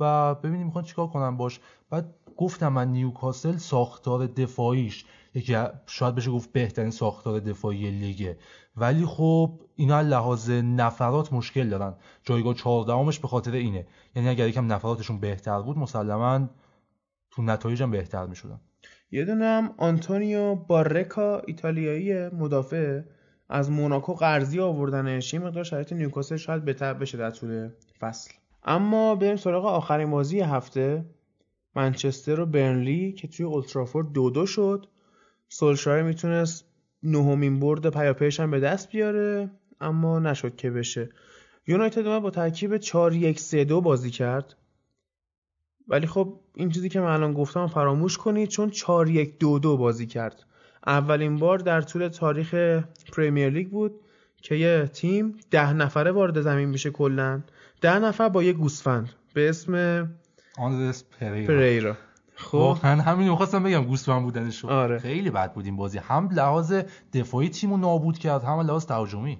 و 0.00 0.34
ببینیم 0.34 0.66
می‌خوان 0.66 0.84
چیکار 0.84 1.06
کنن 1.06 1.36
باش. 1.36 1.60
بعد 1.90 2.14
گفتم 2.36 2.68
من 2.68 2.88
نیوکاسل 2.88 3.56
ساختار 3.56 4.26
دفاعیش. 4.26 5.04
یکی 5.34 5.56
شاید 5.86 6.14
بشه 6.14 6.30
گفت 6.30 6.52
بهترین 6.52 6.90
ساختار 6.90 7.40
دفاعی 7.40 7.90
لیگه. 7.90 8.38
ولی 8.76 9.06
خب 9.06 9.60
اینا 9.76 10.00
لحاظ 10.00 10.50
نفرات 10.50 11.32
مشکل 11.32 11.68
دارن. 11.68 11.94
جایگاه 12.24 12.54
14 12.54 13.20
به 13.22 13.28
خاطر 13.28 13.52
اینه. 13.52 13.86
یعنی 14.16 14.28
اگر 14.28 14.48
یکم 14.48 14.72
نفراتشون 14.72 15.20
بهتر 15.20 15.62
بود 15.62 15.78
مسلما 15.78 16.48
تو 17.30 17.42
نتایج 17.42 17.82
هم 17.82 17.90
بهتر 17.90 18.26
می‌شدن. 18.26 18.60
یه 19.10 19.24
دونه 19.24 19.44
هم 19.44 19.74
آنتونیو 19.78 20.54
بارکا 20.54 21.42
ایتالیایی 21.46 22.28
مدافع 22.28 23.00
از 23.48 23.70
موناکو 23.70 24.14
قرضی 24.14 24.60
آوردنش. 24.60 25.34
یه 25.34 25.40
مقدار 25.40 25.64
شرایط 25.64 25.92
نیوکاسل 25.92 26.36
شاید 26.36 26.64
بهتر 26.64 26.94
بشه 26.94 27.18
در 27.18 27.30
طول 27.30 27.68
فصل. 28.00 28.32
اما 28.64 29.14
بریم 29.14 29.36
سراغ 29.36 29.64
آخرین 29.64 30.10
بازی 30.10 30.40
هفته. 30.40 31.04
منچستر 31.74 32.40
و 32.40 32.46
برنلی 32.46 33.12
که 33.12 33.28
توی 33.28 33.46
اولترافورد 33.46 34.12
دو 34.12 34.30
دو 34.30 34.46
شد. 34.46 34.86
سولشایر 35.48 36.02
می‌تونست 36.02 36.64
نهمین 37.02 37.60
برد 37.60 37.90
پیاپیش 37.90 38.40
هم 38.40 38.50
به 38.50 38.60
دست 38.60 38.90
بیاره 38.90 39.50
اما 39.80 40.18
نشد 40.18 40.56
که 40.56 40.70
بشه. 40.70 41.08
یونایتد 41.66 42.06
اومد 42.06 42.22
با 42.22 42.30
ترکیب 42.30 42.76
4 42.76 43.14
1 43.14 43.40
3 43.40 43.64
2 43.64 43.80
بازی 43.80 44.10
کرد. 44.10 44.56
ولی 45.88 46.06
خب 46.06 46.40
این 46.54 46.70
چیزی 46.70 46.88
که 46.88 47.00
من 47.00 47.10
الان 47.10 47.32
گفتم 47.32 47.66
فراموش 47.66 48.18
کنید 48.18 48.48
چون 48.48 48.70
4 48.70 49.10
1 49.10 49.38
2 49.38 49.58
2 49.58 49.76
بازی 49.76 50.06
کرد. 50.06 50.44
اولین 50.86 51.36
بار 51.36 51.58
در 51.58 51.80
طول 51.80 52.08
تاریخ 52.08 52.54
پریمیر 53.12 53.48
لیگ 53.50 53.68
بود 53.68 54.00
که 54.42 54.54
یه 54.54 54.90
تیم 54.92 55.36
ده 55.50 55.72
نفره 55.72 56.10
وارد 56.10 56.40
زمین 56.40 56.68
میشه 56.68 56.90
کلا. 56.90 57.42
ده 57.80 57.98
نفر 57.98 58.28
با 58.28 58.42
یه 58.42 58.52
گوسفند 58.52 59.08
به 59.34 59.48
اسم 59.48 59.74
آندرس 60.58 61.04
پریرا, 61.20 61.54
پریرا. 61.54 61.96
خب. 62.38 62.78
من 62.82 63.00
همین 63.00 63.30
می‌خواستم 63.30 63.62
بگم 63.62 63.84
گوسفند 63.84 64.22
بودنش 64.22 64.64
آره. 64.64 64.98
خیلی 64.98 65.30
بد 65.30 65.52
بود 65.52 65.64
این 65.64 65.76
بازی. 65.76 65.98
هم 65.98 66.28
لحاظ 66.32 66.74
دفاعی 67.12 67.48
تیمو 67.48 67.76
نابود 67.76 68.18
کرد 68.18 68.44
هم 68.44 68.60
لحاظ 68.60 68.86
تهاجمی. 68.86 69.38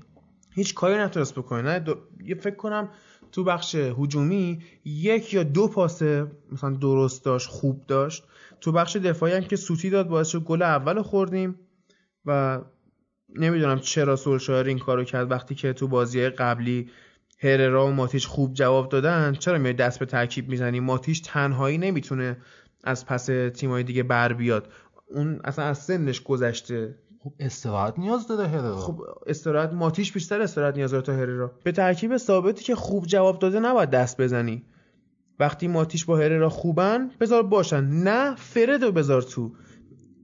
هیچ 0.55 0.74
کاری 0.74 0.99
نتونست 0.99 1.34
بکنه. 1.34 1.62
نه 1.62 1.78
دو... 1.78 1.94
یه 2.24 2.34
فکر 2.34 2.57
کنم 2.57 2.88
تو 3.32 3.44
بخش 3.44 3.74
هجومی 3.74 4.59
یک 4.84 5.34
یا 5.34 5.42
دو 5.42 5.68
پاسه 5.68 6.26
مثلا 6.53 6.70
درست 6.70 7.24
داشت 7.24 7.49
خوب 7.49 7.86
داشت. 7.86 8.24
تو 8.61 8.72
بخش 8.72 8.96
دفاعی 8.96 9.32
هم 9.34 9.40
که 9.40 9.57
سوتی 9.57 9.90
داد 9.90 10.09
باعث 10.09 10.28
شد 10.28 10.44
گل 10.44 10.62
اول 10.62 11.03
خوردیم 11.03 11.59
و 12.26 12.61
نمی‌دونم 13.36 13.78
چرا 13.78 14.16
سولشایر 14.16 14.66
این 14.66 14.78
کارو 14.78 15.05
کرد. 15.05 15.30
وقتی 15.30 15.55
که 15.55 15.72
تو 15.72 15.88
بازی 15.88 16.28
قبلی 16.28 16.90
هررا 17.42 17.86
و 17.86 17.90
ماتیش 17.90 18.26
خوب 18.26 18.55
جواب 18.55 18.88
دادن 18.88 19.32
چرا 19.32 19.59
میای 19.59 19.74
دست 19.74 19.99
به 19.99 20.07
ترکیب 20.07 20.49
می‌زنی؟ 20.49 20.80
ماتیش 20.80 21.20
تنهایی 21.20 21.78
نمی‌تونه 21.78 22.36
از 22.89 23.07
پس 23.07 23.26
تیمای 23.55 23.82
دیگه 23.82 24.03
بر 24.03 24.32
بیاد. 24.32 24.68
اون 25.11 25.41
اصلا 25.45 25.64
از 25.64 25.78
سنش 25.78 26.22
گذشته. 26.22 26.95
خب 27.24 27.32
استراحت 27.41 27.99
نیاز 27.99 28.28
داره 28.28 28.49
هررا 28.49 28.76
خب 28.76 29.01
استراحت 29.26 29.72
ماتیش 29.72 30.12
بیشتر 30.12 30.43
استراحت 30.43 30.76
نیاز 30.76 30.91
داره 30.91 31.03
تا 31.03 31.12
هررا 31.12 31.53
به 31.64 31.72
ترکیب 31.72 32.16
ثابتی 32.16 32.64
که 32.64 32.74
خوب 32.74 33.07
جواب 33.07 33.39
داده 33.39 33.61
نباید 33.61 33.91
دست 33.91 34.20
بزنی. 34.20 34.64
وقتی 35.41 35.68
ماتیش 35.68 36.05
با 36.05 36.16
هررا 36.16 36.49
خوبن 36.49 37.11
بذار 37.20 37.43
باشن. 37.43 37.84
نه 37.84 38.34
فرد 38.34 38.84
رو 38.84 38.93
بذار 38.93 39.22
تو. 39.22 39.53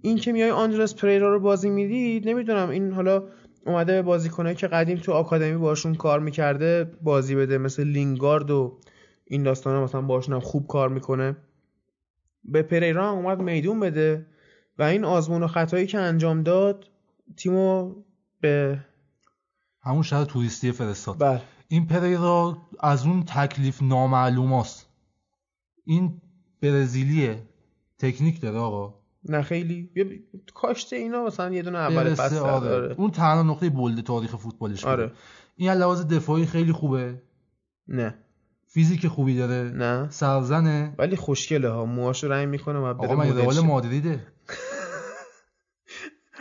این 0.02 0.16
که 0.16 0.32
میای 0.32 0.50
آندرس 0.50 0.94
پریرا 0.94 1.32
رو 1.32 1.40
بازی 1.40 1.70
می‌دید 1.70 2.28
نمی‌دونم. 2.28 2.70
این 2.70 2.92
حالا 2.92 3.22
اومده 3.66 3.92
به 3.92 4.02
بازیکنایی 4.02 4.56
که 4.56 4.66
قدیم 4.66 4.98
تو 4.98 5.12
آکادمی 5.12 5.56
باشون 5.56 5.94
کار 5.94 6.20
می‌کرده 6.20 6.90
بازی 7.02 7.34
بده. 7.34 7.58
مثل 7.58 7.84
لینگارد 7.84 8.50
و 8.50 8.78
این 9.24 9.42
داستانا 9.42 9.84
مثلا 9.84 10.00
باشون 10.00 10.38
خوب 10.38 10.66
کار 10.66 10.88
می‌کنه. 10.88 11.36
به 12.44 12.62
پریرا 12.62 13.08
هم 13.08 13.14
اومد 13.14 13.40
میدون 13.40 13.80
بده 13.80 14.26
و 14.78 14.82
این 14.82 15.04
آزمون 15.04 15.42
و 15.42 15.46
خطایی 15.46 15.86
که 15.86 15.98
انجام 15.98 16.42
داد 16.42 16.90
تیمو 17.36 17.94
به 18.40 18.78
همون 19.82 20.02
شهر 20.02 20.24
توریستی 20.24 20.72
فرستاد. 20.72 21.18
بله. 21.18 21.42
این 21.68 21.86
پریرا 21.86 22.58
از 22.80 23.06
اون 23.06 23.22
تکلیف 23.22 23.82
نامعلوم 23.82 24.64
این 25.84 26.20
برزیلیه. 26.62 27.42
تکنیک 27.98 28.40
داره 28.40 28.58
آقا. 28.58 28.94
نه 29.24 29.42
خیلی. 29.42 29.90
کاشته 30.54 30.96
اینا 30.96 31.24
مثلا 31.24 31.54
یه 31.54 31.62
دونه 31.62 31.78
اول 31.78 32.14
فصل 32.14 32.36
آره. 32.36 32.68
داره 32.68 32.94
اون 32.98 33.10
تنها 33.10 33.42
نقطه 33.42 33.70
بولد 33.70 34.00
تاریخ 34.00 34.36
فوتبالش 34.36 34.84
آره. 34.84 35.12
این 35.56 35.70
لحاظ 35.70 36.06
دفاعی 36.06 36.46
خیلی 36.46 36.72
خوبه. 36.72 37.22
نه. 37.88 38.14
فیزیک 38.74 39.06
خوبی 39.06 39.36
داره 39.36 39.70
نه. 39.70 40.10
سرزنه. 40.10 40.94
ولی 40.98 41.16
خوشگله 41.16 41.68
ها 41.68 41.84
موهاشو 41.84 42.28
رنگ 42.28 42.48
می‌کنه 42.48 42.78
و 42.78 42.94
بره 42.94 43.32
رئال 43.32 43.60
مادریده 43.60 44.20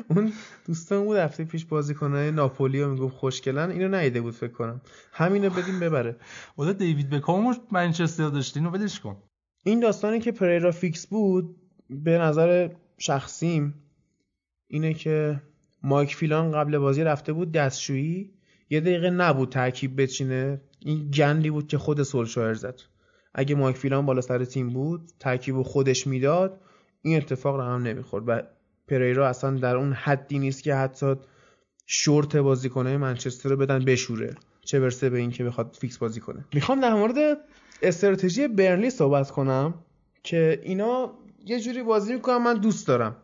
اون 0.10 0.34
دوستان 0.66 1.06
بود 1.06 1.18
هفته 1.18 1.44
پیش 1.44 1.66
بازیکنای 1.66 2.32
ناپولی 2.32 2.82
ها 2.82 2.90
می‌گفت 2.90 3.16
خوشگلن 3.16 3.72
اینو 3.72 3.98
نیده 3.98 4.22
بود 4.22 4.34
فکر 4.34 4.52
کنم. 4.52 4.82
همینو 5.12 5.50
بدیم 5.50 5.80
ببره. 5.80 6.16
ولی 6.58 6.74
دیوید 6.74 7.10
بکام 7.10 7.56
منچستر 7.72 8.30
داشت 8.30 8.58
اینو 8.58 8.70
ولش 8.70 9.00
کن. 9.00 9.18
این 9.64 9.80
داستانی 9.80 10.20
که 10.20 10.32
پریرا 10.32 10.72
fix 10.72 11.08
بود 11.08 11.56
به 11.90 12.18
نظر 12.18 12.70
شخصیم 12.98 13.74
اینه 14.68 14.94
که 14.94 15.42
مایک 15.84 16.16
فیلان 16.16 16.52
قبل 16.52 16.78
بازی 16.78 17.04
رفته 17.04 17.34
بود 17.34 17.52
دستشویی 17.52 18.34
یه 18.70 18.80
دقیقه 18.80 19.10
نبود 19.10 19.50
ترکیب 19.50 20.02
بچینه. 20.02 20.62
این 20.86 21.12
گندی 21.12 21.50
بود 21.50 21.68
که 21.68 21.78
خود 21.78 22.04
سولشایر 22.04 22.54
زد. 22.54 22.82
اگه 23.34 23.56
مایک 23.56 23.78
فیلان 23.78 24.06
بالا 24.06 24.22
سر 24.22 24.46
تیم 24.46 24.70
بود 24.70 25.12
ترکیب 25.20 25.62
خودش 25.62 26.08
می‌داد 26.08 26.62
این 27.02 27.18
اتفاق 27.18 27.56
رو 27.56 27.62
هم 27.62 27.84
نمی‌خورد. 27.84 28.24
و 28.28 28.42
پریرا 28.88 29.28
اصلا 29.28 29.58
در 29.58 29.76
اون 29.76 29.94
حدی 29.94 30.40
نیست 30.40 30.64
که 30.64 30.76
حتی 30.76 31.16
شورت 31.86 32.36
بازیکنه 32.36 32.98
منچستر 32.98 33.50
رو 33.50 33.58
بدن 33.58 33.86
بشوره. 33.86 34.36
چه 34.66 34.80
برسه 34.80 35.10
به 35.10 35.18
این 35.18 35.32
که 35.32 35.44
بخواد 35.44 35.78
فیکس 35.80 35.98
بازی 35.98 36.20
کنه. 36.20 36.46
می‌خوام 36.54 36.82
در 36.82 36.94
مورد 36.94 37.38
استراتژی 37.82 38.48
برنلی 38.48 38.90
صحبت 38.90 39.32
کنم 39.32 39.74
که 40.24 40.62
اینا 40.64 41.14
یه 41.46 41.60
جوری 41.60 41.84
بازی 41.84 42.14
می‌کنن 42.14 42.38
من 42.38 42.54
دوست 42.54 42.88
دارم. 42.88 43.16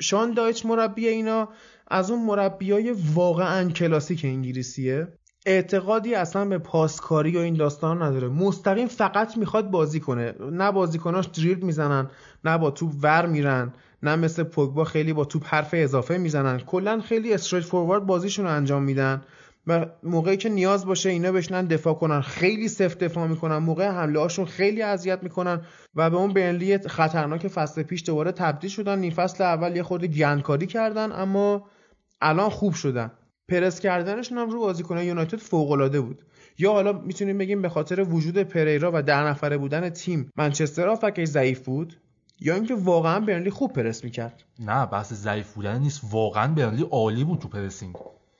شان 0.00 0.34
دایچ 0.34 0.66
مربی 0.66 1.08
اینا 1.08 1.48
از 1.88 2.10
اون 2.10 2.26
مربیای 2.26 2.94
واقعا 3.14 3.70
کلاسیک 3.70 4.24
انگلیسیه. 4.24 5.08
اعتقادی 5.46 6.14
اصلا 6.14 6.44
به 6.44 6.58
پاسکاری 6.58 7.36
و 7.36 7.40
این 7.40 7.54
داستان 7.54 8.02
نداره. 8.02 8.28
مستقیم 8.28 8.88
فقط 8.88 9.36
می‌خواد 9.36 9.70
بازی 9.70 10.00
کنه. 10.00 10.34
نه 10.52 10.72
بازیکناش 10.72 11.26
دریل 11.26 11.58
می‌زنن 11.58 12.10
نه 12.44 12.58
با 12.58 12.70
توپ 12.70 12.92
ور 13.02 13.26
میرن 13.26 13.72
نه 14.02 14.16
مثل 14.16 14.42
پوگبا 14.42 14.84
خیلی 14.84 15.12
با 15.12 15.24
توپ 15.24 15.46
حرف 15.46 15.70
اضافه 15.72 16.18
می‌زنن. 16.18 16.58
کلا 16.58 17.00
خیلی 17.00 17.34
استریت 17.34 17.64
فوروارد 17.64 18.06
بازیشون 18.06 18.44
رو 18.44 18.50
انجام 18.50 18.82
میدن 18.82 19.22
و 19.66 19.86
موقعی 20.02 20.36
که 20.36 20.48
نیاز 20.48 20.86
باشه 20.86 21.10
اینا 21.10 21.32
بشنن 21.32 21.66
دفاع 21.66 21.94
کنن. 21.94 22.20
خیلی 22.20 22.68
سفت 22.68 22.98
دفاع 22.98 23.26
می‌کنن. 23.26 23.56
موقع 23.56 23.88
حمله 23.88 24.20
هاشون 24.20 24.44
خیلی 24.44 24.82
اذیت 24.82 25.22
می‌کنن 25.22 25.60
و 25.94 26.10
به 26.10 26.16
اون 26.16 26.32
برنلی 26.32 26.78
خطرناک 26.78 27.48
فصل 27.48 27.82
پیش 27.82 28.04
دوباره 28.06 28.32
تبدیل 28.32 28.70
شدن. 28.70 28.98
نیم 28.98 29.12
فصل 29.12 29.44
اول 29.44 29.76
یه 29.76 29.82
خورده 29.82 30.06
گندکاری 30.06 30.66
کردن 30.66 31.12
اما 31.12 31.66
الان 32.20 32.50
خوب 32.50 32.74
شدن. 32.74 33.10
پرس 33.48 33.80
کردنشون 33.80 34.38
هم 34.38 34.50
رو 34.50 34.60
بازیکن 34.60 34.98
یونایتد 34.98 35.38
فوق 35.38 35.70
العاده 35.70 36.00
بود. 36.00 36.22
یا 36.58 36.72
حالا 36.72 36.92
می‌تونیم 36.92 37.38
بگیم 37.38 37.62
به 37.62 37.68
خاطر 37.68 38.00
وجود 38.00 38.38
پریرا 38.38 38.90
و 38.94 39.02
ده 39.02 39.20
نفره 39.20 39.58
بودن 39.58 39.90
تیم 39.90 40.30
منچستر 40.36 40.94
فکر 40.94 41.24
ضعیف 41.24 41.60
بود؟ 41.60 41.96
یا 42.40 42.54
اینکه 42.54 42.74
واقعا 42.74 43.20
برنلی 43.20 43.50
خوب 43.50 43.72
پرس 43.72 44.04
می‌کرد؟ 44.04 44.44
نه 44.58 44.86
بحث 44.86 45.12
ضعیف 45.12 45.52
بودن 45.52 45.78
نیست. 45.78 46.00
واقعا 46.10 46.54
برنلی 46.54 46.82
عالی 46.82 47.24
بود 47.24 47.38
تو 47.38 47.48
پرسینگ. 47.48 47.94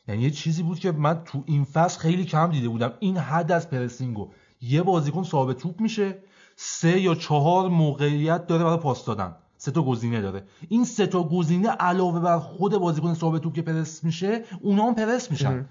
یعنی 0.08 0.22
یه 0.22 0.30
چیزی 0.30 0.62
بود 0.62 0.78
که 0.78 0.92
من 0.92 1.24
تو 1.24 1.42
این 1.46 1.64
فصل 1.64 2.00
خیلی 2.00 2.24
کم 2.24 2.50
دیده 2.50 2.68
بودم. 2.68 2.92
این 3.00 3.16
حد 3.16 3.52
از 3.52 3.70
پرسینگو. 3.70 4.28
یه 4.60 4.82
بازیکن 4.82 5.22
صاحب 5.22 5.52
توپ 5.52 5.80
میشه 5.80 6.18
سه 6.56 7.00
یا 7.00 7.14
چهار 7.14 7.68
موقعیت 7.68 8.46
داره 8.46 8.64
برای 8.64 8.78
پاس 8.78 9.04
دادن. 9.04 9.36
سه 9.58 9.70
تا 9.70 9.82
گزینه 9.82 10.20
داره 10.20 10.44
این 10.68 10.84
سه 10.84 11.06
تا 11.06 11.28
گزینه 11.28 11.68
علاوه 11.68 12.20
بر 12.20 12.38
خود 12.38 12.76
بازیکن 12.76 13.14
صاحب 13.14 13.38
توپ 13.38 13.54
که 13.54 13.62
پرس 13.62 14.04
میشه 14.04 14.44
اونا 14.60 14.86
هم 14.86 14.94
پرس 14.94 15.30
میشن. 15.30 15.66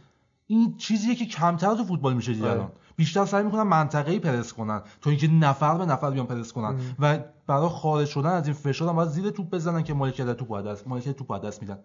این 0.47 0.77
چیزیه 0.77 1.15
که 1.15 1.25
کمتر 1.25 1.75
تو 1.75 1.83
فوتبال 1.83 2.13
میشه 2.13 2.33
دید 2.33 2.43
الان. 2.43 2.71
بیشتر 2.95 3.25
سعی 3.25 3.43
می‌کنن 3.43 3.63
منطقه‌ای 3.63 4.19
پرس 4.19 4.53
کنن 4.53 4.81
تا 5.01 5.09
اینکه 5.09 5.27
نفر 5.27 5.77
به 5.77 5.85
نفر 5.85 6.11
بیان 6.11 6.25
پرس 6.27 6.53
کنن. 6.53 6.79
و 6.99 7.19
برای 7.47 7.69
خارج 7.69 8.07
شدن 8.07 8.29
از 8.29 8.47
این 8.47 8.53
فشار 8.53 8.89
هم 8.89 8.95
باید 8.95 9.09
زیر 9.09 9.29
توپ 9.29 9.49
بزنن 9.49 9.83
که 9.83 9.93
مالکیت 9.93 10.37
توپ 10.37 10.61
دست 10.61 10.87
مالکیت 10.87 11.15
توپ 11.15 11.45
دست 11.45 11.61
میدن. 11.61 11.79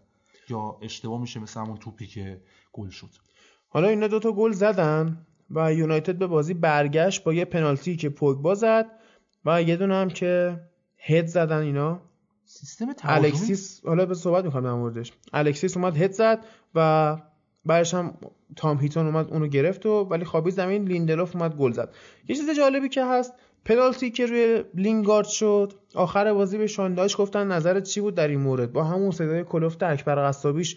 یا 0.48 0.76
اشتباه 0.82 1.20
میشه 1.20 1.40
مثل 1.40 1.60
همون 1.60 1.76
توپی 1.76 2.06
که 2.06 2.40
گل 2.72 2.88
شد. 2.88 3.10
حالا 3.68 3.88
اینا 3.88 4.06
دوتا 4.06 4.32
گل 4.32 4.52
زدن 4.52 5.26
و 5.50 5.74
یونایتد 5.74 6.18
به 6.18 6.26
بازی 6.26 6.54
برگشت 6.54 7.24
با 7.24 7.32
یه 7.32 7.44
پنالتی 7.44 7.96
که 7.96 8.08
پوگبا 8.08 8.54
زد 8.54 8.86
و 9.44 9.62
یه 9.62 9.76
دونه 9.76 9.94
هم 9.94 10.08
که 10.08 10.60
هد 11.04 11.26
زدن 11.26 11.58
اینا. 11.58 12.00
سیستم 12.44 12.86
الکسیس 13.02 13.86
حالا 13.86 14.06
به 14.06 14.14
صحبت 14.14 14.44
می‌کنم 14.44 14.62
در 14.62 14.72
موردش. 14.72 15.12
الکسیس 15.32 15.76
اومد 15.76 15.96
هد 15.96 16.12
زد 16.12 16.44
و 16.74 17.16
بعدش 17.64 17.94
هم 17.94 18.14
تام 18.56 18.78
هیتون 18.78 19.06
اومد 19.06 19.30
اونو 19.30 19.46
گرفت 19.46 19.86
و 19.86 19.90
ولی 19.90 20.24
خوابید 20.24 20.50
زمین 20.50 20.84
لیندلوف 20.84 21.36
اومد 21.36 21.56
گل 21.56 21.72
زد. 21.72 21.94
یه 22.28 22.36
چیز 22.36 22.50
جالبی 22.56 22.88
که 22.88 23.04
هست 23.04 23.32
پنالتی 23.64 24.10
که 24.10 24.26
روی 24.26 24.64
لینگارد 24.74 25.26
شد 25.26 25.72
آخر 25.94 26.34
بازی 26.34 26.58
به 26.58 26.66
شان 26.66 26.88
دایش 26.88 27.16
گفتن 27.18 27.52
نظرت 27.52 27.82
چی 27.82 28.00
بود 28.00 28.14
در 28.14 28.28
این 28.28 28.40
مورد؟ 28.40 28.72
با 28.72 28.84
همون 28.84 29.10
صدای 29.10 29.44
کلفت 29.44 29.82
اکبر 29.82 30.28
قصابیش 30.28 30.76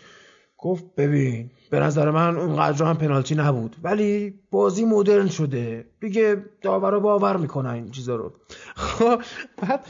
گفت 0.57 0.95
ببین 0.95 1.51
به 1.69 1.79
نظر 1.79 2.11
من 2.11 2.37
اونقدر 2.37 2.85
هم 2.85 2.97
پنالتی 2.97 3.35
نبود. 3.35 3.75
ولی 3.83 4.39
بازی 4.51 4.85
مدرن 4.85 5.27
شده. 5.27 5.85
دیگه 5.99 6.45
داورا 6.61 6.99
باور 6.99 7.37
می‌کنن 7.37 7.69
این 7.69 7.91
چیزا 7.91 8.15
رو. 8.15 8.33
خب 8.75 9.21
بعد 9.57 9.85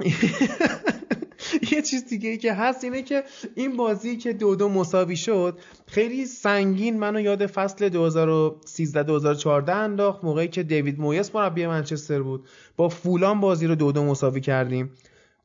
یه 1.72 1.82
چیز 1.82 2.06
دیگه 2.06 2.28
ای 2.30 2.36
که 2.36 2.52
هست 2.52 2.84
اینه 2.84 3.02
که 3.02 3.24
این 3.54 3.76
بازی 3.76 4.16
که 4.16 4.32
دو 4.32 4.56
دو 4.56 4.68
مساوی 4.68 5.16
شد 5.16 5.58
خیلی 5.86 6.26
سنگین 6.26 6.98
منو 6.98 7.20
یاد 7.20 7.46
فصل 7.46 7.88
2013 7.88 9.02
2014 9.02 9.74
انداخت 9.74 10.24
موقعی 10.24 10.48
که 10.48 10.62
دیوید 10.62 11.00
مویس 11.00 11.34
مربی 11.34 11.66
منچستر 11.66 12.22
بود. 12.22 12.48
با 12.76 12.88
فولان 12.88 13.40
بازی 13.40 13.66
رو 13.66 13.74
دو 13.74 13.92
دو 13.92 14.04
مساوی 14.04 14.40
کردیم. 14.40 14.90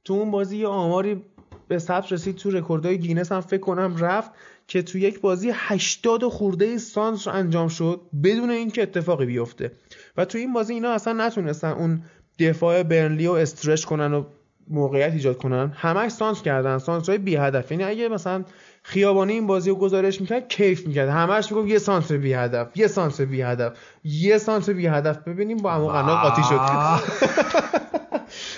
تو 0.03 0.13
اون 0.13 0.31
بازی 0.31 0.57
یه 0.57 0.67
آماری 0.67 1.21
به 1.67 1.79
ثبت 1.79 2.11
رسید 2.11 2.35
تو 2.35 2.51
رکوردهای 2.51 2.99
گینس 2.99 3.31
هم 3.31 3.41
فکر 3.41 3.61
کنم 3.61 3.95
رفت 3.97 4.31
که 4.67 4.81
تو 4.81 4.97
یک 4.97 5.21
بازی 5.21 5.51
80 5.53 6.27
خورده 6.27 6.77
سانتر 6.77 7.27
انجام 7.27 7.67
شد 7.67 8.01
بدون 8.23 8.49
اینکه 8.49 8.81
اتفاقی 8.81 9.25
بیفته. 9.25 9.71
و 10.17 10.25
تو 10.25 10.37
این 10.37 10.53
بازی 10.53 10.73
اینا 10.73 10.91
اصلا 10.91 11.13
نتونستن 11.27 11.71
اون 11.71 12.03
دفاع 12.39 12.83
برنلی 12.83 13.27
رو 13.27 13.33
stretch 13.33 13.85
کنن 13.85 14.13
و 14.13 14.23
موقعیت 14.67 15.13
ایجاد 15.13 15.37
کنن. 15.37 15.73
همش 15.75 16.11
سانتر 16.11 16.41
کردن. 16.41 16.77
سانتر 16.77 17.09
های 17.09 17.17
بی 17.17 17.35
هدف 17.35 17.71
یعنی 17.71 17.83
اگه 17.83 18.09
مثلا 18.09 18.43
خیابانی 18.83 19.33
این 19.33 19.47
بازی 19.47 19.69
رو 19.69 19.75
گزارش 19.75 20.21
می‌کرد 20.21 20.47
کیف 20.47 20.87
می‌کرد. 20.87 21.09
همش 21.09 21.51
می‌گفت 21.51 21.67
یه 21.67 21.79
سانتر 21.79 22.11
بی 22.11 22.33
هدف 22.33 22.77
یه 22.77 22.87
سانتر 22.87 23.21
بی 23.21 23.41
هدف 23.41 23.77
یه 24.03 24.37
سانتر 24.37 24.69
بی 24.69 24.87
هدف 24.87 25.17
ببینیم 25.17 25.57
با 25.57 25.71
عمو 25.71 25.87
قنا 25.87 26.21
قاطی 26.21 26.43
شد. 26.43 26.59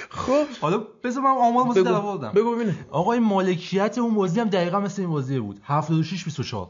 خب 0.09 0.45
حالا 0.61 0.77
بذار 1.03 1.23
من 1.23 1.29
آمار 1.29 1.63
بازی 1.63 1.83
در 1.83 1.91
آوردم 1.93 2.31
بگو 2.31 2.55
ببینه. 2.55 2.75
آقا 2.91 3.11
این 3.13 3.23
مالکیت 3.23 3.97
اون 3.97 4.15
بازی 4.15 4.39
هم 4.39 4.49
دقیقا 4.49 4.79
مثل 4.79 5.01
این 5.01 5.11
بازی 5.11 5.39
بود. 5.39 5.59
76 5.63 6.23
24 6.23 6.69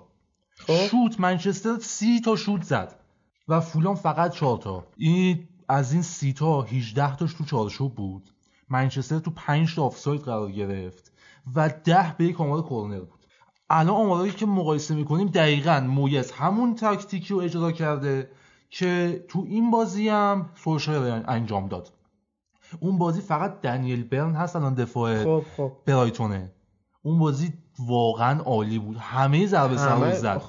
خب. 0.57 0.73
شوت 0.73 1.19
منچستر 1.19 1.75
30 1.79 2.21
تا 2.21 2.35
شوت 2.35 2.63
زد. 2.63 2.99
و 3.47 3.59
فولان 3.59 3.95
فقط 3.95 4.31
4 4.31 4.57
تا. 4.57 4.87
این 4.97 5.47
از 5.69 5.93
این 5.93 6.01
30 6.01 6.33
تا 6.33 6.61
18 6.61 7.15
تاش 7.15 7.33
تو 7.33 7.45
چارچوب 7.45 7.95
بود. 7.95 8.29
منچستر 8.69 9.19
تو 9.19 9.31
5 9.31 9.75
تا 9.75 9.83
آفساید 9.83 10.21
قرار 10.21 10.51
گرفت 10.51 11.11
و 11.55 11.69
10 11.83 12.15
به 12.17 12.25
یک 12.25 12.41
آمار 12.41 12.61
کورنر 12.61 12.99
بود. 12.99 13.25
الان 13.69 13.95
آمارایی 13.95 14.31
که 14.31 14.45
مقایسه 14.45 14.95
می‌کنیم 14.95 15.27
دقیقا 15.27 15.79
مویز 15.79 16.31
همون 16.31 16.75
تاکتیکی 16.75 17.33
رو 17.33 17.39
اجرا 17.39 17.71
کرده 17.71 18.29
که 18.69 19.25
تو 19.27 19.45
این 19.47 19.71
بازی 19.71 20.09
هم 20.09 20.49
سولشایر 20.55 21.23
انجام 21.27 21.67
داد. 21.67 21.91
اون 22.79 22.97
بازی 22.97 23.21
فقط 23.21 23.61
دنیل 23.61 24.03
برن 24.03 24.35
هست 24.35 24.55
الان 24.55 24.73
دفاع 24.73 25.23
خب 25.23 25.43
خب. 25.57 25.71
برایتونه. 25.85 26.51
اون 27.03 27.19
بازی 27.19 27.53
واقعا 27.79 28.41
عالی 28.41 28.79
بود. 28.79 28.97
همه 28.97 29.47
ضربه 29.47 29.77
سر 29.77 30.13
زد. 30.13 30.41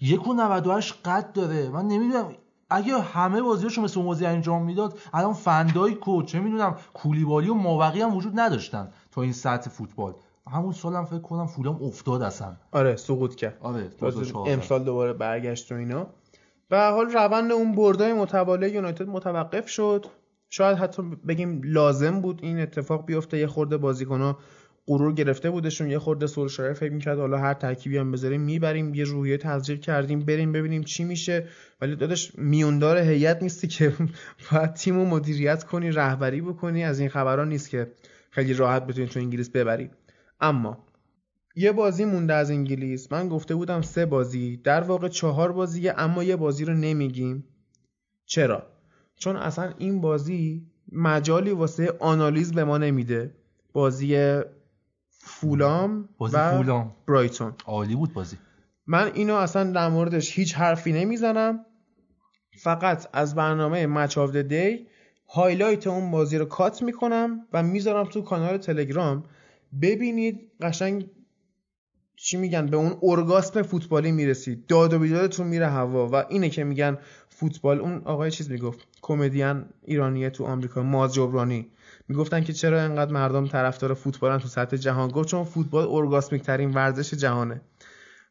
یک 0.00 0.28
و 0.28 0.34
98 0.34 0.94
قد 1.04 1.32
داره. 1.32 1.68
من 1.68 1.86
نمی‌دونم 1.88 2.32
اگه 2.70 2.98
همه 2.98 3.42
بازیاشو 3.42 3.82
مثل 3.82 4.00
اون 4.00 4.06
بازی 4.08 4.26
انجام 4.26 4.64
می‌داد 4.64 4.98
الان 5.12 5.32
فندایک 5.32 6.08
و 6.08 6.22
چه 6.22 6.40
می‌دونم 6.40 6.76
کولیبالی 6.94 7.48
و 7.48 7.54
مابقی 7.54 8.02
هم 8.02 8.16
وجود 8.16 8.40
نداشتن 8.40 8.88
تا 9.10 9.22
این 9.22 9.32
سطح 9.32 9.70
فوتبال. 9.70 10.14
همون 10.50 10.72
سال 10.72 10.94
هم 10.94 11.04
فکر 11.04 11.18
کنم 11.18 11.46
فولام 11.46 11.82
افتاد 11.82 12.22
اصلا. 12.22 12.56
آره 12.72 12.96
سقوط 12.96 13.34
کرد. 13.34 13.58
آره 13.60 13.90
امسال 14.46 14.84
دوباره 14.84 15.12
برگشت 15.12 15.72
و 15.72 15.74
اینا. 15.74 16.06
و 16.70 16.90
حال 16.90 17.10
روند 17.10 17.52
اون 17.52 17.72
بردای 17.72 18.12
متوالی 18.12 18.68
یونایتد 18.68 19.08
متوقف 19.08 19.68
شد. 19.68 20.06
شاید 20.50 20.78
حتی 20.78 21.02
بگیم 21.02 21.60
لازم 21.64 22.20
بود 22.20 22.40
این 22.42 22.60
اتفاق 22.60 23.04
بیفته. 23.06 23.38
یه 23.38 23.46
خورده 23.46 23.76
بازیکن‌ها 23.76 24.38
غرور 24.88 25.12
گرفته 25.12 25.50
بودشون 25.50 25.90
یه 25.90 25.98
خورده 25.98 26.26
سولشایر 26.26 26.72
فکر 26.72 26.92
می‌کرد 26.92 27.18
حالا 27.18 27.38
هر 27.38 27.54
ترکیبی 27.54 27.98
هم 27.98 28.12
بذاریم 28.12 28.40
می‌بریم 28.40 28.94
یه 28.94 29.04
روحیه 29.04 29.36
تزریق 29.36 29.80
کردیم 29.80 30.20
بریم 30.20 30.52
ببینیم 30.52 30.82
چی 30.82 31.04
میشه. 31.04 31.46
ولی 31.80 31.96
داداش 31.96 32.32
میوندار 32.38 32.98
هیئت 32.98 33.42
نیستی 33.42 33.68
که 33.68 33.92
باید 34.52 34.72
تیم 34.72 34.98
و 34.98 35.04
مدیریت 35.04 35.64
کنی 35.64 35.90
رهبری 35.90 36.40
بکنی. 36.40 36.84
از 36.84 37.00
این 37.00 37.08
خبرها 37.08 37.44
نیست 37.44 37.70
که 37.70 37.92
خیلی 38.30 38.54
راحت 38.54 38.86
بتونی 38.86 39.06
تو 39.06 39.20
انگلیس 39.20 39.50
ببری. 39.50 39.90
اما 40.40 40.84
یه 41.56 41.72
بازی 41.72 42.04
مونده 42.04 42.34
از 42.34 42.50
انگلیس. 42.50 43.12
من 43.12 43.28
گفته 43.28 43.54
بودم 43.54 43.82
سه 43.82 44.06
بازی. 44.06 44.56
در 44.56 44.80
واقع 44.80 45.08
چهار 45.08 45.52
بازیه 45.52 45.94
اما 45.96 46.24
یه 46.24 46.36
بازی 46.36 46.64
رو 46.64 46.74
نمیگیم. 46.74 47.44
چرا؟ 48.26 48.66
چون 49.16 49.36
اصلا 49.36 49.72
این 49.78 50.00
بازی 50.00 50.66
مجالی 50.92 51.50
واسه 51.50 51.92
آنالیز 52.00 52.52
به 52.52 52.64
ما 52.64 52.78
نمیده. 52.78 53.34
بازی 53.72 54.38
فولام 55.28 56.08
بازی 56.18 56.36
و 56.36 56.56
فولام. 56.56 56.92
برایتون. 57.08 57.52
عالی 57.66 57.96
بود 57.96 58.12
بازی. 58.12 58.36
من 58.86 59.10
اینو 59.14 59.34
اصلا 59.34 59.72
در 59.72 59.88
موردش 59.88 60.38
هیچ 60.38 60.54
حرفی 60.54 60.92
نمی‌زنم. 60.92 61.64
فقط 62.58 63.08
از 63.12 63.34
برنامه 63.34 63.86
مچ 63.86 64.18
آف 64.18 64.36
دی 64.36 64.86
highlight 65.28 65.86
اون 65.86 66.10
بازی 66.10 66.38
رو 66.38 66.44
cut 66.44 66.82
می‌کنم 66.82 67.46
و 67.52 67.62
می‌ذارم 67.62 68.04
تو 68.04 68.22
کانال 68.22 68.58
تلگرام 68.58 69.24
ببینید 69.82 70.52
قشنگ 70.60 71.10
چی 72.16 72.36
میگن 72.36 72.66
به 72.66 72.76
اون 72.76 72.96
ارگاسم 73.02 73.62
فوتبالی 73.62 74.12
می‌رسید. 74.12 74.66
داد 74.66 74.92
و 74.92 74.98
بیدادتون 74.98 75.46
میره 75.46 75.66
هوا 75.66 76.08
و 76.08 76.14
اینه 76.14 76.48
که 76.48 76.64
میگن 76.64 76.98
فوتبال. 77.28 77.80
اون 77.80 78.02
آقای 78.04 78.30
چیز 78.30 78.50
می‌گفت 78.50 78.86
کمدین 79.02 79.64
ایرانیه 79.84 80.30
تو 80.30 80.44
آمریکا 80.44 80.82
ماز 80.82 81.14
جبرانی. 81.14 81.70
می‌گفتن 82.08 82.44
که 82.44 82.52
چرا 82.52 82.82
انقدر 82.82 83.12
مردم 83.12 83.46
طرفدار 83.46 83.94
فوتبالن 83.94 84.38
تو 84.38 84.48
سطح 84.48 84.76
جهان؟ 84.76 85.10
گفت 85.10 85.28
چون 85.28 85.44
فوتبال 85.44 85.86
orgasmic 85.90 86.42
ترین 86.42 86.74
ورزش 86.74 87.14
جهانه. 87.14 87.60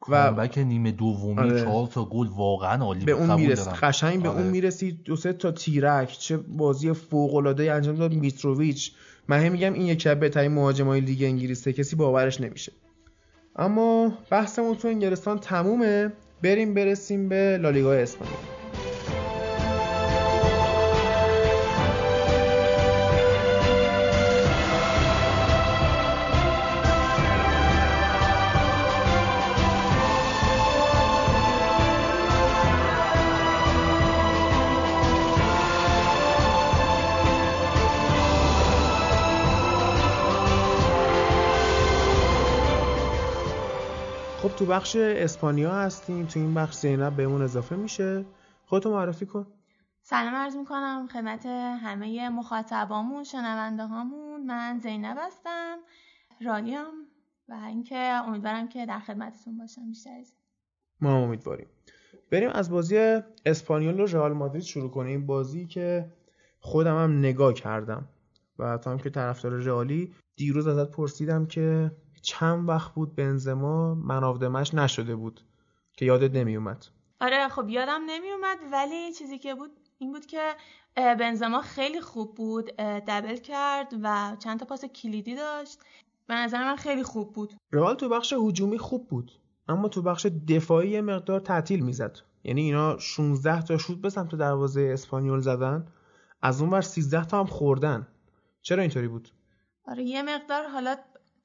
و 0.09 0.31
بک 0.31 0.57
نیمه 0.57 0.91
دومی 0.91 1.39
آره. 1.39 1.63
چهار 1.63 1.87
تا 1.87 2.05
گل 2.05 2.27
واقعا 2.27 2.83
عالی 2.83 3.05
به 3.05 3.11
اون 3.11 3.35
می‌رسید 3.35 3.73
قشنگ 3.73 4.21
به 4.21 4.29
اون 4.29 4.37
آره. 4.37 4.47
می‌رسید 4.47 5.03
دو 5.03 5.15
سه 5.15 5.33
تا 5.33 5.51
تیرک 5.51 6.17
چه 6.19 6.37
بازی 6.37 6.93
فوق 6.93 7.35
العاده 7.35 7.73
انجام 7.73 7.95
داد 7.95 8.13
میتروویچ. 8.13 8.91
من 9.27 9.49
میگم 9.49 9.73
این 9.73 9.85
یک 9.85 10.07
بهترین 10.07 10.51
مهاجمای 10.51 11.01
لیگ 11.01 11.23
انگلیسه 11.23 11.73
کسی 11.73 11.95
باورش 11.95 12.41
نمیشه. 12.41 12.71
اما 13.55 14.17
بحثمون 14.29 14.75
تو 14.75 14.87
انگلستان 14.87 15.39
تمومه. 15.39 16.13
بریم 16.41 16.73
برسیم 16.73 17.29
به 17.29 17.57
لالیگا 17.61 17.93
اسپانیا. 17.93 18.56
بخش 44.67 44.95
اسپانیا 44.95 45.71
هستیم 45.71 46.25
تو 46.25 46.39
این 46.39 46.53
بخش 46.53 46.75
زینب 46.75 47.15
بهمون 47.15 47.41
اضافه 47.41 47.75
میشه. 47.75 48.25
خودتو 48.65 48.91
معرفی 48.91 49.25
کن. 49.25 49.47
سلام 50.01 50.35
عرض 50.35 50.55
می‌کنم 50.55 51.07
خدمت 51.13 51.45
همه 51.45 52.29
مخاطبامون 52.29 53.23
شنونده 53.23 53.83
هامون 53.85 54.45
من 54.45 54.79
زینب 54.83 55.17
هستم 55.19 55.77
رالیم 56.45 56.85
و 57.49 57.53
اینکه 57.67 57.97
امیدوارم 57.97 58.67
که 58.67 58.85
در 58.85 58.99
خدمتتون 58.99 59.57
باشم 59.57 59.87
بیشتر 59.87 60.17
از 60.19 60.33
ما 61.01 61.23
امیدواریم. 61.23 61.67
بریم 62.31 62.49
از 62.49 62.69
بازی 62.69 63.19
اسپانیول 63.45 63.99
و 63.99 64.05
رئال 64.05 64.33
مادرید 64.33 64.63
شروع 64.63 64.91
کنیم. 64.91 65.25
بازی 65.25 65.67
که 65.67 66.11
خودم 66.59 67.03
هم 67.03 67.19
نگاه 67.19 67.53
کردم 67.53 68.07
و 68.59 68.77
تا 68.77 68.91
هم 68.91 68.97
که 68.97 69.09
طرفدار 69.09 69.51
رئالی 69.51 70.13
دیروز 70.35 70.67
ازت 70.67 70.91
پرسیدم 70.91 71.45
که 71.45 71.91
چند 72.27 72.69
وقت 72.69 72.93
بود 72.93 73.15
بنزما 73.15 73.95
منافدمش 73.95 74.73
نشده 74.73 75.15
بود 75.15 75.41
که 75.97 76.05
یادت 76.05 76.31
نمیومد. 76.31 76.85
آره 77.21 77.47
خب 77.47 77.69
یادم 77.69 78.01
نمیومد 78.07 78.57
ولی 78.71 79.13
چیزی 79.13 79.37
که 79.37 79.55
بود 79.55 79.71
این 79.97 80.11
بود 80.11 80.25
که 80.25 80.55
بنزما 80.95 81.61
خیلی 81.61 82.01
خوب 82.01 82.35
بود 82.35 82.65
دبل 83.07 83.35
کرد 83.35 83.93
و 84.03 84.35
چند 84.39 84.59
تا 84.59 84.65
پاس 84.65 84.85
کلیدی 84.85 85.35
داشت. 85.35 85.79
به 86.27 86.35
نظر 86.35 86.63
من 86.63 86.75
خیلی 86.75 87.03
خوب 87.03 87.33
بود. 87.33 87.53
رئال 87.71 87.95
تو 87.95 88.09
بخش 88.09 88.33
هجومی 88.33 88.77
خوب 88.77 89.07
بود 89.07 89.31
اما 89.67 89.87
تو 89.87 90.01
بخش 90.01 90.25
دفاعی 90.47 91.01
مقدار 91.01 91.39
تعطیل 91.39 91.83
می‌زد. 91.83 92.17
یعنی 92.43 92.61
اینا 92.61 92.97
16 92.97 93.61
تا 93.61 93.77
شوت 93.77 93.97
به 93.97 94.09
سمت 94.09 94.35
دروازه 94.35 94.89
اسپانیول 94.93 95.39
زدن 95.39 95.87
از 96.41 96.61
اون 96.61 96.69
ور 96.69 96.81
13 96.81 97.25
تا 97.25 97.39
هم 97.39 97.45
خوردن. 97.45 98.07
چرا 98.61 98.81
اینطوری 98.81 99.07
بود؟ 99.07 99.29
آره 99.87 100.03
یه 100.03 100.21
مقدار 100.21 100.67
حالا 100.67 100.95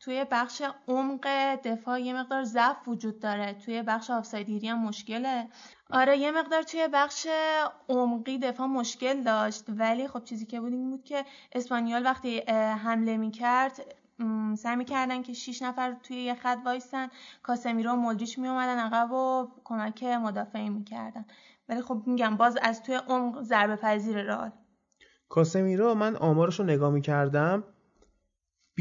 توی 0.04 0.26
بخش 0.30 0.62
عمق 0.88 1.26
دفاع 1.64 2.00
یه 2.00 2.14
مقدار 2.14 2.44
ضعف 2.44 2.88
وجود 2.88 3.20
داره. 3.20 3.52
توی 3.52 3.82
بخش 3.82 4.10
آفسایدگیری 4.10 4.68
هم 4.68 4.78
مشکله. 4.78 5.48
آره 5.90 6.18
یه 6.18 6.30
مقدار 6.30 6.62
توی 6.62 6.88
بخش 6.92 7.26
عمقی 7.88 8.38
دفاع 8.38 8.66
مشکل 8.66 9.22
داشت. 9.22 9.64
ولی 9.68 10.08
خب 10.08 10.24
چیزی 10.24 10.46
که 10.46 10.60
بود 10.60 10.72
این 10.72 10.90
بود 10.90 11.04
که 11.04 11.24
اسپانیال 11.52 12.04
وقتی 12.04 12.40
حمله 12.84 13.16
می‌کرد 13.16 13.94
سعی 14.56 14.76
می‌کردن 14.76 15.22
که 15.22 15.32
6 15.32 15.62
نفر 15.62 15.96
توی 16.02 16.16
یه 16.16 16.34
خط 16.34 16.58
وایسن 16.64 17.08
کاسمیرو 17.42 17.92
و 17.92 17.96
مولدریچ 17.96 18.38
میومدن 18.38 18.78
عقب 18.78 19.12
و 19.12 19.48
کمک 19.64 20.04
مدافعی 20.04 20.68
می‌کردن. 20.68 21.24
ولی 21.68 21.82
خب 21.82 22.02
میگم 22.06 22.36
باز 22.36 22.58
از 22.62 22.82
توی 22.82 22.94
عمق 22.94 23.42
ضربه 23.42 23.76
پذیر 23.76 24.22
رئال. 24.22 24.50
کاسمیرو 25.28 25.94
من 25.94 26.16
آمارش 26.16 26.60
رو 26.60 26.64
نگاه 26.64 26.90
می‌کردم. 26.90 27.64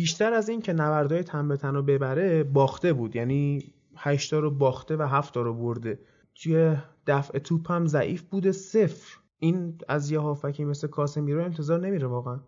بیشتر 0.02 0.34
از 0.34 0.50
این 0.50 0.62
که 0.62 0.74
نبردهای 0.74 1.24
تن 1.24 1.48
به 1.48 1.58
تن 1.58 1.74
رو 1.74 1.84
ببره 1.84 2.44
باخته 2.44 2.94
بود. 2.94 3.16
یعنی 3.16 3.74
هشتا 3.96 4.40
رو 4.40 4.52
باخته 4.52 4.98
و 4.98 5.02
هفتا 5.02 5.42
رو 5.42 5.54
برده. 5.54 6.00
توی 6.36 6.78
دفع 7.08 7.40
توپ 7.40 7.72
هم 7.72 7.88
ضعیف 7.88 8.22
بوده 8.22 8.52
صفر. 8.52 9.18
این 9.40 9.78
از 9.88 10.12
یه 10.12 10.20
هافکی 10.20 10.66
مثل 10.66 10.88
کاسمیرو 10.88 11.44
انتظار 11.44 11.80
نمیره 11.80 12.08
واقعا. 12.08 12.40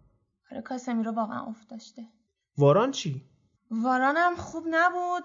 آره 0.51 0.61
کاسمیرو 0.61 1.11
واقعا 1.11 1.45
افت 1.45 1.69
داشته. 1.69 2.01
واران 2.57 2.91
چی؟ 2.91 3.25
واران 3.71 4.17
هم 4.17 4.35
خوب 4.35 4.63
نبود. 4.69 5.23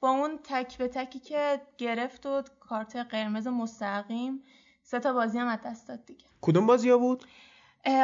با 0.00 0.10
اون 0.10 0.38
تک 0.44 0.78
به 0.78 0.88
تکی 0.88 1.18
که 1.18 1.60
گرفت 1.78 2.26
و 2.26 2.42
کارت 2.60 2.96
قرمز 2.96 3.46
مستقیم 3.46 4.42
سه 4.82 5.00
تا 5.00 5.12
بازی 5.12 5.38
هم 5.38 5.48
از 5.48 5.58
دست 5.64 5.88
داد 5.88 6.06
دیگه. 6.06 6.24
کدوم 6.40 6.66
بازی 6.66 6.90
ها 6.90 6.98
بود؟ 6.98 7.24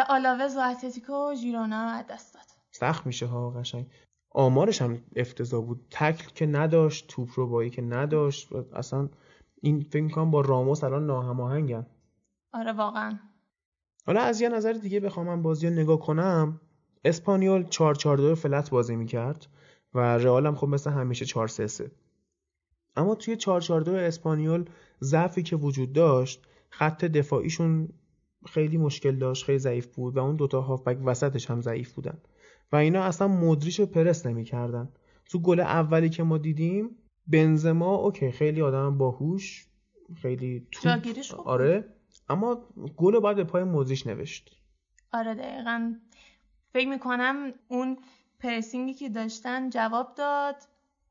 آلاوز 0.09 0.57
و 0.57 0.61
اتلتیکو 0.61 1.13
و 1.13 1.35
ژیرونا 1.35 1.91
از 1.91 2.07
دست 2.07 2.35
داد. 2.35 2.46
سخت 2.79 3.07
میشه 3.07 3.27
ها 3.27 3.51
قشنگ. 3.51 3.87
آمارش 4.31 4.83
هم 4.83 5.03
افتضاح 5.17 5.65
بود. 5.65 5.87
تکل 5.91 6.29
که 6.35 6.47
نداشت 6.47 7.07
توپ 7.09 7.29
رو 7.35 7.47
بایی 7.47 7.71
که 7.71 7.83
نداشت 7.83 8.53
اصلا 8.53 9.09
این 9.63 9.81
فکر 9.81 10.09
کنم 10.09 10.31
با 10.31 10.41
راموس 10.41 10.85
الان 10.85 11.07
ناهماهنگن. 11.07 11.87
آره 12.53 12.73
واقعا. 12.73 13.19
حالا 14.07 14.21
از 14.21 14.41
یه 14.41 14.49
نظر 14.49 14.73
دیگه 14.73 15.01
بخوام 15.01 15.27
من 15.27 15.43
بازی 15.43 15.69
رو 15.69 15.73
نگاه 15.73 15.99
کنم. 15.99 16.61
اسپانیول 17.05 17.65
4 17.69 17.95
4 17.95 18.17
2 18.17 18.35
فلت 18.35 18.71
بازی 18.71 18.97
می‌کرد 18.97 19.47
و 19.95 19.99
رئال 19.99 20.47
هم 20.47 20.55
خب 20.55 20.69
مثل 20.69 20.91
همیشه 20.91 21.25
4 21.25 21.49
3 21.49 21.67
3 21.67 21.91
اما 22.97 23.15
توی 23.15 23.37
4 23.37 23.61
4 23.61 23.81
2 23.81 23.93
اسپانیول 23.95 24.65
ضعفی 25.03 25.43
که 25.43 25.57
وجود 25.57 25.93
داشت 25.93 26.47
خط 26.71 27.05
دفاعیشون 27.05 27.89
خیلی 28.47 28.77
مشکل 28.77 29.17
داشت 29.17 29.45
خیلی 29.45 29.59
ضعیف 29.59 29.87
بود 29.87 30.17
و 30.17 30.19
اون 30.19 30.37
دوتا 30.37 30.61
هافبک 30.61 30.99
وسطش 31.05 31.51
هم 31.51 31.61
ضعیف 31.61 31.93
بودن. 31.93 32.19
و 32.73 32.77
اینا 32.77 33.03
اصلا 33.03 33.29
مدریش 33.29 33.81
رو 33.81 33.87
پرس 33.87 34.27
نمی‌کردن. 34.27 34.89
تو 35.25 35.39
گل 35.39 35.61
اولی 35.61 36.11
که 36.11 36.23
ما 36.23 36.39
دیدیم 36.39 36.97
بنزما 37.27 37.95
اوکی 37.95 38.31
خیلی 38.31 38.63
آدم 38.63 38.99
باهوش 38.99 39.67
خیلی 40.15 40.67
توپ 40.73 41.41
آره 41.45 41.85
اما 42.29 42.69
گل 42.97 43.19
باید 43.19 43.37
به 43.37 43.45
پای 43.45 43.65
مدریش 43.65 44.07
نوشت. 44.07 44.57
آره 45.13 45.35
دقیقا. 45.35 45.95
فکر 46.73 46.89
می‌کنم 46.89 47.53
اون 47.69 47.99
پرسینگی 48.41 48.95
که 48.95 49.09
داشتن 49.09 49.71
جواب 49.71 50.15
داد. 50.15 50.57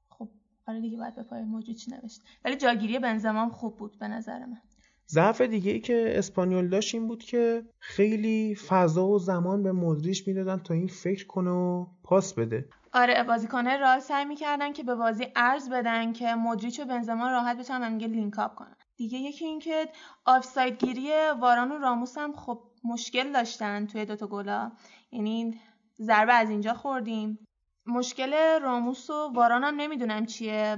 خب 0.09 0.29
آره 0.67 0.81
دیگه 0.81 0.97
باید 0.97 1.15
به 1.15 1.23
پای 1.23 1.43
مدریچ 1.43 1.89
نوشت. 1.89 2.21
ولی 2.45 2.55
جاگیری 2.55 2.99
بنزما 2.99 3.49
خوب 3.49 3.77
بود 3.77 3.99
به 3.99 4.07
نظر 4.07 4.45
من. 4.45 4.61
ضعف 5.09 5.41
دیگه 5.41 5.71
ای 5.71 5.79
که 5.79 6.17
اسپانیول 6.17 6.69
داشت 6.69 6.95
این 6.95 7.07
بود 7.07 7.23
که 7.23 7.63
خیلی 7.79 8.55
فضا 8.55 9.07
و 9.07 9.19
زمان 9.19 9.63
به 9.63 9.71
مدریش 9.71 10.27
می‌دادن 10.27 10.57
تا 10.57 10.73
این 10.73 10.87
فکر 10.87 11.27
کنه 11.27 11.51
و 11.51 11.85
پاس 12.03 12.33
بده. 12.33 12.69
آره 12.93 13.23
بازیکنه 13.23 13.77
راه 13.77 13.99
سعی 13.99 14.25
می‌کردن 14.25 14.73
که 14.73 14.83
به 14.83 14.95
بازی 14.95 15.27
ارز 15.35 15.69
بدن 15.69 16.13
که 16.13 16.35
مدریچ 16.35 16.79
و 16.79 16.85
بنزما 16.85 17.31
راحت 17.31 17.57
بتونن 17.57 17.97
دیگه 17.97 18.13
لینک 18.13 18.39
اپ 18.39 18.55
کنن. 18.55 18.75
دیگه 18.97 19.17
یکی 19.17 19.45
این 19.45 19.59
که 19.59 19.89
آفساید 20.25 20.85
گیری 20.85 21.09
واران 21.39 21.71
و 21.71 21.77
راموس 21.77 22.17
هم 22.17 22.33
خب 22.33 22.59
مشکل 22.83 23.31
داشتن 23.31 23.85
توی 23.85 24.05
دوتا 24.05 24.27
گلا. 24.27 24.71
یعنی 25.11 25.59
ضربه 26.01 26.33
از 26.33 26.49
اینجا 26.49 26.73
خوردیم. 26.73 27.39
مشکل 27.85 28.59
راموس 28.61 29.09
و 29.09 29.31
واران 29.33 29.63
هم 29.63 29.75
نمی‌دونم 29.75 30.25
چیه. 30.25 30.77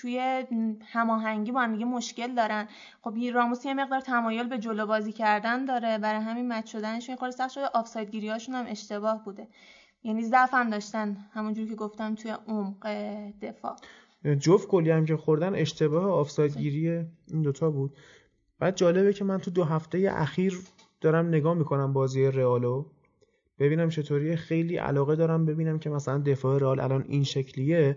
توی 0.00 0.44
هماهنگی 0.84 1.52
با 1.52 1.60
هم 1.60 1.72
دیگه 1.72 1.84
مشکل 1.84 2.34
دارن. 2.34 2.68
خب 3.02 3.14
راموس 3.34 3.64
یه 3.64 3.74
مقدار 3.74 4.00
تمایل 4.00 4.48
به 4.48 4.58
جلو 4.58 4.86
بازی 4.86 5.12
کردن 5.12 5.64
داره. 5.64 5.98
برای 5.98 6.20
همین 6.20 6.52
مچ 6.52 6.72
شدنشون 6.72 7.16
خورده 7.16 7.36
سخت 7.36 7.50
شده. 7.50 7.64
آفساید 7.74 8.10
گیریاشون 8.10 8.54
هم 8.54 8.64
اشتباه 8.68 9.24
بوده. 9.24 9.48
یعنی 10.02 10.24
ضعف 10.24 10.54
هم 10.54 10.70
داشتن. 10.70 11.16
همونجوری 11.32 11.68
که 11.68 11.74
گفتم 11.74 12.14
توی 12.14 12.30
عمق 12.48 12.86
دفاع. 13.42 13.76
جفت 14.40 14.68
گلی 14.68 14.90
هم 14.90 15.04
که 15.04 15.16
خوردن 15.16 15.54
اشتباه 15.54 16.10
آفساید 16.10 16.58
گیری 16.58 16.88
این 17.26 17.42
دوتا 17.42 17.70
بود. 17.70 17.96
بعد 18.58 18.76
جالبه 18.76 19.12
که 19.12 19.24
من 19.24 19.38
تو 19.38 19.50
دو 19.50 19.64
هفته 19.64 20.08
اخیر 20.12 20.60
دارم 21.00 21.28
نگاه 21.28 21.54
می‌کنم 21.54 21.92
بازی 21.92 22.26
رئالو. 22.26 22.84
ببینم 23.58 23.88
چطوری 23.88 24.36
خیلی 24.36 24.76
علاقه 24.76 25.16
دارم 25.16 25.46
ببینم 25.46 25.78
که 25.78 25.90
مثلا 25.90 26.18
دفاع 26.18 26.58
رئال 26.58 26.80
الان 26.80 27.04
این 27.08 27.24
شکلیه. 27.24 27.96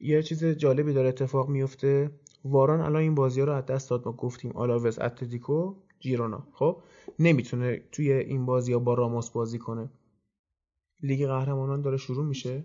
یه 0.00 0.22
چیز 0.22 0.44
جالبی 0.44 0.92
داره 0.92 1.08
اتفاق 1.08 1.48
میفته. 1.48 2.10
واران 2.44 2.80
الان 2.80 3.02
این 3.02 3.14
بازی 3.14 3.40
ها 3.40 3.46
رو 3.46 3.52
از 3.52 3.66
دست 3.66 3.90
داد 3.90 4.06
ما 4.06 4.12
گفتیم 4.12 4.52
آلاوز 4.52 4.98
اتلتیکو 4.98 5.74
جیرونا. 6.00 6.46
خب 6.52 6.82
نمی‌تونه 7.18 7.82
توی 7.92 8.12
این 8.12 8.46
بازی 8.46 8.72
ها 8.72 8.78
با 8.78 8.94
راموس 8.94 9.30
بازی 9.30 9.58
کنه. 9.58 9.90
لیگ 11.02 11.26
قهرمانان 11.26 11.82
داره 11.82 11.96
شروع 11.96 12.24
میشه 12.24 12.64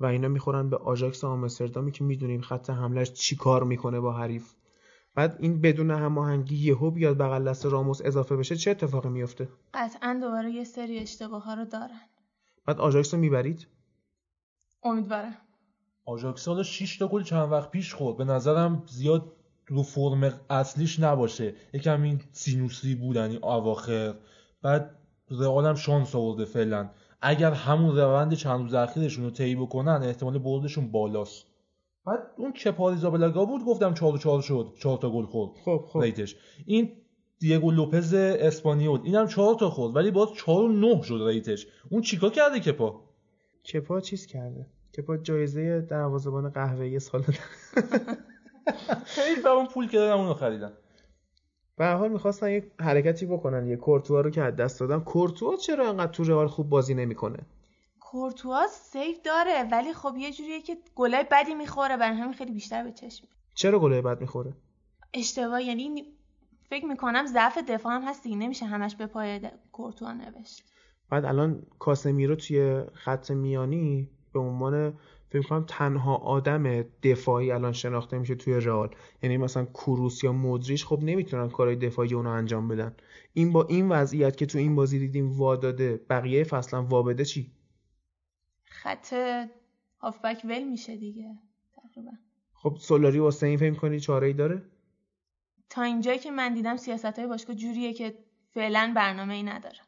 و 0.00 0.06
اینا 0.06 0.28
می‌خورن 0.28 0.70
به 0.70 0.76
آژاکس 0.76 1.24
آمستردامی 1.24 1.92
که 1.92 2.04
می‌دونیم 2.04 2.40
خط 2.40 2.70
حملش 2.70 3.12
چی 3.12 3.36
کار 3.36 3.64
می‌کنه 3.64 4.00
با 4.00 4.12
حریف. 4.12 4.52
بعد 5.14 5.36
این 5.40 5.60
بدون 5.60 5.90
هماهنگی 5.90 6.56
یهو 6.56 6.90
بیاد 6.90 7.18
بغل 7.18 7.48
دست 7.48 7.66
راموس 7.66 8.00
اضافه 8.04 8.36
بشه 8.36 8.56
چه 8.56 8.70
اتفاقی 8.70 9.08
میفته 9.08 9.48
قطعا 9.74 10.18
دوباره 10.22 10.50
یه 10.50 10.64
سری 10.64 10.98
اشتباه 10.98 11.44
ها 11.44 11.54
رو 11.54 11.64
دارن. 11.64 12.00
بعد 12.66 12.80
آژاکس 12.80 13.14
رو 13.14 13.20
می‌برید؟ 13.20 13.66
امیدوارم. 14.82 15.36
آژاکس 16.06 16.42
سال 16.42 16.62
6 16.62 16.98
تا 16.98 17.08
گل 17.08 17.22
چند 17.22 17.52
وقت 17.52 17.70
پیش 17.70 17.94
خورد. 17.94 18.16
به 18.16 18.24
نظرم 18.24 18.82
زیاد 18.86 19.32
رو 19.66 19.82
فرم 19.82 20.40
اصلیش 20.50 21.00
نباشه. 21.00 21.54
یکم 21.72 22.02
این 22.02 22.20
سینوسی 22.32 22.94
بودن 22.94 23.30
این 23.30 23.44
اواخر. 23.44 24.14
بعد 24.62 24.96
رئال 25.30 25.66
هم 25.66 25.74
شانس 25.74 26.14
آورده 26.14 26.44
فعلا. 26.44 26.90
اگر 27.20 27.52
همون 27.52 27.96
روند 27.96 28.34
چند 28.34 28.60
روز 28.60 28.74
اخیرشون 28.74 29.24
رو 29.24 29.30
طی 29.30 29.54
بکنن 29.56 30.02
احتمال 30.02 30.38
بردشون 30.38 30.90
بالاست. 30.90 31.46
بعد 32.06 32.18
اون 32.36 32.52
کپاریزابلگا 32.52 33.44
بود؟ 33.44 33.64
گفتم 33.64 33.94
4 33.94 34.18
4 34.18 34.42
شد. 34.42 34.72
4 34.78 34.98
تا 34.98 35.10
گل 35.10 35.24
خورد. 35.24 35.50
خب 35.64 35.84
خب. 35.88 35.98
ریتش. 35.98 36.36
این 36.66 36.92
دیگو 37.38 37.70
لوپز 37.70 38.14
اسپانیول 38.14 39.00
اینم 39.04 39.26
4 39.26 39.54
تا 39.54 39.70
خورد. 39.70 39.96
ولی 39.96 40.10
باز 40.10 40.28
4 40.34 40.62
و 40.62 40.68
9 40.68 41.02
شد 41.02 41.22
ریتش. 41.26 41.66
اون 41.90 42.02
چیکار 42.02 42.30
کرده 42.30 42.60
کپا؟ 42.60 43.00
کپا 43.72 44.00
چیز 44.00 44.26
کرده؟ 44.26 44.66
کپا 44.96 45.16
جایزه 45.16 45.80
دروازه‌بان 45.80 46.48
قهوه‌ای 46.50 46.98
سال 47.00 47.22
خیلی 49.04 49.42
به 49.42 49.48
اون 49.48 49.66
پول 49.66 49.88
که 49.88 49.98
دادم 49.98 50.20
اونو 50.20 50.34
خریدن 50.34 50.72
به 51.76 51.84
هر 51.84 51.94
حال 51.94 52.12
می‌خواستن 52.12 52.50
یک 52.50 52.64
حرکتی 52.80 53.26
بکنن. 53.26 53.68
یه 53.68 53.76
کورتوا 53.76 54.20
رو 54.20 54.30
که 54.30 54.42
از 54.42 54.56
دست 54.56 54.80
دادن 54.80 55.00
کورتوا 55.00 55.56
چرا 55.56 55.88
انقدر 55.88 56.12
تو 56.12 56.24
رئال 56.24 56.46
خوب 56.46 56.68
بازی 56.68 56.94
نمی‌کنه؟ 56.94 57.38
کورتوا 58.00 58.66
سیف 58.66 59.22
داره 59.22 59.68
ولی 59.72 59.92
خب 59.92 60.14
یه 60.18 60.32
جوریه 60.32 60.62
که 60.62 60.76
گلای 60.94 61.24
بدی 61.30 61.54
می‌خوره 61.54 61.96
برای 61.96 62.16
همین 62.16 62.34
خیلی 62.34 62.52
بیشتر 62.52 62.84
به 62.84 62.92
چشم 62.92 63.26
چرا 63.54 63.78
گلای 63.78 64.02
بد 64.02 64.20
می‌خوره؟ 64.20 64.52
اشتباه 65.14 65.62
یعنی 65.62 66.04
فکر 66.70 66.86
می‌کنم 66.86 67.26
ضعف 67.26 67.58
دفاع 67.68 67.92
هم 67.92 68.02
هست 68.02 68.22
دیگه 68.22 68.36
نمیشه 68.36 68.66
همش 68.66 68.96
به 68.96 69.06
پای 69.06 69.40
کورتوا 69.72 70.12
نوشت. 70.12 70.62
بعد 71.10 71.24
الان 71.24 71.62
کاسمیرو 71.78 72.36
توی 72.36 72.82
خط 72.94 73.30
میانی 73.30 74.10
به 74.36 74.42
عنوان 74.42 74.98
فکر 75.28 75.48
کنم 75.48 75.64
تنها 75.68 76.16
آدم 76.16 76.82
دفاعی 76.82 77.50
الان 77.50 77.72
شناخته 77.72 78.18
میشه 78.18 78.34
توی 78.34 78.54
رئال. 78.54 78.94
یعنی 79.22 79.36
مثلا 79.36 79.64
کروس 79.64 80.24
یا 80.24 80.32
مودریچ 80.32 80.86
خب 80.86 81.00
نمی‌تونن 81.02 81.48
کارهای 81.48 81.76
دفاعی 81.76 82.14
اونو 82.14 82.30
انجام 82.30 82.68
بدن. 82.68 82.94
این 83.32 83.52
با 83.52 83.64
این 83.64 83.88
وضعیت 83.88 84.36
که 84.36 84.46
تو 84.46 84.58
این 84.58 84.74
بازی 84.74 84.98
دیدیم 84.98 85.38
واداده 85.38 86.00
بقیه 86.10 86.44
فصلا 86.44 86.82
وابده 86.82 87.24
چی؟ 87.24 87.52
خط 88.64 89.14
هافبک 90.00 90.42
ول 90.44 90.62
میشه 90.62 90.96
دیگه 90.96 91.38
تقریبا. 91.76 92.12
خب 92.52 92.76
سولاری 92.80 93.18
واسه 93.18 93.46
این 93.46 93.58
فکر 93.58 93.74
کنی 93.74 94.00
چاره 94.00 94.26
ای 94.26 94.32
داره؟ 94.32 94.62
تا 95.70 95.82
اینجایی 95.82 96.18
که 96.18 96.30
من 96.30 96.54
دیدم 96.54 96.76
سیاست 96.76 97.18
های 97.18 97.26
باشگاه 97.26 97.56
جوریه 97.56 97.92
که 97.92 98.14
فعلا 98.54 98.92
برنامه 98.96 99.34
ای 99.34 99.42
نداره. 99.42 99.78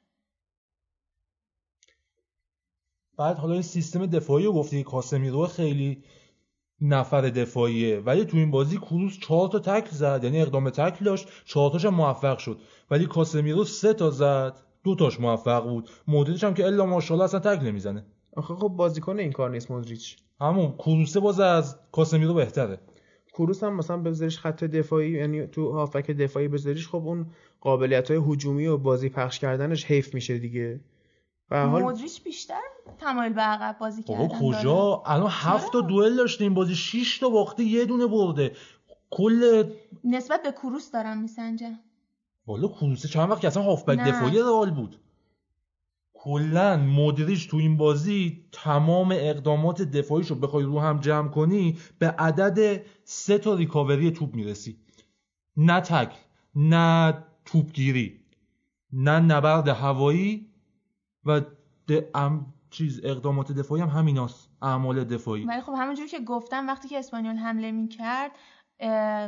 بعد 3.18 3.38
حالا 3.38 3.52
این 3.52 3.62
سیستم 3.62 4.06
دفاعی 4.06 4.44
رو 4.44 4.52
گفتی 4.52 4.82
کاسمیرو 4.82 5.46
خیلی 5.46 6.02
نفر 6.80 7.20
دفاعیه 7.20 8.00
ولی 8.00 8.24
تو 8.24 8.36
این 8.36 8.50
بازی 8.50 8.76
کروس 8.76 9.18
چهار 9.18 9.48
تا 9.48 9.58
تکل 9.58 9.90
زد 9.90 10.20
یعنی 10.24 10.42
اقدام 10.42 10.70
تکل 10.70 11.04
داشت 11.04 11.28
چهار 11.44 11.70
تاش 11.70 11.84
هم 11.84 11.94
موفق 11.94 12.38
شد. 12.38 12.60
ولی 12.90 13.06
کاسمیرو 13.06 13.64
سه 13.64 13.94
تا 13.94 14.10
زد 14.10 14.60
دو 14.84 14.94
تاش 14.94 15.20
موفق 15.20 15.64
بود. 15.64 15.90
مودریچ 16.06 16.44
هم 16.44 16.54
که 16.54 16.66
الا 16.66 16.86
ماشاءالله 16.86 17.24
اصلا 17.24 17.40
تکل 17.40 17.66
نمی‌زنه. 17.66 18.06
آخه 18.36 18.54
خب 18.54 18.68
بازیکن 18.68 19.18
این 19.18 19.32
کار 19.32 19.50
نیست 19.50 19.70
مودریچ. 19.70 20.16
همون 20.40 20.72
کروسه 20.72 21.20
باز 21.20 21.40
از 21.40 21.78
کاسمیرو 21.92 22.34
بهتره. 22.34 22.80
کروس 23.32 23.64
هم 23.64 23.76
مثلا 23.76 23.96
بذاریش 23.96 24.38
خط 24.38 24.64
دفاعی 24.64 25.10
یعنی 25.10 25.46
تو 25.46 25.72
هافک 25.72 26.10
دفاعی 26.10 26.48
بذاریش 26.48 26.88
خب 26.88 27.06
اون 27.06 27.26
قابلیت 27.60 28.10
های 28.10 28.20
هجومی 28.28 28.66
و 28.66 28.76
بازی 28.76 29.08
پخش 29.08 29.38
کردنش 29.38 29.84
حیف 29.84 30.14
میشه 30.14 30.38
دیگه. 30.38 30.80
به 31.50 31.56
هر 31.56 31.66
حال 31.66 31.82
مودریچ 31.82 32.22
بیشتر 32.24 32.60
تمایل 32.99 33.32
به 33.32 33.41
عقب 33.41 33.78
بازی 33.78 34.03
کردن 34.03 34.28
کجا؟ 34.28 35.03
الان 35.07 35.30
هفت 35.30 35.72
تا 35.72 35.80
دوئل 35.80 36.16
داشته 36.16 36.45
این 36.45 36.55
بازی 36.55 36.74
6 36.74 37.18
تا 37.18 37.28
باخته 37.28 37.62
یه 37.62 37.84
دونه 37.84 38.07
برده. 38.07 38.57
کل. 39.11 39.64
نسبت 40.05 40.43
به 40.43 40.53
کروس 40.53 40.91
دارم 40.91 41.18
میسنجم. 41.18 41.78
والا 42.47 42.68
کروسه 42.68 43.09
چند 43.09 43.30
وقت 43.30 43.41
که 43.41 43.47
اصلا 43.47 43.62
هافبک. 43.62 43.99
دفاعی 43.99 44.39
رئال 44.39 44.70
بود. 44.70 45.01
کلا 46.14 46.76
مودریچ 46.76 47.51
تو 47.51 47.57
این 47.57 47.76
بازی 47.76 48.45
تمام 48.53 49.12
اقدامات 49.12 49.82
دفاعیشو 49.82 50.34
بخوای 50.34 50.64
رو 50.64 50.80
هم 50.80 51.01
جمع 51.01 51.28
کنی 51.28 51.78
به 51.99 52.11
عدد 52.11 52.82
سه 53.05 53.39
تا 53.39 53.55
ریکاوری 53.55 54.11
توپ 54.11 54.34
می‌رسی. 54.34 54.76
نه 55.57 55.80
تکل 55.80 56.16
نه 56.55 57.24
توپگیری 57.45 58.20
نه 58.93 59.20
نبرد 59.20 59.68
هوایی 59.68 60.47
و 61.24 61.41
ام 62.14 62.55
چیز 62.70 63.00
اقدامات 63.04 63.52
دفاعی 63.52 63.82
هم 63.82 63.88
همیناست 63.88 64.48
اعمال 64.62 65.04
دفاعی. 65.04 65.44
ولی 65.44 65.60
خب 65.60 65.72
همونجور 65.78 66.06
که 66.06 66.20
گفتم 66.20 66.66
وقتی 66.66 66.88
که 66.88 66.98
اسپانیول 66.98 67.36
حمله 67.36 67.72
می‌کرد 67.72 68.30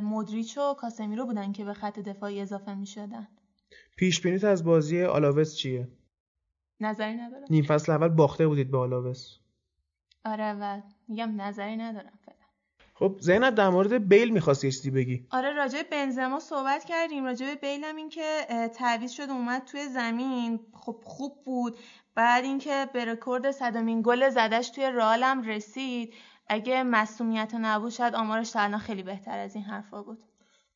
مودریچ 0.03 0.59
و 0.59 0.75
کاسمیرو 0.75 1.27
بودن 1.27 1.53
که 1.53 1.65
به 1.65 1.75
خط 1.75 1.99
دفاعی 1.99 2.41
اضافه 2.41 2.75
می‌شدن. 2.75 3.29
پیش 3.97 4.21
بینیت 4.21 4.45
از 4.45 4.65
بازی 4.65 5.03
آلاوس 5.03 5.57
چیه؟ 5.57 5.89
نظری 6.81 7.15
ندارم. 7.15 7.45
نیم 7.51 7.65
فصل 7.65 7.93
اول 7.93 8.09
باخته 8.09 8.49
بودید 8.49 8.71
به 8.71 8.79
آلاوس. 8.79 9.37
آره 10.25 10.53
و 10.53 10.81
میگم 11.09 11.41
نظری 11.41 11.77
ندارم 11.77 12.19
فعلا. 12.25 12.37
خب 12.95 13.17
زینب 13.21 13.55
در 13.55 13.69
مورد 13.69 14.09
بیل 14.09 14.31
می‌خواستی 14.31 14.67
یه 14.67 14.73
چیزی 14.73 14.91
بگی؟ 14.91 15.27
آره 15.31 15.53
راجع 15.53 15.83
به 15.83 15.89
بنزما 15.91 16.41
صحبت 16.41 16.85
کردیم. 16.85 17.25
راجع 17.25 17.47
به 17.47 17.55
بیل 17.55 17.85
هم 17.85 17.97
این 17.97 18.09
که 18.09 18.47
تعویض 18.75 19.11
شد 19.11 19.31
اومد 19.31 19.65
توی 19.65 19.89
زمین. 19.89 20.61
خب 20.73 21.01
خوب 21.05 21.45
بود. 21.45 21.77
بعد 22.21 22.45
اینکه 22.45 22.89
به 22.93 23.05
رکورد 23.05 23.51
صدمین 23.51 24.03
گل 24.03 24.31
زدش 24.31 24.71
توی 24.71 24.85
رئال 24.85 25.23
هم 25.23 25.43
رسید 25.43 26.15
اگه 26.49 26.83
مصومیت 26.83 27.53
نبود 27.55 27.91
شاید 27.91 28.15
آمارش 28.15 28.51
تا 28.51 28.61
الان 28.61 28.81
خیلی 28.81 29.03
بهتر 29.03 29.39
از 29.39 29.55
این 29.55 29.65
حرفا 29.65 30.03
بود. 30.03 30.19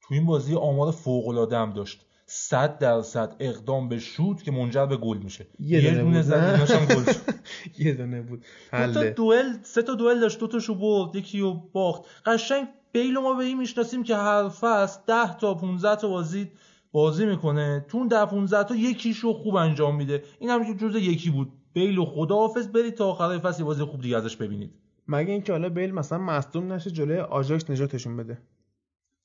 تو 0.03 0.15
این 0.15 0.27
بازی 0.27 0.55
آمار 0.55 0.93
فوق 0.93 1.29
العاده 1.29 1.57
هم 1.57 1.73
داشت. 1.73 2.07
100 2.27 2.79
درصد 2.79 3.37
اقدام 3.41 3.89
به 3.89 3.99
شوت 3.99 4.43
که 4.43 4.51
منجر 4.51 4.87
به 4.87 4.97
گل 4.97 5.19
میشه. 5.19 5.47
یه 5.59 5.95
دونه 5.95 6.23
زد 6.23 6.61
گل 6.95 7.13
شد. 7.13 7.35
یه 7.85 7.95
دونه 7.95 8.23
بود. 8.23 8.41
دو 8.73 8.93
تا 8.93 9.01
حله. 9.01 9.11
دوئل 9.11 9.53
سه 9.63 9.83
تا 9.83 9.95
دوئل 9.95 10.21
داشت 10.21 10.39
دو 10.39 10.47
تاشو 10.47 10.75
برد 10.75 11.17
یکی 11.17 11.41
رو 11.41 11.55
باخت. 11.73 12.03
قشنگ 12.27 12.69
بیل 12.93 13.19
ما 13.19 13.35
به 13.35 13.45
این 13.45 13.59
می‌شناسیم 13.59 14.03
که 14.03 14.17
هر 14.17 14.49
فصل 14.49 15.01
10 15.07 15.37
تا 15.37 15.55
15 15.55 15.97
تا 15.97 16.09
بازی 16.09 16.51
بازی 16.95 17.27
می‌کنه. 17.27 17.85
تو 17.89 17.99
اون 17.99 18.09
10 18.09 18.27
15 18.27 18.65
تا 18.65 18.75
یکیشو 18.75 19.33
خوب 19.33 19.55
انجام 19.55 19.97
میده. 19.97 20.23
این 20.39 20.51
هم 20.51 20.77
جزء 20.77 20.99
یکی 20.99 21.31
بود. 21.31 21.53
بیل 21.73 21.99
و 21.99 22.05
خداحافظ 22.05 22.69
برید 22.69 22.95
تا 22.95 23.11
آخر 23.11 23.39
فصل 23.39 23.65
بازی 23.65 23.85
خوب 23.85 24.01
دیگه 24.01 24.17
ازش 24.17 24.37
ببینید. 24.37 24.75
مگه 25.09 25.33
اینکه 25.33 25.53
حالا 25.53 25.69
بیل 25.69 25.95
مثلا 25.95 26.19
مصدوم 26.19 26.73
نشه 26.73 26.91
جلوی 26.91 27.19
آژاکس 27.19 27.71
نجاتشون 27.71 28.17
بده؟ 28.17 28.39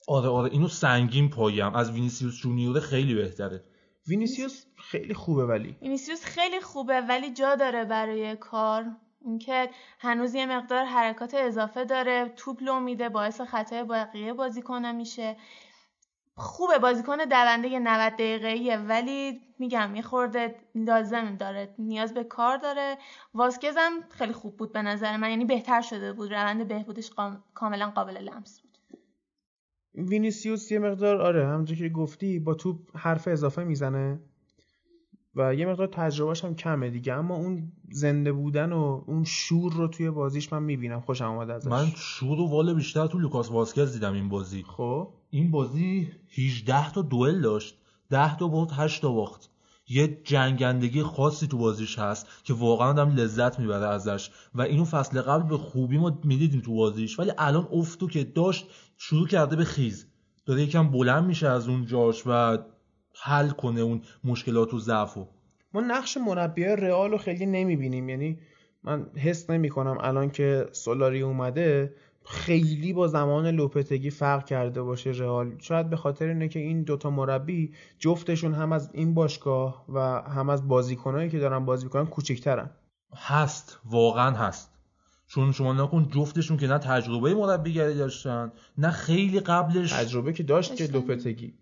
آره 0.07 0.29
آره. 0.29 0.51
اینو 0.51 0.67
سنگین 0.67 1.29
پایم 1.29 1.75
از 1.75 1.91
وینیسیوس 1.91 2.41
جونیور 2.41 2.79
خیلی 2.79 3.15
بهتره. 3.15 3.63
وینیسیوس 4.07 4.65
خیلی 4.77 5.13
خوبه 5.13 5.45
ولی. 5.45 5.75
وینیسیوس 5.81 6.25
خیلی 6.25 6.61
خوبه 6.61 7.01
ولی 7.01 7.33
جا 7.33 7.55
داره 7.55 7.85
برای 7.85 8.35
کار. 8.35 8.85
اینکه 9.25 9.69
هنوز 9.99 10.35
یه 10.35 10.45
مقدار 10.45 10.85
حرکات 10.85 11.33
اضافه 11.33 11.85
داره. 11.85 12.33
توپ 12.35 12.63
لو 12.63 12.79
میده 12.79 13.09
باعث 13.09 13.41
خطای 13.41 13.83
بقیه 13.83 14.33
بازیکن 14.33 14.95
میشه. 14.95 15.35
خوبه 16.39 16.79
بازیکن 16.79 17.17
دونده 17.17 17.79
90 17.79 18.13
دقیقه‌ایه 18.13 18.77
ولی 18.77 19.41
میگم 19.59 19.95
یه 19.95 20.01
خورده 20.01 20.55
لازم 20.75 21.35
داره 21.35 21.75
نیاز 21.79 22.13
به 22.13 22.23
کار 22.23 22.57
داره. 22.57 22.97
واسکز 23.33 23.73
هم 23.77 23.91
خیلی 24.09 24.33
خوب 24.33 24.57
بود 24.57 24.73
به 24.73 24.81
نظر 24.81 25.17
من 25.17 25.29
یعنی 25.29 25.45
بهتر 25.45 25.81
شده 25.81 26.13
بود. 26.13 26.31
روند 26.33 26.67
بهبودش 26.67 27.09
قام- 27.09 27.43
کاملا 27.53 27.89
قابل 27.95 28.17
لمس 28.17 28.61
بود. 28.61 28.69
وینیسیوس 30.09 30.71
یه 30.71 30.79
مقدار 30.79 31.21
آره 31.21 31.47
همونجور 31.47 31.77
که 31.77 31.89
گفتی 31.89 32.39
با 32.39 32.53
توپ 32.53 32.77
حرف 32.97 33.27
اضافه 33.27 33.63
می‌زنه 33.63 34.19
و 35.35 35.55
یه 35.55 35.65
مقدار 35.65 35.87
تجربهش 35.87 36.45
هم 36.45 36.55
کمه 36.55 36.89
دیگه. 36.89 37.13
اما 37.13 37.35
اون 37.35 37.71
زنده 37.91 38.31
بودن 38.31 38.71
و 38.73 39.03
اون 39.07 39.23
شور 39.23 39.73
رو 39.73 39.87
توی 39.87 40.09
بازیش 40.11 40.53
من 40.53 40.63
می‌بینم. 40.63 41.01
خوشم 41.01 41.25
اومده 41.31 41.53
ازش. 41.53 41.71
من 41.71 41.85
شور 41.95 42.39
و 42.39 42.49
وال 42.49 42.73
بیشتر 42.73 43.07
تو 43.07 43.19
لوکاس 43.19 43.51
واسکز 43.51 43.93
دیدم 43.93 44.13
این 44.13 44.29
بازی. 44.29 44.63
خب؟ 44.63 45.13
این 45.31 45.51
بازی 45.51 46.11
18 46.37 46.91
تا 46.91 47.01
دوئل 47.01 47.41
داشت 47.41 47.75
10 48.09 48.37
تا 48.37 48.47
برد 48.47 48.71
8 48.71 49.01
تا 49.01 49.11
باخت. 49.11 49.49
یه 49.87 50.21
جنگندگی 50.23 51.03
خاصی 51.03 51.47
تو 51.47 51.57
بازیش 51.57 51.99
هست 51.99 52.27
که 52.43 52.53
واقعا 52.53 52.89
آدم 52.89 53.15
لذت 53.15 53.59
می‌بره 53.59 53.87
ازش 53.87 54.29
و 54.55 54.61
اینو 54.61 54.85
فصل 54.85 55.21
قبل 55.21 55.49
به 55.49 55.57
خوبی 55.57 55.97
ما 55.97 56.19
می‌دیدیم 56.23 56.61
تو 56.61 56.75
بازیش 56.75 57.19
ولی 57.19 57.31
الان 57.37 57.67
افتو 57.71 58.07
که 58.07 58.23
داشت 58.23 58.67
شروع 58.97 59.27
کرده 59.27 59.55
به 59.55 59.63
خیز. 59.63 60.07
داره 60.45 60.61
یکم 60.61 60.91
بلند 60.91 61.23
میشه 61.23 61.47
از 61.47 61.67
اون 61.67 61.85
جاش 61.85 62.23
و 62.25 62.57
حل 63.21 63.49
کنه 63.49 63.81
اون 63.81 64.01
مشکلات 64.23 64.73
و 64.73 64.79
ضعفو 64.79 65.25
ما 65.73 65.81
نقش 65.81 66.17
مربی 66.17 66.63
رئال 66.63 67.11
رو 67.11 67.17
خیلی 67.17 67.45
نمی‌بینیم. 67.45 68.09
یعنی 68.09 68.39
من 68.83 69.05
حس 69.15 69.49
نمی 69.49 69.69
کنم 69.69 69.97
الان 70.01 70.29
که 70.29 70.67
سولاری 70.71 71.21
اومده. 71.21 71.93
خیلی 72.29 72.93
با 72.93 73.07
زمان 73.07 73.47
لوپتگی 73.47 74.09
فرق 74.09 74.45
کرده 74.45 74.81
باشه 74.81 75.09
رئال. 75.09 75.55
شاید 75.59 75.89
به 75.89 75.95
خاطر 75.95 76.27
اینه 76.27 76.47
که 76.47 76.59
این 76.59 76.83
دوتا 76.83 77.09
مربی 77.09 77.73
جفتشون 77.99 78.53
هم 78.53 78.71
از 78.71 78.89
این 78.93 79.13
باشگاه 79.13 79.85
و 79.89 79.99
هم 80.21 80.49
از 80.49 80.67
بازیکنایی 80.67 81.29
که 81.29 81.39
دارن 81.39 81.65
بازی 81.65 81.85
می‌کنن 81.85 82.05
کوچیکترن 82.05 82.69
هست. 83.15 83.79
واقعا 83.85 84.31
هست. 84.31 84.71
چون 85.27 85.51
شما 85.51 85.73
نکن 85.73 86.09
جفتشون 86.09 86.57
که 86.57 86.67
نه 86.67 86.77
تجربه 86.77 87.35
مربیگری 87.35 87.93
داشتن 87.93 88.51
نه 88.77 88.91
خیلی 88.91 89.39
قبلش 89.39 89.93
تجربه 89.93 90.33
که 90.33 90.43
داشت 90.43 90.75
که. 90.75 90.87
لوپتگی. 90.87 91.53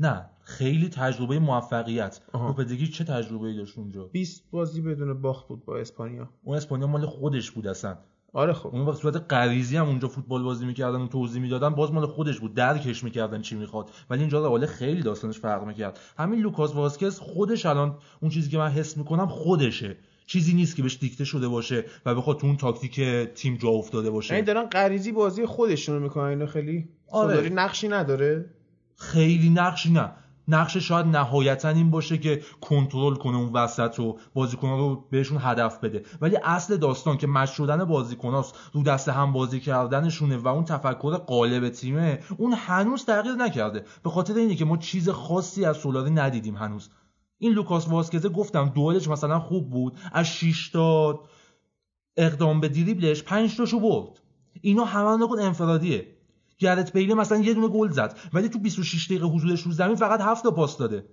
نه 0.00 0.30
خیلی 0.40 0.88
تجربه 0.88 1.38
موفقیت. 1.38 2.20
لوپتگی 2.34 2.86
چه 2.86 3.04
تجربه‌ای 3.04 3.56
داشت 3.56 3.78
اونجا؟ 3.78 4.04
20 4.04 4.50
بازی 4.50 4.80
بدون 4.80 5.20
باخت 5.22 5.48
بود 5.48 5.64
با 5.64 5.76
اسپانیا. 5.78 6.28
اون 6.42 6.56
اسپانیا 6.56 6.86
مال 6.86 7.06
خودش 7.06 7.50
بود 7.50 7.66
اصلا. 7.66 7.98
آره 8.32 8.52
خب. 8.52 8.68
اون 8.72 8.86
وقت 8.86 9.00
صورت 9.00 9.32
غریزی 9.32 9.76
هم 9.76 9.86
اونجا 9.86 10.08
فوتبال 10.08 10.42
بازی 10.42 10.66
می‌کردن 10.66 11.00
و 11.00 11.06
توضیح 11.06 11.42
می‌دادن 11.42 11.68
باز 11.68 11.92
مال 11.92 12.06
خودش 12.06 12.38
بود. 12.38 12.54
درکش 12.54 13.04
می‌کردن 13.04 13.42
چی 13.42 13.54
می‌خواد. 13.56 13.90
ولی 14.10 14.20
اینجا 14.20 14.40
رئال 14.40 14.66
خیلی 14.66 15.02
داستانش 15.02 15.38
فرق 15.38 15.64
می‌کرد. 15.64 15.98
همین 16.18 16.40
لوکاس 16.40 16.74
واسکز 16.74 17.18
خودش 17.18 17.66
الان 17.66 17.96
اون 18.20 18.30
چیزی 18.30 18.50
که 18.50 18.58
من 18.58 18.68
حس 18.68 18.96
می‌کنم 18.96 19.26
خودشه. 19.26 19.96
چیزی 20.26 20.54
نیست 20.54 20.76
که 20.76 20.82
بهش 20.82 20.98
دیکته 21.00 21.24
شده 21.24 21.48
باشه 21.48 21.84
و 22.06 22.14
بخواد 22.14 22.40
تو 22.40 22.46
اون 22.46 22.56
تاکتیک 22.56 23.00
تیم 23.34 23.56
جا 23.56 23.68
افتاده 23.68 24.10
باشه. 24.10 24.34
یعنی 24.34 24.46
دارن 24.46 24.66
غریزی 24.66 25.12
بازی 25.12 25.46
خودشونو 25.46 26.00
می‌کنن 26.00 26.24
اینو 26.24 26.46
خیلی. 26.46 26.88
آره. 27.12 27.48
نقشی 27.48 27.88
نداره؟ 27.88 28.44
خیلی 28.96 29.48
نقشی 29.50 29.92
نه. 29.92 30.12
نقش 30.48 30.76
شاید 30.76 31.06
نهایتا 31.06 31.68
این 31.68 31.90
باشه 31.90 32.18
که 32.18 32.42
کنترل 32.60 33.14
کنه 33.14 33.36
اون 33.36 33.52
وسط 33.52 33.98
رو 33.98 34.18
بازیکن‌ها 34.34 34.76
رو 34.76 35.06
بهشون 35.10 35.38
هدف 35.40 35.80
بده. 35.80 36.02
ولی 36.20 36.36
اصل 36.44 36.76
داستان 36.76 37.16
که 37.16 37.26
match 37.26 37.50
شدن 37.50 37.84
بازیکناست 37.84 38.54
رو 38.72 38.82
دست 38.82 39.08
هم 39.08 39.32
بازی 39.32 39.60
کردنشونه 39.60 40.36
و 40.36 40.48
اون 40.48 40.64
تفکر 40.64 41.16
غالب 41.16 41.68
تیمه 41.68 42.20
اون 42.36 42.52
هنوز 42.52 43.04
تغییر 43.04 43.34
نکرده. 43.34 43.84
به 44.02 44.10
خاطر 44.10 44.34
اینه 44.34 44.54
که 44.54 44.64
ما 44.64 44.76
چیز 44.76 45.08
خاصی 45.08 45.64
از 45.64 45.76
سولاری 45.76 46.10
ندیدیم 46.10 46.56
هنوز. 46.56 46.90
این 47.38 47.52
لوکاس 47.52 47.88
واسکزه 47.88 48.28
گفتم 48.28 48.68
دوئلش 48.68 49.08
مثلا 49.08 49.40
خوب 49.40 49.70
بود 49.70 49.98
از 50.12 50.26
6 50.26 50.68
تا 50.68 51.20
اقدام 52.16 52.60
به 52.60 52.68
دریبلش 52.68 53.22
5 53.22 53.56
تاشو 53.56 53.80
برد. 53.80 54.20
اینا 54.60 54.84
همه 54.84 55.24
نکات 55.24 55.40
انفرادیه. 55.40 56.17
گرت 56.58 56.92
بیله 56.92 57.14
مثلا 57.14 57.38
یه 57.38 57.54
دونه 57.54 57.68
گل 57.68 57.90
زد. 57.90 58.18
ولی 58.32 58.48
تو 58.48 58.58
26 58.58 59.06
دقیقه 59.06 59.26
حضورش 59.26 59.62
رو 59.62 59.72
زمین 59.72 59.96
فقط 59.96 60.20
7 60.20 60.42
تا 60.42 60.50
پاس 60.50 60.78
داده. 60.78 61.04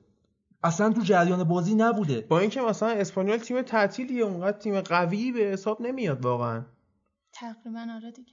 اصلا 0.63 0.93
تو 0.93 1.01
جریان 1.01 1.43
بازی 1.43 1.75
نبوده. 1.75 2.25
با 2.29 2.39
اینکه 2.39 2.61
مثلا 2.61 2.89
اسپانیول 2.89 3.37
تیم 3.37 3.61
تعطیلیه 3.61 4.23
اونقدر 4.23 4.57
تیم 4.57 4.81
قوی 4.81 5.31
به 5.31 5.39
حساب 5.39 5.81
نمیاد 5.81 6.25
واقعا. 6.25 6.65
تقریبا 7.33 7.85
آره 7.95 8.11
دیگه. 8.11 8.31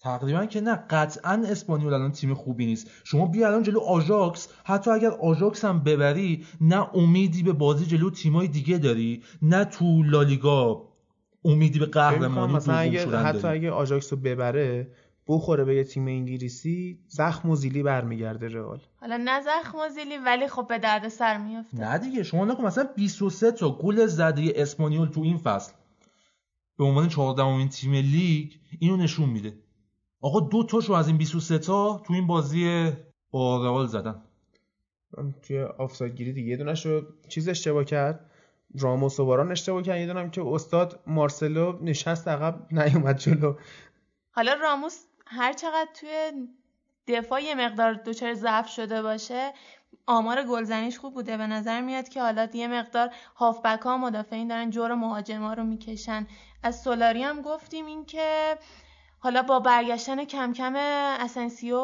تقریبا 0.00 0.46
که 0.46 0.60
نه 0.60 0.74
قطعا 0.74 1.42
اسپانیول 1.46 1.94
الان 1.94 2.12
تیم 2.12 2.34
خوبی 2.34 2.66
نیست. 2.66 2.90
شما 3.04 3.26
بیا 3.26 3.46
الان 3.46 3.62
جلو 3.62 3.80
آژاکس. 3.80 4.48
حتی 4.64 4.90
اگر 4.90 5.10
آژاکس 5.10 5.64
هم 5.64 5.82
ببری 5.82 6.46
نه 6.60 6.96
امیدی 6.96 7.42
به 7.42 7.52
بازی 7.52 7.86
جلو 7.86 8.10
تیمای 8.10 8.48
دیگه 8.48 8.78
داری 8.78 9.22
نه 9.42 9.64
تو 9.64 10.02
لالیگا 10.02 10.88
امیدی 11.44 11.78
به 11.78 11.86
قهرمانی 11.86 12.52
مثلا 12.52 12.74
اگه 12.74 12.98
شدن 12.98 13.22
حتی. 13.22 13.48
اگه 13.48 13.70
آژاکس 13.70 14.12
رو 14.12 14.18
ببره 14.18 14.88
بخوره 15.30 15.64
به 15.64 15.76
یه 15.76 15.84
تیم 15.84 16.06
انگلیسی 16.06 16.98
زخم 17.08 17.50
و 17.50 17.56
زیلی 17.56 17.82
برمیگرده 17.82 18.48
رئال. 18.48 18.80
حالا 18.96 19.16
نه 19.16 19.40
زخم 19.40 19.78
و 19.78 19.88
زیلی 19.88 20.16
ولی 20.16 20.48
خب 20.48 20.66
به 20.68 20.78
درد 20.78 21.08
سر 21.08 21.38
میفته 21.38 21.78
نه 21.78 21.98
دیگه 21.98 22.22
شما 22.22 22.44
نگا 22.44 22.52
کن 22.52 22.64
مثلا 22.64 22.88
23 22.96 23.52
تا 23.52 23.70
گل 23.70 24.06
زده 24.06 24.52
اسپانیول 24.56 25.08
تو 25.08 25.20
این 25.20 25.38
فصل. 25.38 25.72
به 26.78 26.84
عنوان 26.84 27.08
14 27.08 27.42
امین 27.42 27.68
تیم 27.68 27.92
لیگ 27.92 28.52
اینو 28.78 28.96
نشون 28.96 29.28
میده. 29.28 29.58
آقا 30.20 30.40
دو 30.40 30.64
تاشو 30.64 30.92
از 30.92 31.08
این 31.08 31.16
23 31.16 31.58
تا 31.58 32.02
تو 32.06 32.12
این 32.12 32.26
بازی 32.26 32.90
با 33.30 33.64
رئال 33.64 33.86
زدن. 33.86 34.22
توی 35.42 35.62
آفساید 35.62 36.16
گیری 36.16 36.32
دیگه 36.32 36.50
یه 36.50 36.56
دونش 36.56 36.86
رو 36.86 37.02
چیز 37.28 37.48
اشتباه 37.48 37.84
کرد. 37.84 38.30
راموس 38.80 39.20
و 39.20 39.24
واران 39.24 39.50
اشتباه 39.50 39.82
کرد. 39.82 40.00
یه 40.00 40.06
دونم 40.06 40.30
که 40.30 40.42
استاد 40.46 41.00
مارسلو 41.06 41.78
نشست 41.82 42.28
عقب 42.28 42.66
نیومد 42.70 43.18
جلو. 43.18 43.54
حالا 44.30 44.54
راموس 44.54 45.04
هر 45.32 45.52
چقدر 45.52 45.88
توی 45.94 46.32
دفاع 47.06 47.42
یه 47.42 47.54
مقدار 47.54 47.94
دچار 47.94 48.34
ضعف 48.34 48.68
شده 48.68 49.02
باشه 49.02 49.52
آمار 50.06 50.42
گلزنیش 50.42 50.98
خوب 50.98 51.14
بوده. 51.14 51.36
به 51.36 51.46
نظر 51.46 51.80
میاد 51.80 52.08
که 52.08 52.22
حالا 52.22 52.48
یه 52.54 52.68
مقدار 52.68 53.10
هافبک 53.36 53.80
ها 53.80 53.96
مدافعین 53.96 54.48
دارن 54.48 54.70
جور 54.70 54.94
مهاجما 54.94 55.54
رو 55.54 55.64
می‌کشن. 55.64 56.26
از 56.62 56.82
سولاری 56.82 57.22
هم 57.22 57.42
گفتیم 57.42 57.86
این 57.86 58.04
که 58.04 58.58
حالا 59.18 59.42
با 59.42 59.60
برگشتن 59.60 60.24
کم 60.24 60.52
کم 60.52 60.72
اسنسیو 61.20 61.80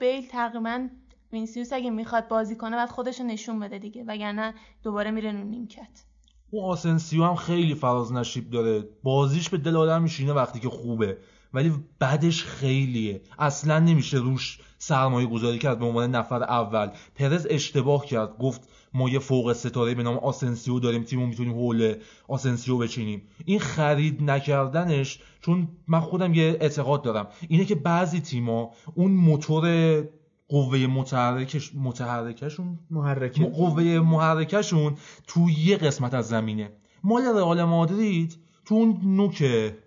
بیل 0.00 0.28
تقریبا 0.28 0.88
وینسیوس 1.32 1.72
اگه 1.72 1.90
می‌خواد 1.90 2.28
بازی 2.28 2.56
کنه 2.56 2.76
بعد 2.76 2.88
خودش 2.90 3.20
رو 3.20 3.26
نشون 3.26 3.60
بده 3.60 3.78
دیگه 3.78 4.04
وگرنه 4.04 4.54
دوباره 4.82 5.10
میره 5.10 5.32
رو 5.32 5.46
نیمکت. 5.46 6.04
اون 6.50 6.64
آسنسیو 6.64 7.24
هم 7.24 7.34
خیلی 7.34 7.74
فراز 7.74 8.12
نشیب 8.12 8.50
داره. 8.50 8.88
بازیش 9.02 9.48
به 9.48 9.58
دل 9.58 9.76
آدم 9.76 10.02
میشینه 10.02 10.32
وقتی 10.32 10.60
که 10.60 10.68
خوبه. 10.68 11.18
ولی 11.54 11.72
بدش 11.98 12.44
خیلیه. 12.44 13.20
اصلا 13.38 13.78
نمیشه 13.78 14.16
روش 14.16 14.58
سرمایه 14.78 15.26
گذاری 15.26 15.58
کرد 15.58 15.78
به 15.78 15.84
عنوان 15.84 16.10
نفر 16.10 16.42
اول. 16.42 16.90
پرز 17.14 17.46
اشتباه 17.50 18.06
کرد. 18.06 18.38
گفت 18.38 18.68
ما 18.94 19.08
یه 19.08 19.18
فوق 19.18 19.52
ستاره 19.52 19.94
به 19.94 20.02
نام 20.02 20.18
آسنسیو 20.18 20.80
داریم 20.80 21.02
تیمو 21.02 21.26
می‌تونیم 21.26 21.52
حول 21.52 21.94
آسنسیو 22.28 22.78
بچینیم. 22.78 23.22
این 23.44 23.58
خرید 23.58 24.22
نکردنش 24.22 25.18
چون 25.40 25.68
من 25.88 26.00
خودم 26.00 26.34
یه 26.34 26.56
اعتقاد 26.60 27.02
دارم. 27.02 27.28
اینه 27.48 27.64
که 27.64 27.74
بعضی 27.74 28.20
تیما 28.20 28.70
اون 28.94 29.10
موتور 29.10 30.04
قوه 30.48 30.78
متحرکش 30.78 31.70
متحرکشون 31.74 32.78
محرکه. 32.90 33.44
قوه 33.44 33.98
محرکشون 33.98 34.96
تو 35.26 35.50
یه 35.50 35.76
قسمت 35.76 36.14
از 36.14 36.28
زمینه. 36.28 36.72
مال 37.04 37.22
رئال 37.22 37.64
مادرید 37.64 38.38
تو 38.64 38.74
اون 38.74 39.00
نوک 39.04 39.44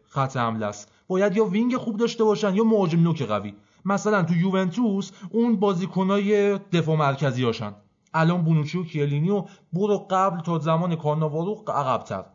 خط 0.10 0.38
حمله 0.38 0.66
است. 0.66 0.92
باید 1.14 1.38
یا 1.38 1.46
wing 1.46 1.78
خوب 1.78 1.98
داشته 1.98 2.24
باشن 2.24 2.56
یا 2.56 2.64
مهاجم 2.64 3.00
نوک 3.00 3.22
قوی. 3.22 3.54
مثلا 3.86 4.24
تو 4.24 4.34
یوونتوس 4.34 5.12
اون 5.32 5.56
بازیکنای 5.56 6.58
دفاع 6.58 6.96
مرکزی 6.96 7.44
هاشن. 7.44 7.76
الان 8.14 8.44
بونوچی 8.44 8.78
و 8.78 8.84
کیلینی 8.84 9.30
و 9.30 9.46
برو 9.74 10.08
عقب 10.10 10.42
تا 10.42 10.60
زمان 10.60 10.96
کارناوارو 10.96 11.64
عقبتر. 11.68 12.26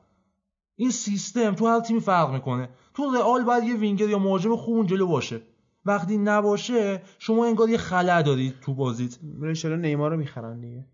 این 0.76 0.90
سیستم 0.90 1.54
تو 1.54 1.66
هر 1.66 1.80
تیمی 1.80 2.00
فرق 2.00 2.32
می‌کنه. 2.32 2.68
تو 2.94 3.14
رئال 3.14 3.44
باید 3.44 3.64
یه 3.64 3.76
وینگر 3.76 4.08
یا 4.08 4.18
مهاجم 4.18 4.56
خوب 4.56 4.76
اون 4.76 4.86
جلو 4.86 5.06
باشه. 5.06 5.40
وقتی 5.84 6.18
نباشه 6.18 7.02
شما 7.18 7.46
انگار 7.46 7.68
یه 7.68 7.78
خلأ 7.78 8.22
دارید 8.22 8.54
تو 8.60 8.74
بازیت. 8.74 9.18
ان 9.64 9.80
نیمار 9.80 10.10
رو 10.10 10.16
می‌خرن 10.16 10.60
دیگه. 10.60 10.84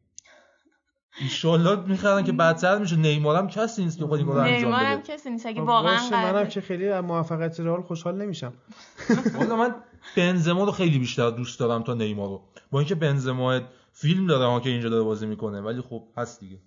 ایشالله 1.20 1.88
می‌خرن 1.88 2.24
که 2.24 2.32
بدتر 2.32 2.78
میشه. 2.78 2.96
نیمار 2.96 3.36
هم 3.36 3.48
کسی 3.48 3.84
نیست 3.84 3.98
که 3.98 4.04
این 4.04 4.26
کارو 4.26 4.40
انجام 4.40 4.56
نیمار 4.56 4.84
هم 4.84 4.98
بده 4.98 5.14
کسی 5.14 5.30
نیست. 5.30 5.46
اگه 5.46 5.60
خب 5.60 5.66
واقعا 5.68 5.96
باشه، 6.10 6.32
منم. 6.32 6.48
که 6.48 6.60
خیلی 6.60 6.88
از 6.88 7.04
موفقیت 7.04 7.60
رئال 7.60 7.82
خوشحال 7.82 8.22
نمیشم. 8.22 8.52
والا 9.38 9.56
من 9.56 9.74
بنزما 10.16 10.64
رو 10.64 10.72
خیلی 10.72 10.98
بیشتر 10.98 11.30
دوست 11.30 11.60
دارم 11.60 11.82
تا 11.82 11.94
نیمار 11.94 12.28
رو. 12.28 12.42
با 12.70 12.78
اینکه 12.78 12.94
بنزما 12.94 13.60
فیلم 13.92 14.26
داره 14.26 14.46
ها 14.46 14.60
که 14.60 14.70
اینجا 14.70 14.88
داره 14.88 15.04
بازی 15.04 15.26
می‌کنه 15.26 15.60
ولی 15.60 15.80
خب 15.80 16.04
هست 16.16 16.40
دیگه. 16.40 16.58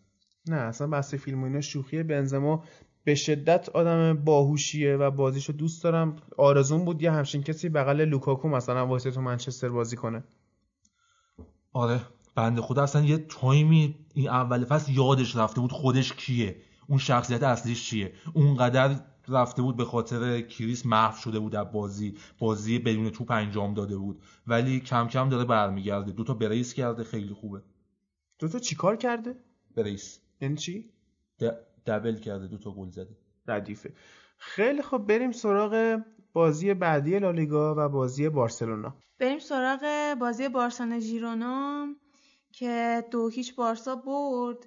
نه 0.48 0.56
اصلا 0.56 0.88
بحث 0.88 1.14
فیلم 1.14 1.44
و 1.44 1.46
اینا 1.46 1.62
شوخیه. 1.62 2.04
بنزما 2.04 2.64
به 3.04 3.16
شدت 3.16 3.70
آدم 3.70 4.14
باهوشیه 4.14 4.96
و 4.96 5.12
بازیشو 5.12 5.54
دوست 5.54 5.84
دارم. 5.84 6.16
آرزون 6.38 6.86
بود 6.86 7.02
یه 7.02 7.12
همچین 7.12 7.44
کسی 7.44 7.70
بغل 7.70 8.06
لوکاکو 8.06 8.50
مثلا 8.50 8.88
واسه 8.88 9.12
تو 9.12 9.22
منچستر 9.22 9.70
بازی 9.70 9.96
کنه. 9.96 10.24
آره. 11.74 12.00
بنده 12.38 12.62
خدا 12.62 12.84
اصلا 12.84 13.02
یه 13.06 13.18
تایمی 13.18 13.96
این 14.14 14.30
اول 14.30 14.66
فصل 14.66 14.92
یادش 14.92 15.36
رفته 15.36 15.62
بود 15.62 15.72
خودش 15.72 16.14
کیه 16.14 16.56
اون 16.88 17.00
شخصیت 17.00 17.44
اصلیش 17.44 17.90
چیه. 17.90 18.14
اونقدر 18.34 19.00
رفته 19.28 19.62
بود 19.62 19.78
به 19.78 19.86
خاطر 19.86 20.42
کریس 20.42 20.86
محو 20.86 21.18
شده 21.18 21.40
بود 21.40 21.56
از 21.56 21.72
بازی 21.72 22.18
بازی 22.40 22.80
بدون 22.80 23.10
توپ 23.10 23.32
انجام 23.32 23.74
داده 23.74 23.98
بود. 23.98 24.22
ولی 24.48 24.80
کم 24.80 25.08
کم 25.08 25.30
داره 25.30 25.46
برمیگرده. 25.46 26.12
دوتا 26.12 26.34
بریس 26.34 26.74
کرده 26.74 27.04
خیلی 27.04 27.34
خوبه. 27.34 27.62
دو 28.40 28.48
تا 28.48 28.60
چیکار 28.60 28.96
کرده؟ 28.96 29.36
بریس. 29.76 30.20
یعنی 30.42 30.56
چی؟ 30.56 30.90
د- 31.44 31.56
دبل 31.86 32.16
کرده 32.16 32.48
دوتا 32.48 32.72
گل 32.72 32.90
زده. 32.90 33.18
ردیفه. 33.48 33.94
خیلی 34.38 34.82
خب 34.82 34.98
بریم 34.98 35.32
سراغ 35.32 36.00
بازی 36.34 36.74
بعدی 36.74 37.20
لالیگا 37.20 37.76
و 37.78 37.90
بازی 37.90 38.30
بارسلونا. 38.30 38.96
بریم 39.20 39.40
سراغ 39.40 40.14
بازی 40.20 40.50
بارسا 40.50 41.00
ژیرونا. 41.00 41.88
که 42.60 43.04
دو 43.12 43.30
هیچ 43.30 43.56
بارسا 43.56 43.96
برد. 43.96 44.58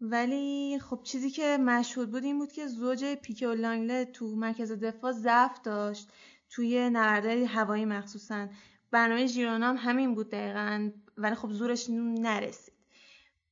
ولی 0.00 0.78
خب 0.78 1.00
چیزی 1.02 1.30
که 1.30 1.58
مشهود 1.60 2.10
بود 2.10 2.24
این 2.24 2.38
بود 2.38 2.52
که 2.52 2.66
زوج 2.66 3.04
پیکه 3.04 3.48
و 3.48 3.52
لانگله 3.52 4.04
تو 4.04 4.26
مرکز 4.26 4.72
دفاع 4.72 5.12
ضعف 5.12 5.62
داشت. 5.62 6.08
توی 6.50 6.90
نبردهای 6.90 7.44
هوایی 7.44 7.84
مخصوصا. 7.84 8.48
برنامه 8.90 9.26
ژیرونا 9.26 9.68
هم 9.68 9.76
همین 9.76 10.14
بود 10.14 10.30
دقیقا 10.30 10.90
ولی 11.18 11.34
خب 11.34 11.50
زورش 11.50 11.86
نرسید. 11.90 12.74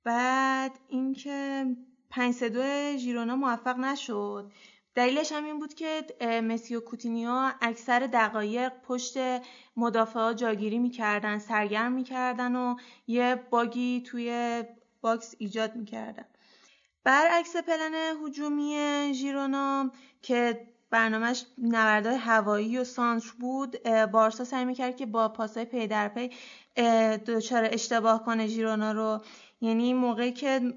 بعد 0.05 0.73
اینکه 0.89 1.67
5 2.11 2.35
3 2.35 2.49
2 2.49 2.97
ژیرونا 2.97 3.37
موفق 3.37 3.79
نشد. 3.79 4.53
دلیلش 4.95 5.33
هم 5.33 5.45
این 5.45 5.59
بود 5.59 5.75
که 5.75 6.03
مسی 6.21 6.77
و 6.77 6.81
کوتینیو 6.81 7.51
اکثر 7.61 8.01
دقایق 8.13 8.73
پشت 8.83 9.17
مدافعا 9.77 10.33
جاگیری 10.35 10.79
می‌کردن 10.79 11.39
سرگرم 11.39 11.93
می‌کردن 11.93 12.57
و 12.57 12.77
یه 13.07 13.43
bug 13.51 13.90
ی 13.90 14.03
توی 14.07 14.63
box 15.01 15.35
ایجاد 15.39 15.77
می‌کردن. 15.77 16.25
برعکس 17.05 17.57
پلن 17.57 17.95
هجومی 18.25 18.77
ژیرونا 19.15 19.91
که 20.23 20.67
برنامهش 20.91 21.47
نبردهای 21.63 22.17
هوایی 22.17 22.79
و 22.79 22.85
سانتر 22.85 23.31
بود 23.41 23.89
بارسا 23.89 24.45
سعی 24.45 24.65
می‌کرد 24.65 24.97
که 24.97 25.07
با 25.07 25.29
پاسای 25.29 25.65
پی 25.65 25.87
در 25.87 26.09
پی 26.09 26.31
دچار 27.27 27.69
اشتباه 27.73 28.25
کنه 28.25 28.47
ژیرونا 28.47 28.93
رو. 28.93 29.21
یعنی 29.61 29.95
موقعی 29.95 30.33
که 30.33 30.75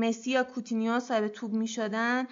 مسی 0.00 0.30
یا 0.30 0.44
کوتینیو 0.44 1.00
صاحب 1.00 1.28
توپ 1.28 1.52
می‌شدن 1.52 2.26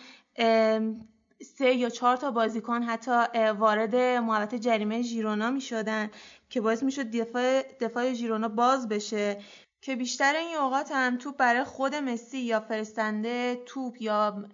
سه 1.43 1.75
یا 1.75 1.89
چهار 1.89 2.17
تا 2.17 2.31
بازیکن 2.31 2.83
حتی 2.83 3.11
وارد 3.59 3.97
محوطه 3.97 4.59
جریمه 4.59 5.03
ژیرونا 5.03 5.51
می‌شدن 5.51 6.11
که 6.51 6.61
باعث 6.61 6.83
می‌شد 6.83 7.11
دفاع 7.11 7.63
دفاع 7.81 8.13
ژیرونا 8.13 8.49
باز 8.49 8.89
بشه. 8.89 9.41
که 9.81 9.97
بیشتر 9.97 10.35
این 10.37 10.57
اوقات 10.57 10.93
هم 10.93 11.19
توپ 11.19 11.37
برای 11.37 11.65
خود 11.65 11.95
مسی 11.95 12.39
یا 12.39 12.61
فرستنده 12.61 13.63
توپ 13.67 14.03
یا 14.03 14.45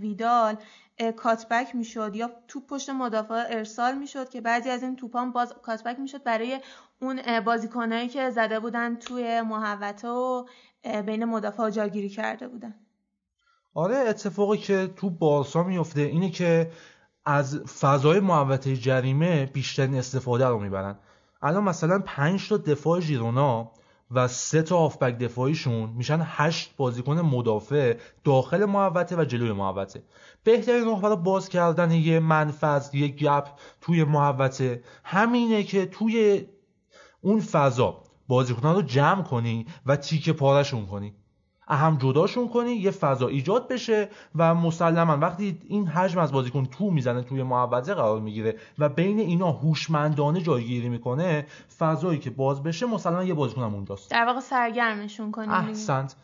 ویدال 0.00 0.56
کاتبک 1.16 1.74
می‌شد 1.74 2.16
یا 2.16 2.30
توپ 2.48 2.66
پشت 2.66 2.90
مدافع 2.90 3.44
ارسال 3.48 3.98
می‌شد 3.98 4.28
که 4.28 4.40
بعضی 4.40 4.70
از 4.70 4.82
این 4.82 4.96
توپ 4.96 5.16
هم 5.16 5.32
باز 5.32 5.52
کاتبک 5.62 5.98
می‌شد 5.98 6.22
برای 6.22 6.60
اون 7.00 7.40
بازیکنهایی 7.40 8.08
که 8.08 8.30
زده 8.30 8.60
بودن 8.60 8.96
توی 8.96 9.40
محوطه 9.40 10.08
و 10.08 10.46
بین 11.06 11.24
مدافع 11.24 11.70
جاگیری 11.70 12.08
کرده 12.08 12.48
بودن. 12.48 12.85
آره 13.76 13.96
اتفاقی 13.96 14.58
که 14.58 14.90
تو 14.96 15.10
بارسا 15.10 15.62
میفته 15.62 16.00
اینه 16.00 16.30
که 16.30 16.70
از 17.24 17.60
فضای 17.80 18.20
محوطه 18.20 18.76
جریمه 18.76 19.46
بیشترین 19.46 19.94
استفاده 19.94 20.46
رو 20.46 20.60
می‌برن. 20.60 20.98
الان 21.42 21.64
مثلا 21.64 22.02
5 22.06 22.48
تا 22.48 22.56
دفاع 22.56 23.00
ژیرونا 23.00 23.70
و 24.10 24.28
سه 24.28 24.62
تا 24.62 24.78
هافبک 24.78 25.18
دفاعیشون 25.18 25.90
میشن 25.90 26.22
هشت 26.24 26.76
بازیکن 26.76 27.20
مدافع 27.20 27.96
داخل 28.24 28.64
محوطه 28.64 29.16
و 29.16 29.24
جلوی 29.24 29.52
محوطه. 29.52 30.02
بهترین 30.44 30.84
راه 30.84 31.02
برای 31.02 31.16
باز 31.16 31.48
کردن 31.48 31.90
یه 31.90 32.20
منفذ 32.20 32.94
یه 32.94 33.08
گپ 33.08 33.48
توی 33.80 34.04
محوطه 34.04 34.82
همینه 35.04 35.62
که 35.62 35.86
توی 35.86 36.46
اون 37.20 37.40
فضا 37.40 38.02
بازیکنان 38.28 38.74
رو 38.74 38.82
جمع 38.82 39.22
کنی 39.22 39.66
و 39.86 39.96
تیکه 39.96 40.32
پارشون 40.32 40.86
کنی. 40.86 41.14
هم 41.74 41.96
جداشون 42.00 42.48
کنی 42.48 42.72
یه 42.72 42.90
فضا 42.90 43.28
ایجاد 43.28 43.68
بشه 43.68 44.08
و 44.34 44.54
مسلما 44.54 45.16
وقتی 45.16 45.58
این 45.68 45.86
حجم 45.86 46.18
از 46.18 46.32
بازیکن 46.32 46.64
تو 46.64 46.90
می‌زنه 46.90 47.22
توی 47.22 47.42
محوطه 47.42 47.94
قرار 47.94 48.20
می‌گیره 48.20 48.56
و 48.78 48.88
بین 48.88 49.18
اینا 49.18 49.52
هوشمندانه 49.52 50.40
جایگیری 50.40 50.88
می‌کنه 50.88 51.46
فضایی 51.78 52.18
که 52.18 52.30
باز 52.30 52.62
بشه 52.62 52.86
مسلما 52.86 53.24
یه 53.24 53.34
بازیکن 53.34 53.62
هم 53.62 53.74
اونجاست. 53.74 54.10
در 54.10 54.24
واقع 54.26 54.40
سرگرمشون 54.40 55.32
کنی. 55.32 55.48
احسنت. 55.48 56.16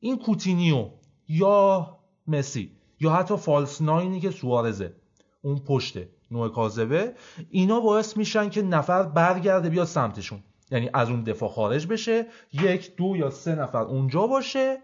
این 0.00 0.18
کوتینیو 0.18 0.88
یا 1.28 1.98
مسی 2.26 2.70
یا 3.00 3.10
حتی 3.10 3.36
فالس 3.36 3.82
ناینی 3.82 4.20
که 4.20 4.30
سوارزه 4.30 4.94
اون 5.42 5.58
پشته 5.58 6.08
نوع 6.30 6.48
کاذبه 6.48 7.14
اینا 7.50 7.80
باعث 7.80 8.16
میشن 8.16 8.48
که 8.48 8.62
نفر 8.62 9.02
برگرده 9.02 9.70
بیاد 9.70 9.86
سمتشون. 9.86 10.42
یعنی 10.70 10.90
از 10.94 11.10
اون 11.10 11.22
دفاع 11.22 11.48
خارج 11.48 11.86
بشه 11.86 12.26
یک 12.52 12.96
دو 12.96 13.16
یا 13.16 13.30
سه 13.30 13.54
نفر 13.54 13.82
اونجا 13.82 14.26
باشه 14.26 14.78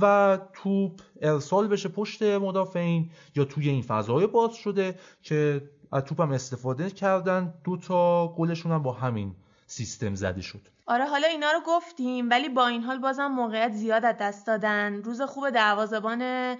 و 0.00 0.38
توپ 0.52 1.00
ارسال 1.22 1.68
بشه 1.68 1.88
پشت 1.88 2.22
مدافعین 2.22 3.10
یا 3.36 3.44
توی 3.44 3.68
این 3.68 3.82
فضای 3.82 4.26
باز 4.26 4.54
شده 4.54 4.98
که 5.22 5.62
از 5.92 6.04
توپ 6.04 6.20
هم 6.20 6.30
استفاده 6.30 6.90
کردن. 6.90 7.54
دو 7.64 7.76
تا 7.76 8.28
گلشون 8.28 8.72
هم 8.72 8.82
با 8.82 8.92
همین 8.92 9.34
سیستم 9.66 10.14
زده 10.14 10.40
شد. 10.40 10.60
آره 10.86 11.04
حالا 11.04 11.26
اینا 11.26 11.52
رو 11.52 11.60
گفتیم 11.66 12.30
ولی 12.30 12.48
با 12.48 12.66
این 12.66 12.82
حال 12.82 12.98
بازم 12.98 13.26
موقعیت 13.26 13.72
زیاد 13.72 14.04
از 14.04 14.16
دست 14.20 14.46
دادن. 14.46 15.02
روز 15.02 15.22
خوب 15.22 15.50
دروازبان 15.50 16.56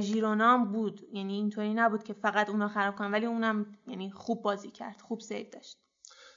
ژیرونا 0.00 0.58
بود. 0.58 1.00
یعنی 1.12 1.34
اینطوری 1.34 1.74
نبود 1.74 2.02
که 2.02 2.12
فقط 2.12 2.50
اونا 2.50 2.68
خراب 2.68 2.96
کنن 2.96 3.12
ولی 3.12 3.26
اونم 3.26 3.66
یعنی 3.86 4.10
خوب 4.10 4.42
بازی 4.42 4.70
کرد 4.70 5.00
خوب 5.00 5.20
سیو 5.20 5.46
داشت. 5.52 5.78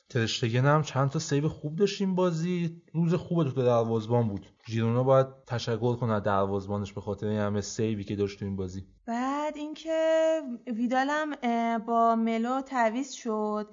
ترشتگن 0.10 0.66
هم 0.66 0.82
چند 0.82 1.10
تا 1.10 1.20
سیو 1.20 1.50
خوب 1.50 1.76
داشتیم 1.76 2.16
بازی. 2.16 2.82
روز 2.94 3.14
خوب 3.14 3.44
تو 3.44 3.64
دروازبان 3.64 4.28
بود. 4.28 4.46
ژیرونا 4.68 5.04
باید 5.04 5.28
تشکر 5.48 5.96
کنه 5.96 6.20
دروازبانش 6.20 6.94
به 6.94 7.02
خاطر 7.02 7.28
این 7.28 7.40
همه 7.40 7.62
سیوی 7.62 8.04
که 8.04 8.16
داشت 8.16 8.40
تو 8.40 8.46
این 8.46 8.56
بازی. 8.56 8.88
بعد 9.06 9.58
اینکه 9.58 10.42
ویدالم 10.68 11.36
با 11.78 12.16
ملو 12.16 12.62
تعویض 12.62 13.12
شد. 13.12 13.68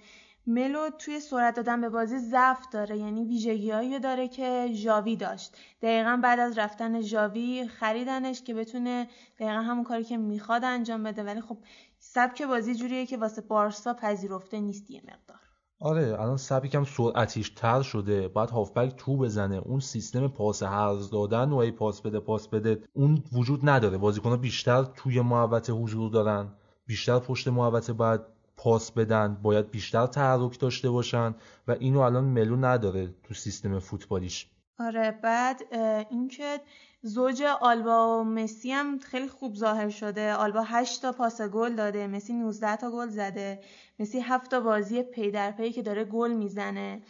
ملو 0.46 0.90
توی 0.98 1.20
سرعت 1.20 1.54
دادن 1.56 1.80
به 1.80 1.88
بازی 1.88 2.18
ضعف 2.18 2.68
داره 2.72 2.98
یعنی 2.98 3.24
ویژگیهایی 3.24 3.98
داره 4.00 4.28
که 4.28 4.68
ژاوی 4.72 5.16
داشت. 5.16 5.56
دقیقا 5.82 6.20
بعد 6.22 6.38
از 6.38 6.58
رفتن 6.58 7.00
ژاوی 7.00 7.68
خریدنش 7.68 8.42
که 8.42 8.54
بتونه 8.54 9.08
دقیقا 9.38 9.60
همون 9.60 9.84
کاری 9.84 10.04
که 10.04 10.16
می‌خواد 10.16 10.64
انجام 10.64 11.02
بده. 11.02 11.22
ولی 11.22 11.40
خب 11.40 11.58
سبک 11.98 12.42
بازی 12.42 12.74
جوریه 12.74 13.06
که 13.06 13.16
واسه 13.16 13.42
بارسا 13.42 13.94
پذیرفته 13.94 14.60
نیست 14.60 14.90
یه 14.90 15.00
مقدار. 15.00 15.40
آره 15.84 16.20
الان 16.20 16.36
سبک 16.36 16.70
کم 16.70 16.84
سرعتیش 16.84 17.50
تر 17.50 17.82
شده. 17.82 18.28
باید 18.28 18.50
هافبک 18.50 18.94
تو 18.96 19.16
بزنه. 19.16 19.56
اون 19.56 19.80
سیستم 19.80 20.28
پاس 20.28 20.62
هرز 20.62 21.10
دادن 21.10 21.50
و 21.50 21.56
ای 21.56 21.70
پاس 21.70 22.00
بده 22.00 22.20
پاس 22.20 22.48
بده 22.48 22.82
اون 22.92 23.22
وجود 23.32 23.68
نداره. 23.68 23.98
بازیکن‌ها 23.98 24.36
بیشتر 24.36 24.82
توی 24.82 25.20
محوطه 25.20 25.72
حضور 25.72 26.10
دارن. 26.10 26.48
بیشتر 26.86 27.18
پشت 27.18 27.48
محوطه 27.48 27.92
باید 27.92 28.20
پاس 28.56 28.92
بدن. 28.92 29.38
باید 29.42 29.70
بیشتر 29.70 30.06
تحرک 30.06 30.60
داشته 30.60 30.90
باشن. 30.90 31.34
و 31.68 31.72
اینو 31.72 32.00
الان 32.00 32.24
ملو 32.24 32.56
نداره 32.56 33.14
تو 33.22 33.34
سیستم 33.34 33.78
فوتبالیش. 33.78 34.50
آره 34.82 35.10
بعد 35.22 35.74
اینکه 36.10 36.60
زوج 37.02 37.42
آلبا 37.42 38.20
و 38.20 38.24
مسی 38.24 38.72
هم 38.72 38.98
خیلی 38.98 39.28
خوب 39.28 39.54
ظاهر 39.54 39.88
شده. 39.88 40.34
آلبا 40.34 40.62
8 40.62 41.02
تا 41.02 41.12
پاس 41.12 41.40
گل 41.40 41.74
داده 41.74 42.06
مسی 42.06 42.32
19 42.32 42.76
تا 42.76 42.90
گل 42.90 43.08
زده. 43.08 43.60
مسی 43.98 44.20
7 44.20 44.50
تا 44.50 44.60
بازی 44.60 45.02
پی 45.02 45.30
در 45.30 45.50
پی 45.50 45.72
که 45.72 45.82
داره 45.82 46.04
گل 46.04 46.32
می‌زنه. 46.32 47.02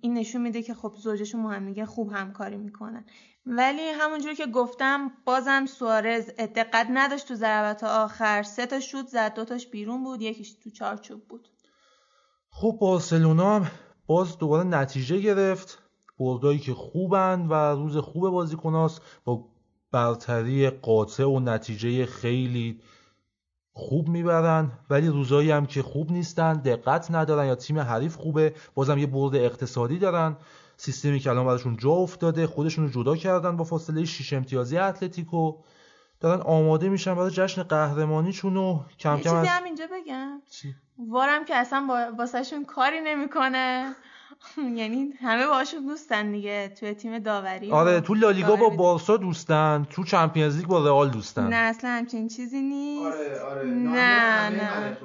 این 0.00 0.14
نشون 0.14 0.42
میده 0.42 0.62
که 0.62 0.74
خب 0.74 0.94
زوجشون 0.96 1.52
هم 1.54 1.84
خوب 1.84 2.12
همکاری 2.12 2.56
می‌کنن. 2.56 3.04
ولی 3.46 3.88
همونجوری 3.88 4.34
که 4.34 4.46
گفتم 4.46 5.12
بازم 5.24 5.66
سوارز 5.66 6.26
دقت 6.36 6.86
نداشت 6.90 7.28
تو 7.28 7.34
ضربات 7.34 7.84
آخر. 7.84 8.42
سه 8.42 8.66
تا 8.66 8.80
شوت 8.80 9.06
زد 9.06 9.34
دوتاش 9.34 9.66
بیرون 9.66 10.04
بود 10.04 10.22
یکیش 10.22 10.52
تو 10.52 10.70
چارچوب 10.70 11.28
بود. 11.28 11.48
خب 12.50 12.78
بارسلونا 12.80 13.56
هم 13.56 13.70
باز 14.06 14.38
دوباره 14.38 14.68
نتیجه 14.68 15.18
گرفت. 15.18 15.78
بردایی 16.20 16.58
که 16.58 16.74
خوبند 16.74 17.50
و 17.50 17.54
روز 17.54 17.96
خوب 17.96 18.30
بازیکناست 18.30 19.02
با 19.24 19.44
برتری 19.92 20.70
قاطع 20.70 21.24
و 21.24 21.40
نتیجه 21.40 22.06
خیلی 22.06 22.80
خوب 23.72 24.08
می‌برن 24.08 24.72
ولی 24.90 25.08
روزایی 25.08 25.50
هم 25.50 25.66
که 25.66 25.82
خوب 25.82 26.12
نیستن 26.12 26.52
دقت 26.52 27.10
ندارن 27.10 27.46
یا 27.46 27.54
تیم 27.54 27.78
حریف 27.78 28.16
خوبه 28.16 28.54
بازم 28.74 28.98
یه 28.98 29.06
برد 29.06 29.36
اقتصادی 29.36 29.98
دارن. 29.98 30.36
سیستمی 30.76 31.18
که 31.20 31.30
الان 31.30 31.46
براشون 31.46 31.76
جا 31.76 31.90
افتاده 31.90 32.46
خودشون 32.46 32.84
رو 32.84 32.90
جدا 32.90 33.16
کردن 33.16 33.56
با 33.56 33.64
فاصله 33.64 34.04
6 34.04 34.32
امتیازی 34.32 34.78
اتلتیکو. 34.78 35.56
دارن 36.20 36.40
آماده 36.40 36.88
میشن 36.88 37.14
برای 37.14 37.30
جشن 37.30 37.62
قهرمانیشون 37.62 38.56
و 38.56 38.80
کم 38.98 39.16
کم 39.16 39.22
چیزی 39.22 39.46
هم 39.46 39.64
اینجا 39.64 39.84
بگم. 39.92 40.42
چی؟ 40.50 40.74
وارم 41.08 41.44
که 41.44 41.56
اصلا 41.56 42.10
واسهشون 42.18 42.64
کاری 42.64 43.00
نمی‌کنه. 43.00 43.94
یعنی 44.76 45.12
همه 45.20 45.46
باشون 45.46 45.86
دوستن 45.86 46.32
دیگه 46.32 46.68
توی 46.68 46.94
تیم 46.94 47.18
داوری 47.18 47.70
آره 47.72 48.00
تو 48.00 48.14
لالیگا 48.14 48.56
با 48.56 48.68
بارسا 48.68 49.16
دوستن 49.16 49.86
تو 49.90 50.04
چمپیونز 50.04 50.56
لیگ 50.56 50.66
با 50.66 50.84
رئال 50.84 51.10
دوستن. 51.10 51.46
نه 51.48 51.56
اصلا 51.56 51.90
همچین 51.90 52.28
چیزی 52.28 52.60
نیست. 52.62 53.06
آره 53.16 53.40
آره 53.40 53.64
نه 53.68 54.48
نه. 54.48 54.96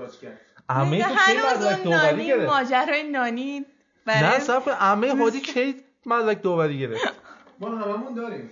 همه 0.70 1.04
تو 1.04 1.10
کی 1.10 1.38
مدرک 1.58 1.84
داوری 1.84 2.28
گرفت؟ 2.28 2.50
ماجرای 2.54 3.04
نانی 3.12 3.66
نه 4.08 4.40
صرف 4.40 4.68
همه 4.68 5.16
هادی 5.16 5.42
کی 5.54 5.76
مدرک 6.06 6.44
داوری 6.44 6.80
گرفت؟ 6.80 7.14
ما 7.60 7.70
هممون 7.70 8.14
داریم. 8.14 8.50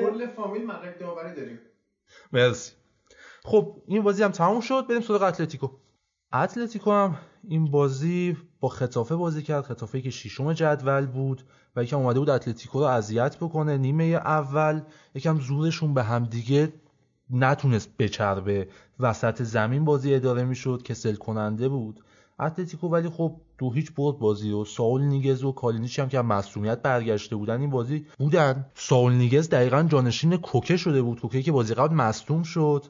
کل 0.00 0.26
فامیل 0.26 0.66
مدرک 0.66 0.98
داوری 1.00 1.34
داریم. 1.34 1.58
مرسی. 2.32 2.72
خب 3.44 3.82
این 3.86 4.02
بازی 4.02 4.22
هم 4.22 4.30
تموم 4.30 4.60
شد. 4.60 4.86
بریم 4.88 5.00
سراغ 5.00 5.22
اتلتیکو. 5.22 5.68
اتلتیکو 6.32 6.92
هم 6.92 7.16
این 7.48 7.70
بازی 7.70 8.36
با 8.64 8.68
ختافه 8.68 9.16
بازی 9.16 9.42
کرد. 9.42 9.64
ختافه 9.64 10.00
که 10.00 10.10
ششم 10.10 10.52
جدول 10.52 11.06
بود 11.06 11.42
و 11.76 11.84
یکم 11.84 11.98
اومده 11.98 12.18
بود 12.18 12.30
اتلتیکو 12.30 12.78
رو 12.78 12.84
اذیت 12.84 13.36
بکنه 13.36 13.76
نیمه 13.78 14.04
اول. 14.04 14.80
یکم 15.14 15.40
زورشون 15.40 15.94
به 15.94 16.02
همدیگه 16.02 16.72
نتونست 17.30 17.88
بچربه. 17.98 18.68
وسط 19.00 19.42
زمین 19.42 19.84
بازی 19.84 20.14
اداره 20.14 20.44
می‌شد 20.44 20.82
کسل 20.82 21.14
کننده 21.14 21.68
بود. 21.68 22.00
اتلتیکو 22.40 22.88
ولی 22.88 23.08
خب 23.08 23.36
دو 23.58 23.72
هیچ 23.72 23.92
برد 23.94 24.18
بازی 24.18 24.52
رو 24.52 24.64
ساول 24.64 25.02
نیگز 25.02 25.44
و 25.44 25.52
کالینیچ 25.52 25.98
هم 25.98 26.08
که 26.08 26.20
از 26.20 26.28
مصدومیت 26.28 26.82
برگشته 26.82 27.36
بودن 27.36 27.60
این 27.60 27.70
بازی 27.70 28.06
بودن. 28.18 28.66
ساول 28.74 29.12
نیگز 29.12 29.48
دقیقا 29.48 29.82
جانشین 29.82 30.36
کوکه 30.36 30.76
شده 30.76 31.02
بود. 31.02 31.20
کوکه 31.20 31.42
که 31.42 31.52
بازی 31.52 31.74
قبل 31.74 31.94
مصدوم 31.94 32.42
شد. 32.42 32.84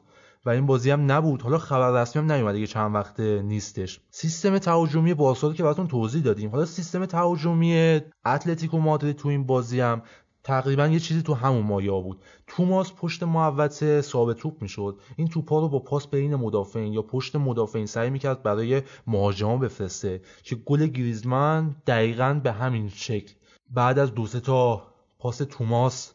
و 0.45 0.49
این 0.49 0.65
بازی 0.65 0.91
هم 0.91 1.11
نبود. 1.11 1.41
حالا 1.41 1.57
خبر 1.57 2.01
رسمی 2.01 2.21
هم 2.21 2.31
نیومده 2.31 2.59
که 2.59 2.67
چند 2.67 2.95
وقت 2.95 3.19
نیستش. 3.19 3.99
سیستم 4.09 4.57
تهاجمی 4.57 5.13
بارسا 5.13 5.53
که 5.53 5.63
براتون 5.63 5.87
توضیح 5.87 6.23
دادیم. 6.23 6.49
حالا 6.49 6.65
سیستم 6.65 7.05
تهاجمی 7.05 8.01
اتلتیکو 8.25 8.79
مادرید 8.79 9.15
تو 9.15 9.29
این 9.29 9.45
بازی 9.45 9.79
هم 9.79 10.01
تقریبا 10.43 10.87
یه 10.87 10.99
چیزی 10.99 11.21
تو 11.21 11.33
همون 11.33 11.63
مایا 11.63 11.99
بود. 11.99 12.21
توماس 12.47 12.93
پشت 12.97 13.23
محوطه 13.23 14.01
ثابت 14.01 14.37
توپ 14.37 14.61
می‌شد. 14.61 14.99
این 15.15 15.27
توپا 15.27 15.59
رو 15.59 15.69
با 15.69 15.79
پاس 15.79 16.07
بین 16.07 16.35
مدافعین 16.35 16.93
یا 16.93 17.01
پشت 17.01 17.35
مدافعین 17.35 17.85
سعی 17.85 18.09
می‌کرد 18.09 18.43
برای 18.43 18.81
مهاجما 19.07 19.57
بفرسته 19.57 20.21
که 20.43 20.55
گل 20.55 20.87
گریزمن 20.87 21.75
دقیقا 21.87 22.39
به 22.43 22.51
همین 22.51 22.89
شکل. 22.89 23.33
بعد 23.69 23.99
از 23.99 24.13
دو 24.13 24.27
تا 24.27 24.83
پاس 25.19 25.37
توماس 25.37 26.13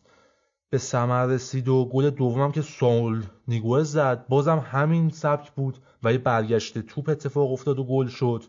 به 0.71 0.79
ثمر 0.79 1.27
رسید 1.27 1.69
و 1.69 1.85
گل 1.85 2.11
دومم 2.11 2.53
که 2.53 2.63
سول 2.63 3.25
نیگوه 3.49 3.83
زد. 3.83 4.27
بازم 4.29 4.59
همین 4.59 5.11
سبک 5.11 5.51
بود 5.51 5.79
و 6.03 6.13
یه 6.13 6.19
برگشت 6.19 6.79
توپ 6.79 7.09
اتفاق 7.09 7.53
افتاد 7.53 7.79
و 7.79 7.85
گل 7.85 8.07
شد. 8.07 8.45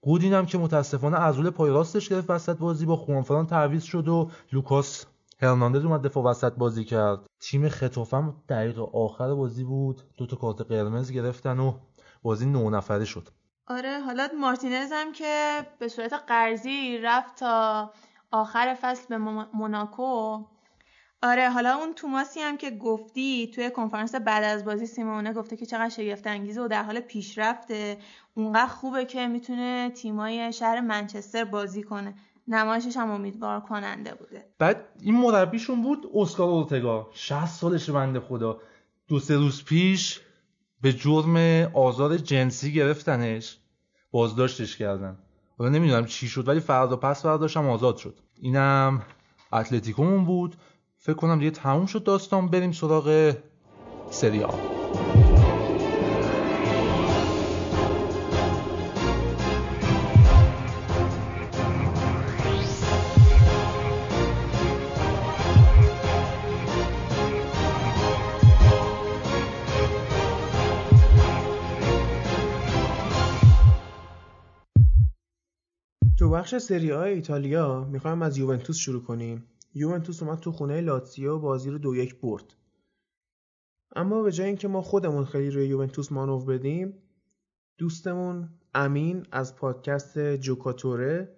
گودین 0.00 0.32
هم 0.32 0.46
که 0.46 0.58
متاسفانه 0.58 1.16
عضله 1.16 1.50
پای 1.50 1.70
راستش 1.70 2.08
گرفت 2.08 2.30
وسط 2.30 2.56
بازی 2.56 2.86
با 2.86 2.96
خوانفران 2.96 3.46
تعویض 3.46 3.82
شد 3.82 4.08
و 4.08 4.30
لوکاس 4.52 5.06
هرناندز 5.42 5.84
اومد 5.84 6.02
دفاع 6.02 6.24
وسط 6.24 6.52
بازی 6.52 6.84
کرد. 6.84 7.26
تیم 7.40 7.68
خطافم 7.68 8.34
دقیقه 8.48 8.82
آخر 8.82 9.34
بازی 9.34 9.64
بود. 9.64 10.02
دو 10.16 10.26
تا 10.26 10.36
کارت 10.36 10.60
قرمز 10.60 11.12
گرفتن 11.12 11.58
و 11.58 11.72
بازی 12.22 12.46
نه 12.46 12.70
نفره 12.70 13.04
شد. 13.04 13.28
آره 13.66 14.00
حالا 14.00 14.28
مارتینز 14.40 14.92
هم 14.92 15.12
که 15.12 15.66
به 15.78 15.88
صورت 15.88 16.12
قرضی 16.12 16.98
رفت 16.98 17.38
تا 17.38 17.90
آخر 18.30 18.76
فصل 18.80 19.06
به 19.08 19.18
موناکو 19.54 20.44
آره 21.22 21.50
حالا 21.50 21.74
اون 21.74 21.94
توماسی 21.94 22.40
هم 22.40 22.56
که 22.56 22.70
گفتی 22.70 23.50
توی 23.54 23.70
کنفرانس 23.70 24.14
بعد 24.14 24.44
از 24.44 24.64
بازی 24.64 24.86
سیمونه 24.86 25.32
گفته 25.32 25.56
که 25.56 25.66
چقدر 25.66 25.88
شگفت 25.88 26.26
انگیزه 26.26 26.60
و 26.62 26.68
در 26.68 26.82
حال 26.82 27.00
پیشرفته. 27.00 27.98
اونقدر 28.34 28.66
خوبه 28.66 29.04
که 29.04 29.26
می‌تونه 29.26 29.90
تیمای 29.90 30.52
شهر 30.52 30.80
منچستر 30.80 31.44
بازی 31.44 31.82
کنه. 31.82 32.14
نمایشش 32.48 32.96
هم 32.96 33.10
امیدوار 33.10 33.60
کننده 33.60 34.14
بوده. 34.14 34.44
بعد 34.58 34.88
این 35.00 35.14
مربیشون 35.16 35.82
بود 35.82 36.10
اسکار 36.14 36.48
اورتگا. 36.48 37.10
60 37.12 37.46
سالش 37.46 37.90
بنده 37.90 38.20
خدا. 38.20 38.60
دو 39.08 39.20
سه 39.20 39.36
روز 39.36 39.64
پیش 39.64 40.20
به 40.80 40.92
جرم 40.92 41.36
آزار 41.74 42.16
جنسی 42.16 42.72
گرفتنش 42.72 43.58
بازداشتش 44.10 44.76
کردن. 44.76 45.18
حالا 45.58 45.70
نمی‌دونم 45.70 46.06
چی 46.06 46.28
شد 46.28 46.48
ولی 46.48 46.60
فردا 46.60 46.96
پس 46.96 47.22
فرداشم 47.22 47.68
آزاد 47.68 47.96
شد. 47.96 48.18
اینم 48.40 49.02
اتلتیکومون 49.52 50.24
بود. 50.24 50.56
فکر 51.06 51.16
کنم 51.16 51.38
دیگه 51.38 51.50
تموم 51.50 51.86
شد 51.86 52.04
داستان. 52.04 52.48
بریم 52.48 52.72
سراغ 52.72 53.36
سری 54.10 54.44
تو 76.18 76.30
بخش 76.30 76.54
سری 76.58 76.92
ایتالیا 76.92 77.84
می‌خوایم 77.84 78.22
از 78.22 78.38
یوونتوس 78.38 78.76
شروع 78.76 79.02
کنیم. 79.02 79.44
یوونتوس 79.74 80.22
اومد 80.22 80.38
تو 80.38 80.52
خونه 80.52 80.80
لاتزیو 80.80 81.38
بازی 81.38 81.70
رو 81.70 81.78
دو 81.78 81.96
یک 81.96 82.20
برد. 82.20 82.54
اما 83.96 84.22
به 84.22 84.32
جای 84.32 84.46
اینکه 84.46 84.68
ما 84.68 84.82
خودمون 84.82 85.24
خیلی 85.24 85.50
روی 85.50 85.66
یوونتوس 85.66 86.12
مانو 86.12 86.44
بدیم 86.44 87.02
دوستمون 87.78 88.48
امین 88.74 89.26
از 89.32 89.56
پادکست 89.56 90.36
جوکاتوره 90.36 91.36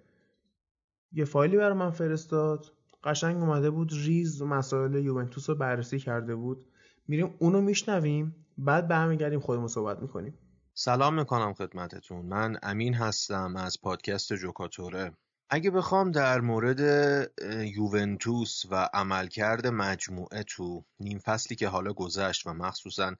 یه 1.11 1.25
فایلی 1.25 1.57
برای 1.57 1.77
من 1.77 1.89
فرستاد. 1.89 2.73
قشنگ 3.03 3.41
اومده 3.43 3.69
بود 3.69 3.91
ریز 3.93 4.41
مسائل 4.41 4.95
یوونتوس 4.95 5.49
رو 5.49 5.55
بررسی 5.55 5.99
کرده 5.99 6.35
بود. 6.35 6.65
میریم 7.07 7.35
اونو 7.39 7.61
میشنویم 7.61 8.45
بعد 8.57 8.87
برمیگردیم 8.87 9.39
خودمون 9.39 9.67
صحبت 9.67 9.99
می‌کنیم. 9.99 10.37
سلام 10.73 11.13
می‌کنم 11.13 11.53
خدمتتون. 11.53 12.25
من 12.25 12.57
امین 12.63 12.93
هستم 12.93 13.55
از 13.55 13.81
پادکست 13.81 14.33
جوکاتوره. 14.33 15.11
اگه 15.49 15.71
بخوام 15.71 16.11
در 16.11 16.41
مورد 16.41 16.79
یوونتوس 17.75 18.63
و 18.71 18.89
عملکرد 18.93 19.67
مجموعه 19.67 20.43
تو 20.43 20.83
نیم 20.99 21.19
فصلی 21.19 21.55
که 21.55 21.67
حالا 21.67 21.93
گذشت 21.93 22.47
و 22.47 22.53
مخصوصا 22.53 23.15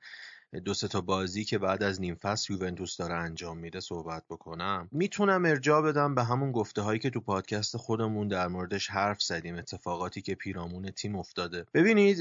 دو 0.66 0.74
سه 0.74 0.88
تا 0.88 1.02
بازی 1.02 1.46
که 1.46 1.58
بعد 1.58 1.84
از 1.84 2.02
نیم 2.02 2.16
فصل 2.16 2.54
یوونتوس 2.54 2.98
داره 2.98 3.16
انجام 3.16 3.58
میده 3.58 3.80
صحبت 3.80 4.24
بکنم 4.30 4.90
می‌تونم 4.92 5.46
ارجاع 5.46 5.82
بدم 5.82 6.16
به 6.16 6.24
همون 6.24 6.52
گفته 6.52 6.82
هایی 6.82 7.00
که 7.00 7.10
تو 7.10 7.22
پادکست 7.22 7.78
خودمون 7.78 8.28
در 8.28 8.48
موردش 8.48 8.88
حرف 8.90 9.22
زدیم 9.22 9.56
اتفاقاتی 9.56 10.22
که 10.22 10.36
پیرامون 10.36 10.92
تیم 10.92 11.16
افتاده. 11.16 11.66
ببینید 11.74 12.18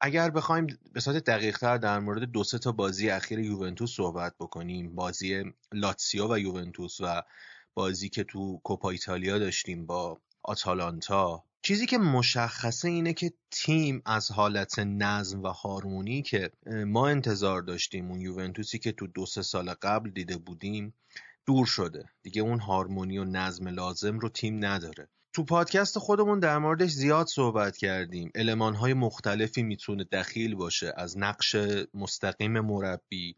اگر 0.00 0.30
بخوایم 0.30 0.66
به 0.92 1.00
صورت 1.00 1.24
دقیق 1.24 1.58
تر 1.58 1.76
در 1.76 1.98
مورد 1.98 2.22
دو 2.22 2.44
سه 2.44 2.58
تا 2.58 2.72
بازی 2.72 3.10
اخیر 3.10 3.38
یوونتوس 3.38 3.96
صحبت 3.96 4.34
بکنیم 4.40 4.94
بازی 4.94 5.44
لاتسیو 5.72 6.34
و 6.34 6.38
یوونتوس 6.38 7.00
و 7.00 7.22
بازی 7.74 8.08
که 8.08 8.24
تو 8.24 8.60
کوپا 8.64 8.90
ایتالیا 8.90 9.38
داشتیم 9.38 9.86
با 9.86 10.20
آتالانتا. 10.42 11.44
چیزی 11.62 11.86
که 11.86 11.98
مشخصه 11.98 12.88
اینه 12.88 13.12
که 13.12 13.32
تیم 13.50 14.02
از 14.06 14.30
حالت 14.30 14.78
نظم 14.78 15.42
و 15.42 15.48
هارمونی 15.48 16.22
که 16.22 16.50
ما 16.66 17.08
انتظار 17.08 17.62
داشتیم 17.62 18.10
اون 18.10 18.20
یوونتوسی 18.20 18.78
که 18.78 18.92
تو 18.92 19.06
دو 19.06 19.26
سه 19.26 19.42
سال 19.42 19.74
قبل 19.74 20.10
دیده 20.10 20.36
بودیم 20.36 20.94
دور 21.46 21.66
شده. 21.66 22.04
دیگه 22.22 22.42
اون 22.42 22.60
هارمونی 22.60 23.18
و 23.18 23.24
نظم 23.24 23.68
لازم 23.68 24.18
رو 24.18 24.28
تیم 24.28 24.64
نداره. 24.64 25.08
تو 25.32 25.44
پادکست 25.44 25.98
خودمون 25.98 26.40
در 26.40 26.58
موردش 26.58 26.90
زیاد 26.90 27.26
صحبت 27.26 27.76
کردیم. 27.76 28.32
های 28.80 28.94
مختلفی 28.94 29.62
می‌تونه 29.62 30.04
دخیل 30.04 30.54
باشه 30.54 30.92
از 30.96 31.18
نقش 31.18 31.56
مستقیم 31.94 32.60
مربی. 32.60 33.36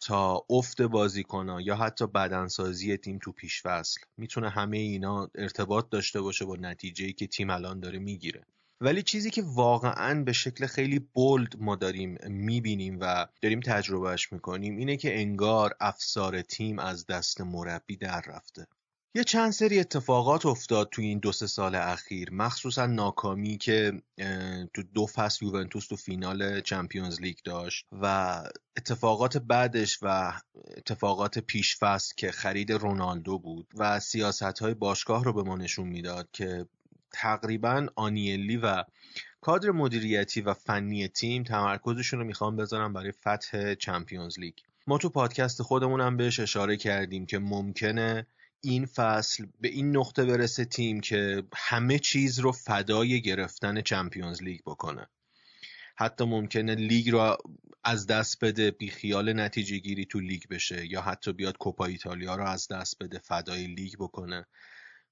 تا 0.00 0.44
افت 0.50 0.82
بازیکنها 0.82 1.60
یا 1.60 1.76
حتی 1.76 2.06
بدنسازی 2.06 2.96
تیم 2.96 3.18
تو 3.22 3.32
پیشفصل. 3.32 4.00
می‌تونه 4.16 4.48
همه 4.48 4.78
اینا 4.78 5.30
ارتباط 5.34 5.88
داشته 5.88 6.20
باشه 6.20 6.44
با 6.44 6.56
نتیجه 6.56 7.12
که 7.12 7.26
تیم 7.26 7.50
الان 7.50 7.80
داره 7.80 7.98
می‌گیره. 7.98 8.44
ولی 8.80 9.02
چیزی 9.02 9.30
که 9.30 9.42
واقعا 9.46 10.24
به 10.24 10.32
شکل 10.32 10.66
خیلی 10.66 10.98
بولد 10.98 11.60
ما 11.60 11.76
داریم 11.76 12.18
می‌بینیم 12.28 12.98
و 13.00 13.26
داریم 13.42 13.60
تجربهش 13.60 14.32
می‌کنیم 14.32 14.76
اینه 14.76 14.96
که 14.96 15.20
انگار 15.20 15.74
افسار 15.80 16.42
تیم 16.42 16.78
از 16.78 17.06
دست 17.06 17.40
مربی 17.40 17.96
در 17.96 18.22
رفته. 18.26 18.66
یه 19.14 19.24
چند 19.24 19.52
سری 19.52 19.80
اتفاقات 19.80 20.46
افتاد 20.46 20.88
تو 20.90 21.02
این 21.02 21.18
دو 21.18 21.32
سه 21.32 21.46
سال 21.46 21.74
اخیر. 21.74 22.32
مخصوصا 22.32 22.86
ناکامی 22.86 23.58
که 23.58 24.02
تو 24.74 24.82
دو 24.94 25.06
فصل 25.06 25.44
یوونتوس 25.44 25.86
تو 25.86 25.96
فینال 25.96 26.60
Champions 26.60 27.20
League 27.20 27.36
داشت 27.44 27.86
و 27.92 28.42
اتفاقات 28.76 29.36
بعدش 29.36 29.98
و 30.02 30.32
اتفاقات 30.76 31.38
پیش 31.38 31.76
فصل 31.76 32.14
که 32.16 32.30
خرید 32.30 32.72
رونالدو 32.72 33.38
بود 33.38 33.66
و 33.74 34.00
سیاست 34.00 34.58
های 34.58 34.74
باشگاه 34.74 35.24
رو 35.24 35.32
به 35.32 35.42
ما 35.42 35.56
نشون 35.56 35.88
می‌داد 35.88 36.28
که 36.32 36.66
تقریبا 37.12 37.86
آنیلی 37.96 38.56
و 38.56 38.84
کادر 39.40 39.70
مدیریتی 39.70 40.40
و 40.40 40.54
فنی 40.54 41.08
تیم 41.08 41.42
تمرکزشون 41.42 42.20
رو 42.20 42.26
می‌خوان 42.26 42.56
بذارن 42.56 42.92
برای 42.92 43.12
فتح 43.12 43.74
Champions 43.74 44.38
League. 44.38 44.54
ما 44.86 44.98
تو 44.98 45.08
پادکست 45.08 45.62
خودمون 45.62 46.00
هم 46.00 46.16
بهش 46.16 46.40
اشاره 46.40 46.76
کردیم 46.76 47.26
که 47.26 47.38
ممکنه 47.38 48.26
این 48.60 48.86
فصل 48.86 49.46
به 49.60 49.68
این 49.68 49.96
نقطه 49.96 50.24
برسه 50.24 50.64
تیم 50.64 51.00
که 51.00 51.42
همه 51.54 51.98
چیز 51.98 52.38
رو 52.38 52.52
فدای 52.52 53.22
گرفتن 53.22 53.80
Champions 53.80 54.42
League 54.42 54.60
بکنه. 54.66 55.06
حتی 55.96 56.24
ممکنه 56.24 56.74
لیگ 56.74 57.10
رو 57.10 57.36
از 57.84 58.06
دست 58.06 58.44
بده 58.44 58.70
بی 58.70 58.90
خیال 58.90 59.32
نتیجه 59.32 59.78
گیری 59.78 60.04
تو 60.04 60.20
لیگ 60.20 60.42
بشه 60.50 60.92
یا 60.92 61.00
حتی 61.00 61.32
بیاد 61.32 61.58
کوپا 61.58 61.84
ایتالیا 61.84 62.36
رو 62.36 62.44
از 62.44 62.68
دست 62.68 63.02
بده 63.02 63.18
فدای 63.18 63.66
لیگ 63.66 63.94
بکنه. 63.98 64.46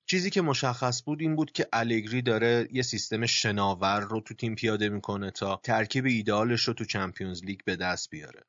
چیزی 0.06 0.30
که 0.30 0.42
مشخص 0.42 1.02
بود 1.04 1.20
این 1.20 1.36
بود 1.36 1.52
که 1.52 1.68
الگری 1.72 2.22
داره 2.22 2.68
یه 2.72 2.82
سیستم 2.82 3.26
شناور 3.26 4.00
رو 4.00 4.20
تو 4.20 4.34
تیم 4.34 4.54
پیاده 4.54 4.88
می‌کنه 4.88 5.30
تا 5.30 5.60
ترکیب 5.62 6.06
ایده‌آلش 6.06 6.62
رو 6.62 6.74
تو 6.74 6.84
Champions 6.84 7.44
League 7.44 7.60
به 7.64 7.76
دست 7.76 8.10
بیاره. 8.10 8.42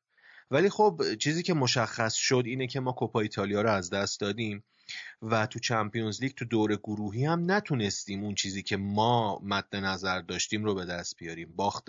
ولی 0.50 0.70
خب 0.70 1.02
چیزی 1.18 1.42
که 1.42 1.54
مشخص 1.54 2.14
شد 2.14 2.42
اینه 2.46 2.66
که 2.66 2.80
ما 2.80 2.92
کوپا 2.92 3.20
ایتالیا 3.20 3.62
رو 3.62 3.70
از 3.70 3.90
دست 3.90 4.20
دادیم. 4.20 4.64
و 5.22 5.46
تو 5.46 5.58
Champions 5.58 6.22
League 6.22 6.32
تو 6.32 6.44
دور 6.44 6.76
گروهی 6.76 7.24
هم 7.24 7.50
نتونستیم 7.50 8.24
اون 8.24 8.34
چیزی 8.34 8.62
که 8.62 8.76
ما 8.76 9.40
مد 9.42 9.76
نظر 9.76 10.20
داشتیم 10.20 10.64
رو 10.64 10.74
به 10.74 10.84
دست 10.84 11.16
بیاریم. 11.16 11.52
باخت 11.56 11.88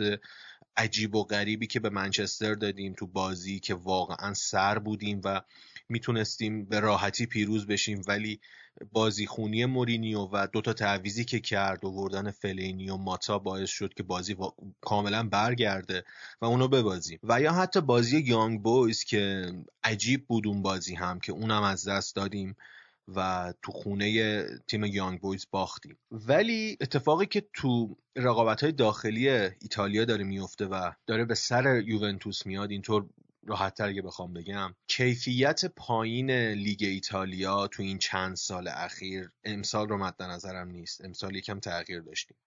عجیب 0.77 1.15
و 1.15 1.23
غریبی 1.23 1.67
که 1.67 1.79
به 1.79 1.89
منچستر 1.89 2.53
دادیم 2.53 2.93
تو 2.93 3.07
بازی 3.07 3.59
که 3.59 3.73
واقعا 3.73 4.33
سر 4.33 4.79
بودیم 4.79 5.21
و 5.23 5.41
می‌تونستیم 5.89 6.65
به 6.65 6.79
راحتی 6.79 7.25
پیروز 7.25 7.67
بشیم. 7.67 8.01
ولی 8.07 8.39
بازی 8.91 9.25
خونی 9.25 9.65
مورینیو 9.65 10.19
و 10.31 10.47
دوتا 10.53 10.73
تعویزی 10.73 11.25
که 11.25 11.39
کرد 11.39 11.85
و 11.85 11.87
وردن 11.87 12.31
فلینی 12.31 12.89
و 12.89 12.97
ماتا 12.97 13.39
باعث 13.39 13.69
شد 13.69 13.93
که 13.93 14.03
بازی 14.03 14.35
کاملا 14.81 15.23
برگرده 15.23 16.03
و 16.41 16.45
اونو 16.45 16.67
ببازیم. 16.67 17.19
و 17.23 17.41
یا 17.41 17.53
حتی 17.53 17.81
بازی 17.81 18.19
یانگ 18.19 18.61
بویز 18.61 19.03
که 19.03 19.53
عجیب 19.83 20.27
بود 20.27 20.47
اون 20.47 20.61
بازی 20.61 20.95
هم 20.95 21.19
که 21.19 21.31
اونم 21.31 21.63
از 21.63 21.87
دست 21.87 22.15
دادیم. 22.15 22.55
و 23.15 23.53
تو 23.61 23.71
خونه 23.71 24.43
تیم 24.67 24.83
یانگ 24.83 25.21
بویز 25.21 25.47
باختیم. 25.51 25.97
ولی 26.11 26.77
اتفاقی 26.81 27.25
که 27.25 27.49
تو 27.53 27.97
رقابت 28.15 28.63
های 28.63 28.71
داخلی 28.71 29.29
ایتالیا 29.29 30.05
داره 30.05 30.23
میفته 30.23 30.65
و 30.65 30.91
داره 31.07 31.25
به 31.25 31.35
سر 31.35 31.81
یوونتوس 31.85 32.45
میاد 32.45 32.71
اینطور 32.71 33.09
راحت 33.47 33.81
اگه 33.81 34.01
بخوام 34.01 34.33
بگم 34.33 34.75
کیفیت 34.87 35.65
پایین 35.65 36.31
لیگ 36.31 36.83
ایتالیا 36.83 37.67
تو 37.67 37.83
این 37.83 37.97
چند 37.97 38.35
سال 38.35 38.67
اخیر 38.67 39.31
امسال 39.43 39.89
رو 39.89 39.97
مد 39.97 40.21
نظرم 40.21 40.71
نیست. 40.71 41.05
امسال 41.05 41.35
یکم 41.35 41.59
تغییر 41.59 42.01
داشتیم. 42.01 42.37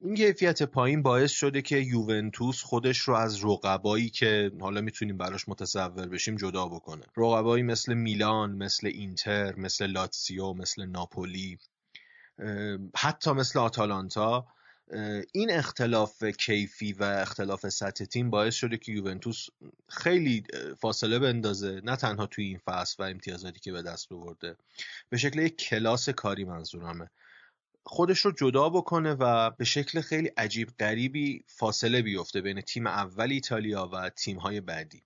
این 0.00 0.14
کیفیت 0.14 0.62
پایین 0.62 1.02
باعث 1.02 1.30
شده 1.30 1.62
که 1.62 1.76
یوونتوس 1.76 2.62
خودش 2.62 2.98
رو 2.98 3.14
از 3.14 3.44
رقبایی 3.44 4.10
که 4.10 4.52
حالا 4.60 4.80
می‌تونیم 4.80 5.16
براش 5.16 5.48
متصور 5.48 6.06
بشیم 6.06 6.36
جدا 6.36 6.66
بکنه. 6.66 7.02
رقبایی 7.16 7.62
مثل 7.62 7.94
میلان 7.94 8.52
مثل 8.52 8.86
اینتر 8.86 9.56
مثل 9.56 9.86
لاتسیو 9.86 10.52
مثل 10.52 10.84
ناپولی 10.86 11.58
حتی 12.96 13.30
مثل 13.32 13.58
آتالانتا 13.58 14.46
این 15.32 15.50
اختلاف 15.50 16.24
کیفی 16.24 16.92
و 16.92 17.02
اختلاف 17.04 17.68
سطح 17.68 18.04
تیم 18.04 18.30
باعث 18.30 18.54
شده 18.54 18.76
که 18.76 18.92
یوونتوس 18.92 19.46
خیلی 19.88 20.44
فاصله 20.78 21.18
بندازه 21.18 21.80
نه 21.84 21.96
تنها 21.96 22.26
توی 22.26 22.44
این 22.44 22.58
فصل 22.58 23.02
و 23.02 23.06
امتیازاتی 23.06 23.60
که 23.60 23.72
به 23.72 23.82
دست 23.82 24.12
آورده. 24.12 24.56
به 25.08 25.16
شکل 25.16 25.38
یک 25.38 25.56
کلاس 25.56 26.08
کاری 26.08 26.44
منظورمه. 26.44 27.10
خودش 27.86 28.18
رو 28.18 28.32
جدا 28.32 28.68
بکنه 28.68 29.12
و 29.12 29.50
به 29.50 29.64
شکل 29.64 30.00
خیلی 30.00 30.28
عجیب 30.36 30.68
غریبی 30.78 31.44
فاصله 31.46 32.02
بیفته 32.02 32.40
بین 32.40 32.60
تیم 32.60 32.86
اول 32.86 33.32
ایتالیا 33.32 33.90
و 33.92 34.10
تیم 34.10 34.38
های 34.38 34.60
بعدی. 34.60 35.02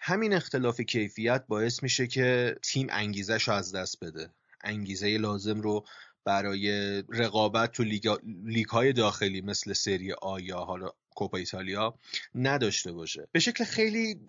همین 0.00 0.32
اختلاف 0.34 0.80
کیفیت 0.80 1.44
باعث 1.48 1.82
میشه 1.82 2.06
که 2.06 2.56
تیم 2.62 2.86
انگیزش 2.90 3.48
رو 3.48 3.54
از 3.54 3.74
دست 3.74 4.04
بده. 4.04 4.30
انگیزه 4.64 5.18
لازم 5.18 5.60
رو 5.60 5.86
برای 6.24 7.02
رقابت 7.08 7.72
تو 7.72 7.84
لیگ 8.44 8.68
های 8.68 8.92
داخلی 8.92 9.40
مثل 9.40 9.72
سری 9.72 10.12
آ 10.12 10.38
یا 10.38 10.58
حالا 10.58 10.90
کوپا 11.14 11.38
ایتالیا 11.38 11.98
نداشته 12.34 12.92
باشه. 12.92 13.28
به 13.32 13.40
شکل 13.40 13.64
خیلی 13.64 14.20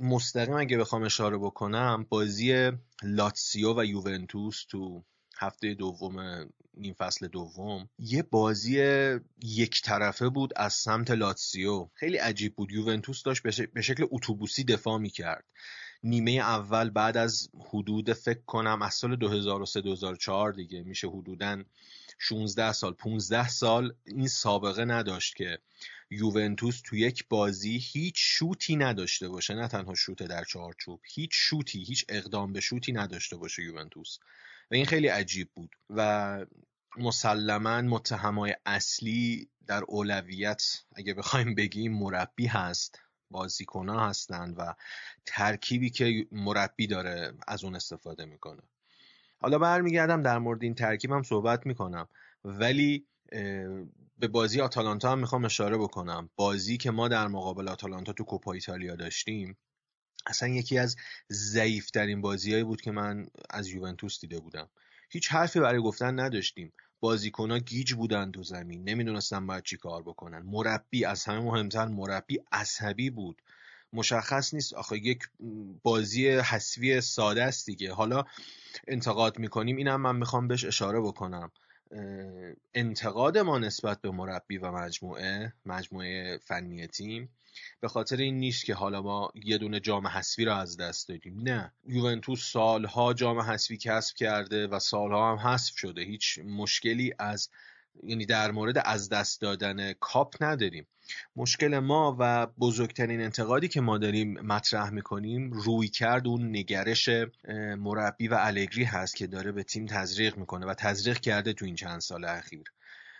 مستقیم 0.00 0.54
اگه 0.54 0.78
بخوام 0.78 1.02
اشاره 1.02 1.38
بکنم 1.38 2.06
بازی 2.08 2.70
لاتسیو 3.02 3.80
و 3.80 3.84
یوونتوس 3.84 4.64
تو 4.68 5.04
هفته 5.38 5.74
دوم 5.74 6.46
نیم 6.76 6.94
فصل 6.94 7.28
دوم 7.28 7.88
یه 7.98 8.22
بازی 8.22 8.72
یک 9.42 9.82
طرفه 9.82 10.28
بود 10.28 10.52
از 10.56 10.74
سمت 10.74 11.10
لاتسیو. 11.10 11.88
خیلی 11.94 12.16
عجیب 12.16 12.56
بود. 12.56 12.72
یوونتوس 12.72 13.22
داشت 13.22 13.42
به 13.72 13.82
شکل 13.82 14.06
اتوبوسی 14.10 14.64
دفاع 14.64 14.98
می‌کرد. 14.98 15.44
نیمه 16.02 16.30
اول 16.30 16.90
بعد 16.90 17.16
از 17.16 17.48
حدود 17.68 18.12
فکر 18.12 18.40
کنم 18.46 18.82
از 18.82 18.94
سال 18.94 19.16
2003 19.16 19.80
2004 19.80 20.52
دیگه 20.52 20.82
میشه 20.82 21.08
حدودا 21.08 21.62
16 22.18 22.72
سال 22.72 22.92
15 22.92 23.48
سال 23.48 23.94
این 24.04 24.28
سابقه 24.28 24.84
نداشت 24.84 25.36
که 25.36 25.58
یوونتوس 26.10 26.80
تو 26.84 26.96
یک 26.96 27.24
بازی 27.28 27.78
هیچ 27.78 28.14
شوتی 28.18 28.76
نداشته 28.76 29.28
باشه. 29.28 29.54
نه 29.54 29.68
تنها 29.68 29.94
شوت 29.94 30.22
در 30.22 30.44
چارچوب 30.44 31.00
هیچ 31.14 31.30
شوتی 31.32 31.84
هیچ 31.84 32.04
اقدام 32.08 32.52
به 32.52 32.60
شوتی 32.60 32.92
نداشته 32.92 33.36
باشه 33.36 33.62
یوونتوس. 33.62 34.18
و 34.70 34.74
این 34.74 34.84
خیلی 34.84 35.08
عجیب 35.08 35.48
بود 35.54 35.70
و 35.90 36.46
مسلما 36.98 37.82
متهمای 37.82 38.56
اصلی 38.66 39.48
در 39.66 39.82
اولویت 39.88 40.62
اگه 40.96 41.14
بخوایم 41.14 41.54
بگیم 41.54 41.92
مربی 41.92 42.46
هست 42.46 42.98
بازیکنها 43.30 44.08
هستند 44.08 44.54
و 44.58 44.74
ترکیبی 45.26 45.90
که 45.90 46.26
مربی 46.32 46.86
داره 46.86 47.32
از 47.48 47.64
اون 47.64 47.76
استفاده 47.76 48.24
می‌کنه. 48.24 48.62
حالا 49.38 49.58
برمیگردم 49.58 50.22
در 50.22 50.38
مورد 50.38 50.62
این 50.62 50.74
ترکیبم 50.74 51.22
صحبت 51.22 51.66
می‌کنم. 51.66 52.08
ولی 52.44 53.06
به 54.18 54.28
بازی 54.32 54.60
آتالانتا 54.60 55.12
هم 55.12 55.18
می‌خوام 55.18 55.44
اشاره 55.44 55.78
بکنم. 55.78 56.30
بازی 56.36 56.76
که 56.76 56.90
ما 56.90 57.08
در 57.08 57.28
مقابل 57.28 57.68
آتالانتا 57.68 58.12
تو 58.12 58.24
کوپا 58.24 58.52
ایتالیا 58.52 58.96
داشتیم 58.96 59.58
اصلا 60.26 60.48
یکی 60.48 60.78
از 60.78 60.96
ضعیفترین 61.32 62.20
بازیهایی 62.20 62.64
بود 62.64 62.80
که 62.80 62.90
من 62.90 63.26
از 63.50 63.68
یوونتوس 63.68 64.20
دیده 64.20 64.40
بودم. 64.40 64.68
هیچ 65.10 65.32
حرفی 65.32 65.60
برای 65.60 65.80
گفتن 65.80 66.20
نداشتیم. 66.20 66.72
بازیکنها 67.00 67.58
گیج 67.58 67.94
بودن 67.94 68.30
تو 68.30 68.42
زمین. 68.42 68.88
نمی‌دونستن 68.88 69.46
باید 69.46 69.64
چی 69.64 69.76
کار 69.76 70.02
بکنن. 70.02 70.42
مربی 70.42 71.04
از 71.04 71.24
همه 71.24 71.40
مهمتر 71.40 71.86
مربی 71.86 72.38
عصبی 72.52 73.10
بود. 73.10 73.42
مشخص 73.92 74.54
نیست. 74.54 74.74
آخه 74.74 74.98
یک 74.98 75.22
بازی 75.82 76.28
حسوی 76.28 77.00
ساده 77.00 77.44
است 77.44 77.66
دیگه. 77.66 77.92
حالا 77.92 78.24
انتقاد 78.88 79.38
می‌کنیم. 79.38 79.76
اینم 79.76 80.00
من 80.00 80.16
می‌خوام 80.16 80.48
بهش 80.48 80.64
اشاره 80.64 81.00
بکنم. 81.00 81.50
انتقاد 82.74 83.38
ما 83.38 83.58
نسبت 83.58 84.00
به 84.00 84.10
مربی 84.10 84.58
و 84.58 84.72
مجموعه 84.72 85.52
مجموعه 85.66 86.38
فنی 86.38 86.86
تیم 86.86 87.30
به 87.80 87.88
خاطر 87.88 88.16
این 88.16 88.38
نیست 88.38 88.64
که 88.64 88.74
حالا 88.74 89.02
ما 89.02 89.32
یه 89.34 89.58
دونه 89.58 89.80
جام 89.80 90.06
حذفی 90.06 90.44
رو 90.44 90.54
از 90.54 90.76
دست 90.76 91.08
دادیم. 91.08 91.40
نه. 91.42 91.72
یوونتوس 91.86 92.52
سالها 92.52 93.14
جام 93.14 93.40
حذفی 93.40 93.76
کسب 93.76 94.16
کرده 94.16 94.66
و 94.66 94.78
سالها 94.78 95.32
هم 95.32 95.48
حذف 95.48 95.78
شده. 95.78 96.02
هیچ 96.02 96.38
مشکلی 96.38 97.14
از 97.18 97.50
یعنی 98.02 98.26
در 98.26 98.50
مورد 98.50 98.78
از 98.84 99.08
دست 99.08 99.40
دادن 99.40 99.92
کاپ 99.92 100.34
نداریم. 100.40 100.86
مشکل 101.36 101.78
ما 101.78 102.16
و 102.18 102.46
بزرگترین 102.46 103.20
انتقادی 103.20 103.68
که 103.68 103.80
ما 103.80 103.98
داریم 103.98 104.40
مطرح 104.40 104.90
می‌کنیم 104.90 105.52
روی 105.52 105.88
کرد 105.88 106.26
اون 106.26 106.48
نگرش 106.56 107.08
مربی 107.78 108.28
و 108.28 108.36
الگری 108.40 108.84
هست 108.84 109.16
که 109.16 109.26
داره 109.26 109.52
به 109.52 109.62
تیم 109.62 109.86
تزریق 109.86 110.36
می‌کنه 110.36 110.66
و 110.66 110.74
تزریق 110.74 111.20
کرده 111.20 111.52
تو 111.52 111.64
این 111.64 111.74
چند 111.74 112.00
سال 112.00 112.24
اخیر. 112.24 112.64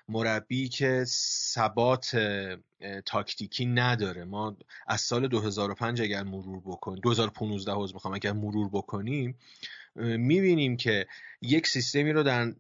مربی 0.09 0.69
که 0.69 1.05
ثبات 1.07 2.17
تاکتیکی 3.07 3.67
نداره. 3.67 4.25
ما 4.25 4.57
از 4.87 5.01
سال 5.01 5.29
2005 5.29 6.01
اگر 6.01 6.23
مرور 6.23 6.61
بکنیم 6.61 7.01
2015 7.01 7.73
حوض 7.73 7.95
می‌خوام 7.95 8.15
اگر 8.15 8.33
مرور 8.33 8.69
بکنیم 8.69 9.39
می‌بینیم 9.97 10.77
که 10.77 11.07
یک 11.43 11.67
سیستمی 11.67 12.13
رو 12.13 12.23
در 12.23 12.53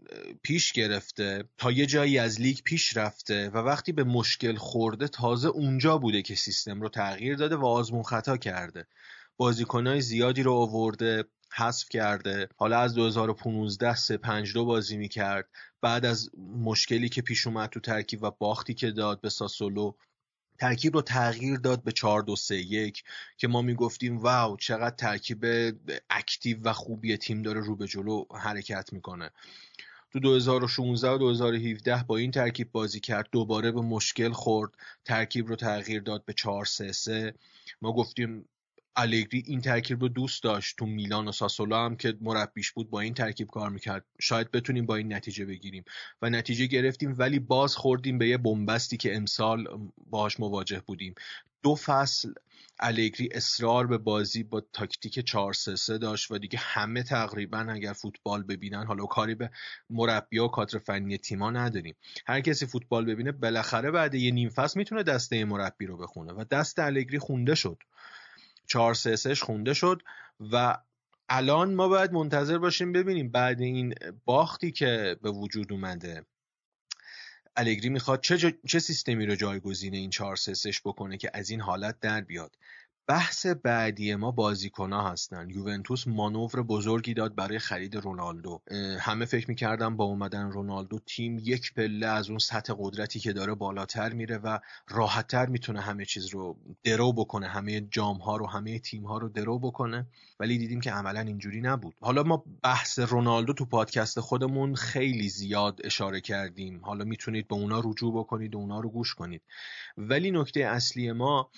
پیش 0.42 0.72
گرفته 0.72 1.44
تا 1.58 1.72
یه 1.72 1.86
جایی 1.86 2.18
از 2.18 2.40
لیگ 2.40 2.58
پیش 2.64 2.96
رفته 2.96 3.50
و 3.50 3.58
وقتی 3.58 3.92
به 3.92 4.04
مشکل 4.04 4.54
خورده 4.54 5.08
تازه 5.08 5.48
اونجا 5.48 5.98
بوده 5.98 6.22
که 6.22 6.34
سیستم 6.34 6.80
رو 6.80 6.88
تغییر 6.88 7.36
داده 7.36 7.56
و 7.56 7.66
آزمون 7.66 8.02
خطا 8.02 8.36
کرده. 8.36 8.86
بازیکنهای 9.36 10.00
زیادی 10.00 10.42
رو 10.42 10.52
آورده 10.52 11.24
حذف 11.52 11.88
کرده. 11.88 12.48
حالا 12.56 12.78
از 12.78 12.94
2015 12.94 13.94
352 13.94 14.64
بازی 14.64 14.96
می‌کرد. 14.96 15.48
بعد 15.80 16.04
از 16.04 16.30
مشکلی 16.58 17.08
که 17.08 17.22
پیش 17.22 17.46
اومد 17.46 17.70
تو 17.70 17.80
ترکیب 17.80 18.22
و 18.22 18.30
باختی 18.30 18.74
که 18.74 18.90
داد 18.90 19.20
به 19.20 19.28
ساسولو 19.28 19.92
ترکیب 20.58 20.94
رو 20.94 21.02
تغییر 21.02 21.58
داد 21.58 21.84
به 21.84 21.92
4 21.92 22.22
2 22.22 22.36
3 22.36 22.56
1 22.56 23.04
که 23.36 23.48
ما 23.48 23.62
می‌گفتیم 23.62 24.18
واو 24.18 24.56
چقدر 24.56 24.96
ترکیب 24.96 25.44
اکتیو 26.10 26.62
و 26.62 26.72
خوبی 26.72 27.16
تیم 27.16 27.42
داره 27.42 27.60
رو 27.60 27.76
به 27.76 27.86
جلو 27.86 28.24
حرکت 28.34 28.92
می‌کنه. 28.92 29.30
تو 30.12 30.20
2016 30.20 31.10
و 31.10 31.18
2017 31.18 32.04
با 32.06 32.16
این 32.16 32.30
ترکیب 32.30 32.72
بازی 32.72 33.00
کرد 33.00 33.28
دوباره 33.32 33.72
به 33.72 33.80
مشکل 33.80 34.32
خورد 34.32 34.70
ترکیب 35.04 35.46
رو 35.46 35.56
تغییر 35.56 36.02
داد 36.02 36.24
به 36.24 36.32
4 36.32 36.64
3 36.64 36.92
3 36.92 37.34
ما 37.82 37.92
گفتیم 37.92 38.48
الگری 38.96 39.42
این 39.46 39.60
ترکیب 39.60 40.00
رو 40.00 40.08
دوست 40.08 40.42
داشت 40.42 40.76
تو 40.78 40.86
میلان 40.86 41.28
و 41.28 41.32
ساسولا 41.32 41.84
هم 41.84 41.96
که 41.96 42.14
مربیش 42.20 42.72
بود 42.72 42.90
با 42.90 43.00
این 43.00 43.14
ترکیب 43.14 43.48
کار 43.48 43.70
می‌کرد. 43.70 44.04
شاید 44.20 44.50
بتونیم 44.50 44.86
با 44.86 44.96
این 44.96 45.12
نتیجه 45.12 45.44
بگیریم. 45.44 45.84
و 46.22 46.30
نتیجه 46.30 46.66
گرفتیم 46.66 47.14
ولی 47.18 47.38
باز 47.38 47.76
خوردیم 47.76 48.18
به 48.18 48.28
یه 48.28 48.38
بنبستی 48.38 48.96
که 48.96 49.16
امسال 49.16 49.66
باهاش 50.10 50.40
مواجه 50.40 50.82
بودیم. 50.86 51.14
دو 51.62 51.74
فصل 51.74 52.32
الگری 52.80 53.28
اصرار 53.32 53.86
به 53.86 53.98
بازی 53.98 54.42
با 54.42 54.62
تاکتیک 54.72 55.20
4 55.20 55.52
3 55.52 55.98
داشت 55.98 56.30
و 56.30 56.38
دیگه 56.38 56.58
همه 56.58 57.02
تقریبا 57.02 57.58
اگر 57.58 57.92
فوتبال 57.92 58.42
ببینن 58.42 58.86
حالا 58.86 59.04
کاری 59.04 59.34
به 59.34 59.50
مربی 59.90 60.38
و 60.38 60.48
کادر 60.48 60.78
فنی 60.78 61.18
تیما 61.18 61.50
نداریم. 61.50 61.96
هر 62.26 62.40
کسی 62.40 62.66
فوتبال 62.66 63.04
ببینه 63.04 63.32
بالاخره 63.32 63.90
بعد 63.90 64.14
یه 64.14 64.30
نیم 64.30 64.48
فصل 64.48 64.78
می‌تونه 64.78 65.02
دسته 65.02 65.44
مربی 65.44 65.86
رو 65.86 65.96
بخونه 65.96 66.32
و 66.32 66.44
دست 66.50 66.78
الگری 66.78 67.18
خونده 67.18 67.54
شد. 67.54 67.78
4 68.66 68.94
3 68.94 69.34
خونده 69.34 69.74
شد 69.74 70.02
و 70.52 70.78
الان 71.28 71.74
ما 71.74 71.88
باید 71.88 72.12
منتظر 72.12 72.58
باشیم 72.58 72.92
ببینیم 72.92 73.30
بعد 73.30 73.60
این 73.60 73.94
باختی 74.24 74.72
که 74.72 75.16
به 75.22 75.30
وجود 75.30 75.72
اومده. 75.72 76.26
الگری 77.56 77.88
می‌خواد 77.88 78.20
چه, 78.20 78.58
چه 78.66 78.78
سیستمی 78.78 79.26
رو 79.26 79.34
جایگزین 79.34 79.94
این 79.94 80.10
4 80.10 80.36
3 80.36 80.70
بکنه 80.84 81.16
که 81.16 81.30
از 81.34 81.50
این 81.50 81.60
حالت 81.60 82.00
در 82.00 82.20
بیاد. 82.20 82.56
بحث 83.08 83.46
بعدی 83.46 84.14
ما 84.14 84.30
بازیکنها 84.30 85.10
هستن. 85.10 85.50
یوونتوس 85.50 86.06
مانور 86.06 86.62
بزرگی 86.62 87.14
داد 87.14 87.34
برای 87.34 87.58
خرید 87.58 87.96
رونالدو. 87.96 88.60
همه 89.00 89.24
فکر 89.24 89.50
می‌کردن 89.50 89.96
با 89.96 90.04
اومدن 90.04 90.50
رونالدو 90.50 90.98
تیم 90.98 91.38
یک 91.38 91.74
پله 91.74 92.06
از 92.06 92.30
اون 92.30 92.38
سطح 92.38 92.74
قدرتی 92.78 93.20
که 93.20 93.32
داره 93.32 93.54
بالاتر 93.54 94.12
میره 94.12 94.38
و 94.38 94.58
راحتتر 94.88 95.46
می‌تونه 95.46 95.80
همه 95.80 96.04
چیز 96.04 96.26
رو 96.26 96.56
درو 96.84 97.12
بکنه 97.12 97.48
همه 97.48 97.80
جام 97.80 98.16
ها 98.16 98.36
رو 98.36 98.46
همه 98.46 98.78
تیم 98.78 99.06
ها 99.06 99.18
رو 99.18 99.28
درو 99.28 99.58
بکنه. 99.58 100.06
ولی 100.40 100.58
دیدیم 100.58 100.80
که 100.80 100.90
عملا 100.90 101.20
اینجوری 101.20 101.60
نبود. 101.60 101.94
حالا 102.00 102.22
ما 102.22 102.44
بحث 102.62 102.98
رونالدو 102.98 103.52
تو 103.52 103.64
پادکست 103.64 104.20
خودمون 104.20 104.74
خیلی 104.74 105.28
زیاد 105.28 105.80
اشاره 105.84 106.20
کردیم. 106.20 106.80
حالا 106.84 107.04
می‌تونید 107.04 107.48
به 107.48 107.54
اونا 107.54 107.80
رجوع 107.84 108.18
بکنید 108.18 108.54
و 108.54 108.58
اونا 108.58 108.80
رو 108.80 108.88
گوش 108.90 109.14
کنید. 109.14 109.42
ولی 109.98 110.30
نکته 110.30 110.60
اصلی 110.60 111.12
ما 111.12 111.50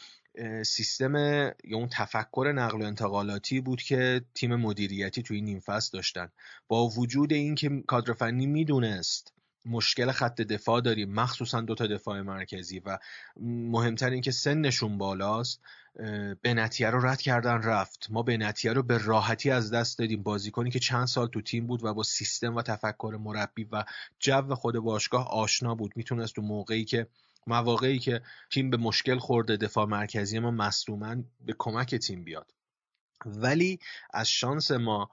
سیستم 0.63 1.17
یا 1.65 1.77
اون 1.77 1.89
تفکر 1.89 2.53
نقل 2.55 2.83
و 2.83 2.85
انتقالاتی 2.85 3.61
بود 3.61 3.83
که 3.83 4.25
تیم 4.35 4.57
مدیریتی 4.57 5.23
توی 5.23 5.41
نیم 5.41 5.61
فصل 5.61 5.91
داشتن. 5.93 6.29
با 6.69 6.89
وجود 6.89 7.33
اینکه 7.33 7.83
کادر 7.87 8.13
فنی 8.13 8.47
می‌دونست 8.47 9.33
مشکل 9.67 10.13
خط 10.13 10.41
دفاع 10.41 10.81
داریم 10.81 11.15
مخصوصا 11.15 11.61
دو 11.61 11.75
تا 11.75 11.87
دفاع 11.87 12.21
مرکزی 12.21 12.79
و 12.79 12.99
مهمتر 13.41 14.11
اینکه 14.11 14.31
سنشون 14.31 14.99
بالاست 14.99 15.61
بنتیه 16.43 16.91
رو 16.91 17.07
رد 17.07 17.21
کردن 17.21 17.63
رفت. 17.63 18.07
ما 18.11 18.23
بنتیه 18.23 18.73
رو 18.73 18.83
به 18.83 18.99
راحتی 18.99 19.51
از 19.51 19.73
دست 19.73 19.99
دادیم. 19.99 20.23
بازیکنی 20.23 20.71
که 20.71 20.79
چند 20.79 21.07
سال 21.07 21.29
تو 21.29 21.43
تیم 21.43 21.67
بود 21.67 21.85
و 21.85 21.95
با 21.95 22.03
سیستم 22.03 22.57
و 22.57 22.63
تفکر 22.63 23.19
مربی 23.21 23.69
و 23.73 23.85
جو 24.19 24.55
خود 24.55 24.75
باشگاه 24.75 25.29
آشنا 25.29 25.75
بود. 25.75 25.93
می‌تونست 25.97 26.35
تو 26.35 26.43
موقعی 26.43 26.85
که 26.85 27.07
مواقعی 27.49 27.99
که 27.99 28.23
تیم 28.53 28.71
به 28.71 28.77
مشکل 28.77 29.19
خورده 29.19 29.57
دفاع 29.57 29.87
مرکزی 29.87 30.39
ما 30.39 30.51
مصدومن 30.51 31.25
به 31.41 31.55
کمک 31.59 31.95
تیم 31.95 32.25
بیاد. 32.25 32.55
ولی 33.27 33.79
از 34.15 34.29
شانس 34.29 34.71
ما 34.71 35.11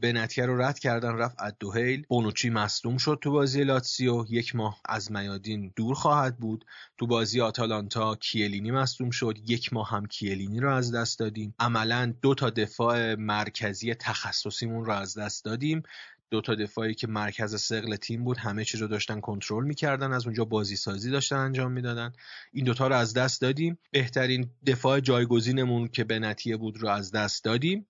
به 0.00 0.12
نتیه 0.14 0.46
رو 0.46 0.62
رد 0.62 0.78
کردن 0.78 1.14
رفت 1.14 1.36
ادوهیل 1.42 2.06
بونوچی 2.08 2.50
مصدوم 2.50 2.96
شد 2.96 3.18
تو 3.22 3.30
بازی 3.30 3.64
لاتسیو. 3.64 4.24
یک 4.30 4.56
ماه 4.56 4.80
از 4.84 5.12
میادین 5.12 5.72
دور 5.76 5.94
خواهد 5.94 6.38
بود. 6.38 6.64
تو 6.98 7.06
بازی 7.06 7.40
آتالانتا 7.40 8.16
کیلینی 8.16 8.70
مصدوم 8.70 9.10
شد. 9.10 9.38
یک 9.46 9.72
ماه 9.72 9.90
هم 9.90 10.06
کیلینی 10.06 10.60
رو 10.60 10.74
از 10.74 10.94
دست 10.94 11.18
دادیم. 11.18 11.54
عملا 11.58 12.14
دو 12.22 12.34
تا 12.34 12.50
دفاع 12.50 13.14
مرکزی 13.14 13.94
تخصصیمون 13.94 14.84
رو 14.84 14.92
از 14.92 15.18
دست 15.18 15.44
دادیم. 15.44 15.82
دو 16.30 16.40
تا 16.40 16.54
دفاعی 16.54 16.94
که 16.94 17.06
مرکز 17.06 17.62
سقل 17.62 17.96
تیم 17.96 18.24
بود 18.24 18.36
همه 18.36 18.64
چیز 18.64 18.82
رو 18.82 18.88
داشتن 18.88 19.20
کنترل 19.20 19.64
می‌کردن 19.64 20.12
از 20.12 20.26
اونجا 20.26 20.44
بازی 20.44 20.76
سازی 20.76 21.10
داشتن 21.10 21.36
انجام 21.36 21.72
می‌دادن. 21.72 22.12
این 22.52 22.64
دوتا 22.64 22.88
رو 22.88 22.94
از 22.94 23.14
دست 23.14 23.40
دادیم. 23.40 23.78
بهترین 23.90 24.50
دفاع 24.66 25.00
جایگزینمون 25.00 25.88
که 25.88 26.04
به 26.04 26.18
نتیه 26.18 26.56
بود 26.56 26.78
رو 26.78 26.88
از 26.88 27.12
دست 27.12 27.44
دادیم. 27.44 27.86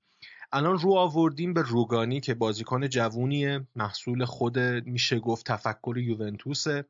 الان 0.53 0.79
رو 0.79 0.93
آوردیم 0.93 1.55
به 1.55 1.63
روگانی 1.63 2.21
که 2.21 2.35
بازیکن 2.35 2.89
جوونیه. 2.89 3.67
محصول 3.77 4.25
خود 4.25 4.59
میشه 4.59 5.19
گفت 5.19 5.47
تفکر 5.47 5.99
یوونتوسه. 5.99 6.85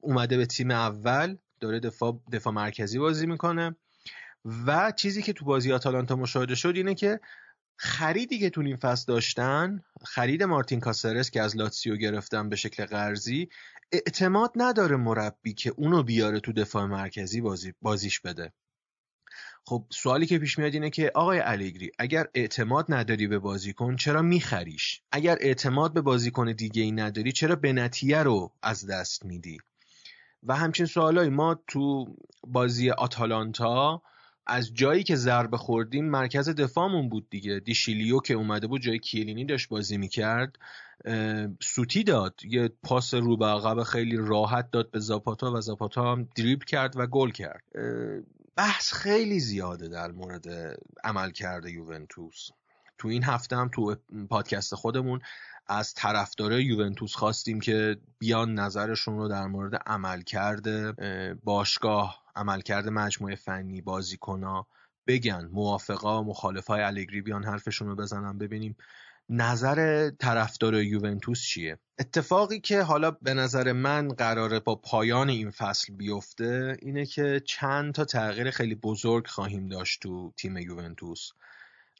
اومده 0.00 0.36
به 0.36 0.46
تیم 0.46 0.70
اول 0.70 1.36
داره 1.60 1.80
دفاع, 1.80 2.20
دفاع 2.32 2.52
مرکزی 2.52 2.98
بازی 2.98 3.26
می‌کنه. 3.26 3.76
و 4.66 4.92
چیزی 4.96 5.22
که 5.22 5.32
تو 5.32 5.44
بازی 5.44 5.72
آتالانتا 5.72 6.16
مشاهده 6.16 6.54
شد 6.54 6.72
اینه 6.76 6.94
که 6.94 7.20
خریدی 7.76 8.38
که 8.38 8.50
تو 8.50 8.60
این 8.60 8.76
فصل 8.76 9.04
داشتن 9.12 9.82
خرید 10.04 10.42
مارتین 10.42 10.80
کاسرس 10.80 11.30
که 11.30 11.42
از 11.42 11.56
لاتسیو 11.56 11.96
گرفتن 11.96 12.48
به 12.48 12.56
شکل 12.56 12.86
قرضی 12.86 13.48
اعتماد 13.92 14.52
نداره 14.56 14.96
مربی 14.96 15.54
که 15.54 15.74
اونو 15.76 16.02
بیاره 16.02 16.40
تو 16.40 16.52
دفاع 16.52 16.84
مرکزی 16.84 17.40
بازی 17.40 17.74
بازیش 17.82 18.20
بده. 18.20 18.52
خب 19.64 19.86
سوالی 19.90 20.26
که 20.26 20.38
پیش 20.38 20.58
میاد 20.58 20.74
اینه 20.74 20.90
که 20.90 21.12
آقای 21.14 21.40
الگری 21.40 21.90
اگر 21.98 22.26
اعتماد 22.34 22.86
نداری 22.88 23.26
به 23.26 23.38
بازیکن 23.38 23.96
چرا 23.96 24.22
میخریش؟ 24.22 25.02
اگر 25.12 25.38
اعتماد 25.40 25.92
به 25.92 26.00
بازیکن 26.00 26.52
دیگه 26.52 26.82
ای 26.82 26.92
نداری 26.92 27.32
چرا 27.32 27.56
بنتیه 27.56 28.22
رو 28.22 28.52
از 28.62 28.86
دست 28.86 29.24
میدی؟ 29.24 29.58
و 30.42 30.56
همچین 30.56 30.86
سوالایی 30.86 31.30
ما 31.30 31.62
تو 31.66 32.16
بازی 32.46 32.90
آتالانتا 32.90 34.02
از 34.46 34.74
جایی 34.74 35.02
که 35.02 35.16
ضربه 35.16 35.56
خوردیم 35.56 36.10
مرکز 36.10 36.48
دفاعمون 36.48 37.08
بود 37.08 37.30
دیگه. 37.30 37.60
دیشیلیو 37.60 38.20
که 38.20 38.34
اومده 38.34 38.66
بود 38.66 38.80
جای 38.80 38.98
کیلینی 38.98 39.44
داشت 39.44 39.68
بازی 39.68 39.96
می‌کرد 39.96 40.56
سوتی 41.60 42.04
داد. 42.04 42.40
یه 42.44 42.70
پاس 42.82 43.14
رو 43.14 43.36
به 43.36 43.46
عقب 43.46 43.82
خیلی 43.82 44.16
راحت 44.16 44.70
داد 44.70 44.90
به 44.90 44.98
زاپاتا 44.98 45.52
و 45.52 45.60
زاپاتا 45.60 46.12
هم 46.12 46.28
دریبل 46.36 46.64
کرد 46.64 46.92
و 46.96 47.06
گل 47.06 47.30
کرد. 47.30 47.62
بحث 48.56 48.92
خیلی 48.92 49.40
زیاده 49.40 49.88
در 49.88 50.10
مورد 50.10 50.44
عمل 51.04 51.30
کرده 51.30 51.70
یوونتوس. 51.70 52.48
تو 52.98 53.08
این 53.08 53.24
هفته 53.24 53.56
هم 53.56 53.70
تو 53.74 53.96
پادکست 54.30 54.74
خودمون 54.74 55.20
از 55.66 55.94
طرفدارای 55.94 56.64
یوونتوس 56.64 57.14
خواستیم 57.14 57.60
که 57.60 57.96
بیان 58.18 58.54
نظرشون 58.54 59.16
رو 59.16 59.28
در 59.28 59.46
مورد 59.46 59.74
عمل 59.74 60.22
کرده 60.22 60.92
باشگاه 61.44 62.21
عملکرد 62.34 62.88
مجموعه 62.88 63.34
فنی 63.34 63.80
بازیکنا 63.80 64.66
بگن 65.06 65.48
موافقا 65.52 66.22
مخالفای 66.22 66.82
الگری 66.82 67.20
بیان 67.20 67.44
حرفشون 67.44 67.88
رو 67.88 67.96
بزنن. 67.96 68.38
ببینیم 68.38 68.76
نظر 69.28 70.10
طرفدار 70.10 70.74
یوونتوس 70.74 71.42
چیه؟ 71.42 71.78
اتفاقی 71.98 72.60
که 72.60 72.82
حالا 72.82 73.10
به 73.10 73.34
نظر 73.34 73.72
من 73.72 74.08
قراره 74.08 74.60
با 74.60 74.74
پایان 74.74 75.28
این 75.28 75.50
فصل 75.50 75.94
بیفته 75.94 76.76
اینه 76.82 77.06
که 77.06 77.42
چند 77.46 77.94
تا 77.94 78.04
تغییر 78.04 78.50
خیلی 78.50 78.74
بزرگ 78.74 79.26
خواهیم 79.26 79.68
داشت 79.68 80.02
تو 80.02 80.32
تیم 80.36 80.56
یوونتوس. 80.56 81.30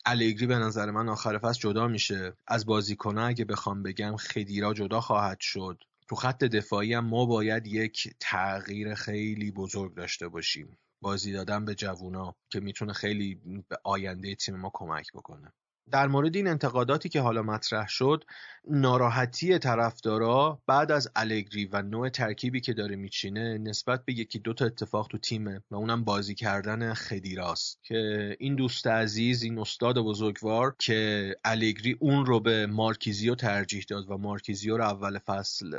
الگری 0.06 0.46
به 0.46 0.58
نظر 0.58 0.90
من 0.90 1.08
آخر 1.08 1.38
فصل 1.38 1.60
جدا 1.60 1.88
میشه. 1.88 2.32
از 2.46 2.66
بازیکنها 2.66 3.26
اگه 3.26 3.44
بخوام 3.44 3.82
بگم 3.82 4.16
خدیرا 4.16 4.74
جدا 4.74 5.00
خواهد 5.00 5.40
شد. 5.40 5.84
تو 6.12 6.16
خط 6.16 6.44
دفاعی 6.44 6.94
هم 6.94 7.04
ما 7.06 7.26
باید 7.26 7.66
یک 7.66 8.14
تغییر 8.20 8.94
خیلی 8.94 9.50
بزرگ 9.50 9.94
داشته 9.94 10.28
باشیم. 10.28 10.78
بازی 11.02 11.32
دادن 11.32 11.64
به 11.64 11.74
جوونا 11.74 12.34
که 12.50 12.60
می‌تونه 12.60 12.92
خیلی 12.92 13.34
به 13.68 13.78
آینده 13.84 14.34
تیم 14.34 14.56
ما 14.56 14.70
کمک 14.74 15.12
بکنه. 15.14 15.52
در 15.90 16.06
مورد 16.06 16.36
این 16.36 16.46
انتقاداتی 16.46 17.08
که 17.08 17.20
حالا 17.20 17.42
مطرح 17.42 17.88
شد 17.88 18.24
ناراحتی 18.68 19.58
طرفدارا 19.58 20.62
بعد 20.66 20.92
از 20.92 21.08
الگری 21.16 21.64
و 21.64 21.82
نوع 21.82 22.08
ترکیبی 22.08 22.60
که 22.60 22.72
داره 22.72 22.96
میچینه 22.96 23.58
نسبت 23.58 24.04
به 24.04 24.12
یکی 24.12 24.38
دو 24.38 24.54
تا 24.54 24.64
اتفاق 24.64 25.08
تو 25.08 25.18
تیمه 25.18 25.60
و 25.70 25.74
اونم 25.74 26.04
بازی 26.04 26.34
کردن 26.34 26.94
خدیراست 26.94 27.78
که 27.82 28.36
این 28.40 28.54
دوست 28.54 28.86
عزیز 28.86 29.42
این 29.42 29.58
استاد 29.58 29.98
بزرگوار 29.98 30.74
که 30.78 31.34
الگری 31.44 31.96
اون 32.00 32.26
رو 32.26 32.40
به 32.40 32.66
مارکیزیو 32.66 33.34
ترجیح 33.34 33.84
داد 33.88 34.10
و 34.10 34.18
مارکیزیو 34.18 34.76
رو 34.76 34.84
اول 34.84 35.18
فصل 35.18 35.78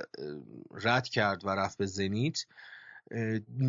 رد 0.72 1.08
کرد 1.08 1.46
و 1.46 1.50
رفت 1.50 1.78
به 1.78 1.86
زنیت 1.86 2.46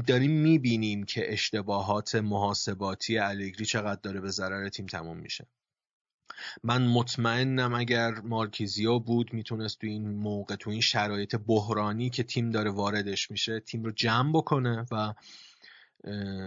داریم 0.06 0.30
می‌بینیم 0.30 1.04
که 1.04 1.32
اشتباهات 1.32 2.14
محاسباتی 2.14 3.18
الگری 3.18 3.64
چقدر 3.64 4.00
داره 4.02 4.20
به 4.20 4.30
ضرر 4.30 4.68
تیم 4.68 4.86
تموم 4.86 5.18
میشه. 5.18 5.46
من 6.62 6.86
مطمئنم 6.86 7.74
اگر 7.74 8.10
مارکیزیو 8.10 8.98
بود 8.98 9.34
می‌تونست 9.34 9.80
تو 9.80 9.86
این 9.86 10.08
موقع 10.08 10.56
تو 10.56 10.70
این 10.70 10.80
شرایط 10.80 11.36
بحرانی 11.46 12.10
که 12.10 12.22
تیم 12.22 12.50
داره 12.50 12.70
واردش 12.70 13.30
میشه 13.30 13.60
تیم 13.60 13.84
رو 13.84 13.90
جمع 13.90 14.32
بکنه 14.32 14.86
و 14.90 15.14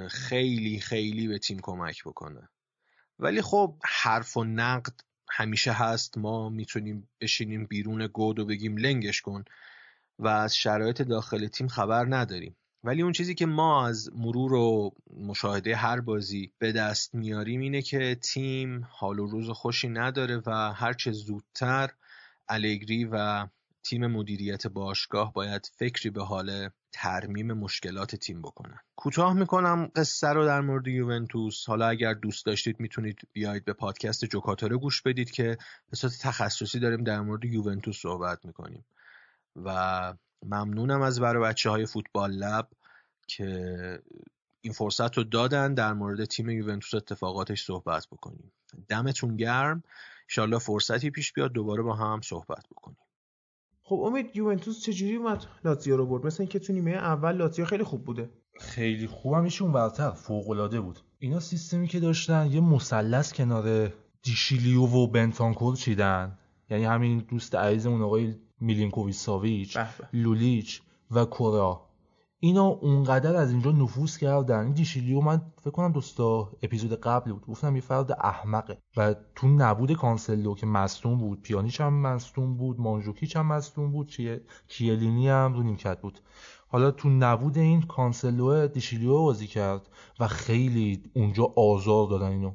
خیلی 0.10 0.80
خیلی 0.80 1.28
به 1.28 1.40
تیم 1.40 1.60
کمک 1.62 2.04
بکنه. 2.04 2.50
ولی 3.20 3.42
خب 3.42 3.76
حرف 3.86 4.38
و 4.38 4.44
نقد 4.44 5.02
همیشه 5.30 5.72
هست. 5.72 6.18
ما 6.18 6.50
می‌تونیم 6.50 7.10
بشینیم 7.22 7.66
بیرون 7.66 8.08
گود 8.08 8.40
و 8.40 8.46
بگیم 8.46 8.78
لنگش 8.78 9.22
کن 9.22 9.44
و 10.20 10.28
از 10.28 10.56
شرایط 10.56 11.02
داخل 11.02 11.48
تیم 11.48 11.68
خبر 11.68 12.06
نداریم. 12.10 12.56
ولی 12.88 13.02
اون 13.02 13.12
چیزی 13.12 13.36
که 13.36 13.46
ما 13.46 13.88
از 13.88 14.10
مرور 14.16 14.54
و 14.54 14.92
مشاهده 15.18 15.76
هر 15.76 16.00
بازی 16.00 16.52
به 16.60 16.72
دست 16.72 17.16
میاریم 17.16 17.62
اینه 17.62 17.82
که 17.82 18.16
تیم 18.16 18.88
حال 18.90 19.20
و 19.20 19.28
روز 19.28 19.50
خوشی 19.50 19.90
نداره 19.90 20.42
و 20.46 20.74
هرچه 20.74 21.12
زودتر 21.12 21.90
الگری 22.50 23.06
و 23.06 23.48
تیم 23.84 24.08
مدیریت 24.08 24.68
باشگاه 24.68 25.34
باید 25.34 25.72
فکری 25.76 26.10
به 26.10 26.24
حال 26.24 26.70
ترمیم 26.92 27.54
مشکلات 27.54 28.16
تیم 28.16 28.42
بکنن. 28.42 28.80
کوتاه 28.96 29.34
می‌کنم 29.34 29.92
قصه 29.96 30.28
رو 30.28 30.46
در 30.46 30.62
مورد 30.62 30.88
یوونتوس. 30.88 31.66
حالا 31.68 31.88
اگر 31.88 32.14
دوست 32.14 32.46
داشتید 32.46 32.80
می‌تونید 32.80 33.20
بیاید 33.34 33.66
به 33.66 33.74
پادکست 33.74 34.26
جوکاتوره 34.26 34.78
گوش 34.78 35.02
بدید 35.02 35.32
که 35.32 35.58
به 35.90 35.98
صورت 35.98 36.20
تخصصی 36.22 36.80
داریم 36.80 37.04
در 37.04 37.22
مورد 37.22 37.46
یوونتوس 37.46 38.02
صحبت 38.02 38.46
می‌کنیم. 38.46 38.86
و 39.56 40.14
ممنونم 40.46 41.02
از 41.02 41.20
برای 41.20 41.44
بچه 41.44 41.70
های 41.70 41.86
فوتبال 41.86 42.32
لب. 42.32 42.70
که 43.28 44.00
این 44.62 44.74
فرصت 44.74 45.18
رو 45.18 45.24
دادن 45.24 45.74
در 45.74 45.94
مورد 45.94 46.26
تیم 46.26 46.50
یوونتوس 46.50 46.94
اتفاقاتش 46.94 47.64
صحبت 47.64 48.08
بکنیم. 48.12 48.52
دمتون 48.88 49.36
گرم. 49.36 49.84
انشالله 50.30 50.60
فرصتی 50.60 51.10
پیش 51.10 51.34
بیاد 51.34 51.52
دوباره 51.52 51.84
با 51.84 51.96
هم 51.96 52.22
صحبت 52.22 52.66
بکنیم. 52.72 52.98
خب 53.84 53.96
امید 53.96 54.36
یوونتوس 54.36 54.82
چجوری 54.82 55.16
اومد 55.16 55.46
لاتزیو 55.66 55.98
رو 55.98 56.06
برد؟ 56.06 56.26
مثل 56.26 56.44
اینکه 56.44 56.60
تو 56.60 56.74
نیمه 56.74 56.92
اول 56.92 57.36
لاتزیو 57.36 57.66
خیلی 57.66 57.84
خوب 57.84 58.06
بوده. 58.06 58.30
خیلی 58.60 59.08
خوبم 59.08 59.44
ایشون 59.44 59.72
برتر 59.72 60.12
فوق 60.12 60.50
العاده 60.50 60.82
بود. 60.82 61.00
اینا 61.20 61.40
سیستمی 61.40 61.88
که 61.88 62.00
داشتن 62.00 62.48
یه 62.52 62.62
مثلث 62.62 63.34
کنار 63.34 63.94
دیشیلیو 64.24 64.82
و 64.82 65.08
بنتانکور 65.08 65.76
چیدن. 65.76 66.38
یعنی 66.70 66.86
همین 66.86 67.20
دوست 67.30 67.56
عزیزمون 67.56 68.02
آقای 68.02 68.36
میلینکوویچ 68.60 69.16
ساویچ 69.16 69.78
لولیچ 70.14 70.82
و 71.12 71.26
کوره‌آ. 71.26 71.87
اینا 72.40 72.66
اونقدر 72.66 73.36
از 73.36 73.52
اینجا 73.52 73.72
نفوذ 73.72 74.18
کردن. 74.18 74.64
این 74.64 74.74
دیشیلیو 74.74 75.22
من 75.22 75.42
فکر 75.62 75.70
کنم 75.72 75.92
دو 75.92 76.16
سه 76.16 76.40
تا 76.40 76.52
اپیزود 76.62 76.94
قبل 76.94 77.32
بود. 77.32 77.46
گفتم 77.46 77.76
یه 77.76 77.82
فرد 77.82 78.12
احمقه. 78.12 78.78
و 78.98 79.16
تو 79.36 79.48
نبود 79.48 79.94
کانسلو 79.94 80.56
که 80.56 80.66
مصدوم 80.66 81.18
بود. 81.18 81.42
پیانیچ 81.42 81.82
هم 81.82 81.94
مصدوم 81.94 82.58
بود 82.58 82.80
مانجوکیچ 82.80 83.36
هم 83.36 83.46
مصدوم 83.46 83.92
بود 83.92 84.10
چیه؟ 84.10 84.42
کیلینی 84.68 85.30
هم 85.30 85.54
رو 85.54 85.64
نیمکت 85.64 86.02
بود. 86.02 86.20
حالا 86.68 86.92
تو 86.92 87.10
نبود 87.10 87.58
این 87.58 87.82
کانسلو 87.82 88.68
دیشیلیو 88.68 89.22
بازی 89.22 89.48
کرد 89.48 89.90
و 90.20 90.28
خیلی 90.28 91.04
اونجا 91.14 91.54
آزار 91.56 92.08
دادن 92.08 92.32
اینو. 92.32 92.52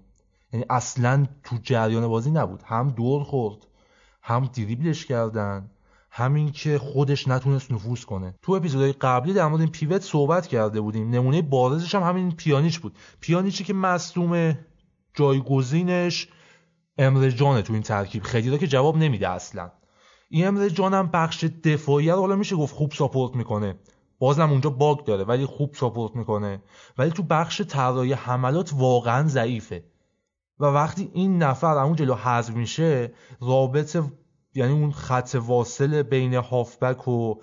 یعنی 0.52 0.66
اصلا 0.70 1.26
تو 1.42 1.56
جریان 1.62 2.08
بازی 2.08 2.30
نبود. 2.30 2.62
هم 2.64 2.88
دور 2.88 3.22
خورد 3.24 3.66
هم 4.22 4.44
دریبلش 4.44 5.06
کردن. 5.06 5.70
همین 6.14 6.52
که 6.52 6.78
خودش 6.78 7.28
نتونست 7.28 7.72
نفوذ 7.72 8.04
کنه. 8.04 8.34
تو 8.42 8.52
اپیزودهای 8.52 8.92
قبلی 8.92 9.32
در 9.32 9.46
مورد 9.46 9.60
این 9.60 9.70
پیوت 9.70 10.02
صحبت 10.02 10.46
کرده 10.46 10.80
بودیم. 10.80 11.10
نمونه 11.10 11.42
بارزش 11.42 11.94
هم 11.94 12.02
همین 12.02 12.32
پیانیچ 12.32 12.80
بود. 12.80 12.98
پیانیچی 13.20 13.64
که 13.64 13.74
مصدوم 13.74 14.58
جایگزینش 15.14 16.28
امر 16.98 17.28
جانه 17.28 17.62
تو 17.62 17.72
این 17.72 17.82
ترکیب. 17.82 18.22
خیلی 18.22 18.58
که 18.58 18.66
جواب 18.66 18.96
نمیده 18.96 19.28
اصلا. 19.28 19.70
این 20.28 20.46
امر 20.46 20.68
جان 20.68 20.94
هم 20.94 21.10
بخش 21.12 21.44
دفاعی 21.44 22.10
رو 22.10 22.20
حالا 22.20 22.36
میشه 22.36 22.56
گفت 22.56 22.74
خوب 22.74 22.92
ساپورت 22.92 23.36
می‌کنه. 23.36 23.78
بازم 24.18 24.50
اونجا 24.50 24.70
باگ 24.70 25.04
داره 25.04 25.24
ولی 25.24 25.46
خوب 25.46 25.74
ساپورت 25.74 26.16
می‌کنه. 26.16 26.62
ولی 26.98 27.10
تو 27.10 27.22
بخش 27.22 27.62
طراحی 27.62 28.12
حملات 28.12 28.72
واقعا 28.76 29.28
ضعیفه. 29.28 29.84
و 30.58 30.64
وقتی 30.64 31.10
این 31.12 31.42
نفر 31.42 31.78
اون 31.78 31.96
جلو 31.96 32.14
حذف 32.14 32.54
میشه 32.54 33.12
رابطه 33.40 34.02
یعنی 34.54 34.72
اون 34.72 34.92
خط 34.92 35.36
واصل 35.46 36.02
بین 36.02 36.34
هافبک 36.34 37.08
و 37.08 37.34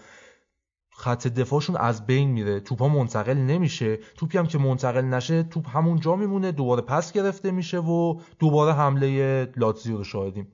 خط 1.00 1.28
دفاعشون 1.28 1.76
از 1.76 2.06
بین 2.06 2.30
میره. 2.30 2.60
توپ 2.60 2.82
ها 2.82 2.88
منتقل 2.88 3.34
نمیشه. 3.34 3.96
توپی 3.96 4.38
هم 4.38 4.48
که 4.48 4.58
منتقل 4.58 5.02
نشه 5.02 5.44
توپ 5.44 5.78
همونجا 5.78 6.16
میمونه 6.16 6.52
دوباره 6.52 6.82
پس 6.82 7.12
گرفته 7.12 7.52
میشه 7.52 7.80
و 7.80 8.20
دوباره 8.40 8.74
حمله 8.74 9.52
لاتزیو 9.58 9.98
رو 9.98 10.04
شاهدیم. 10.04 10.52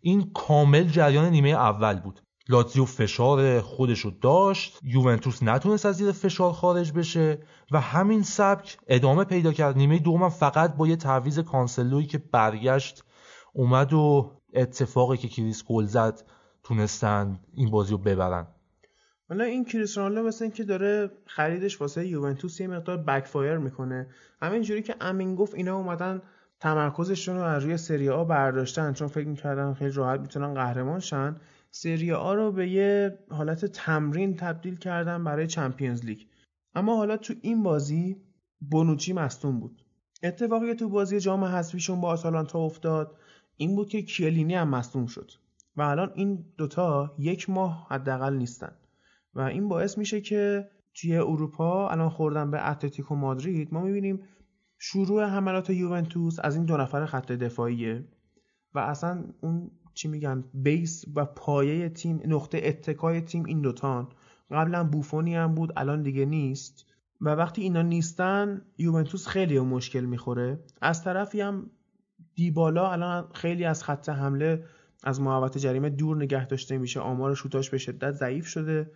این 0.00 0.30
کامل 0.34 0.84
جریان 0.84 1.30
نیمه 1.30 1.48
اول 1.48 2.00
بود. 2.00 2.20
لاتزیو 2.48 2.84
فشار 2.84 3.60
خودش 3.60 4.00
رو 4.00 4.10
داشت. 4.10 4.78
یوونتوس 4.82 5.42
نتونست 5.42 5.86
از 5.86 5.96
زیر 5.96 6.12
فشار 6.12 6.52
خارج 6.52 6.92
بشه 6.92 7.38
و 7.70 7.80
همین 7.80 8.22
سبک 8.22 8.78
ادامه 8.86 9.24
پیدا 9.24 9.52
کرد. 9.52 9.76
نیمه 9.76 9.98
دوم 9.98 10.28
فقط 10.28 10.76
با 10.76 10.88
یه 10.88 10.96
تعویض 10.96 11.38
کانسلوی 11.38 12.06
که 12.06 12.18
برگشت 12.18 13.04
اومد 13.52 13.92
و 13.92 14.35
اتفاقی 14.56 15.16
که 15.16 15.28
کریس 15.28 15.64
گل 15.64 15.84
زد 15.84 16.22
تونستن 16.62 17.40
این 17.54 17.70
بازی 17.70 17.92
رو 17.92 17.98
ببرن. 17.98 18.46
حالا 19.28 19.44
این 19.44 19.64
کریس 19.64 19.98
رونالدو 19.98 20.22
مثل 20.22 20.44
اینکه 20.44 20.64
داره 20.64 21.10
خریدش 21.26 21.80
واسه 21.80 22.06
یوونتوس 22.06 22.60
یه 22.60 22.66
مقدار 22.66 22.96
backfire 22.96 23.58
می‌کنه. 23.58 24.08
همینجوری 24.42 24.82
که 24.82 24.94
امین 25.00 25.34
گفت 25.34 25.54
اینا 25.54 25.76
اومدن 25.76 26.22
تمرکزشون 26.60 27.36
رو 27.36 27.42
از 27.42 27.62
روی 27.62 27.76
سری 27.76 28.08
آ 28.08 28.24
برداشتن 28.24 28.92
چون 28.92 29.08
فکر 29.08 29.28
می‌کردن 29.28 29.74
خیلی 29.74 29.90
راحت 29.90 30.20
می‌تونن 30.20 30.54
قهرمان 30.54 31.00
شن. 31.00 31.40
سری 31.70 32.12
آ 32.12 32.34
رو 32.34 32.52
به 32.52 32.68
یه 32.68 33.18
حالت 33.30 33.64
تمرین 33.64 34.36
تبدیل 34.36 34.76
کردن 34.76 35.24
برای 35.24 35.46
چمپیونز 35.46 36.04
لیگ. 36.04 36.18
اما 36.74 36.96
حالا 36.96 37.16
تو 37.16 37.34
این 37.42 37.62
بازی 37.62 38.16
بونوچی 38.60 39.12
مصدوم 39.12 39.60
بود. 39.60 39.82
اتفاقی 40.22 40.74
تو 40.74 40.88
بازی 40.88 41.20
جام 41.20 41.44
حذفیشون 41.44 42.00
با 42.00 42.08
آتالانتا 42.08 42.58
افتاد 42.58 43.16
این 43.56 43.76
بود 43.76 43.88
که 43.88 44.02
کیلینی 44.02 44.54
هم 44.54 44.68
مصدوم 44.68 45.06
شد 45.06 45.30
و 45.76 45.82
الان 45.82 46.12
این 46.14 46.44
دوتا 46.56 47.14
یک 47.18 47.50
ماه 47.50 47.86
حداقل 47.90 48.34
نیستن 48.34 48.72
و 49.34 49.40
این 49.40 49.68
باعث 49.68 49.98
میشه 49.98 50.20
که 50.20 50.70
توی 50.94 51.16
اروپا 51.16 51.88
الان 51.88 52.08
خوردن 52.08 52.50
به 52.50 52.70
اتلتیکو 52.70 53.14
مادرید 53.14 53.74
ما 53.74 53.80
می‌بینیم 53.80 54.22
شروع 54.78 55.24
حملات 55.24 55.70
یوونتوس 55.70 56.36
از 56.40 56.56
این 56.56 56.64
دو 56.64 56.76
نفر 56.76 57.06
خط 57.06 57.32
دفاعیه 57.32 58.04
و 58.74 58.78
اصلا 58.78 59.24
اون 59.40 59.70
چی 59.94 60.08
میگن 60.08 60.44
بیس 60.54 61.04
و 61.14 61.24
پایه 61.24 61.88
تیم 61.88 62.20
نقطه 62.26 62.60
اتکای 62.64 63.20
تیم 63.20 63.44
این 63.44 63.60
دوتان. 63.60 64.08
قبلا 64.50 64.84
بوفونی 64.84 65.34
هم 65.36 65.54
بود 65.54 65.72
الان 65.76 66.02
دیگه 66.02 66.24
نیست 66.24 66.86
و 67.20 67.28
وقتی 67.28 67.62
اینا 67.62 67.82
نیستن 67.82 68.62
یوونتوس 68.78 69.26
خیلی 69.26 69.60
مشکل 69.60 70.04
می‌خوره. 70.04 70.64
از 70.80 71.04
طرفی 71.04 71.40
هم 71.40 71.70
دیبالا 72.36 72.92
الان 72.92 73.28
خیلی 73.32 73.64
از 73.64 73.84
خط 73.84 74.08
حمله 74.08 74.64
از 75.04 75.20
محوطه 75.20 75.60
جریمه 75.60 75.90
دور 75.90 76.16
نگه 76.16 76.46
داشته 76.46 76.78
میشه. 76.78 77.00
آمار 77.00 77.34
شوتاش 77.34 77.70
به 77.70 77.78
شدت 77.78 78.12
ضعیف 78.12 78.46
شده. 78.46 78.90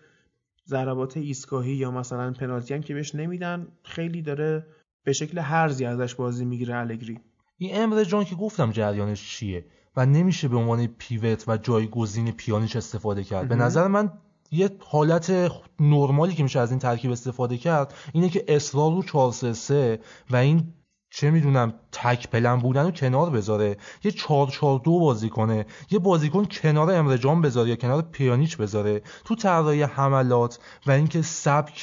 ضربات 0.68 1.16
ایستگاهی 1.16 1.72
یا 1.72 1.90
مثلا 1.90 2.32
پنالتی 2.32 2.74
هم 2.74 2.80
که 2.80 2.94
بهش 2.94 3.14
نمیدن 3.14 3.68
خیلی 3.82 4.22
داره 4.22 4.66
به 5.04 5.12
شکل 5.12 5.38
هرزی 5.38 5.84
ازش 5.84 6.14
بازی 6.14 6.44
می‌گیره 6.44 6.76
الگری. 6.76 7.20
این 7.58 7.70
امر 7.74 8.04
جان 8.04 8.24
که 8.24 8.34
گفتم 8.34 8.70
جریانش 8.70 9.28
چیه 9.28 9.64
و 9.96 10.06
نمیشه 10.06 10.48
به 10.48 10.56
عنوان 10.56 10.86
پیوت 10.86 11.44
و 11.48 11.56
جایگزین 11.56 12.32
پیانیش 12.32 12.76
استفاده 12.76 13.24
کرد. 13.24 13.48
به 13.48 13.54
نظر 13.54 13.86
من 13.86 14.12
یه 14.50 14.70
حالت 14.78 15.50
نرمالی 15.80 16.34
که 16.34 16.42
میشه 16.42 16.60
از 16.60 16.70
این 16.70 16.78
ترکیب 16.78 17.10
استفاده 17.10 17.56
کرد 17.56 17.94
اینه 18.12 18.28
که 18.28 18.44
اصرار 18.48 18.92
رو 18.92 19.02
4 19.02 19.32
3 19.32 20.00
و 20.30 20.36
این 20.36 20.74
چه 21.10 21.30
می‌دونم 21.30 21.74
تک 21.92 22.28
پلن 22.28 22.56
بودن 22.56 22.84
رو 22.84 22.90
کنار 22.90 23.30
بذاره 23.30 23.76
یه 24.04 24.12
4 24.12 24.46
4 24.46 24.78
2 24.78 25.00
بازی 25.00 25.28
کنه 25.28 25.66
یه 25.90 25.98
بازیکن 25.98 26.44
کنار 26.44 26.94
امرجان 26.94 27.42
بذاره 27.42 27.68
یا 27.68 27.76
کنار 27.76 28.02
پیانیچ 28.02 28.56
بذاره 28.56 29.02
تو 29.24 29.34
طراحی 29.34 29.82
حملات 29.82 30.58
و 30.86 30.90
اینکه 30.90 31.22
سبک 31.22 31.80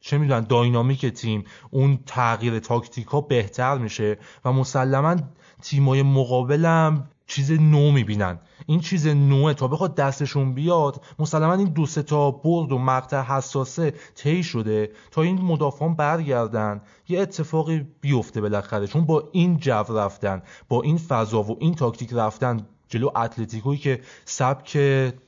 چه 0.00 0.18
می‌دونن 0.18 0.40
داینامیک 0.40 1.06
تیم 1.06 1.44
اون 1.70 1.98
تغییر 2.06 2.58
تاکتیکا 2.58 3.20
بهتر 3.20 3.78
میشه 3.78 4.18
و 4.44 4.52
مسلما 4.52 5.16
تیمای 5.62 6.02
مقابلم 6.02 7.08
چیز 7.30 7.50
نو 7.52 7.90
می‌بینن. 7.90 8.38
این 8.66 8.80
چیز 8.80 9.06
نوه 9.06 9.54
تا 9.54 9.68
بخواد 9.68 9.94
دستشون 9.94 10.54
بیاد 10.54 11.04
مسلما 11.18 11.54
این 11.54 11.68
دو 11.68 11.86
تا 11.86 12.30
برد 12.30 12.72
و 12.72 12.78
مقطع 12.78 13.22
حساسه 13.22 13.94
طی 14.14 14.42
شده 14.42 14.90
تا 15.10 15.22
این 15.22 15.40
مدافعان 15.40 15.94
برگردن. 15.94 16.80
یه 17.08 17.20
اتفاقی 17.20 17.86
بیفته 18.00 18.40
بالاخره. 18.40 18.86
چون 18.86 19.04
با 19.04 19.28
این 19.32 19.56
جو 19.56 19.72
رفتن 19.72 20.42
با 20.68 20.82
این 20.82 20.96
فضا 20.96 21.42
و 21.42 21.56
این 21.60 21.74
تاکتیک 21.74 22.12
رفتن 22.12 22.66
جلو 22.88 23.10
اتلتیکویی 23.16 23.78
که 23.78 24.00
سبک 24.24 24.78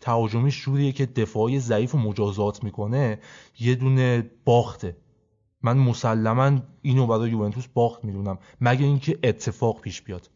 تهاجمی 0.00 0.50
شوریه 0.50 0.92
که 0.92 1.06
دفاعی 1.06 1.60
ضعیف 1.60 1.94
و 1.94 1.98
مجازات 1.98 2.64
می‌کنه 2.64 3.18
یه 3.60 3.74
دونه 3.74 4.30
باخته. 4.44 4.96
من 5.62 5.78
مسلما 5.78 6.58
اینو 6.82 7.06
برای 7.06 7.30
یوونتوس 7.30 7.66
باخت 7.74 8.04
می‌دونم. 8.04 8.38
مگه 8.60 8.84
اینکه 8.84 9.18
اتفاق 9.22 9.80
پیش 9.80 10.02
بیاد. 10.02 10.30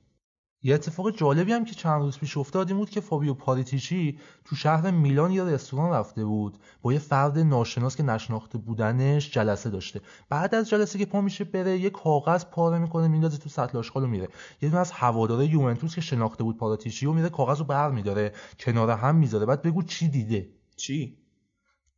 یه 0.66 0.74
اتفاق 0.74 1.10
جالبی 1.10 1.52
هم 1.52 1.64
که 1.64 1.74
چند 1.74 2.02
روز 2.02 2.18
پیش 2.18 2.36
افتاد 2.36 2.68
این 2.68 2.76
بود 2.76 2.90
که 2.90 3.01
فابیو 3.01 3.34
پاریتیچی 3.34 4.18
تو 4.44 4.56
شهر 4.56 4.90
میلان 4.90 5.30
یه 5.30 5.44
رستوران 5.44 5.93
رفته 5.93 6.24
بود 6.24 6.59
با 6.82 6.93
یه 6.93 6.98
فرد 6.98 7.38
ناشناس 7.38 7.97
که 7.97 8.02
نشناخته 8.02 8.59
بودنش 8.59 9.30
جلسه 9.30 9.70
داشته. 9.70 10.01
بعد 10.28 10.55
از 10.55 10.68
جلسه 10.68 10.98
که 10.98 11.06
پا 11.06 11.20
میشه 11.20 11.44
بره 11.44 11.78
یه 11.78 11.90
کاغذ 11.90 12.44
پاره 12.44 12.78
می‌کنه 12.78 13.09
میندازه 13.09 13.38
تو 13.38 13.48
سطل 13.48 13.78
آشغال 13.78 14.09
میره. 14.09 14.28
یه 14.62 14.68
دونه 14.68 14.80
از 14.80 14.93
هواداره 14.93 15.47
یوونتوس 15.47 15.94
که 15.94 16.01
شناخته 16.01 16.44
بود 16.44 16.56
پاریتیچی 16.56 17.06
و 17.06 17.12
میره 17.12 17.28
کاغذ 17.28 17.59
رو 17.59 17.64
بر 17.64 17.90
میداره 17.90 18.32
کنار 18.59 18.90
هم 18.90 19.16
می‌ذاره. 19.16 19.47
بعد 19.47 19.62
بگو 19.62 19.82
چی 19.82 20.09
دیده؟ 20.09 20.48
چی؟ 20.76 21.18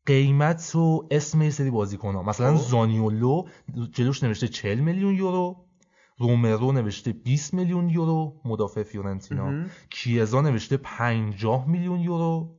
قیمت 0.06 0.76
و 0.76 1.08
اسم 1.10 1.42
یه 1.42 1.50
سری 1.50 1.70
بازیکن 1.70 2.14
ها 2.14 2.22
مثلا 2.22 2.56
خب. 2.56 2.62
زانیولو 2.62 3.44
جلوش 3.92 4.22
نوشته 4.22 4.48
40 4.48 4.80
میلیون 4.80 5.14
یورو. 5.14 5.67
رومرو 6.18 6.72
نوشته 6.72 7.12
20 7.12 7.54
میلیون 7.54 7.88
یورو 7.88 8.40
مدافع 8.44 8.82
فیورنتینا. 8.82 9.64
کیزا 9.90 10.40
نوشته 10.40 10.76
50 10.76 11.68
میلیون 11.68 12.00
یورو. 12.00 12.56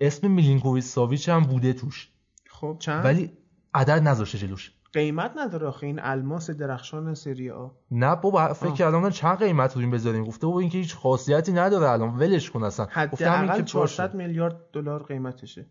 اسم 0.00 0.30
میلینکوویچ 0.30 0.84
ساویچ 0.84 1.28
هم 1.28 1.42
بوده 1.42 1.72
توش. 1.72 2.08
خب 2.50 2.76
چند؟ 2.78 3.04
ولی 3.04 3.32
عدد 3.74 4.02
نذاشته 4.08 4.38
جلوش. 4.38 4.72
قیمت 4.92 5.32
نداره 5.36 5.66
آخه 5.66 5.86
این 5.86 6.00
الماس 6.02 6.50
درخشان 6.50 7.14
سری 7.14 7.50
آ. 7.50 7.68
نه 7.90 8.16
بابا 8.16 8.52
فکر 8.52 8.72
کردم 8.72 9.10
چند 9.10 9.38
قیمت 9.38 9.74
رو 9.74 9.80
این 9.80 9.90
بذاریم؟ 9.90 10.24
گفته 10.24 10.46
بابا 10.46 10.60
اینکه 10.60 10.78
هیچ 10.78 10.94
خاصیتی 10.94 11.52
نداره 11.52 11.90
الان 11.90 12.16
ولش 12.16 12.50
کن 12.50 12.62
اصلا. 12.62 12.86
حداقل 12.90 13.64
400 13.64 14.14
میلیارد 14.14 14.70
دلار 14.72 15.02
قیمتشه. 15.02 15.66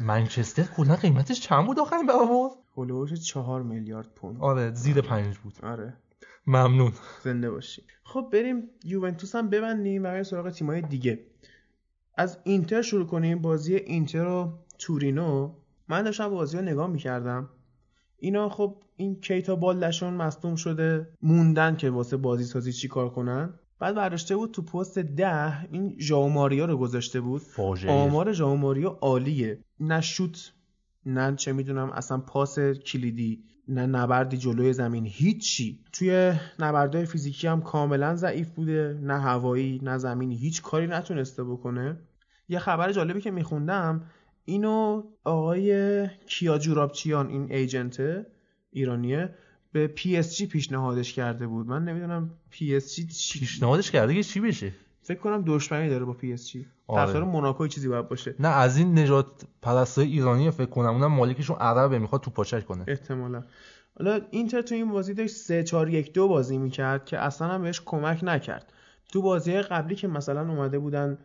منچستر 0.00 0.62
کلا 0.62 0.96
قیمتش 0.96 1.40
چند 1.40 1.66
بود 1.66 1.80
آخرین 1.80 2.06
برآورد 2.06 2.52
هولوش 2.76 3.12
4 3.12 3.62
میلیارد 3.62 4.14
پوند. 4.14 4.36
آره 4.40 4.74
زیر 4.74 5.00
5 5.00 5.38
بود. 5.38 5.54
آره. 5.62 5.96
ممنون. 6.46 6.92
زنده 7.24 7.50
باشی. 7.50 7.82
خب 8.04 8.28
بریم 8.32 8.62
یوونتوس 8.84 9.34
هم 9.34 9.50
ببندیم 9.50 10.02
و 10.02 10.04
بریم 10.04 10.22
سراغ 10.22 10.50
تیمای 10.50 10.82
دیگه. 10.82 11.20
از 12.14 12.38
اینتر 12.44 12.82
شروع 12.82 13.06
کنیم. 13.06 13.38
بازی 13.38 13.74
اینتر 13.74 14.24
و 14.24 14.52
تورینو. 14.78 15.52
من 15.88 16.02
داشتم 16.02 16.28
بازی 16.28 16.56
رو 16.56 16.62
نگاه 16.62 16.86
می‌کردم. 16.86 17.48
اینا 18.18 18.48
خب 18.48 18.76
این 18.96 19.20
کیتا 19.20 19.56
بالدشون 19.56 20.14
مصدوم 20.14 20.56
شده. 20.56 21.08
موندن 21.22 21.76
که 21.76 21.90
واسه 21.90 22.16
بازی 22.16 22.44
سازی 22.44 22.72
چیکار 22.72 23.10
کنن. 23.10 23.54
بعد 23.78 23.94
برداشته 23.94 24.36
بود 24.36 24.50
تو 24.50 24.62
پست 24.62 24.98
ده. 24.98 25.72
این 25.72 25.96
ژائو 25.98 26.28
ماریا 26.28 26.64
رو 26.64 26.76
گذاشته 26.76 27.20
بود. 27.20 27.42
فاجعه. 27.42 27.92
آمار 27.92 28.32
ژائو 28.32 28.56
ماریا 28.56 28.98
عالیه. 29.00 29.58
نه 29.80 30.00
شوت 30.00 30.52
نه 31.06 31.36
چه 31.36 31.52
می‌دونم 31.52 31.90
اصلا 31.90 32.18
پاس 32.18 32.58
کلیدی. 32.58 33.44
نه 33.72 33.86
نبردی 33.86 34.38
جلوی 34.38 34.72
زمین. 34.72 35.06
هیچی. 35.06 35.78
توی 35.92 36.32
نبردهای 36.58 37.06
فیزیکی 37.06 37.46
هم 37.46 37.62
کاملا 37.62 38.16
ضعیف 38.16 38.50
بوده. 38.50 38.98
نه 39.02 39.20
هوایی 39.20 39.80
نه 39.82 39.98
زمینی. 39.98 40.36
هیچ 40.36 40.62
کاری 40.62 40.86
نتونسته 40.86 41.44
بکنه. 41.44 41.96
یه 42.48 42.58
خبر 42.58 42.92
جالبی 42.92 43.20
که 43.20 43.30
میخوندم 43.30 44.04
اینو 44.44 45.02
آقای 45.24 46.06
کیا 46.26 46.58
جورابچیان 46.58 47.28
این 47.28 47.52
agent 47.52 48.26
ایرانیه 48.70 49.34
به 49.72 49.86
پی 49.86 50.16
اس 50.16 50.36
جی 50.36 50.46
پیشنهادش 50.46 51.12
کرده 51.12 51.46
بود. 51.46 51.66
من 51.66 51.84
نمی‌دونم 51.84 52.30
پی 52.50 52.76
اس 52.76 52.94
جی 52.94 53.06
چی 53.06 53.38
پیشنهادش 53.38 53.90
کرده 53.90 54.14
که 54.14 54.22
چی 54.22 54.40
بشه؟ 54.40 54.72
فکر 55.02 55.18
کنم 55.18 55.42
دشمنی 55.46 55.88
داره 55.88 56.04
با 56.04 56.12
پی 56.12 56.32
اس 56.32 56.48
جی. 56.48 56.66
آره. 56.86 57.20
موناکو 57.20 57.66
چیزی 57.66 57.88
باید 57.88 58.08
باشه. 58.08 58.34
نه 58.38 58.48
از 58.48 58.76
این 58.76 58.98
نژادپرستای 58.98 60.06
ایرانی 60.06 60.50
فکر 60.50 60.66
کنم 60.66 60.88
اونم 60.88 61.12
مالکشون 61.12 61.56
عربه 61.56 61.98
می‌خواد 61.98 62.20
تو 62.20 62.30
پاچش 62.30 62.64
کنه. 62.64 62.84
احتمالا. 62.88 63.42
حالا 63.98 64.20
اینتر 64.30 64.62
تو 64.62 64.74
این 64.74 64.90
بازی 64.90 65.14
داشت 65.14 65.34
3 65.34 65.64
4 65.64 65.88
1 65.88 66.12
2 66.12 66.28
بازی 66.28 66.58
می‌کرد 66.58 67.04
که 67.04 67.18
اصلا 67.18 67.48
هم 67.48 67.62
بهش 67.62 67.82
کمک 67.84 68.20
نکرد. 68.22 68.72
تو 69.12 69.22
بازی 69.22 69.62
قبلی 69.62 69.94
که 69.94 70.08
مثلا 70.08 70.40
اومده 70.40 70.78
بودن 70.78 71.18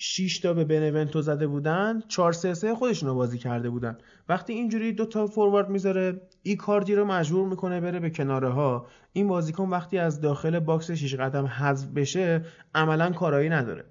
6 0.00 0.38
تا 0.38 0.54
به 0.54 0.64
بنونتو 0.64 1.22
زده 1.22 1.46
بودن 1.46 2.02
4 2.08 2.32
3 2.32 2.54
3 2.54 2.74
خودشونو 2.74 3.14
بازی 3.14 3.38
کرده 3.38 3.70
بودن. 3.70 3.98
وقتی 4.28 4.52
اینجوری 4.52 4.92
دو 4.92 5.04
تا 5.06 5.26
فوروارد 5.26 5.68
می‌ذاره 5.68 6.20
ایکاردی 6.42 6.94
رو 6.94 7.04
مجبور 7.04 7.48
می‌کنه 7.48 7.80
بره 7.80 8.00
به 8.00 8.10
کناره 8.10 8.48
ها 8.48 8.86
این 9.12 9.28
بازیکن 9.28 9.68
وقتی 9.68 9.98
از 9.98 10.20
داخل 10.20 10.58
box 10.58 10.90
6 10.90 11.14
قدم 11.14 11.46
حذف 11.46 11.88
بشه 11.88 12.44
عملا 12.74 13.10
کارایی 13.10 13.48
نداره. 13.48 13.84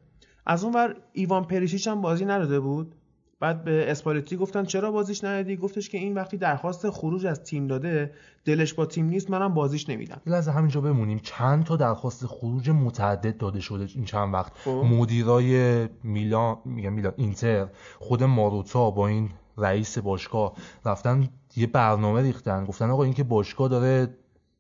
از 0.46 0.64
اونور 0.64 0.96
ایوان 1.14 1.44
پریشیچ 1.44 1.88
هم 1.88 2.02
بازی 2.02 2.26
نداده 2.26 2.60
بود. 2.60 2.96
بعد 3.40 3.64
به 3.64 3.92
اسپالتی 3.92 4.38
گفتن 4.38 4.66
چرا 4.66 4.92
بازیش 4.92 5.24
ندادی؟ 5.24 5.56
گفتش 5.58 5.90
که 5.90 5.98
این 5.98 6.14
وقتی 6.14 6.38
درخواست 6.38 6.90
خروج 6.90 7.26
از 7.26 7.44
تیم 7.44 7.68
داده 7.68 8.14
دلش 8.46 8.74
با 8.74 8.86
تیم 8.86 9.06
نیست 9.06 9.30
منم 9.30 9.54
بازیش 9.54 9.90
نمیدم. 9.90 10.22
یه 10.26 10.34
لحظه 10.34 10.52
همینجا 10.52 10.82
بمونیم. 10.82 11.20
چند 11.24 11.64
تا 11.64 11.76
درخواست 11.76 12.26
خروج 12.26 12.70
متعدد 12.70 13.38
داده 13.38 13.60
شده 13.60 13.88
این 13.96 14.06
چند 14.06 14.34
وقت؟ 14.34 14.52
خب. 14.58 14.70
مدیرای 14.72 15.88
میلان 16.04 16.58
میگم 16.66 16.94
میلان 16.94 17.14
اینتر 17.18 17.68
خود 18.00 18.24
ماروتا 18.24 18.92
با 18.92 19.08
این 19.08 19.30
رئیس 19.58 19.98
باشگاه 19.98 20.54
رفتن 20.86 21.28
یه 21.56 21.68
برنامه 21.68 22.22
ریختن. 22.22 22.66
گفتن 22.66 22.90
آقا 22.90 23.04
این 23.04 23.14
که 23.14 23.24
باشگاه 23.24 23.70
داره 23.70 24.10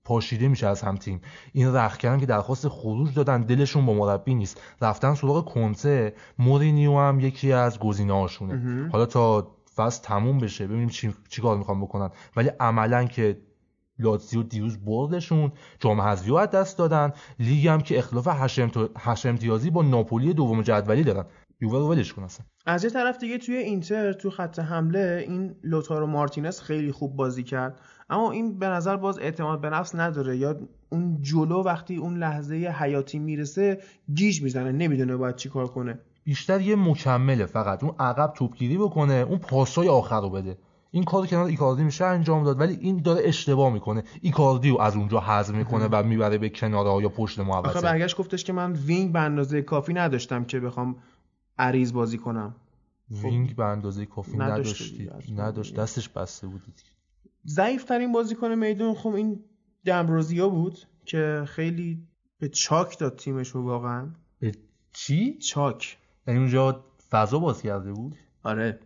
پاشیده 0.08 0.48
میشه 0.48 0.68
از 0.68 0.82
هم 0.82 0.96
تیم. 0.96 1.22
این 1.54 1.76
رخکن 1.76 2.20
که 2.20 2.26
درخواست 2.26 2.68
خروج 2.68 3.14
دادن 3.14 3.42
دلشون 3.42 3.86
با 3.86 3.94
مربی 3.94 4.36
نیست. 4.36 4.62
رفتن 4.82 5.14
سراغ 5.14 5.46
کنته 5.54 6.14
مورینیو 6.40 6.98
هم 6.98 7.20
یکی 7.20 7.52
از 7.52 7.80
گزینه 7.80 8.14
هاشونه 8.14 8.90
حالا 8.92 9.06
تا 9.06 9.58
فصل 9.76 10.04
تموم 10.04 10.38
بشه 10.38 10.68
ببینیم 10.68 10.90
چی, 10.90 11.14
چی 11.30 11.42
کار 11.42 11.58
می‌خوان 11.58 11.82
بکنن. 11.82 12.10
ولی 12.36 12.50
عملا 12.60 13.06
که 13.06 13.38
لاتزیو 14.00 14.44
دیروز 14.44 14.78
بردشون 14.86 15.52
جام 15.80 16.02
حذفی 16.02 16.38
از 16.38 16.50
دست 16.50 16.78
دادن. 16.78 17.12
لیگ 17.40 17.68
هم 17.68 17.82
که 17.82 17.98
اختلاف 17.98 18.28
هشت 18.98 19.26
امتیازی 19.26 19.70
با 19.70 19.82
ناپولی 19.82 20.34
دوم 20.34 20.62
جدولی 20.62 21.04
دارن. 21.04 21.26
یووه 21.62 21.80
رو 21.80 21.90
ولش 21.90 22.14
کن 22.14 22.24
اصلا. 22.24 22.46
از 22.66 22.84
یه 22.84 22.90
طرف 22.90 23.18
دیگه 23.18 23.38
توی 23.38 23.56
اینتر 23.56 24.14
تو 24.14 24.30
خط 24.30 24.60
حمله 24.60 25.26
این 25.28 25.56
لوتارو 25.64 26.08
مارتینز 26.08 26.60
خیلی 26.60 26.92
خوب 26.92 27.16
بازی 27.16 27.44
کرد. 27.44 27.80
اما 28.10 28.32
این 28.32 28.60
به 28.60 28.68
نظر 28.68 28.98
باز 28.98 29.20
اعتماد 29.20 29.62
به 29.62 29.70
نفس 29.70 29.96
نداره. 29.96 30.38
یا 30.38 30.56
اون 30.90 31.22
جلو 31.22 31.64
وقتی 31.64 31.96
اون 31.96 32.18
لحظه 32.18 32.56
حیاتی 32.56 33.20
می‌رسه 33.20 33.82
گیج 34.14 34.42
می‌زنه 34.44 34.72
نمی‌دونه 34.72 35.16
باید 35.16 35.36
چی 35.36 35.50
کار 35.50 35.68
کنه. 35.68 36.00
بیشتر 36.24 36.62
یه 36.62 36.76
مکمله 36.76 37.46
فقط. 37.46 37.84
اون 37.84 37.96
عقب 38.00 38.34
توپگیری 38.36 38.78
بکنه 38.78 39.14
اون 39.14 39.38
پاسای 39.38 39.88
آخر 39.88 40.22
رو 40.22 40.30
بده. 40.30 40.58
این 40.92 41.04
کار 41.04 41.28
کنار 41.28 41.46
ایکاردی 41.46 41.84
میشه 41.84 42.06
انجام 42.06 42.44
داد 42.44 42.60
ولی 42.60 42.78
این 42.82 43.02
داره 43.02 43.22
اشتباه 43.28 43.74
می‌کنه. 43.74 44.04
ایکاردی 44.22 44.70
رو 44.70 44.82
از 44.82 44.96
اونجا 44.96 45.20
حذف 45.20 45.56
می‌کنه 45.56 45.88
و 45.92 46.04
می‌بره 46.04 46.38
به 46.38 46.50
کناره 46.50 47.04
یا 47.04 47.10
پشت 47.10 47.40
آخه 47.40 47.50
محوطه 47.50 47.82
برگشت 47.82 48.18
گفتش 48.18 48.44
که 48.44 48.54
من 48.54 48.74
wing 48.74 49.12
به 49.12 49.20
اندازه 49.20 49.62
کافی 49.62 49.94
نداشتم 49.94 50.44
که 50.44 50.60
بخوام 50.60 50.96
عریض 51.60 51.94
بازی 51.94 52.18
کنم. 52.18 52.56
wing 53.12 53.56
به 53.56 53.66
اندازه 53.66 54.06
کافی 54.06 54.38
نداشت. 54.38 54.98
دیگه. 54.98 55.74
دستش 55.78 56.10
بسته 56.10 56.48
بود. 56.48 56.62
ضعیف 57.48 57.84
ترین 57.84 58.12
بازیکن 58.12 58.56
میدون 58.56 58.94
خب 58.94 59.14
این 59.14 59.44
دمبروزیو 59.86 60.50
بود 60.50 60.78
که 61.06 61.44
خیلی 61.48 62.08
به 62.40 62.50
چاک 62.50 63.00
داد 63.00 63.16
تیمش 63.16 63.50
رو 63.50 63.64
واقعا. 63.64 64.10
به 64.40 64.52
چی؟ 64.94 65.38
چاک. 65.38 65.98
یعنی 66.28 66.40
اونجا 66.40 66.86
فضا 67.10 67.40
باز 67.40 67.62
کرده 67.62 67.92
بود؟ 67.94 68.16
آره. 68.44 68.80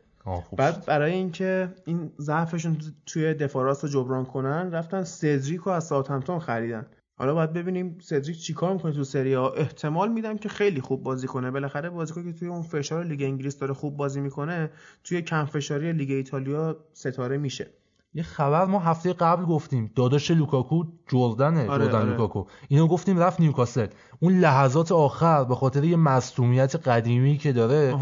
بعد. 0.58 0.86
برای 0.86 1.14
اینکه 1.14 1.76
این 1.86 2.12
ضعفشون 2.20 2.78
توی 3.06 3.34
دفاع 3.34 3.64
راست 3.64 3.84
رو 3.84 3.90
جبران 3.90 4.26
کنن 4.26 4.72
رفتن 4.72 5.04
سدریک 5.04 5.62
رو 5.62 5.72
از 5.72 5.88
ساوثهمپتون 5.88 6.40
خریدن. 6.40 6.86
حالا 7.18 7.34
باید 7.34 7.54
ببینیم 7.54 7.98
سدریک 8.02 8.40
چیکار 8.40 8.74
می‌کنه 8.74 8.92
تو 8.92 9.04
سری 9.04 9.34
آ 9.34 9.50
احتمال 9.50 10.12
میدم 10.12 10.38
که 10.38 10.50
خیلی 10.50 10.82
خوب 10.82 11.04
بازی 11.04 11.28
کنه. 11.28 11.52
بالاخره 11.52 11.90
بازیکن 11.90 12.24
که 12.24 12.34
توی 12.34 12.48
اون 12.48 12.62
فشار 12.62 13.06
لیگ 13.06 13.22
انگلیس 13.24 13.60
داره 13.60 13.74
خوب 13.74 13.98
بازی 13.98 14.22
می‌کنه 14.22 14.72
توی 15.04 15.22
کم 15.22 15.46
فشاری 15.46 15.94
لیگ 15.94 16.12
ایتالیا 16.12 16.86
ستاره 16.94 17.38
میشه. 17.38 17.70
یه 18.14 18.24
خبر 18.24 18.66
ما 18.66 18.80
هفته 18.80 19.14
قبل 19.14 19.46
گفتیم. 19.46 19.92
داداش 19.96 20.32
لوکاکو 20.32 20.84
جردنه 21.08 21.70
آره، 21.70 21.86
جردن 21.86 21.98
آره. 22.00 22.10
لوکاکو. 22.10 22.46
اینو 22.68 22.88
گفتیم 22.88 23.20
رفت 23.20 23.40
نیوکاسل. 23.40 23.88
اون 24.20 24.40
لحظات 24.40 24.92
آخر 24.92 25.44
به 25.44 25.56
خاطر 25.56 25.84
یه 25.84 25.96
مصدومیت 25.96 26.76
قدیمی 26.76 27.38
که 27.38 27.54
داره 27.54 27.96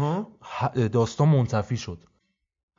داستان 0.92 1.28
منتفی 1.28 1.76
شد. 1.76 1.98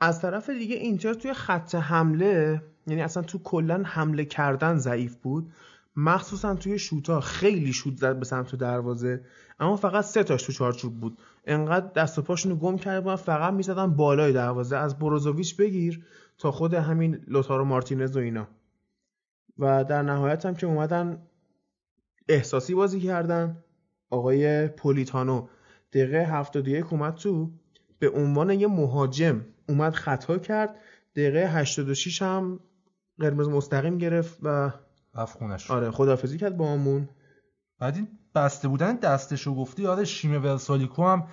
از 0.00 0.20
طرف 0.20 0.50
دیگه 0.50 0.76
اینتر 0.76 1.14
توی 1.14 1.32
خط 1.32 1.74
حمله 1.74 2.62
یعنی 2.86 3.02
اصلا 3.02 3.22
تو 3.22 3.38
کلا 3.38 3.82
حمله 3.84 4.24
کردن 4.24 4.76
ضعیف 4.76 5.16
بود. 5.16 5.52
مخصوصا 5.96 6.54
توی 6.54 6.78
شوتا 6.78 7.20
خیلی 7.20 7.72
شوت 7.72 7.96
زد 7.96 8.18
به 8.18 8.24
سمت 8.24 8.54
دروازه. 8.54 9.24
اما 9.60 9.76
فقط 9.76 10.04
سه 10.04 10.22
تاش 10.22 10.42
تو 10.42 10.52
چارچوب 10.52 11.00
بود. 11.00 11.18
انقدر 11.46 11.86
دست 11.86 12.18
و 12.18 12.22
پاشونو 12.22 12.56
گم 12.56 12.78
کرده 12.78 13.00
بودن 13.00 13.16
فقط 13.16 13.52
می‌زدن 13.52 13.86
بالای 13.86 14.32
دروازه. 14.32 14.76
از 14.76 14.98
بروزوویچ 14.98 15.56
بگیر. 15.56 16.04
تا 16.42 16.50
خود 16.50 16.74
همین 16.74 17.24
لوتارو 17.26 17.64
مارتینز 17.64 18.16
و 18.16 18.20
اینا. 18.20 18.48
و 19.58 19.84
در 19.84 20.02
نهایت 20.02 20.46
هم 20.46 20.54
که 20.54 20.66
اومدن 20.66 21.22
احساسی 22.28 22.74
بازی 22.74 23.00
کردن. 23.00 23.64
آقای 24.10 24.68
پولیتانو 24.68 25.48
دقیقه 25.92 26.24
71 26.24 26.92
اومد 26.92 27.14
تو 27.14 27.50
به 27.98 28.10
عنوان 28.10 28.50
یه 28.50 28.66
مهاجم 28.66 29.44
اومد 29.68 29.92
خطا 29.92 30.38
کرد. 30.38 30.76
دقیقه 31.16 31.46
86 31.46 32.22
هم 32.22 32.60
قرمز 33.18 33.48
مستقیم 33.48 33.98
گرفت 33.98 34.38
و 34.42 34.70
رفت 35.14 35.38
خونش. 35.38 35.70
آره 35.70 35.90
خدافزی 35.90 36.38
کرد 36.38 36.56
با 36.56 36.72
همون 36.72 37.08
بعد 37.78 37.96
این 37.96 38.08
بسته 38.34 38.68
بودن 38.68 38.96
دستشو 38.96 39.54
گفتی 39.54 39.86
آره 39.86 40.04
شیمه 40.04 40.38
ورسالیکو 40.38 41.04
هم 41.04 41.26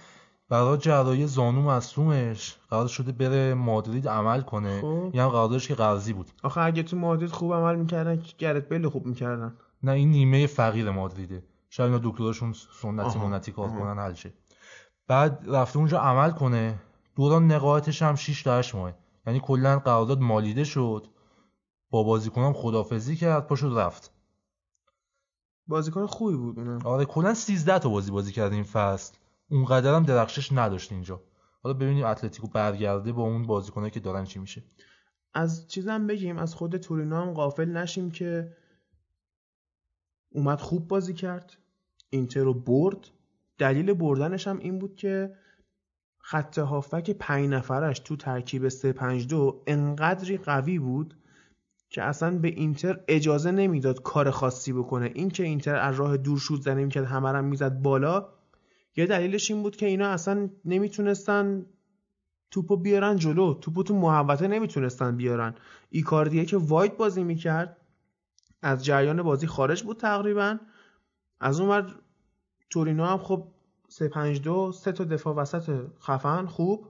برای 0.50 0.78
جراحی 0.78 1.28
زانو 1.28 1.62
مصومش 1.62 2.58
قرار 2.70 2.88
شده 2.88 3.12
بره 3.12 3.54
مادرید 3.54 4.08
عمل 4.08 4.42
کنه. 4.42 4.82
خب. 4.82 4.86
این 4.86 5.20
هم 5.22 5.30
قراردادش 5.30 5.68
که 5.68 5.76
قرضی 5.76 6.14
بود. 6.14 6.32
آخه 6.44 6.62
اگه 6.62 6.84
تو 6.84 6.98
مادرید 6.98 7.32
خوب 7.32 7.54
عمل 7.54 7.76
می‌کردن 7.76 8.22
که 8.22 8.34
گرت 8.38 8.70
بیل 8.70 8.90
خوب 8.90 9.06
می‌کردن. 9.06 9.54
نه 9.84 9.92
این 9.92 10.12
نیمه 10.12 10.48
فقیر 10.48 10.92
مادریده. 10.92 11.44
شاید 11.70 11.94
اینا 11.94 12.10
دکتراشون 12.12 12.54
سنتی 12.82 13.20
منتی 13.20 13.52
کار. 13.52 13.70
کنن 13.70 14.00
حل 14.00 14.14
شه. 14.14 14.34
بعد 15.08 15.46
رفته 15.48 15.78
اونجا 15.78 16.00
عمل 16.00 16.32
کنه. 16.32 16.80
دوران 17.16 17.52
نقاهتش 17.52 18.02
هم 18.02 18.16
6 18.16 18.44
تا 18.44 18.58
8 18.58 18.76
ماه 18.76 18.94
یعنی 19.28 19.40
کلا 19.40 19.80
قرارداد 19.80 20.20
مالیده 20.20 20.64
شد. 20.64 21.08
با 21.90 22.04
بازیکنام 22.04 22.54
خدافزی 22.54 23.16
کرد 23.16 23.48
پاشو 23.48 23.78
رفت. 23.78 24.12
بازیکن 25.68 26.06
خوبی 26.06 26.38
بود 26.38 26.60
اونم. 26.60 26.80
آره 26.86 27.06
کلا 27.06 27.34
13 27.34 27.80
تا 27.80 27.90
بازی 27.90 28.12
بازی 28.12 28.32
کرد 28.32 28.54
این 28.54 28.64
فصل. 28.64 29.14
اونقدر 29.50 29.96
هم 29.96 30.04
درخشش 30.04 30.52
نداشت 30.52 30.92
اینجا. 30.92 31.24
حالا 31.64 31.74
ببینیم 31.74 32.06
اتلتیکو 32.06 32.48
برگرده 32.48 33.12
با 33.12 33.24
اون 33.24 33.48
بازیکنایی 33.48 33.92
که 33.92 34.00
دارن 34.00 34.24
چی 34.24 34.40
میشه. 34.40 34.64
از 35.34 35.68
چیزم 35.68 36.08
بگیم 36.08 36.38
از 36.38 36.56
خود 36.56 36.78
تورینو 36.78 37.16
هم 37.16 37.34
غافل 37.34 37.70
نشیم 37.78 38.12
که 38.12 38.56
اومد 40.32 40.62
خوب 40.62 40.88
بازی 40.88 41.14
کرد. 41.14 41.58
اینتر 42.10 42.44
رو 42.44 42.54
برد. 42.54 43.08
دلیل 43.58 43.94
بردنش 43.94 44.48
هم 44.48 44.60
این 44.60 44.80
بود 44.80 44.96
که 44.96 45.36
خط 46.18 46.58
هافک 46.58 47.12
پنج 47.12 47.50
نفرش 47.50 48.00
تو 48.00 48.16
ترکیب 48.16 48.70
352 48.70 49.64
انقدری 49.68 50.38
قوی 50.38 50.80
بود 50.80 51.18
که 51.90 52.04
اصلا 52.04 52.38
به 52.38 52.48
اینتر 52.48 53.04
اجازه 53.08 53.52
نمی‌داد 53.52 54.02
کار 54.02 54.32
خاصی 54.32 54.74
بکنه. 54.74 55.12
این 55.16 55.30
که 55.30 55.44
اینتر 55.44 55.76
از 55.76 55.96
راه 55.96 56.18
دور 56.18 56.40
شوت 56.40 56.62
زنه 56.62 56.84
می‌کرد 56.84 57.06
همه 57.06 57.42
می‌زد 57.42 57.82
بالا 57.82 58.39
یه 59.00 59.06
دلیلش 59.06 59.52
این 59.52 59.64
بود 59.64 59.76
که 59.76 59.86
اینا 59.86 60.08
اصلا 60.08 60.50
نمی‌تونستن 60.66 61.66
توپو 62.52 62.78
بیارن 62.78 63.16
جلو. 63.16 63.54
توپو 63.54 63.84
تو 63.84 63.96
محوطه 63.96 64.48
نمی‌تونستن 64.48 65.18
بیارن. 65.18 65.56
ایکاردیه 65.90 66.46
که 66.46 66.58
واید 66.58 66.98
بازی 66.98 67.24
می‌کرد 67.24 67.78
از 68.62 68.86
جریان 68.86 69.22
بازی 69.22 69.48
خارج 69.48 69.84
بود 69.84 69.98
تقریبا. 69.98 70.58
از 71.40 71.60
اون 71.60 71.88
تورینو 72.70 73.06
هم 73.06 73.18
خب 73.18 73.48
3 73.88 74.08
5 74.08 74.42
2 74.42 74.72
سه 74.72 74.92
تا 74.92 75.04
دفاع 75.04 75.36
وسط 75.36 75.88
خفن 76.02 76.46
خوب. 76.46 76.88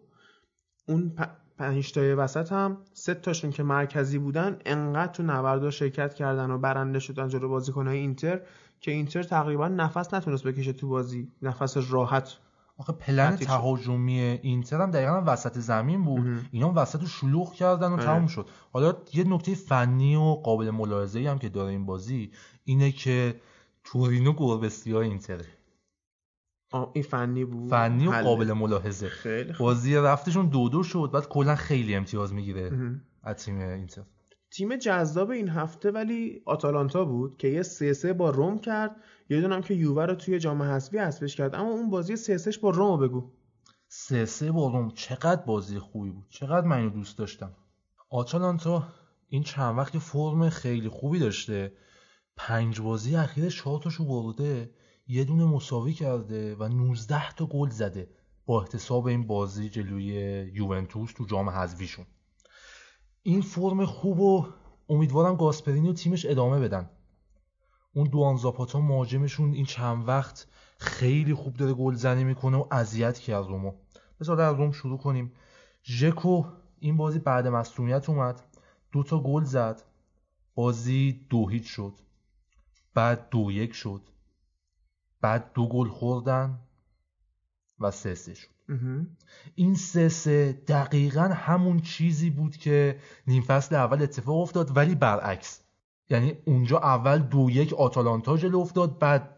اون 0.88 1.16
پنج 1.58 1.92
تای 1.92 2.14
وسط 2.14 2.52
هم 2.52 2.78
سه 2.94 3.14
تاشون 3.14 3.52
که 3.52 3.64
مرکزی 3.64 4.18
بودن 4.18 4.60
انقدر 4.66 5.12
تو 5.12 5.24
نبردا 5.24 5.72
شرکت 5.72 6.14
کردن 6.14 6.52
و 6.52 6.58
برنده 6.58 7.00
شدن 7.00 7.28
جلو 7.28 7.50
بازیکنهای 7.50 7.98
اینتر. 7.98 8.42
که 8.80 8.92
اینتر 8.92 9.24
تقریبا 9.24 9.68
نفس 9.68 10.14
نتونست 10.14 10.44
بکشه 10.44 10.74
تو 10.74 10.90
بازی. 10.90 11.32
نفس 11.42 11.78
راحت 11.90 12.38
آخه 12.78 12.94
پلن 12.94 13.36
تهاجمی 13.36 14.20
اینتر 14.20 14.82
هم 14.82 14.92
دقیقا 14.92 15.24
وسط 15.26 15.58
زمین 15.58 16.04
بود. 16.04 16.46
اینا 16.52 16.74
وسط 16.76 17.02
رو 17.02 17.08
شلوغ 17.08 17.54
کردن 17.54 17.88
و 17.88 17.94
آره. 17.94 18.04
تموم 18.04 18.28
شد. 18.28 18.50
حالا 18.74 18.94
یه 19.14 19.24
نکته 19.24 19.56
فنی 19.56 20.16
و 20.16 20.42
قابل 20.44 20.70
ملاحظه 20.70 21.30
هم 21.30 21.40
که 21.40 21.50
داره 21.50 21.72
این 21.72 21.86
بازی 21.86 22.32
اینه 22.64 22.92
که 22.92 23.42
تورینو 23.84 24.34
گربستی 24.34 24.92
های 24.92 25.08
اینتره. 25.08 25.46
این 26.94 27.04
فنی 27.04 27.46
بود. 27.46 27.70
فنی 27.70 28.08
و 28.08 28.12
قابل 28.12 28.54
ملاحظه. 28.54 29.08
خیلی 29.08 29.54
بازی 29.60 29.96
رفتشون 29.96 30.50
دو 30.50 30.70
دو 30.70 30.84
شد 30.84 31.10
بعد 31.14 31.28
کلا 31.28 31.56
خیلی 31.56 31.96
امتیاز 31.96 32.34
می‌گیره 32.34 32.72
از 33.24 33.36
تیم 33.36 33.60
اینتر. 33.60 34.02
تیم 34.52 34.76
جذاب 34.76 35.30
این 35.30 35.50
هفته 35.50 35.92
ولی 35.92 36.42
آتالانتا 36.46 37.06
بود 37.06 37.38
که 37.38 37.48
یه 37.48 37.62
سه 37.62 37.94
سه 37.94 38.14
با 38.14 38.30
روم 38.30 38.60
کرد. 38.60 38.96
یه 39.30 39.42
دونم 39.42 39.62
که 39.62 39.74
یووه 39.74 40.06
رو 40.06 40.16
توی 40.16 40.40
جام 40.40 40.62
حذفی 40.62 40.98
حذفش 40.98 41.36
کرد. 41.36 41.56
اما 41.56 41.70
اون 41.70 41.90
بازی 41.90 42.16
سه 42.16 42.38
سهش 42.38 42.58
با 42.58 42.70
روم 42.70 43.00
بگو. 43.00 43.32
سه 43.88 44.26
سه 44.26 44.52
با 44.52 44.68
روم. 44.68 44.92
چقدر 44.92 45.42
بازی 45.42 45.80
خوبی 45.80 46.12
بود. 46.12 46.26
چقدر 46.30 46.68
من 46.68 46.90
دوست 46.90 47.18
داشتم. 47.18 47.56
آتالانتا 48.10 48.88
این 49.28 49.44
چند 49.44 49.78
وقت 49.78 49.98
فرم 49.98 50.50
خیلی 50.50 50.90
خوبی 50.90 51.20
داشته. 51.20 51.74
پنج 52.36 52.82
بازی 52.82 53.16
اخیر 53.16 53.50
چهار 53.50 53.80
تاشو 53.80 54.06
برده 54.06 54.72
یه 55.08 55.24
دونه 55.24 55.46
مساوی 55.46 55.94
کرده 55.94 56.56
و 56.56 56.68
19 56.68 57.32
تا 57.32 57.46
گل 57.46 57.70
زده. 57.70 58.10
با 58.46 58.62
احتساب 58.62 59.06
این 59.06 59.28
بازی 59.28 59.70
جلوی 59.70 60.06
یوونتوس 60.54 61.14
تو 61.14 61.26
جام 61.26 61.50
حذفیشون. 61.50 62.06
این 63.24 63.42
فرم 63.42 63.86
خوب 63.86 64.20
و 64.20 64.48
امیدوارم 64.90 65.36
گاسپرینی 65.36 65.90
و 65.90 65.94
تیمش 65.94 66.26
ادامه 66.26 66.60
بدن. 66.60 66.90
اون 67.94 68.08
دوان 68.08 68.36
زاپاتا 68.36 68.80
مهاجمشون 68.80 69.54
این 69.54 69.66
چند 69.66 70.08
وقت 70.08 70.48
خیلی 70.78 71.34
خوب 71.34 71.54
داره 71.54 71.74
گل 71.74 71.94
زنی 71.94 72.24
می‌کنه 72.24 72.58
و 72.58 72.68
اذیت 72.72 73.20
کرد 73.20 73.48
رومو. 73.48 73.74
بذار 74.20 74.42
از 74.42 74.56
روم 74.56 74.72
شروع 74.72 74.98
کنیم. 74.98 75.32
ژکو 75.84 76.44
این 76.80 76.98
بازی 76.98 77.20
بعد 77.20 77.48
مصونیت 77.48 78.10
اومد. 78.10 78.44
دو 78.92 79.04
تا 79.04 79.20
گل 79.20 79.44
زد. 79.44 79.84
بازی 80.56 81.26
دو 81.30 81.48
هیچ 81.48 81.68
شد. 81.68 81.94
بعد 82.94 83.30
دو 83.30 83.52
یک 83.52 83.74
شد. 83.74 84.02
بعد 85.22 85.54
دو 85.54 85.68
گل 85.68 85.88
خوردن 85.90 86.60
و 87.80 87.92
سه 87.92 88.16
سه 88.16 88.34
شد. 88.34 88.59
این 89.56 89.76
سه 89.76 90.10
سه 90.10 90.64
دقیقا 90.68 91.22
همون 91.22 91.80
چیزی 91.80 92.30
بود 92.30 92.58
که 92.58 93.00
نیم 93.28 93.42
فصل 93.44 93.76
اول 93.76 94.02
اتفاق 94.02 94.42
افتاد 94.42 94.78
ولی 94.78 94.96
برعکس. 94.96 95.62
یعنی 96.10 96.38
اونجا 96.46 96.78
اول 96.78 97.20
دو 97.20 97.50
یک 97.50 97.74
آتالانتا 97.74 98.38
جلو 98.38 98.60
افتاد 98.60 99.00
بعد 99.00 99.36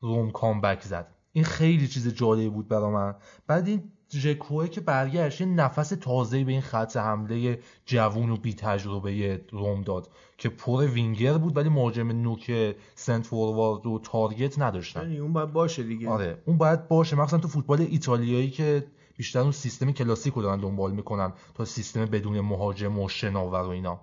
روم 0.00 0.30
کامبک 0.30 0.82
زد. 0.82 1.14
این 1.32 1.44
خیلی 1.44 1.88
چیز 1.88 2.08
جالبی 2.08 2.48
بود 2.48 2.68
برا 2.68 2.90
من. 2.90 3.14
بعد 3.46 3.68
این 3.68 3.92
ژکوه 4.10 4.68
که 4.68 4.80
برگشت 4.80 5.40
یه 5.40 5.46
نفس 5.46 5.88
تازه‌ای 5.88 6.44
به 6.44 6.52
این 6.52 6.60
خط 6.60 6.96
حمله 6.96 7.58
جوون 7.86 8.30
و 8.30 8.36
بی 8.36 8.54
تجربه 8.54 9.40
روم 9.50 9.82
داد 9.82 10.10
که 10.38 10.48
پر 10.48 10.86
وینگر 10.86 11.38
بود 11.38 11.56
ولی 11.56 11.68
مهاجم 11.68 12.12
نوک 12.12 12.76
سنت 12.94 13.26
فوروارد 13.26 13.86
و 13.86 13.98
تارگت 13.98 14.58
نداشتن. 14.58 15.00
یعنی 15.00 15.18
اون 15.18 15.32
باید 15.32 15.52
باشه 15.52 15.82
دیگه. 15.82 16.08
آره 16.08 16.42
اون 16.46 16.58
باید 16.58 16.88
باشه. 16.88 17.16
مثلا 17.16 17.38
تو 17.38 17.48
فوتبال 17.48 17.80
ایتالیایی 17.80 18.50
که 18.50 18.86
بیشتر 19.16 19.40
اون 19.40 19.52
سیستم 19.52 19.92
کلاسیک 19.92 20.34
رو 20.34 20.42
دارن 20.42 20.60
دنبال 20.60 20.92
می‌کنن 20.92 21.32
تا 21.54 21.64
سیستم 21.64 22.06
بدون 22.06 22.40
مهاجم 22.40 22.98
و 22.98 23.08
شناور 23.08 23.62
و 23.62 23.68
اینا. 23.68 24.00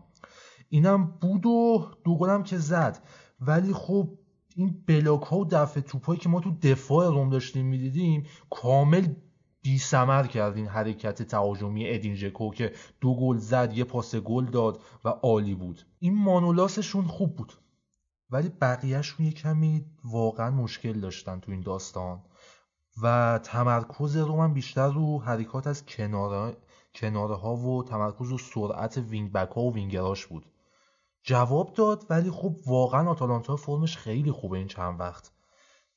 اینم 0.70 1.06
بود 1.22 1.46
و 1.46 1.86
دو 2.04 2.18
گلم 2.18 2.44
که 2.44 2.58
زد. 2.58 3.04
ولی 3.40 3.74
خب 3.74 4.10
این 4.56 4.84
block 4.88 5.22
ها 5.22 5.38
و 5.38 5.46
دفع 5.46 5.80
توپایی 5.80 6.20
که 6.20 6.30
ما 6.30 6.40
تو 6.40 6.52
دفاع 6.62 7.08
روم 7.08 7.30
داشتیم 7.30 7.66
می‌دیدیم 7.66 8.26
کامل 8.50 9.08
بی 9.62 9.78
سمر 9.78 10.28
کرد 10.28 10.56
این 10.56 10.68
حرکت 10.68 11.24
تهاجمی 11.24 11.90
ادین 11.90 12.16
ژکو 12.16 12.52
که 12.52 12.74
دو 13.02 13.16
گل 13.16 13.38
زد 13.38 13.74
یه 13.74 13.84
پاس 13.84 14.16
گل 14.16 14.46
داد 14.46 14.82
و 15.06 15.10
عالی 15.10 15.56
بود. 15.56 15.86
این 16.00 16.24
مانولاسشون 16.24 17.08
خوب 17.08 17.36
بود 17.36 17.54
ولی 18.30 18.50
بقیهشون 18.50 19.26
یه 19.26 19.32
کمی 19.32 19.86
واقعا 20.04 20.52
مشکل 20.52 21.00
داشتن 21.00 21.40
تو 21.40 21.52
این 21.52 21.62
داستان. 21.62 22.22
و 23.02 23.40
تمرکز 23.44 24.18
رو 24.18 24.36
من 24.36 24.54
بیشتر 24.54 24.88
رو 24.88 25.22
حرکات 25.22 25.68
از 25.68 25.86
کناره, 25.86 26.58
کناره 26.96 27.36
ها 27.36 27.56
و 27.56 27.84
تمرکز 27.84 28.32
و 28.32 28.38
سرعت 28.38 28.98
wing 28.98 29.32
back 29.32 29.50
ها 29.50 29.62
و 29.62 29.74
وینگراش 29.74 30.26
بود. 30.26 30.46
جواب 31.24 31.74
داد 31.74 32.06
ولی 32.10 32.32
خب 32.32 32.56
واقعا 32.66 33.10
آتالانتا 33.10 33.56
فرمش 33.56 33.98
خیلی 33.98 34.32
خوبه 34.32 34.58
این 34.58 34.68
چند 34.68 35.00
وقت. 35.00 35.32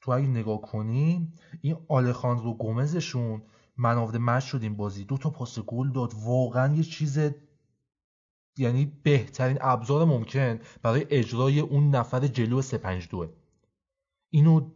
تو 0.05 0.11
اگه 0.11 0.27
نگاه 0.27 0.61
کنی 0.61 1.33
این 1.61 1.77
آلخاندرو 1.89 2.55
گومزشون 2.55 3.43
منافده 3.77 4.19
مش 4.19 4.45
شد 4.45 4.63
این 4.63 4.77
بازی. 4.77 5.05
دو 5.05 5.19
تا 5.19 5.31
پاس 5.31 5.59
گل 5.59 5.93
داد. 5.93 6.13
واقعا 6.25 6.75
یه 6.75 6.83
چیز 6.83 7.19
یعنی 8.57 8.85
بهترین 9.03 9.59
ابزار 9.61 10.05
ممکن 10.05 10.59
برای 10.83 11.07
اجرای 11.11 11.61
اون 11.61 11.91
نفر 11.91 12.27
جلو 12.27 12.63
352 12.63 13.33
اینو 14.31 14.71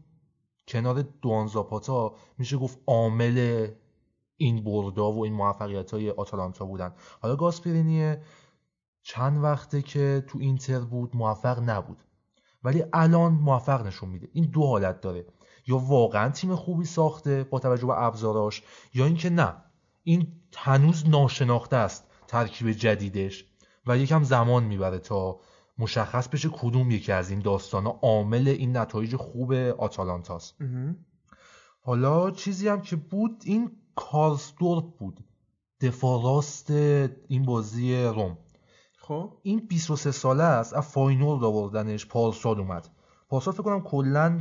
کنار 0.68 1.02
دوان 1.02 1.46
زاپاتا 1.46 2.14
میشه 2.38 2.56
گفت 2.56 2.78
عامل 2.86 3.68
این 4.36 4.64
بردا 4.64 5.12
و 5.12 5.24
این 5.24 5.32
موفقیت 5.32 5.90
های 5.90 6.10
آتالانتا 6.10 6.64
بودن. 6.64 6.94
حالا 7.20 7.36
گاسپرینی 7.36 8.16
چند 9.02 9.42
وقته 9.42 9.82
که 9.82 10.24
تو 10.28 10.38
اینتر 10.38 10.80
بود 10.80 11.16
موفق 11.16 11.60
نبود. 11.70 12.07
ولی 12.62 12.84
الان 12.92 13.32
موفق 13.32 13.86
نشون 13.86 14.08
میده. 14.08 14.28
این 14.32 14.44
دو 14.44 14.66
حالت 14.66 15.00
داره. 15.00 15.26
یا 15.66 15.78
واقعا 15.78 16.28
تیم 16.28 16.54
خوبی 16.54 16.84
ساخته 16.84 17.44
با 17.44 17.58
توجه 17.58 17.86
به 17.86 18.02
ابزاراش 18.02 18.62
یا 18.94 19.06
اینکه 19.06 19.30
نه. 19.30 19.54
این 20.02 20.26
هنوز 20.56 21.08
ناشناخته 21.08 21.76
است 21.76 22.04
ترکیب 22.26 22.72
جدیدش. 22.72 23.44
و 23.86 23.98
یکم 23.98 24.22
زمان 24.22 24.64
می‌بره 24.64 24.98
تا 24.98 25.40
مشخص 25.78 26.28
بشه 26.28 26.48
کدوم 26.48 26.90
یکی 26.90 27.12
از 27.12 27.30
این 27.30 27.40
داستان 27.40 27.86
عامل 27.86 28.48
این 28.48 28.76
نتایج 28.76 29.16
خوب 29.16 29.52
آتالانتاست. 29.52 30.56
حالا 31.82 32.30
چیزی 32.30 32.68
هم 32.68 32.80
که 32.80 32.96
بود 32.96 33.42
این 33.44 33.70
کارسدورپ 33.96 34.84
بود. 34.98 35.24
دفاع 35.80 36.22
راست 36.22 36.70
این 36.70 37.42
بازی 37.42 38.04
روم. 38.04 38.38
خب 39.08 39.32
این 39.42 39.66
23 39.68 40.10
ساله 40.10 40.44
است 40.44 40.74
از 40.74 40.86
فاینورد 40.86 41.44
آوردنش 41.44 42.06
پارسال 42.06 42.58
اومد. 42.58 42.88
پارسال 43.28 43.54
فکر 43.54 43.62
کنم 43.62 43.80
کلا 43.80 44.40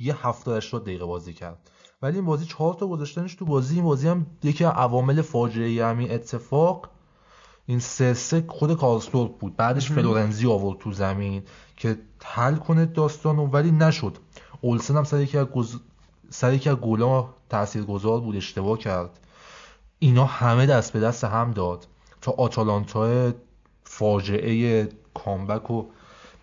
یه 0.00 0.26
70 0.26 0.56
80 0.56 0.82
دقیقه 0.82 1.04
بازی 1.04 1.32
کرد. 1.32 1.70
ولی 2.02 2.16
این 2.16 2.24
بازی 2.24 2.44
چهار 2.44 2.74
تا 2.74 2.86
گذاشتنش 2.86 3.34
تو 3.34 3.44
بازی 3.44 3.74
این 3.74 3.84
بازی 3.84 4.08
هم 4.08 4.26
یکی 4.42 4.64
عوامل 4.64 5.22
فاجعه 5.22 5.86
همین 5.86 6.10
اتفاق 6.10 6.90
این 7.66 7.78
سه 7.78 8.14
سه 8.14 8.44
خود 8.48 8.76
کارسدورپ 8.76 9.38
بود. 9.38 9.56
بعدش 9.56 9.90
فلورنزی 9.92 10.46
آورد 10.46 10.78
تو 10.78 10.92
زمین 10.92 11.42
که 11.76 11.98
حل 12.24 12.56
کنه 12.56 12.86
داستانو 12.86 13.46
ولی 13.46 13.70
نشد. 13.70 14.18
اولسن 14.60 14.96
هم 14.96 15.04
سر 15.04 15.20
یکی 15.20 15.38
از 15.38 15.46
گز... 15.46 15.76
سر 16.30 16.52
یکی 16.52 16.70
از 16.70 16.76
گلا 16.76 17.28
تاثیرگذار 17.48 18.20
بود 18.20 18.36
اشتباه 18.36 18.78
کرد. 18.78 19.20
اینا 19.98 20.24
همه 20.24 20.66
دست 20.66 20.92
به 20.92 21.00
دست 21.00 21.24
هم 21.24 21.50
داد. 21.50 21.86
تا 22.20 22.32
آتالانتا 22.32 23.32
فاجعه 23.84 24.88
کامبک 25.14 25.62
رو 25.62 25.86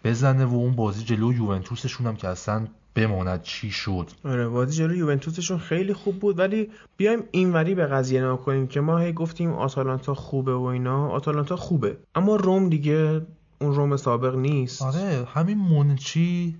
بزنه 0.03 0.45
و 0.45 0.55
اون 0.55 0.75
بازی 0.75 1.03
جلو 1.03 1.33
یوونتوسشون 1.33 2.07
هم 2.07 2.15
که 2.15 2.27
اصلا 2.27 2.67
بماند 2.95 3.41
چی 3.41 3.71
شد. 3.71 4.11
آره 4.25 4.47
بازی 4.47 4.77
جلو 4.77 4.95
یوونتوسشون 4.95 5.57
خیلی 5.57 5.93
خوب 5.93 6.19
بود 6.19 6.39
ولی 6.39 6.69
بیایم 6.97 7.23
اینوری 7.31 7.75
به 7.75 7.85
قضیه 7.85 8.21
نگاه 8.21 8.41
کنیم 8.41 8.67
که 8.67 8.81
ما 8.81 8.97
هی 8.97 9.13
گفتیم 9.13 9.53
آتالانتا 9.53 10.13
خوبه 10.13 10.55
و 10.55 10.63
اینا. 10.63 11.09
آتالانتا 11.09 11.55
خوبه 11.55 11.97
اما 12.15 12.35
روم 12.35 12.69
دیگه 12.69 13.21
اون 13.61 13.75
روم 13.75 13.97
سابق 13.97 14.35
نیست. 14.35 14.81
آره 14.81 15.27
همین 15.33 15.57
منچی 15.57 16.55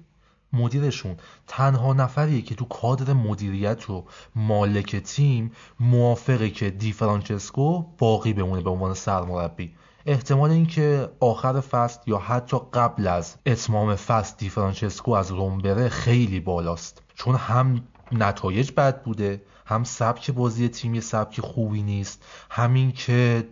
مدیرشون. 0.54 1.16
تنها 1.48 1.94
نفریه 1.94 2.42
که 2.42 2.56
تو 2.56 2.66
کادر 2.66 3.14
مدیریت 3.14 3.90
و 3.90 4.06
مالک 4.36 4.96
تیم 4.96 5.52
موافقه 5.80 6.50
که 6.50 6.70
دی 6.70 6.92
فرانچسکو 6.92 7.86
باقی 7.98 8.34
بمونه 8.34 8.62
به 8.62 8.70
عنوان 8.70 8.94
سرمربی. 8.94 9.72
احتمال 10.10 10.52
اینکه 10.52 11.10
آخر 11.19 11.60
فصل 11.60 11.99
یا 12.07 12.18
حتی 12.18 12.57
قبل 12.73 13.07
از 13.07 13.36
اتمام 13.45 13.95
فصل 13.95 14.36
دی 14.38 14.49
فرانچسکو 14.49 15.11
از 15.11 15.31
روم 15.31 15.57
بره 15.57 15.90
خیلی 15.90 16.40
بالاست. 16.40 17.02
چون 17.15 17.36
هم 17.36 17.84
نتایج 18.11 18.72
بد 18.77 19.03
بوده 19.03 19.41
هم 19.65 19.84
سبک 19.84 20.31
بازی 20.31 20.69
تیمی 20.69 21.02
سبک 21.02 21.41
خوبی 21.41 21.84
نیست 21.84 22.23
همین 22.49 22.91
که 22.91 23.48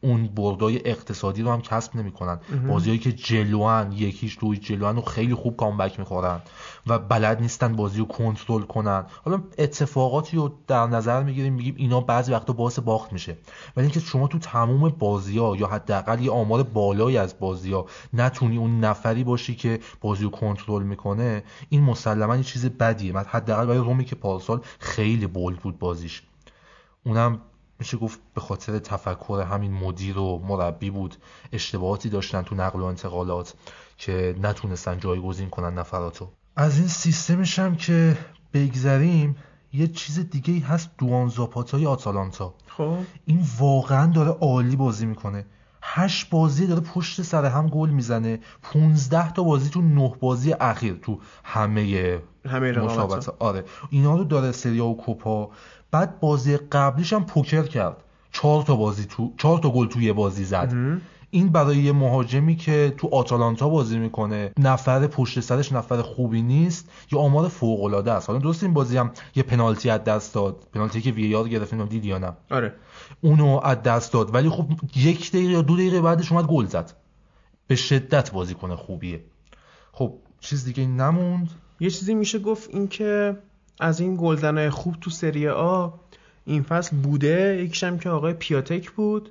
اون 0.00 0.26
بردای 0.26 0.88
اقتصادی 0.88 1.42
رو 1.42 1.52
هم 1.52 1.60
کسب 1.60 1.96
نمی‌کنن. 1.96 2.38
بازیایی 2.68 2.98
که 2.98 3.12
جلوان 3.12 3.92
یکیش 3.92 4.38
دوی 4.40 4.56
جلوان 4.56 4.96
رو 4.96 5.02
خیلی 5.02 5.34
خوب 5.34 5.56
کامبک 5.56 5.98
می‌خورن 5.98 6.40
و 6.86 6.98
بلد 6.98 7.40
نیستن 7.40 7.76
بازی 7.76 7.98
رو 7.98 8.04
کنترل 8.04 8.62
کنن. 8.62 9.04
حالا 9.24 9.42
اتفاقاتی 9.58 10.36
رو 10.36 10.52
در 10.66 10.86
نظر 10.86 11.22
می‌گیریم 11.22 11.52
میگیم 11.52 11.74
اینا 11.78 12.00
بعضی 12.00 12.32
وقتا 12.32 12.52
باعث 12.52 12.78
باخت 12.78 13.12
میشه. 13.12 13.36
ولی 13.76 13.86
اینکه 13.86 14.00
شما 14.00 14.28
تو 14.28 14.38
تموم 14.38 14.88
بازی 14.88 15.38
ها 15.38 15.56
یا 15.56 15.66
حداقل 15.66 16.20
یه 16.20 16.30
آمار 16.30 16.62
بالایی 16.62 17.18
از 17.18 17.38
بازی 17.38 17.72
ها 17.72 17.86
نتونی 18.12 18.56
اون 18.56 18.80
نفری 18.80 19.24
باشی 19.24 19.54
که 19.54 19.80
بازی 20.00 20.24
رو 20.24 20.30
کنترل 20.30 20.82
می‌کنه 20.82 21.42
این 21.68 21.82
مسلما 21.82 22.36
یه 22.36 22.42
چیز 22.42 22.66
بدیه. 22.66 23.18
حداقل 23.18 23.66
برای 23.66 23.78
رومی 23.78 24.04
که 24.04 24.16
پارسال 24.16 24.60
خیلی 24.78 25.26
بولد 25.26 25.58
بود 25.58 25.78
بازیش. 25.78 26.22
اونم 27.04 27.40
میشه 27.78 27.96
گفت 27.96 28.20
به 28.34 28.40
خاطر 28.40 28.78
تفکر 28.78 29.46
همین 29.50 29.72
مدیر 29.72 30.18
و 30.18 30.38
مربی 30.48 30.90
بود 30.90 31.16
اشتباهاتی 31.52 32.08
داشتن 32.08 32.42
تو 32.42 32.54
نقل 32.54 32.80
و 32.80 32.84
انتقالات 32.84 33.54
که 33.98 34.36
نتونستن 34.42 34.98
جایگزین 34.98 35.50
کنن 35.50 35.78
نفراتو. 35.78 36.28
از 36.56 36.78
این 36.78 36.88
سیستمش 36.88 37.58
هم 37.58 37.76
که 37.76 38.18
بگذریم 38.54 39.36
یه 39.72 39.86
چیز 39.86 40.30
دیگه 40.30 40.54
ای 40.54 40.60
هست 40.60 40.90
دوان 40.98 41.28
زاپاتای 41.28 41.86
آتالانتا. 41.86 42.54
خب. 42.66 42.96
این 43.26 43.44
واقعا 43.58 44.12
داره 44.12 44.30
عالی 44.30 44.76
بازی 44.76 45.06
می‌کنه. 45.06 45.46
هشت 45.82 46.30
بازی 46.30 46.66
داره 46.66 46.80
پشت 46.80 47.22
سر 47.22 47.44
هم 47.44 47.68
گل 47.68 47.90
می‌زنه. 47.90 48.40
15 48.62 49.32
تا 49.32 49.42
بازی 49.42 49.70
تو 49.70 49.82
نه 49.82 50.12
بازی 50.20 50.52
اخیر 50.52 50.94
تو 50.94 51.18
همه 51.44 52.20
همه 52.46 52.78
مسابقات. 52.78 53.36
آره. 53.38 53.64
اینا 53.90 54.16
رو 54.16 54.24
داره 54.24 54.52
سریا 54.52 54.86
و 54.86 54.96
کوپا 54.96 55.50
بعد 55.90 56.20
بازی 56.20 56.56
قبلیش 56.56 57.12
هم 57.12 57.24
پوکر 57.24 57.62
کرد. 57.62 57.96
چهار 58.32 58.62
تا 58.62 58.76
بازی 58.76 59.04
تو 59.04 59.32
چهار 59.36 59.58
تا 59.58 59.70
گل 59.70 59.86
تو 59.86 60.00
یه 60.00 60.12
بازی 60.12 60.44
زد. 60.44 60.74
این 61.30 61.48
برای 61.48 61.76
یه 61.76 61.92
مهاجمی 61.92 62.56
که 62.56 62.94
تو 62.98 63.08
آتالانتا 63.12 63.68
بازی 63.68 63.98
می‌کنه 63.98 64.52
نفر 64.58 65.06
پشت 65.06 65.40
سرش 65.40 65.72
نفر 65.72 66.02
خوبی 66.02 66.42
نیست 66.42 66.90
یه 67.12 67.18
آمار 67.18 67.48
فوق 67.48 67.84
العاده 67.84 68.12
است. 68.12 68.28
حالا 68.28 68.38
درست 68.38 68.62
این 68.62 68.74
بازی 68.74 68.96
هم 68.96 69.10
یه 69.34 69.42
پنالتی 69.42 69.90
از 69.90 70.04
دست 70.04 70.34
داد. 70.34 70.66
پنالتی 70.72 71.00
که 71.00 71.10
وی 71.10 71.34
آر 71.34 71.48
گرفت 71.48 71.74
دیدی 71.74 72.08
یا 72.08 72.18
نه. 72.18 72.32
آره. 72.50 72.74
اونو 73.20 73.60
از 73.62 73.82
دست 73.82 74.12
داد. 74.12 74.34
ولی 74.34 74.48
خب 74.48 74.66
یک 74.96 75.30
دقیقه 75.30 75.52
یا 75.52 75.62
دو 75.62 75.74
دقیقه 75.76 76.00
بعدش 76.00 76.32
اومد 76.32 76.46
گل 76.46 76.66
زد. 76.66 76.92
به 77.66 77.76
شدت 77.76 78.32
بازیکن 78.32 78.74
خوبیه. 78.74 79.24
خب 79.92 80.14
چیز 80.40 80.64
دیگه 80.64 80.86
نموند. 80.86 81.50
یه 81.80 81.90
چیزی 81.90 82.14
میشه 82.14 82.38
گفت 82.38 82.70
این 82.70 82.88
که 82.88 83.36
از 83.80 84.00
این 84.00 84.16
گلزنای 84.16 84.70
خوب 84.70 84.96
تو 85.00 85.10
سری 85.10 85.48
آ 85.48 85.88
این 86.44 86.62
فصل 86.62 86.96
بوده. 86.96 87.62
یکیش 87.64 87.84
هم 87.84 87.98
که 87.98 88.10
آقای 88.10 88.32
پیاتک 88.32 88.90
بود 88.90 89.30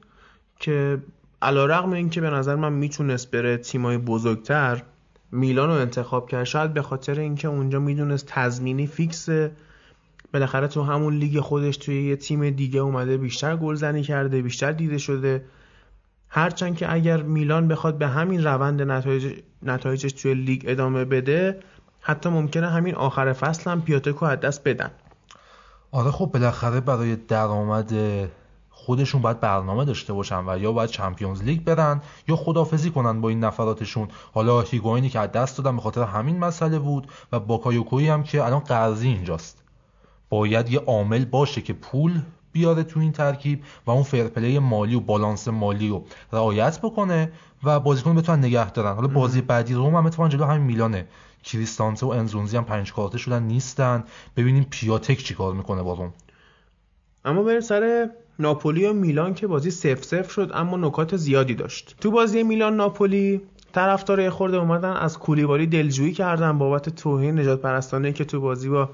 که 0.60 0.98
علا 1.42 1.66
رقم 1.66 1.92
این 1.92 2.10
که 2.10 2.22
به 2.22 2.30
نظر 2.30 2.56
من 2.56 2.74
می‌تونست 2.74 3.32
بره 3.32 3.58
تیمای 3.58 3.98
بزرگتر 3.98 4.84
میلان 5.32 5.70
رو 5.70 5.76
انتخاب 5.76 6.30
کرد. 6.30 6.44
شاید 6.44 6.74
به 6.74 6.82
خاطر 6.82 7.20
اینکه 7.20 7.48
اونجا 7.48 7.80
می‌دونست 7.80 8.26
تضمینی 8.28 8.88
فیکسه. 8.88 9.52
بالاخره 10.34 10.68
تو 10.68 10.84
همون 10.84 11.14
لیگ 11.14 11.40
خودش 11.40 11.78
توی 11.78 12.04
یه 12.04 12.16
تیم 12.16 12.50
دیگه 12.50 12.80
اومده 12.80 13.18
بیشتر 13.18 13.56
گلزنی 13.56 14.04
کرده 14.04 14.42
بیشتر 14.42 14.72
دیده 14.72 14.98
شده. 14.98 15.46
هرچند 16.30 16.78
که 16.78 16.94
اگر 16.94 17.22
میلان 17.22 17.68
بخواد 17.68 17.98
به 17.98 18.08
همین 18.08 18.44
روند 18.44 18.82
نتایج 18.82 19.34
نتایجش 19.64 20.12
توی 20.12 20.34
لیگ 20.34 20.64
ادامه 20.66 21.06
بده 21.06 21.60
حتی 22.08 22.30
ممکنه 22.30 22.70
همین 22.70 22.96
آخر 22.96 23.34
فصل 23.34 23.72
هم 23.72 23.82
پیاتکو 23.82 24.26
از 24.26 24.40
دست 24.40 24.64
بدن. 24.64 24.92
آره 25.92 26.12
خب 26.12 26.26
بالاخره 26.26 26.80
برای 26.80 27.16
درآمد 27.16 27.94
خودشون 28.70 29.22
باید 29.22 29.40
برنامه 29.40 29.86
داشته 29.86 30.14
باشن 30.14 30.44
و 30.48 30.58
یا 30.60 30.72
باید 30.72 30.90
Champions 30.90 31.44
League 31.44 31.64
برن 31.64 32.02
یا 32.28 32.36
خدافظی 32.36 32.92
کنن 32.92 33.22
با 33.22 33.30
این 33.30 33.44
نفراتشون. 33.44 34.08
حالا 34.34 34.62
هیگوینی 34.62 35.10
که 35.10 35.20
از 35.20 35.32
دست 35.32 35.58
دادن 35.58 35.76
به 35.76 35.82
خاطر 35.82 36.04
همین 36.04 36.40
مسئله 36.40 36.80
بود 36.80 37.08
و 37.32 37.40
باکایوکویی 37.40 38.10
هم 38.10 38.24
که 38.24 38.44
الان 38.46 38.60
قرضی 38.60 39.08
اینجاست. 39.08 39.64
باید 40.30 40.70
یه 40.70 40.80
عامل 40.80 41.26
باشه 41.26 41.62
که 41.62 41.74
پول 41.74 42.22
بیاره 42.52 42.84
تو 42.84 43.00
این 43.00 43.12
ترکیب 43.12 43.64
و 43.86 43.92
اون 43.92 44.04
فرپلی 44.04 44.60
مالی 44.60 44.96
و 44.96 45.00
بالانس 45.00 45.48
مالی 45.48 45.90
رو 45.90 46.06
رعایت 46.34 46.80
بکنه 46.80 47.32
و 47.64 47.80
بازیکن 47.80 48.16
بتونن 48.16 48.40
نگه 48.40 48.72
دارن. 48.72 48.96
حالا 48.96 49.08
بازی 49.08 49.42
بعدی 49.42 49.74
روم 49.74 49.96
هم 49.96 50.06
اتفاقا 50.06 50.30
جلو 50.30 50.46
همین 50.46 50.62
میلانه. 50.62 51.08
کریستانته 51.46 52.06
و 52.06 52.10
انزونزی 52.10 52.58
هم 52.58 52.66
پنج 52.66 52.94
کارته 52.94 53.18
شدن 53.18 53.44
نیستن. 53.44 54.04
ببینیم 54.38 54.68
پیاتک 54.70 55.18
چیکار 55.18 55.54
می‌کنه 55.54 55.84
با 55.84 55.94
روم 55.94 56.14
اما 57.26 57.44
بریم 57.44 57.60
سر 57.60 58.10
ناپولی 58.40 58.86
و 58.86 58.94
میلان 58.94 59.34
که 59.34 59.48
بازی 59.48 59.72
سف 59.72 60.04
سف 60.04 60.32
شد 60.32 60.52
اما 60.54 60.78
نکات 60.78 61.16
زیادی 61.18 61.56
داشت. 61.56 61.96
تو 62.02 62.12
بازی 62.12 62.44
میلان 62.44 62.76
ناپولی 62.76 63.42
طرفدار 63.74 64.30
خورده 64.30 64.58
اومدن 64.58 64.94
از 64.94 65.20
کولیبالی 65.20 65.68
دلجویی 65.68 66.14
کردن 66.14 66.58
بابت 66.58 66.90
توهین 66.90 67.40
نجات 67.40 67.62
پرستانه 67.62 68.14
که 68.14 68.26
تو 68.26 68.42
بازی 68.42 68.70
با 68.70 68.90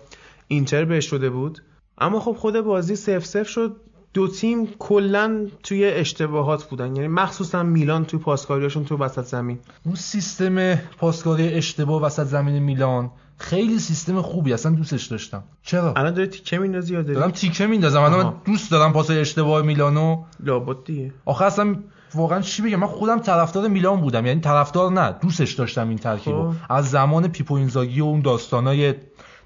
اینتر 0.48 0.86
بهش 0.86 1.06
شده 1.06 1.30
بود. 1.30 1.64
اما 1.98 2.20
خب 2.20 2.32
خود 2.32 2.62
بازی 2.62 2.96
سف 2.96 3.26
سف 3.26 3.48
شد. 3.48 3.76
دو 4.14 4.28
تیم 4.28 4.68
کلا 4.80 5.48
توی 5.64 5.86
اشتباهات 5.86 6.64
بودن. 6.64 6.96
یعنی 6.96 7.08
مخصوصا 7.08 7.64
میلان 7.64 8.06
توی 8.06 8.20
پاسکاریاشون 8.20 8.86
تو 8.86 8.98
وسط 8.98 9.26
زمین. 9.26 9.60
اون 9.86 9.96
سیستم 9.96 10.76
پاسکاری 10.76 11.54
اشتباه 11.54 12.02
وسط 12.02 12.24
زمین 12.24 12.60
میلان 12.60 13.12
خیلی 13.38 13.80
سیستم 13.80 14.22
خوبی 14.22 14.54
اصلا 14.54 14.72
دوستش 14.72 15.06
داشتم. 15.06 15.44
چرا؟ 15.64 15.94
الان 15.94 16.14
داری 16.14 16.28
تیکه 16.28 16.58
میندازی 16.58 16.94
یا 16.94 17.02
داری؟ 17.02 17.14
دارم 17.14 17.32
تیکه 17.32 17.68
میندازم. 17.68 18.02
الان 18.02 18.26
من 18.26 18.34
دوست 18.46 18.72
دارم 18.72 18.94
پاسای 18.94 19.20
اشتباه 19.20 19.62
میلانو 19.62 20.24
لابد 20.40 20.84
دیگه. 20.86 21.14
آخه 21.26 21.46
اصلا 21.46 21.76
واقعا 22.16 22.42
چی 22.42 22.62
بگم؟ 22.62 22.80
من 22.80 22.88
خودم 22.88 23.20
طرفدار 23.20 23.68
میلان 23.68 24.02
بودم. 24.02 24.26
یعنی 24.26 24.42
طرفدار 24.42 24.92
نه 24.92 25.16
دوستش 25.22 25.54
داشتم 25.54 25.90
این 25.90 25.98
ترکیبو. 25.98 26.54
از 26.70 26.90
زمان 26.90 27.28
پیپو 27.28 27.54
اینزاگی 27.54 28.02
و 28.02 28.06
اون 28.06 28.22
داستانای 28.22 28.94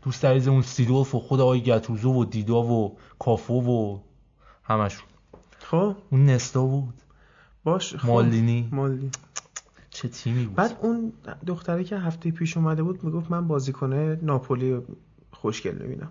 دوست 0.03 0.25
عزیز 0.25 0.47
اون 0.47 0.61
سیدولف 0.61 1.15
و 1.15 1.19
خود 1.19 1.39
آقای 1.39 1.61
گتوزو 1.61 2.13
و 2.13 2.25
دیدا 2.25 2.63
و 2.63 2.97
کافو 3.19 3.53
و 3.53 3.99
همشون. 4.67 5.05
خب؟ 5.59 5.95
اون 6.11 6.25
نستا 6.25 6.65
بود. 6.65 6.93
باش 7.63 7.95
خب. 7.95 8.07
مالدینی 8.07 8.69
مالدینی 8.71 9.11
چه 9.89 10.07
تیمی 10.07 10.45
بود؟ 10.45 10.55
بعد 10.55 10.77
اون 10.81 11.13
دختره 11.47 11.83
که 11.83 11.97
هفته 11.97 12.31
پیش 12.31 12.57
اومده 12.57 12.83
بود 12.83 13.03
می‌گفت 13.03 13.31
من 13.31 13.47
بازیکنه 13.47 14.19
ناپولی 14.21 14.77
خوشگل 15.31 15.75
می‌بینم. 15.75 16.09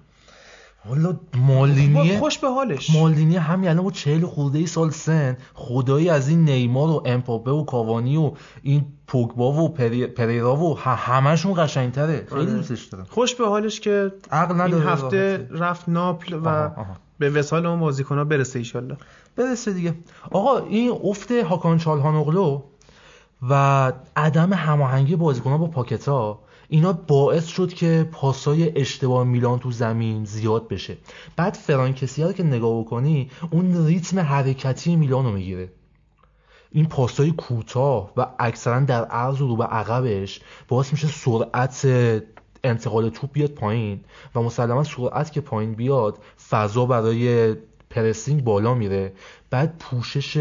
والا 0.89 1.16
مالدینی 1.35 2.18
خوش 2.18 2.39
به 2.39 2.48
حالش. 2.48 2.90
مالدینی 2.90 3.36
همین 3.36 3.70
الان 3.70 3.85
با 3.85 3.90
40 3.90 4.26
خورده 4.26 4.59
ای 4.59 4.66
سال 4.66 4.90
سن. 4.90 5.36
خدایی 5.55 6.09
از 6.09 6.28
این 6.28 6.44
نیمار 6.44 6.89
و 6.89 7.02
امپاپه 7.06 7.51
و 7.51 7.64
کاوانی 7.64 8.16
و 8.16 8.32
این 8.62 8.85
پوگبا 9.06 9.52
و 9.52 9.68
پری... 9.68 10.06
پریرا 10.06 10.56
و 10.56 10.78
همشون 10.78 11.55
قشنگتره. 11.56 12.26
خیلی 12.32 12.47
دوستش 12.47 12.85
دارم. 12.85 13.05
خوش 13.05 13.35
به 13.35 13.47
حالش 13.47 13.81
که 13.81 14.12
عقل 14.31 14.60
این 14.60 14.82
هفته 14.82 15.48
رفت 15.51 15.89
ناپل 15.89 16.35
و 16.35 16.48
آها، 16.48 16.74
آها. 16.76 16.97
به 17.19 17.31
وسال 17.31 17.66
اون 17.66 17.81
بازیکن‌ها 17.81 18.24
برسه 18.24 18.59
ایشالله 18.59 18.97
برسه 19.36 19.73
دیگه. 19.73 19.95
آقا 20.31 20.59
این 20.59 20.91
افت 21.05 21.32
هاکان 21.32 21.78
چالهانوغلو 21.78 22.62
و 23.51 23.93
عدم 24.16 24.53
هماهنگی 24.53 25.16
بازیکن‌ها 25.16 25.59
با 25.59 25.66
پاکتا 25.66 26.39
اینا 26.69 26.93
باعث 26.93 27.47
شد 27.47 27.73
که 27.73 28.09
پاسای 28.12 28.81
اشتباه 28.81 29.24
میلان 29.24 29.59
تو 29.59 29.70
زمین 29.70 30.24
زیاد 30.24 30.69
بشه. 30.69 30.97
بعد 31.36 31.55
فرانکسیا 31.55 32.27
رو 32.27 32.32
که 32.32 32.43
نگاه 32.43 32.81
بکنی 32.81 33.31
اون 33.51 33.86
ریتم 33.86 34.19
حرکتی 34.19 34.97
میلان 34.97 35.24
رو 35.24 35.32
می‌گیره. 35.32 35.73
این 36.70 36.86
پاسای 36.86 37.31
کوتاه 37.31 38.12
و 38.16 38.27
اکثرا 38.39 38.81
در 38.81 39.05
عرض 39.05 39.41
و 39.41 39.49
رو 39.49 39.57
به 39.57 39.65
عقبش 39.65 40.41
باعث 40.69 40.93
میشه 40.93 41.09
سرعت 41.09 41.86
انتقال 42.65 43.09
توپ 43.09 43.32
بیاد 43.32 43.51
پایین 43.51 44.01
و 44.35 44.43
مسلما 44.43 44.85
سرعت 44.85 45.32
که 45.32 45.41
پایین 45.41 45.74
بیاد 45.74 46.19
فضا 46.49 46.86
برای 46.86 47.55
پرسینگ 47.91 48.45
بالا 48.45 48.74
میره. 48.74 49.12
بعد 49.51 49.78
پوشش 49.78 50.36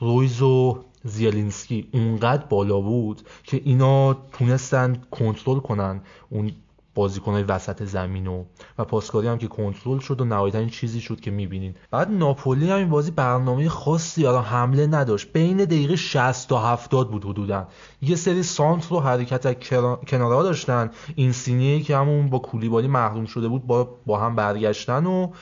رویز 0.00 0.42
و 0.42 0.84
زیلینسکی 1.04 1.88
اونقدر 1.92 2.44
بالا 2.44 2.80
بود 2.80 3.22
که 3.44 3.60
اینا 3.64 4.14
تونستن 4.14 5.02
کنترل 5.10 5.58
کنن. 5.58 6.00
اون 6.30 6.52
بازیکنهای 6.94 7.42
وسط 7.42 7.84
زمین 7.84 8.26
و 8.26 8.44
و 8.78 8.84
پاسکاری 8.84 9.28
هم 9.28 9.38
که 9.38 9.48
کنترل 9.48 9.98
شد 9.98 10.20
و 10.20 10.24
نهایتا 10.24 10.58
این 10.58 10.68
چیزی 10.68 11.00
شد 11.00 11.20
که 11.20 11.30
می‌بینین. 11.30 11.74
بعد 11.90 12.10
ناپولی 12.10 12.70
هم 12.70 12.76
این 12.76 12.90
بازی 12.90 13.10
برنامه 13.10 13.68
خاصی 13.68 14.26
آره 14.26 14.40
حمله 14.40 14.86
نداشت. 14.86 15.32
بین 15.32 15.56
دقیقه 15.56 15.96
60 15.96 16.48
تا 16.48 16.58
70 16.58 17.10
بود 17.10 17.24
حدودا. 17.24 17.68
یه 18.02 18.16
سری 18.16 18.42
سانتر 18.42 18.90
و 18.90 19.00
حرکت 19.00 19.46
از 19.46 19.54
کنارها 20.08 20.42
داشتن. 20.42 20.90
این 21.14 21.32
اینسینیه 21.32 21.80
که 21.80 21.96
همون 21.96 22.30
با 22.30 22.38
کولیبالی 22.38 22.88
محروم 22.88 23.24
شده 23.24 23.48
بود 23.48 23.66
با, 23.66 23.98
با 24.06 24.18
هم 24.18 24.36
برگشتن 24.36 25.06
و 25.06 25.32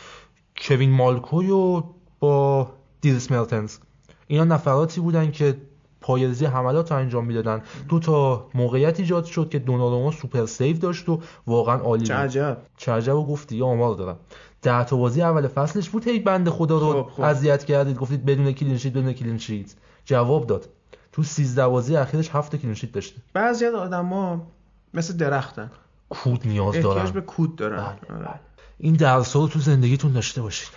کوین 0.57 0.91
مالکوی 0.91 1.51
و 1.51 1.83
با 2.21 2.71
دریس 3.01 3.33
مرتنز 3.33 3.79
اینا 4.27 4.45
نفراتی 4.45 5.01
بودن 5.01 5.31
که 5.31 5.57
پایه‌ریزی 6.03 6.47
حملات 6.47 6.93
رو 6.93 6.99
انجام 6.99 7.27
می‌دادن. 7.27 7.63
دو 7.89 7.99
تا 7.99 8.47
موقعیت 8.55 9.01
ایجاد 9.01 9.25
شد 9.25 9.49
که 9.49 9.59
دوناروما 9.59 10.11
super 10.11 10.47
save 10.47 10.79
داشت 10.79 11.09
و 11.09 11.21
واقعا 11.47 11.77
عالی 11.77 12.07
چه 12.07 12.15
بود. 12.15 12.23
عجب. 12.23 12.59
چه 12.77 12.93
عجب 12.93 13.17
و 13.17 13.27
گفتی 13.27 13.57
یا 13.57 13.67
آمار 13.67 13.95
دارم. 13.95 14.17
ده 14.63 14.85
تا 14.85 14.97
بازی 14.97 15.23
اول 15.23 15.49
فصلش 15.49 15.89
بود 15.91 16.09
هی 16.09 16.19
بنده 16.19 16.51
خدا 16.51 16.79
رو 16.79 17.03
خب، 17.03 17.11
خب. 17.11 17.23
اذیت 17.23 17.65
کردید. 17.65 17.97
گفتید 17.97 18.25
بدون 18.25 18.53
clean 18.53 18.79
sheet 18.79 18.93
بدون 18.93 19.13
clean 19.13 19.39
sheet. 19.39 19.75
جواب 20.05 20.47
داد. 20.47 20.69
تو 21.13 21.23
13 21.23 21.69
بازی 21.69 21.97
اخیرش 21.97 22.31
هفت 22.31 22.57
کلین 22.57 22.75
شیت 22.75 22.93
داشته. 22.93 23.21
بعضی 23.33 23.65
از 23.65 23.75
آدما 23.75 24.47
مثل 24.95 25.17
درختن. 25.17 25.71
کود 26.11 26.41
نیاز 26.45 26.75
احتیاج 26.75 26.97
دارن 26.97 27.11
به 27.11 27.21
کود 27.21 27.57
دارن. 27.57 27.77
بله، 27.77 28.19
آره. 28.19 28.41
این 28.79 28.95
درس 28.95 29.37
رو 29.37 29.49
تو 29.49 29.59
زندگیتون 29.59 30.13
داشته 30.13 30.43
باشید. 30.43 30.69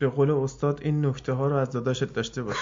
به 0.00 0.08
قول 0.08 0.30
استاد 0.30 0.80
این 0.82 1.06
نکته 1.06 1.32
ها 1.32 1.46
رو 1.48 1.56
از 1.56 1.70
داداشت 1.70 2.04
داشته 2.04 2.42
باش. 2.42 2.56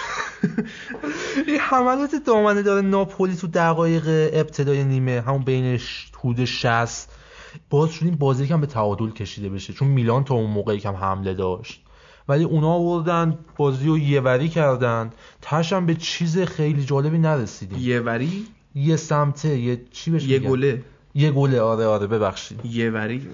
این 1.47 1.59
حملات 1.61 2.11
دامنه 2.27 2.63
داره 2.63 2.81
ناپولی 2.81 3.37
تو 3.37 3.47
دقایق 3.47 4.05
ابتدای 4.33 4.85
نیمه 4.85 5.21
همون 5.27 5.43
بین 5.43 5.77
ش- 5.77 6.13
حدود 6.21 6.45
60 6.45 7.09
باز 7.71 7.91
شد 7.91 8.05
این 8.05 8.15
بازی 8.17 8.47
کم 8.47 8.61
به 8.61 8.67
تعادل 8.67 9.11
کشیده 9.11 9.49
بشه 9.49 9.73
چون 9.73 9.89
میلان 9.89 10.25
تا 10.25 10.35
اون 10.35 10.51
موقعی 10.51 10.79
کم 10.79 10.95
حمله 10.95 11.35
داشت. 11.35 11.85
ولی 12.29 12.45
اونا 12.45 12.69
آوردن 12.73 13.39
بازی 13.57 13.87
رو 13.87 13.99
یه 13.99 14.21
وری 14.21 14.49
کردن. 14.49 15.11
تش 15.43 15.73
هم 15.73 15.87
به 15.87 15.95
چیز 15.95 16.39
خیلی 16.39 16.85
جالبی 16.85 17.19
نرسیدیم. 17.19 17.79
یه 17.81 18.01
وری؟ 18.01 18.47
یه 18.75 18.97
سمته 18.97 19.59
یه 19.59 19.83
چی 19.91 20.11
بهش 20.11 20.25
یه؟ 20.25 20.39
گله. 20.39 20.83
یه 21.15 21.31
گله 21.31 21.61
آره 21.61 21.87
آره 21.87 22.07
ببخشید. 22.07 22.67
یه 22.67 22.91
وری؟ 22.91 23.29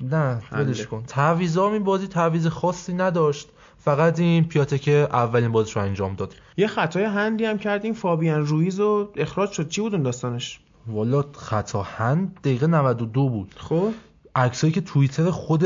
نه 0.00 0.42
ولش. 0.52 0.86
کن. 0.86 1.02
تعویضا 1.06 1.72
این 1.72 1.84
بازی 1.84 2.06
تعویض 2.06 2.46
خاصی 2.46 2.92
نداشت. 2.92 3.48
فقط 3.78 4.20
این 4.20 4.44
پیاته 4.44 4.78
که 4.78 5.08
اولین 5.12 5.52
بازیش 5.52 5.76
رو 5.76 5.82
انجام 5.82 6.14
داد. 6.14 6.34
یه 6.56 6.66
خطای 6.66 7.04
هندی 7.04 7.44
هم 7.44 7.58
کردیم 7.58 7.92
فابیان 7.92 8.46
رویز 8.46 8.80
و 8.80 9.08
اخراج 9.16 9.50
شد. 9.50 9.68
چی 9.68 9.80
بود 9.80 9.94
اون 9.94 10.02
داستانش؟ 10.02 10.60
والا 10.86 11.24
خطا 11.34 11.82
هند 11.82 12.40
دقیقه 12.44 12.66
92 12.66 13.28
بود. 13.28 13.54
خب. 13.56 13.90
عکسایی 14.34 14.72
که 14.72 14.80
توییتر 14.80 15.30
خود 15.30 15.64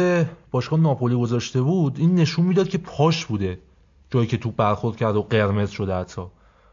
باشگاه 0.51 0.81
ناپولی 0.81 1.15
گذاشته 1.15 1.63
بود 1.63 1.99
این 1.99 2.15
نشون 2.15 2.47
می‌داد 2.47 2.69
که 2.69 2.79
پاش 2.79 3.27
بوده. 3.27 3.59
جایی 4.11 4.27
که 4.27 4.37
توپ 4.37 4.57
برخورد 4.57 4.97
کرد 4.97 5.17
و 5.17 5.23
قرمز 5.23 5.71
شده 5.71 5.95
حتی. 5.95 6.23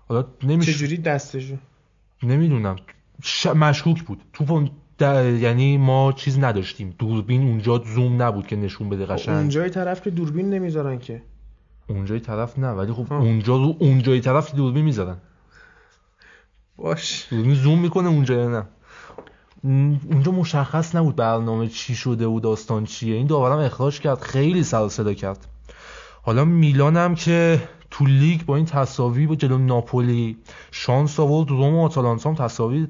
حالا 0.08 0.26
نمیش... 0.44 0.70
چجوری 0.70 0.98
دستشو؟ 0.98 1.56
نمی‌دونم. 2.24 2.76
ش... 3.24 3.48
مشکوک 3.48 4.04
بود. 4.04 4.22
توپ. 4.34 4.70
یعنی 5.02 5.78
ما 5.78 6.12
چیز 6.12 6.40
نداشتیم. 6.40 6.96
دوربین 7.00 7.42
اونجا 7.48 7.78
زوم 7.96 8.22
نبود 8.22 8.48
که 8.48 8.56
نشون 8.56 8.90
بده 8.90 9.06
قشنگ. 9.06 9.36
اونجای 9.36 9.70
طرف 9.70 10.02
که 10.02 10.10
دوربین 10.10 10.50
نمی‌ذارن 10.50 11.00
که. 11.00 11.22
اونجای 11.88 12.20
طرف 12.20 12.60
نه 12.60 12.68
ولی 12.70 12.94
خب 12.94 13.08
ها. 13.08 13.20
اونجا 13.20 13.56
رو 13.58 13.76
اونجای 13.80 14.20
طرف 14.20 14.56
دوربین 14.56 14.86
می‌ذارن. 14.86 15.18
باش. 16.78 17.28
دوربین 17.30 17.54
زوم 17.54 17.80
می‌کنه 17.80 18.08
اونجا 18.10 18.36
یا 18.36 18.50
نه؟ 18.50 18.66
اون- 19.64 20.00
اونجا 20.12 20.32
مشخص 20.32 20.96
نبود 20.96 21.16
برنامه 21.16 21.68
چی 21.68 21.96
شده 21.96 22.28
و 22.28 22.40
داستان 22.40 22.86
چیه. 22.86 23.16
این 23.16 23.28
داورم 23.28 23.58
اخراج 23.60 24.00
کرد 24.00 24.22
خیلی 24.22 24.64
سر 24.64 24.88
صدا 24.88 25.14
کرد. 25.14 25.48
حالا 26.22 26.46
میلان 26.46 26.98
هم 26.98 27.16
که 27.16 27.62
تو 27.92 28.06
لیگ 28.06 28.42
با 28.46 28.56
این 28.56 28.66
تساوی 28.66 29.28
با 29.28 29.36
جلو 29.36 29.58
ناپولی 29.58 30.38
شانس 30.72 31.20
آورد 31.20 31.50
روم 31.50 31.76
و 31.76 31.86
آتالانتا 31.86 32.30
هم 32.30 32.36
تساوی 32.36 32.88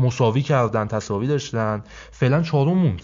مساوی 0.00 0.42
کردن 0.42 0.86
تساوی 0.86 1.26
داشتن. 1.26 1.82
فعلا 2.10 2.42
چهارم 2.42 2.78
موند. 2.78 3.02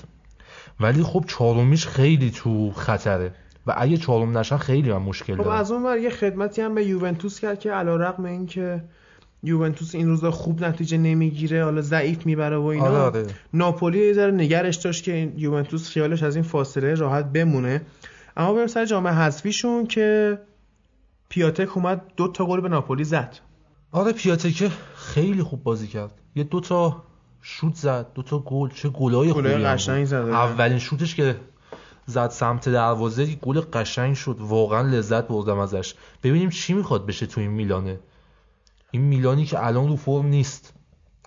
ولی 0.81 1.03
خب 1.03 1.25
چهارمیش 1.29 1.87
خیلی 1.87 2.31
تو 2.31 2.73
خطره. 2.73 3.33
و 3.67 3.75
اگه 3.77 3.97
چهارم 3.97 4.39
نشن 4.39 4.57
خیلی 4.57 4.91
هم 4.91 5.03
مشکل 5.03 5.37
خب 5.37 5.45
داره. 5.45 5.59
از 5.59 5.71
اون 5.71 5.83
ور 5.83 5.99
یه 5.99 6.11
خدمتی 6.11 6.63
هم 6.63 6.75
به 6.75 6.85
یوونتوس 6.85 7.41
کرد 7.41 7.61
که 7.61 7.73
علا 7.73 7.97
رقم 7.97 8.25
این 8.25 8.47
که 8.47 8.85
یوونتوس 9.43 9.95
این 9.95 10.09
روزا 10.09 10.31
خوب 10.31 10.65
نتیجه 10.65 10.99
نمی‌گیره 10.99 11.65
حالا 11.65 11.81
ضعیف 11.81 12.27
می‌بره 12.27 12.57
و 12.57 12.65
اینا. 12.65 12.87
آره 12.87 12.99
آره. 12.99 13.27
ناپولی 13.55 14.07
یه 14.07 14.13
ذره 14.13 14.31
نگرش 14.31 14.77
داشت 14.77 15.05
که 15.05 15.13
این 15.13 15.33
یوونتوس 15.37 15.89
خیالش 15.89 16.23
از 16.23 16.37
این 16.37 16.45
فاصله 16.45 16.95
راحت 16.95 17.25
بمونه. 17.33 17.83
اما 18.37 18.53
بریم 18.53 18.67
سر 18.67 18.85
جام 18.85 19.07
حذفیشون 19.07 19.87
که 19.87 20.39
پیاتک 21.29 21.77
اومد 21.77 22.03
دو 22.17 22.29
تا 22.29 22.47
گل 22.47 22.61
به 22.61 22.69
ناپولی 22.69 23.05
زد. 23.05 23.39
آره 23.93 24.13
پیاتکه 24.13 24.71
خیلی 24.95 25.43
خوب 25.43 25.63
بازی 25.63 25.87
کرد. 25.87 26.11
یه 26.35 26.45
دوتا 26.45 27.03
شوت 27.43 27.75
زد 27.75 28.07
دوتا 28.15 28.39
گل. 28.39 28.69
چه 28.69 28.89
گلای 28.89 29.33
خوبی 29.33 29.49
قشنگ. 29.49 30.05
زد. 30.05 30.15
اولین 30.15 30.79
شوتش 30.79 31.15
که 31.15 31.37
زد 32.07 32.31
سمت 32.31 32.69
دروازه 32.69 33.27
گل 33.27 33.61
قشنگ 33.61 34.15
شد. 34.15 34.37
واقعا 34.41 34.83
لذت 34.83 35.29
بردم 35.29 35.59
ازش. 35.59 35.95
ببینیم 36.23 36.51
چی 36.51 36.73
می‌خواد 36.73 37.07
بشه 37.07 37.27
تو 37.27 37.41
این 37.41 37.51
میلانه. 37.51 37.99
این 38.91 39.03
میلانی 39.03 39.45
که 39.45 39.67
الان 39.67 39.89
رو 39.89 39.97
فرم 39.97 40.27
نیست. 40.27 40.73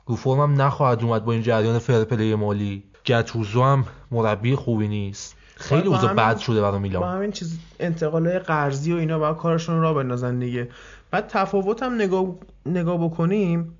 رو 0.06 0.16
فرم 0.16 0.40
هم 0.40 0.62
نخواهد 0.62 1.04
اومد 1.04 1.26
با 1.26 1.32
این 1.32 1.42
جریان 1.42 1.80
فرپلی 1.80 2.36
مالی. 2.36 2.84
گتوزو 3.06 3.64
هم 3.64 3.86
مربی 4.12 4.56
خوبی 4.56 4.88
نیست. 4.88 5.36
خیلی 5.56 5.90
با 5.90 5.96
اوضاع 5.96 6.14
بد 6.14 6.38
شده 6.38 6.62
برای 6.62 6.72
با 6.72 6.80
میلان 6.80 7.16
همین 7.16 7.32
چیز 7.32 7.60
انتقالای 7.80 8.40
قرضی 8.40 8.94
و 8.94 8.96
اینا 8.96 9.20
باید 9.20 9.38
کارشون 9.38 9.82
را 9.82 9.94
بندازن 9.94 10.40
دیگه. 10.40 10.70
بعد 11.12 11.28
تفاوت 11.28 11.84
هم 11.84 11.96
نگاه, 11.96 12.36
نگاه 12.66 12.98
بکنیم 13.04 13.78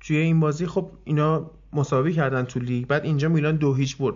توی 0.00 0.16
این 0.16 0.40
بازی 0.40 0.66
خب 0.66 0.90
اینا 1.04 1.50
مساوی 1.72 2.12
کردن 2.12 2.44
تو 2.44 2.60
لیگ 2.60 2.86
بعد 2.86 3.04
اینجا 3.04 3.28
میلان 3.28 3.56
دو 3.56 3.74
هیچ 3.74 3.96
برد. 3.96 4.14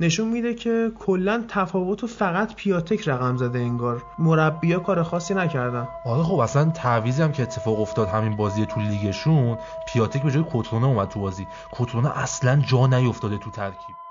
نشون 0.00 0.28
میده 0.28 0.54
که 0.54 0.92
کلا 0.98 1.44
تفاوت 1.48 2.00
رو 2.02 2.08
فقط 2.08 2.54
پیاتک 2.54 3.08
رقم 3.08 3.36
زده 3.36 3.58
انگار. 3.58 4.02
مربیا 4.18 4.78
کار 4.78 5.02
خاصی 5.02 5.34
نکردن. 5.34 5.88
آره 6.06 6.22
خب 6.22 6.38
اصلا 6.38 6.70
تعویضی 6.70 7.22
هم 7.22 7.32
که 7.32 7.42
اتفاق 7.42 7.80
افتاد 7.80 8.08
همین 8.08 8.36
بازی 8.36 8.66
تو 8.66 8.80
لیگشون 8.80 9.58
پیاتک 9.88 10.22
به 10.22 10.30
جای 10.30 10.42
کوترونه 10.42 10.86
اومد 10.86 11.08
تو 11.08 11.20
بازی. 11.20 11.46
کوترونه 11.72 12.18
اصلا 12.18 12.62
جا 12.66 12.86
نیفتاده 12.86 13.38
تو 13.38 13.50
ترکیب. 13.50 14.01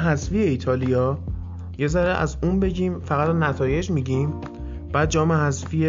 حذفی 0.00 0.38
ایتالیا 0.38 1.18
یه 1.78 1.88
ذره 1.88 2.10
از 2.10 2.36
اون 2.42 2.60
بگیم 2.60 3.00
فقط 3.00 3.34
نتایج 3.34 3.90
میگیم. 3.90 4.32
بعد 4.92 5.10
جام 5.10 5.32
حذفی 5.32 5.86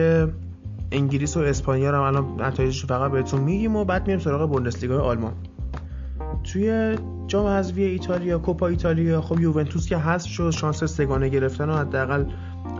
انگلیس 0.91 1.37
و 1.37 1.39
اسپانیا 1.39 1.91
رو 1.91 2.01
الان 2.01 2.41
نتایجش 2.41 2.85
فقط 2.85 3.11
بهتون 3.11 3.41
میگیم 3.41 3.75
و 3.75 3.85
بعد 3.85 4.07
میریم 4.07 4.19
سراغ 4.19 4.49
بوندسلیگا 4.49 5.01
آلمان. 5.01 5.33
توی 6.43 6.95
جام 7.27 7.47
حذفی 7.47 7.83
ایتالیا 7.83 8.37
کوپا 8.37 8.67
ایتالیا 8.67 9.21
خب 9.21 9.39
یوونتوس 9.39 9.87
که 9.87 9.97
حذف 9.97 10.29
شد 10.29 10.49
شانس 10.49 10.83
سگانه 10.83 11.29
گرفتن 11.29 11.69
و 11.69 11.77
حداقل 11.77 12.25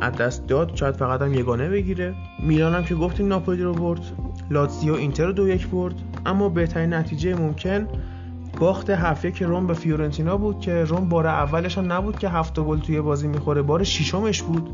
از 0.01 0.13
دست 0.13 0.47
داد. 0.47 0.75
شاید 0.75 0.95
فقط 0.95 1.21
هم 1.21 1.33
یگانه 1.33 1.69
بگیره. 1.69 2.13
میلان 2.43 2.75
هم 2.75 2.83
که 2.83 2.95
گفتیم 2.95 3.27
ناپولی 3.27 3.63
رو 3.63 3.73
برد. 3.73 4.01
لاتزیو 4.51 4.93
اینتر 4.93 5.25
رو 5.25 5.31
دو 5.31 5.47
یک 5.47 5.67
برد. 5.67 5.95
اما 6.25 6.49
بهترین 6.49 6.93
نتیجه 6.93 7.35
ممکن 7.35 7.87
باخت 8.61 8.89
هفته 8.89 9.31
که 9.31 9.45
روم 9.45 9.67
به 9.67 9.73
فیورنتینا 9.73 10.37
بود 10.37 10.59
که 10.59 10.83
روم 10.83 11.09
بار 11.09 11.27
اولش 11.27 11.77
هم 11.77 11.91
نبود 11.91 12.19
که 12.19 12.29
هفت 12.29 12.59
گل 12.59 12.79
توی 12.79 13.01
بازی 13.01 13.27
می‌خوره. 13.27 13.61
بار 13.61 13.83
ششمش 13.83 14.41
بود. 14.41 14.69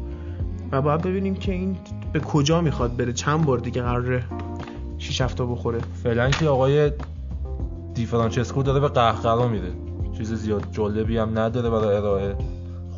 و 0.71 0.81
باید 0.81 1.01
ببینیم 1.01 1.35
که 1.35 1.51
این 1.51 1.77
به 2.13 2.19
کجا 2.19 2.61
می‌خواد 2.61 2.97
بره. 2.97 3.13
چند 3.13 3.45
بار 3.45 3.57
دیگه 3.57 3.81
قراره 3.81 4.23
6 4.97 5.21
هفت 5.21 5.39
تا 5.39 5.45
بخوره. 5.45 5.79
فعلا 6.03 6.29
که 6.29 6.47
آقای 6.47 6.91
دی 7.93 8.05
فرانچسکو 8.05 8.63
داره 8.63 8.79
به 8.79 8.87
قهقرا 8.87 9.47
میره. 9.47 9.71
چیز 10.17 10.33
زیاد 10.33 10.63
جالبی 10.71 11.17
هم 11.17 11.39
نداره 11.39 11.69
برای 11.69 11.95
ارائه. 11.95 12.35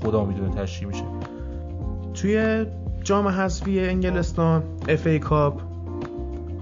خدا 0.04 0.26
می‌دونه 0.26 0.56
تشریح 0.56 0.88
میشه. 0.88 1.04
توی 2.14 2.66
جام 3.04 3.28
حذفی 3.28 3.80
انگلستان 3.80 4.64
FA 4.88 5.08
Cup. 5.08 5.62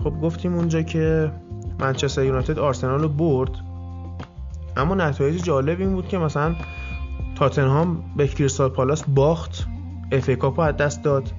خب 0.04 0.14
گفتیم 0.22 0.56
اونجا 0.56 0.82
که 0.82 1.32
منچستر 1.80 2.24
یونایتد 2.24 2.60
آرسنال 2.60 3.02
رو 3.02 3.10
برد. 3.10 3.67
اما 4.78 4.96
نتایج 4.96 5.44
جالب 5.44 5.80
این 5.80 5.94
بود 5.94 6.08
که 6.08 6.18
مثلا 6.18 6.56
تاتنهام 7.36 8.04
به 8.18 8.28
کریستال 8.28 8.70
پالاس 8.70 9.04
باخت 9.08 9.68
FA 10.12 10.30
Cup 10.30 10.60
رو 10.60 10.66
از 10.66 10.78
دست 10.78 11.04
داد 11.04 11.32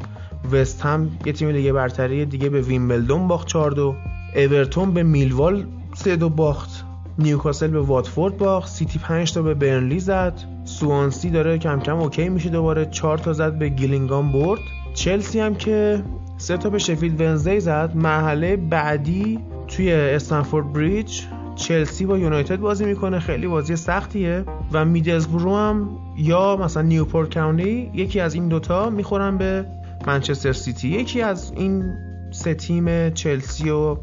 وست 0.53 0.83
هم 0.83 1.11
یه 1.27 1.33
تیم 1.33 1.53
دیگه 1.53 1.73
برتری 1.73 2.25
دیگه 2.25 2.49
به 2.49 2.61
ویمبلدون 2.61 3.29
باخت 3.29 3.47
4 3.47 3.71
2 3.71 3.95
اورتون 4.37 4.95
به 4.95 5.03
میلوال 5.03 5.67
3 5.95 6.17
2 6.17 6.29
باخت 6.29 6.85
نیوکاسل 7.19 7.67
به 7.67 7.81
واتفورد 7.81 8.37
باخت 8.37 8.69
سیتی 8.69 8.99
5 8.99 9.33
تا 9.33 9.43
به 9.43 9.55
برنلی 9.55 10.01
زد 10.01 10.35
سوانسی 10.65 11.31
داره 11.31 11.59
کم 11.59 11.81
کم 11.81 11.97
OK 11.97 12.29
میشه 12.29 12.49
دوباره 12.49 12.87
4 12.87 13.19
تا 13.19 13.33
زد 13.33 13.59
به 13.59 13.69
گیلینگام 13.69 14.33
برد 14.33 14.61
چلسی 14.95 15.41
هم 15.41 15.55
که 15.55 16.05
سه 16.37 16.57
تا 16.57 16.71
به 16.71 16.79
شفیلد 16.79 17.21
ونزدی 17.21 17.61
زد 17.61 17.97
مرحله 17.97 18.57
بعدی 18.57 19.39
توی 19.69 19.93
استنفورد 19.93 20.73
بریج 20.73 21.23
چلسی 21.59 22.07
با 22.07 22.19
یونایتد 22.19 22.57
بازی 22.57 22.85
می‌کنه. 22.85 23.19
خیلی 23.19 23.47
بازی 23.47 23.77
سختیه. 23.77 24.45
و 24.73 24.85
میدلزبرو 24.85 25.57
هم 25.57 25.89
یا 26.19 26.57
مثلا 26.57 26.83
نیوپورت 26.83 27.35
کاونتی 27.35 27.91
یکی 27.95 28.21
از 28.21 28.35
این 28.35 28.49
دوتا 28.49 28.91
می‌خورن 28.91 29.39
به 29.39 29.65
منچستر 30.07 30.53
سیتی. 30.53 30.89
یکی 30.89 31.23
از 31.23 31.53
این 31.57 31.95
سه 32.31 32.55
تیم 32.55 33.11
چلسی 33.11 33.71
و 33.71 33.97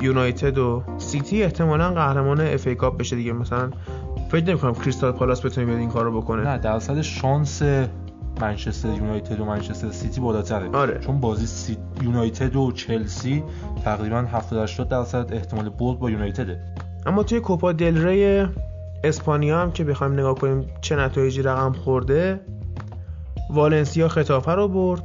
یونایتد 0.00 0.58
و 0.58 0.82
سیتی 0.98 1.42
احتمالا 1.42 1.90
قهرمان 1.90 2.40
FA 2.40 2.66
Cup 2.66 2.98
بشه 2.98 3.16
دیگه. 3.16 3.32
مثلا 3.32 3.70
فکر 4.30 4.44
نمی‌کنم 4.44 4.74
کریستال 4.74 5.12
پالاس 5.12 5.46
بتونه 5.46 5.66
بیاد 5.66 5.78
این 5.78 5.88
کارو 5.88 6.20
بکنه. 6.20 6.42
نه 6.42 6.58
درصد 6.58 7.00
شانس 7.00 7.62
منچستر 8.40 8.88
یونایتد 8.88 9.40
و 9.40 9.44
منچستر 9.44 9.90
سیتی 9.90 10.20
بالاتره. 10.20 10.68
آره. 10.68 10.98
چون 10.98 11.20
بازی 11.20 11.46
سی... 11.46 11.76
یونایتد 12.02 12.56
و 12.56 12.72
چلسی 12.72 13.42
تقریبا 13.84 14.16
70 14.16 14.62
80 14.62 14.88
درصد 14.88 15.32
احتمال 15.32 15.68
برد 15.68 15.98
با 15.98 16.10
یونایتده. 16.10 16.60
اما 17.06 17.22
توی 17.22 17.40
کوپا 17.40 17.72
دل 17.72 18.06
ری 18.06 18.46
اسپانیا 19.04 19.60
هم 19.60 19.72
که 19.72 19.84
بخوایم 19.84 20.12
نگاه 20.12 20.34
کنیم 20.34 20.70
چه 20.80 20.96
نتایجی 20.96 21.42
رقم 21.42 21.72
خورده 21.72 22.40
والنسیا 23.50 24.08
خطافه 24.08 24.52
رو 24.52 24.68
برد 24.68 25.02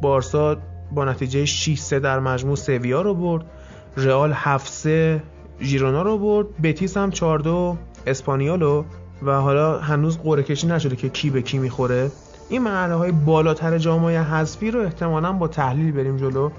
بارسا 0.00 0.56
با 0.92 1.04
نتیجه 1.04 1.44
6 1.44 1.78
3 1.78 1.98
در 1.98 2.18
مجموع 2.18 2.56
سویا 2.56 3.02
رو 3.02 3.14
برد 3.14 3.44
رئال 3.96 4.32
7 4.32 4.72
3 4.72 5.22
ژیرونا 5.60 6.02
رو 6.02 6.18
برد 6.18 6.46
بتیس 6.62 6.96
هم 6.96 7.10
4 7.10 7.38
2 7.38 7.76
اسپانیالو 8.06 8.84
و 9.22 9.40
حالا 9.40 9.78
هنوز 9.78 10.18
قرعه 10.18 10.42
کشی 10.42 10.66
نشده 10.66 10.96
که 10.96 11.08
کی 11.08 11.30
به 11.30 11.42
کی 11.42 11.58
می‌خوره. 11.58 12.10
این 12.48 12.62
مرحله 12.62 12.94
های 12.94 13.12
بالاتر 13.12 13.78
جامعه 13.78 14.22
حذفی 14.22 14.70
رو 14.70 14.80
احتمالا 14.80 15.32
با 15.32 15.48
تحلیل 15.48 15.92
بریم 15.92 16.16
جلو. 16.16 16.50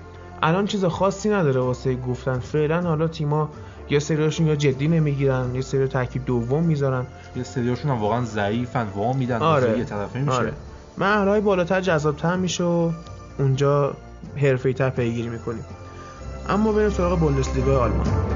الان 0.44 0.66
چیز 0.66 0.86
خاصی 0.86 1.30
نداره 1.30 1.62
واسه 1.62 1.96
گفتن. 1.96 2.40
فعلا 2.40 2.82
حالا 2.82 3.08
تیما 3.08 3.50
یه 3.90 4.00
سریاشون 4.00 4.48
یا 4.48 4.56
جدی 4.56 4.88
نمی‌گیرن 4.88 5.56
یه 5.56 5.62
سری 5.62 5.88
ترکیب 5.88 6.26
دوم 6.26 6.64
می‌ذارن. 6.64 7.06
یه 7.36 7.44
سریاشون 7.44 7.92
هم 7.92 8.02
واقعا 8.02 8.26
ضعیفن 8.26 8.88
وا 8.96 9.14
میدن. 9.14 9.42
آره. 9.42 9.78
یه 9.78 9.84
طرفه 9.84 10.20
میشه. 10.20 10.32
آره. 10.32 10.54
مرحله 10.98 11.30
های 11.30 11.42
بالاتر 11.42 11.82
جذابتر 11.82 12.36
میشه 12.36 12.64
و 12.64 12.92
اونجا 13.40 13.94
حرفه‌ای 14.38 14.74
تر 14.74 14.90
پیگیری 14.90 15.30
می‌کنیم. 15.30 15.66
اما 16.50 16.72
بریم 16.72 16.90
سراغ 16.90 17.20
بوندسلیگا 17.20 17.82
آلمان. 17.84 18.35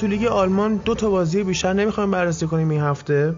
تو 0.00 0.06
لیگ 0.06 0.24
آلمان 0.24 0.76
دو 0.76 0.94
تا 0.94 1.10
بازی 1.10 1.44
بیشتر 1.44 1.72
نمی‌خوایم 1.72 2.10
بررسی 2.10 2.46
کنیم 2.46 2.70
این 2.70 2.80
هفته. 2.80 3.34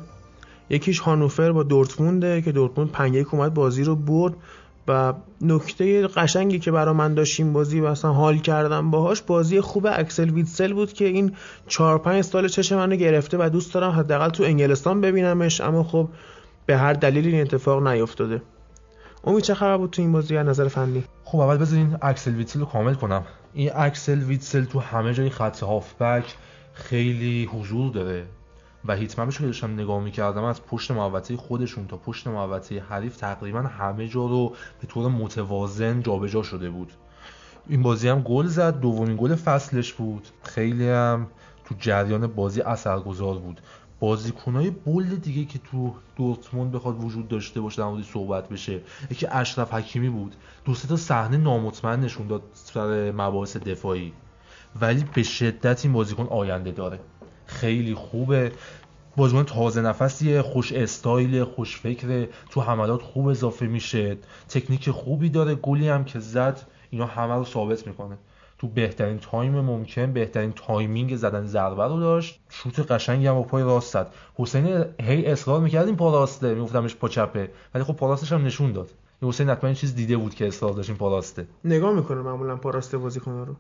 یکیش 0.71 0.99
هانوفر 0.99 1.53
با 1.53 1.63
دورتمونده 1.63 2.43
که 2.43 2.53
دورتموند 2.53 2.93
5 2.93 3.15
1 3.15 3.35
اومد 3.35 3.55
بازی 3.55 3.85
رو 3.85 3.97
برد 3.97 4.35
و 4.89 5.13
نکته 5.41 6.07
قشنگی 6.07 6.59
که 6.59 6.71
برا 6.71 6.93
من 6.93 7.15
داشتیم 7.15 7.53
بازی 7.53 7.81
و 7.81 7.85
اصلا 7.85 8.13
حال 8.13 8.39
کردم 8.39 8.91
باهاش 8.91 9.23
بازی 9.23 9.61
خوب 9.61 9.87
اکسل 9.87 10.31
ویتسل 10.31 10.73
بود 10.73 10.93
که 10.93 11.05
این 11.05 11.33
4 11.67 11.99
5 11.99 12.25
سال 12.25 12.49
چش 12.49 12.73
منو 12.73 12.97
گرفته 12.97 13.37
و 13.41 13.49
دوست 13.49 13.75
دارم 13.75 13.91
حداقل 13.91 14.29
تو 14.29 14.43
انگلستان 14.43 15.01
ببینمش 15.01 15.61
اما 15.61 15.83
خب 15.83 16.09
به 16.67 16.77
هر 16.77 16.93
دلیلی 16.93 17.33
این 17.33 17.41
اتفاق 17.41 17.89
نیفتاده. 17.89 18.43
امید 19.25 19.45
چه 19.45 19.55
خبر 19.55 19.77
بود 19.77 19.91
تو 19.91 20.03
این 20.03 20.13
بازی 20.13 20.37
از 20.37 20.47
نظر 20.47 20.69
فنی؟ 20.69 21.05
خب 21.25 21.39
اول 21.39 21.57
بذارین 21.57 21.97
اکسل 22.03 22.35
ویتسل 22.35 22.61
رو 22.61 22.67
کامل 22.67 22.95
کنم. 22.95 23.25
این 23.55 23.71
اکسل 23.75 24.23
ویتسل 24.23 24.65
تو 24.65 24.81
همه 24.81 25.15
جای 25.15 25.31
خط 25.31 25.63
هافبک 25.63 26.37
خیلی 26.73 27.45
حضور 27.45 27.93
داره 27.93 28.27
و 28.85 28.97
هیتمپش 28.97 29.39
که 29.39 29.45
داشتم 29.47 29.73
نگاه 29.73 30.03
می‌کردم 30.03 30.45
از 30.45 30.67
پشت 30.67 30.91
محوطه 30.91 31.37
خودشون 31.37 31.87
تا 31.87 31.97
پشت 31.97 32.27
محوطه 32.27 32.81
حریف 32.81 33.17
تقریبا 33.17 33.61
همه 33.61 34.09
جا 34.09 34.27
رو 34.27 34.55
به 34.81 34.87
طور 34.87 35.11
متوازن 35.11 36.03
جابجا 36.03 36.43
شده 36.43 36.71
بود. 36.71 36.93
این 37.69 37.83
بازی 37.83 38.09
هم 38.09 38.23
گل 38.23 38.47
زد 38.47 38.81
دومین 38.81 39.17
گل 39.17 39.35
فصلش 39.35 39.93
بود. 39.93 40.29
خیلی 40.43 40.89
هم 40.89 41.27
تو 41.65 41.75
جریان 41.79 42.27
بازی 42.27 42.61
اثرگذار 42.61 43.39
بود. 43.39 43.61
بازیکنای 44.01 44.71
بولد 44.71 45.23
دیگه 45.23 45.45
که 45.45 45.59
تو 45.59 45.95
دورتموند 46.17 46.73
بخواد 46.73 47.05
وجود 47.05 47.29
داشته 47.29 47.61
باشه 47.61 47.83
در 47.83 48.03
صحبت 48.03 48.49
بشه. 48.49 48.81
یکی 49.11 49.27
اشرف 49.27 49.75
حکیمی 49.75 50.09
بود. 50.09 50.35
دو 50.65 50.75
تا 50.75 50.97
صحنه 50.97 51.37
نامطمئن 51.37 52.01
نشون 52.01 52.27
داد 52.27 52.43
سر 52.53 53.13
مباحث 53.13 53.57
دفاعی. 53.57 54.13
ولی 54.81 55.05
به 55.15 55.23
شدت 55.23 55.85
این 55.85 55.93
بازیکن 55.93 56.27
آینده 56.27 56.71
داره. 56.71 57.01
خیلی 57.47 57.95
خوبه. 57.95 58.53
بازیکن 59.17 59.45
تازه 59.45 59.81
نفسیه 59.81 60.43
خوش 60.43 60.73
استایل 60.73 61.45
خوش 61.45 61.77
فکره. 61.77 62.29
تو 62.51 62.61
حملات 62.61 63.03
خوب 63.03 63.27
اضافه 63.27 63.67
میشه. 63.67 64.19
تکنیک 64.49 64.91
خوبی 64.91 65.29
داره. 65.29 65.55
گلی 65.55 65.89
هم 65.89 66.05
که 66.05 66.19
زد 66.19 66.61
اینا 66.91 67.07
همه 67.07 67.35
رو 67.35 67.45
ثابت 67.45 67.87
می‌کنه. 67.87 68.19
تو 68.61 68.69
بهترین 68.69 69.19
time 69.19 69.61
ممکن 69.61 70.13
بهترین 70.13 70.53
timing 70.53 71.17
زدن 71.17 71.47
ضربه 71.47 71.85
رو 71.85 72.01
داشت. 72.01 72.41
شوت 72.49 72.93
قشنگی 72.93 73.27
هم 73.27 73.35
با 73.35 73.43
پای 73.43 73.63
راست 73.63 73.93
زد. 73.93 74.13
حسین 74.35 74.85
هی 75.01 75.27
اصرار 75.27 75.61
می‌کرد 75.61 75.87
این 75.87 75.97
پا 75.97 76.13
راسته. 76.13 76.55
میگفتمش 76.55 76.97
پا 76.97 77.09
چپه. 77.09 77.51
ولی 77.75 77.85
خب 77.85 77.97
پا 77.97 78.09
راستش 78.09 78.33
هم 78.33 78.45
نشون 78.45 78.73
داد. 78.73 78.91
حسین 79.23 79.51
حتما 79.51 79.73
چیز 79.73 79.95
دیده 79.95 80.17
بود 80.17 80.35
که 80.35 80.49
اصرار 80.49 80.73
داشت 80.73 80.91
این 80.91 80.99
پا 80.99 81.09
راسته. 81.09 81.47
نگاه 81.65 81.93
می‌کنه 81.93 82.23
معمولا 82.23 82.57
پا 82.57 82.71
راسته 82.71 82.99
بازیکن 82.99 83.47
رو. 83.47 83.57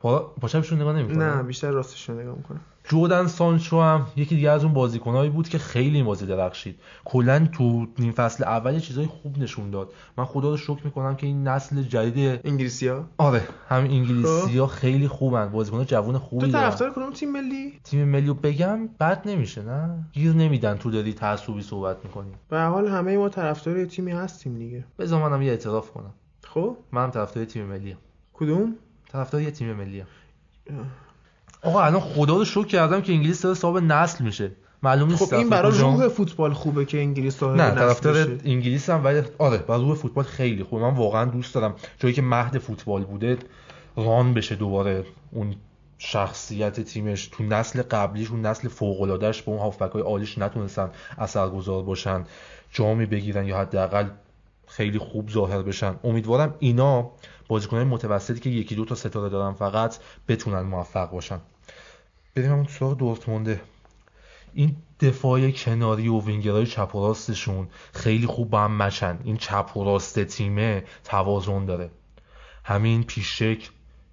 پا, 0.00 0.18
پا 0.18 0.48
چپشون 0.48 0.80
نگاه 0.80 0.96
نمی‌کنه 0.96 1.36
نه 1.36 1.42
بیشتر 1.42 1.70
راستش 1.70 2.08
رو 2.10 2.20
نگاه 2.20 2.36
می‌کنه 2.36 2.60
جردن 2.90 3.26
سانچو 3.26 3.80
هم 3.80 4.06
یکی 4.16 4.34
دیگه 4.34 4.50
از 4.50 4.64
اون 4.64 4.72
بازیکنایی 4.72 5.30
بود 5.30 5.48
که 5.48 5.58
خیلی 5.58 5.96
این 5.96 6.04
بازی 6.04 6.26
درخشید. 6.26 6.80
کلا 7.04 7.48
تو 7.52 7.86
نیم 7.98 8.12
فصل 8.12 8.44
اول 8.44 8.74
یه 8.74 8.80
چیزای 8.80 9.06
خوب 9.06 9.38
نشون 9.38 9.70
داد. 9.70 9.92
من 10.16 10.24
خدا 10.24 10.50
رو 10.50 10.56
شکر 10.56 10.80
می‌کنم 10.84 11.16
که 11.16 11.26
این 11.26 11.48
نسل 11.48 11.82
جدید 11.82 12.40
انگلیسیا 12.44 13.08
آره 13.18 13.48
همین 13.68 13.90
انگلیسیا 13.90 14.66
خیلی 14.66 15.08
خوبن. 15.08 15.48
بازیکن 15.48 15.84
جوون 15.84 16.18
خوبی 16.18 16.46
تو 16.46 16.52
طرفدار 16.52 16.90
کدوم 16.90 17.12
تیم 17.12 17.32
ملی؟ 17.32 17.80
تیم 17.84 18.08
ملی 18.08 18.26
رو 18.26 18.34
بگم 18.34 18.86
بد 19.00 19.28
نمیشه 19.28 19.62
نه؟ 19.62 20.04
گیر 20.12 20.32
نمیدن 20.32 20.76
تو 20.76 20.90
داری 20.90 21.12
تعصبی 21.12 21.62
صحبت 21.62 21.96
می‌کنی. 22.04 22.30
به 22.48 22.56
هر 22.56 22.68
حال 22.68 22.88
همه 22.88 23.16
ما 23.16 23.28
طرفدار 23.28 23.78
یه 23.78 23.86
تیمی 23.86 24.12
هستیم 24.12 24.58
دیگه. 24.58 24.84
بذار 24.98 25.28
منم 25.28 25.42
یه 25.42 25.50
اعتراف 25.50 25.90
کنم. 25.90 26.14
خب. 26.44 26.76
منم 26.92 27.10
طرفدار 27.10 27.44
تیم 27.44 27.66
ملی 27.66 27.96
کدوم؟ 28.32 28.76
طرفدار 29.12 29.42
یه 29.42 29.50
تیم 29.50 29.72
ملی 29.72 30.04
آقا 31.62 31.82
الان 31.82 32.00
خدا 32.00 32.36
رو 32.36 32.44
شکر 32.44 32.66
کردم 32.66 33.00
که 33.00 33.12
انگلیس 33.12 33.42
داره 33.42 33.54
صاحب 33.54 33.76
نسل 33.76 34.24
میشه. 34.24 34.50
معلوم 34.82 35.10
نیست 35.10 35.24
خب 35.24 35.34
این 35.34 35.48
برای. 35.48 35.78
روح 35.78 36.08
فوتبال 36.08 36.52
خوبه 36.52 36.84
که 36.84 36.98
انگلیس 36.98 37.36
صاحب 37.36 37.56
نه 37.56 37.70
طرفدار. 37.70 38.16
انگلیس 38.44 38.90
هم 38.90 39.04
ولی 39.04 39.22
آره 39.38 39.58
برای 39.58 39.80
روح 39.80 39.94
فوتبال 39.94 40.24
خیلی 40.24 40.62
خوبه 40.62 40.82
من 40.82 40.94
واقعا 40.94 41.24
دوست 41.24 41.54
دارم 41.54 41.74
جایی 41.98 42.14
که 42.14 42.22
مهد 42.22 42.58
فوتبال 42.58 43.04
بوده 43.04 43.38
ران 43.96 44.34
بشه 44.34 44.54
دوباره. 44.54 45.04
اون 45.32 45.54
شخصیت 45.98 46.80
تیمش 46.80 47.26
تو 47.26 47.44
نسل 47.44 47.82
قبلیش 47.82 48.30
اون 48.30 48.46
نسل 48.46 48.68
فوق 48.68 49.00
العادهش 49.02 49.42
با 49.42 49.52
اون 49.52 49.62
هافبک 49.62 49.92
های 49.92 50.02
عالیش 50.02 50.38
نتونستن 50.38 50.90
اثرگذار 51.18 51.82
باشن 51.82 52.24
جامی 52.72 53.06
بگیرن 53.06 53.46
یا 53.46 53.58
حداقل 53.58 54.08
خیلی 54.66 54.98
خوب 54.98 55.30
ظاهر 55.30 55.62
بشن. 55.62 55.94
امیدوارم 56.04 56.54
اینا 56.58 57.10
بازیکنهای 57.48 57.86
متوسطی 57.86 58.40
که 58.40 58.50
یکی 58.50 58.74
دو 58.74 58.84
تا 58.84 58.94
ستاره 58.94 59.28
دارن 59.28 59.52
فقط 59.54 59.96
بتونن 60.28 60.60
موفق 60.60 61.10
باشن. 61.10 61.40
بریم 62.34 62.50
همون 62.50 62.66
سراغ 62.66 62.96
دورتمونده. 62.96 63.60
این 64.54 64.76
دفاع 65.00 65.50
کناری 65.50 66.08
و 66.08 66.20
وینگرهای 66.20 66.66
چپ 66.66 66.94
و 66.94 67.06
راستشون 67.06 67.68
خیلی 67.92 68.26
خوب 68.26 68.50
با 68.50 68.60
هم 68.60 68.76
مچن 68.76 69.20
این 69.24 69.36
چپ 69.36 69.76
و 69.76 69.84
راست 69.84 70.24
تیمه 70.24 70.84
توازن 71.04 71.64
داره. 71.64 71.90
همین 72.64 73.04
پیشک 73.04 73.70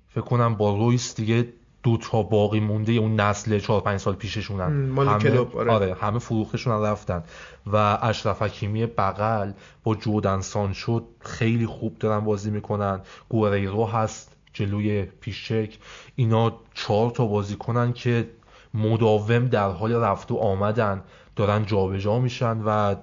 فکر 0.09 0.21
کنم 0.21 0.55
با 0.55 0.77
رویس 0.77 1.15
دیگه 1.15 1.53
دو 1.85 1.97
تا 1.97 2.23
باقی 2.23 2.59
مونده 2.59 2.91
اون 2.91 3.19
نسل 3.19 3.59
4 3.59 3.81
5 3.81 3.99
سال 3.99 4.13
پیششونن. 4.13 4.89
مال 4.89 5.07
همه 5.07 5.19
کلوب، 5.19 5.57
آره. 5.57 5.71
آره 5.71 5.97
همه 6.01 6.19
فروختشون 6.19 6.83
رفتن. 6.83 7.23
و 7.67 7.75
اشرف 8.01 8.41
حکیمی 8.41 8.85
بغل 8.85 9.51
با 9.83 9.95
جیدن 9.95 10.41
سانچو 10.41 11.01
خیلی 11.19 11.65
خوب 11.65 11.97
دارن 11.97 12.19
بازی 12.19 12.51
می‌کنن. 12.51 13.01
گوریرو 13.29 13.85
هست 13.85 14.35
جلوی 14.53 15.05
پیشچک. 15.05 15.77
اینا 16.15 16.53
چهار 16.73 17.11
تا 17.11 17.25
بازی 17.25 17.55
کنن 17.55 17.93
که 17.93 18.29
مداوم 18.73 19.45
در 19.47 19.69
حال 19.69 19.95
رفت 19.95 20.31
و 20.31 20.37
آمدن. 20.37 21.03
دارن 21.35 21.65
جابجا 21.65 22.19
میشن 22.19 22.61
و 22.65 22.95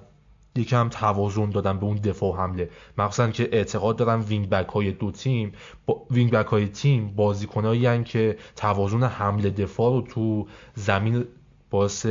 یکم 0.55 0.89
توازن 0.89 1.49
دادن 1.49 1.79
به 1.79 1.85
اون 1.85 1.95
دفاع 1.95 2.33
و 2.33 2.37
حمله. 2.37 2.69
مخصوصا 2.97 3.29
که 3.29 3.49
اعتقاد 3.51 3.95
دارن 3.95 4.19
wing 4.19 4.49
back 4.49 4.69
های 4.69 4.91
دو 4.91 5.11
تیم 5.11 5.51
با 5.85 6.05
wing 6.11 6.31
back 6.31 6.45
های 6.45 6.67
تیم 6.67 7.13
بازیکنایی 7.15 8.03
که 8.03 8.37
توازن 8.55 9.03
حمله 9.03 9.49
دفاع 9.49 9.91
رو 9.93 10.01
تو 10.01 10.47
زمین 10.75 11.25
باعث 11.69 12.05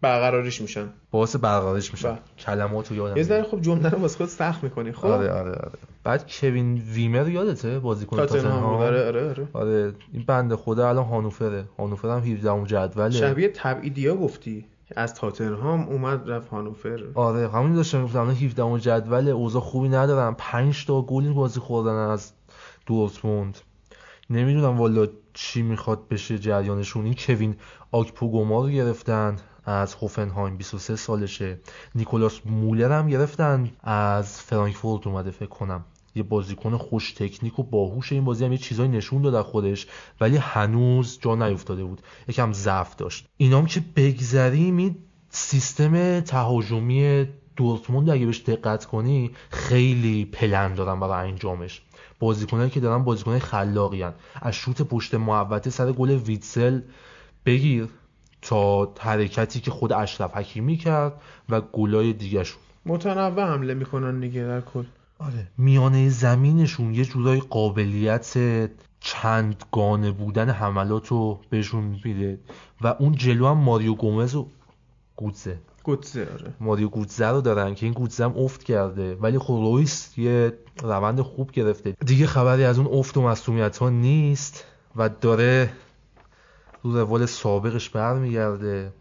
برقراریش 0.00 0.60
میشن. 0.60 0.88
باعث 1.10 1.36
برقرارش 1.36 1.92
میشن. 1.92 2.10
بله. 2.10 2.18
کلمات 2.38 2.90
رو 2.90 2.96
یادم 2.96 3.16
یه 3.16 3.22
ذره. 3.22 3.42
خب 3.42 3.60
جمله 3.60 3.90
رو 3.90 3.98
واسه 3.98 4.16
خود 4.16 4.26
سخت 4.26 4.64
می‌کنی 4.64 4.92
خب؟ 4.92 5.06
آره 5.06 5.30
آره 5.30 5.50
آره. 5.50 5.78
بعد 6.04 6.32
کوین 6.32 6.74
ویمر 6.74 7.28
یادته؟ 7.28 7.78
بازیکن 7.78 8.16
تاتنهام. 8.16 8.42
تاتنهام. 8.44 8.74
آره 8.74 9.06
آره 9.06 9.28
آره. 9.28 9.48
آره 9.52 9.94
این 10.12 10.24
بنده 10.26 10.56
خدا 10.56 10.88
الان 10.88 11.04
هانوفره. 11.04 11.64
هانوفر 11.78 12.08
هم 12.08 12.22
17 12.22 12.50
ام 12.50 12.64
جدوله. 12.64 13.10
شبیه 13.10 13.48
تبعیدیا 13.48 14.14
گفتی. 14.16 14.64
از 14.96 15.14
تاتنهام 15.14 15.88
اومد 15.88 16.30
رفت 16.30 16.48
هانوفر. 16.48 17.04
آره 17.14 17.48
همین 17.48 17.74
داشتم 17.74 18.04
گفتم 18.04 18.18
الان 18.18 18.34
17 18.34 18.62
ام 18.62 18.78
جدول 18.78 19.28
اوضاع 19.28 19.62
خوبی 19.62 19.88
ندارن 19.88 20.34
5 20.38 20.86
تا 20.86 21.02
گل 21.02 21.32
بازی 21.32 21.60
خوردن 21.60 21.94
از 21.94 22.32
دورتموند. 22.86 23.58
نمی‌دونم 24.30 24.78
والا 24.78 25.06
چی 25.34 25.62
می‌خواد 25.62 26.08
بشه 26.08 26.38
جریانشون. 26.38 27.04
این 27.04 27.14
کوین 27.18 27.56
آکپوگوما 27.92 28.62
رو 28.62 28.68
گرفتن 28.68 29.36
از 29.64 29.94
هوفنهایم 29.94 30.56
23 30.56 30.96
سالشه. 30.96 31.58
نیکولاس 31.94 32.40
مولر 32.46 32.92
هم 32.98 33.08
گرفتن. 33.08 33.70
از 33.82 34.40
فرانکفورت 34.42 35.06
اومده 35.06 35.30
فکر 35.30 35.48
کنم. 35.48 35.84
یه 36.18 36.22
بازیکن 36.22 36.76
خوش 36.76 37.12
تکنیک 37.12 37.58
و 37.58 37.62
باهوش 37.62 38.12
این 38.12 38.24
بازی 38.24 38.44
هم 38.44 38.52
یه 38.52 38.58
چیزایی 38.58 38.88
نشون 38.88 39.22
داد 39.22 39.42
خودش 39.42 39.86
ولی 40.20 40.36
هنوز 40.36 41.18
جا 41.20 41.34
نیفتاده 41.34 41.84
بود. 41.84 42.02
یکم 42.28 42.52
ضعف 42.52 42.96
داشت. 42.96 43.26
اینام 43.36 43.66
که 43.66 43.82
بگذریم 43.96 44.76
این 44.76 44.96
سیستم 45.30 46.20
تهاجمی 46.20 47.26
دورتموند 47.56 48.10
اگه 48.10 48.26
بهش 48.26 48.40
دقت 48.40 48.84
کنی 48.84 49.30
خیلی 49.50 50.24
پلن 50.24 50.74
دارن 50.74 51.00
برای 51.00 51.28
انجامش. 51.28 51.82
بازیکنایی 52.18 52.70
که 52.70 52.80
دارن 52.80 53.04
بازیکنای 53.04 53.38
خلاقی 53.38 54.02
هن. 54.02 54.12
از 54.42 54.54
شوت 54.54 54.82
پشت 54.82 55.14
محوطه 55.14 55.70
سر 55.70 55.92
گل 55.92 56.10
ویتسل 56.10 56.80
بگیر 57.46 57.88
تا 58.42 58.94
حرکتی 58.98 59.60
که 59.60 59.70
خود 59.70 59.92
اشرف 59.92 60.36
حکیمی 60.36 60.76
کرد 60.76 61.20
و 61.48 61.60
گلای 61.60 62.12
دیگهشون. 62.12 62.60
متنوع 62.86 63.44
حمله 63.44 63.74
می‌کنن 63.74 64.20
دیگه 64.20 64.42
در 64.42 64.60
کل. 64.60 64.84
آره. 65.18 65.46
میانه 65.58 66.08
زمینشون 66.08 66.94
یه 66.94 67.04
جورای 67.04 67.40
قابلیت 67.40 68.36
چند 69.00 69.64
گانه 69.72 70.10
بودن 70.10 70.50
حملات 70.50 71.08
رو 71.08 71.40
بهشون 71.50 71.84
میده. 72.04 72.38
و 72.80 72.86
اون 72.86 73.12
جلو 73.12 73.46
هم 73.46 73.58
ماریو 73.58 73.94
گومز 73.94 74.34
و 74.34 74.48
گوتزه 75.16 75.58
گوتزه 75.82 76.28
آره. 76.32 76.54
ماریو 76.60 76.88
گوتزه 76.88 77.26
رو 77.26 77.40
دارن 77.40 77.74
که 77.74 77.86
این 77.86 77.92
گوتزه 77.92 78.24
هم 78.24 78.38
افت 78.38 78.64
کرده. 78.64 79.14
ولی 79.14 79.38
خب 79.38 79.54
رویس 79.54 80.18
یه 80.18 80.52
روند 80.82 81.20
خوب 81.20 81.50
گرفته. 81.50 81.94
دیگه 82.06 82.26
خبری 82.26 82.64
از 82.64 82.78
اون 82.78 82.98
افت 82.98 83.16
و 83.16 83.22
مصومیت 83.22 83.78
ها 83.78 83.90
نیست 83.90 84.64
و 84.96 85.08
داره 85.08 85.70
رو 86.82 86.96
روال 86.96 87.26
سابقش 87.26 87.90
برمیگرده. 87.90 88.92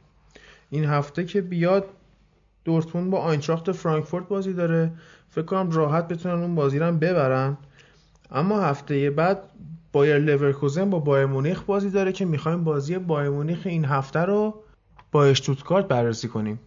این 0.70 0.86
هفته 0.86 1.26
که 1.26 1.42
بیاد 1.42 1.86
دورتموند 2.66 3.12
با 3.12 3.20
آینتراخت 3.20 3.72
فرانکفورت 3.72 4.28
بازی 4.28 4.54
داره. 4.54 4.92
فکر 5.38 5.46
کنم 5.46 5.72
راحت 5.72 6.08
بتونن 6.08 6.42
اون 6.42 6.56
بازی 6.56 6.80
رو 6.80 6.92
ببرن. 6.92 7.58
اما 8.32 8.62
هفته 8.62 9.10
بعد 9.10 9.40
بایر 9.92 10.18
لورکوزن 10.18 10.90
با 10.90 11.00
بایر 11.00 11.26
مونیخ 11.26 11.62
بازی 11.62 11.90
داره 11.90 12.12
که 12.12 12.26
می‌خوایم 12.26 12.64
بازی 12.64 12.98
بایر 12.98 13.30
مونیخ 13.30 13.60
این 13.66 13.86
هفته 13.86 14.20
رو 14.20 14.54
با 15.12 15.26
اشتوتگارت 15.26 15.88
بررسی 15.88 16.28
کنیم. 16.28 16.60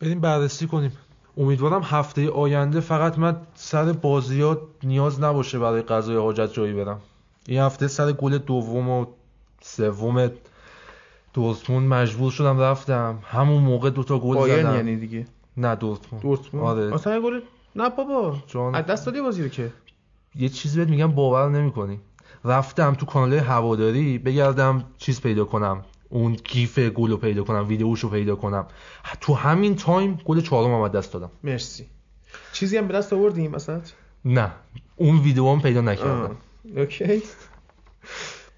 بریم 0.00 0.20
بررسی 0.20 0.66
کنیم. 0.66 0.92
امیدوارم 1.36 1.82
هفته 1.84 2.30
آینده 2.30 2.80
فقط 2.80 3.18
من 3.18 3.36
سر 3.54 3.92
بازیات 3.92 4.58
نیاز 4.82 5.20
نباشه 5.20 5.58
برای 5.58 5.82
قضای 5.82 6.16
حاجت 6.16 6.52
جایی 6.52 6.72
برم. 6.72 7.00
این 7.46 7.60
هفته 7.60 7.88
سر 7.88 8.12
گل 8.12 8.38
دوم 8.38 8.88
و 8.88 9.06
سوم 9.60 10.30
دورتموند 11.34 11.88
مجبور 11.88 12.30
شدم 12.30 12.60
رفتم. 12.60 13.18
همون 13.24 13.62
موقع 13.62 13.90
دوتا 13.90 14.18
گل 14.18 14.48
زدم. 14.48 14.74
یعنی 14.74 14.96
دیگه. 14.96 15.26
نه 15.56 15.74
دورتموند. 15.74 16.22
دورتموند. 16.22 16.66
آره. 16.66 16.94
اصلا 16.94 17.20
گل 17.20 17.40
نه 17.76 17.88
بابا. 17.88 18.36
جان. 18.46 18.74
از 18.74 18.86
دست 18.86 19.06
دادی 19.06 19.20
بازی 19.20 19.42
رو 19.42 19.48
که. 19.48 19.72
یه 20.34 20.48
چیزی 20.48 20.78
بهت 20.78 20.88
میگم 20.88 21.12
باور 21.12 21.48
نمی‌کنی. 21.48 22.00
رفتم 22.44 22.94
تو 22.94 23.06
کانال 23.06 23.38
هواداری 23.38 24.18
بگردم 24.18 24.84
چیز 24.98 25.20
پیدا 25.20 25.44
کنم. 25.44 25.84
اون 26.08 26.32
گیف 26.32 26.78
گل 26.78 27.10
رو 27.10 27.16
پیدا 27.16 27.44
کنم 27.44 27.68
ویدیوشو 27.68 28.08
پیدا 28.08 28.36
کنم. 28.36 28.66
تو 29.20 29.34
همین 29.34 29.76
time 29.76 30.18
گل 30.24 30.40
چهارم 30.40 30.82
هم 30.82 30.88
دست 30.88 31.12
دادم. 31.12 31.30
مرسی. 31.44 31.86
چیزی 32.52 32.76
هم 32.76 32.88
به 32.88 32.94
دست 32.94 33.12
آوردیم 33.12 33.50
مثلا 33.50 33.80
نه. 34.24 34.52
اون 34.96 35.18
ویدیو 35.18 35.52
هم 35.52 35.60
پیدا 35.60 35.80
نکردم. 35.80 36.36
OK. 36.76 37.22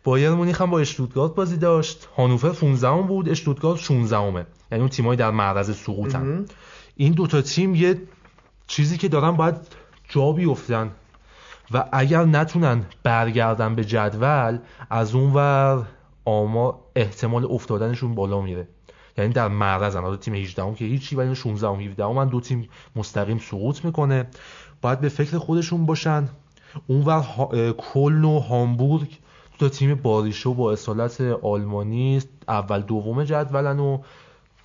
بایر 0.05 0.31
مونیخ 0.31 0.61
هم 0.61 0.71
با 0.71 0.81
اشتوتگارت 0.81 1.35
بازی 1.35 1.57
داشت. 1.57 2.09
هانوفر 2.17 2.49
15 2.49 3.03
بود 3.03 3.29
اشتوتگارت 3.29 3.81
16 3.81 4.17
همه 4.17 4.47
یعنی 4.73 4.81
اون 4.81 4.89
تیمایی 4.89 5.17
در 5.17 5.31
معرض 5.31 5.77
سقوطن. 5.77 6.47
این 6.97 7.13
دوتا 7.13 7.43
تیم 7.43 7.75
یه 7.75 8.03
چیزی 8.71 8.99
که 8.99 9.09
دارن 9.09 9.31
باید 9.31 9.55
جا 10.09 10.33
بیفتن 10.33 10.91
و 11.71 11.85
اگر 11.93 12.25
نتونن 12.25 12.85
برگردن 13.03 13.75
به 13.75 13.85
جدول 13.85 14.59
از 14.91 15.15
اون 15.15 15.33
ور 15.33 15.87
آمار 16.25 16.79
احتمال 16.97 17.45
افتادنشون 17.45 18.15
بالا 18.15 18.41
میره. 18.41 18.69
یعنی 19.19 19.33
در 19.33 19.49
معرضن 19.49 20.01
حالا 20.01 20.17
تیم 20.17 20.35
18 20.35 20.63
هم 20.63 20.75
که 20.75 20.85
هیچی 20.85 21.17
ولی 21.17 21.35
16 21.35 21.69
هم 21.69 21.81
17 21.81 22.05
هم 22.05 22.13
من 22.13 22.29
دو 22.29 22.41
تیم 22.41 22.69
مستقیم 22.97 23.39
سقوط 23.39 23.85
می‌کنه. 23.85 24.27
باید 24.83 25.01
به 25.01 25.09
فکر 25.09 25.39
خودشون 25.39 25.87
باشن. 25.87 26.29
اونور 26.87 27.21
ها... 27.21 27.73
کلن 27.73 28.25
و 28.25 28.39
هامبورگ 28.39 29.09
دو 29.59 29.69
تا 29.69 29.69
تیم 29.69 29.95
باریشه 29.95 30.49
و 30.49 30.55
با 30.55 30.73
اصالت 30.73 31.21
آلمانی 31.21 32.23
اول 32.49 32.81
دوم 32.81 33.25
جدولن 33.25 33.79
و 33.79 33.99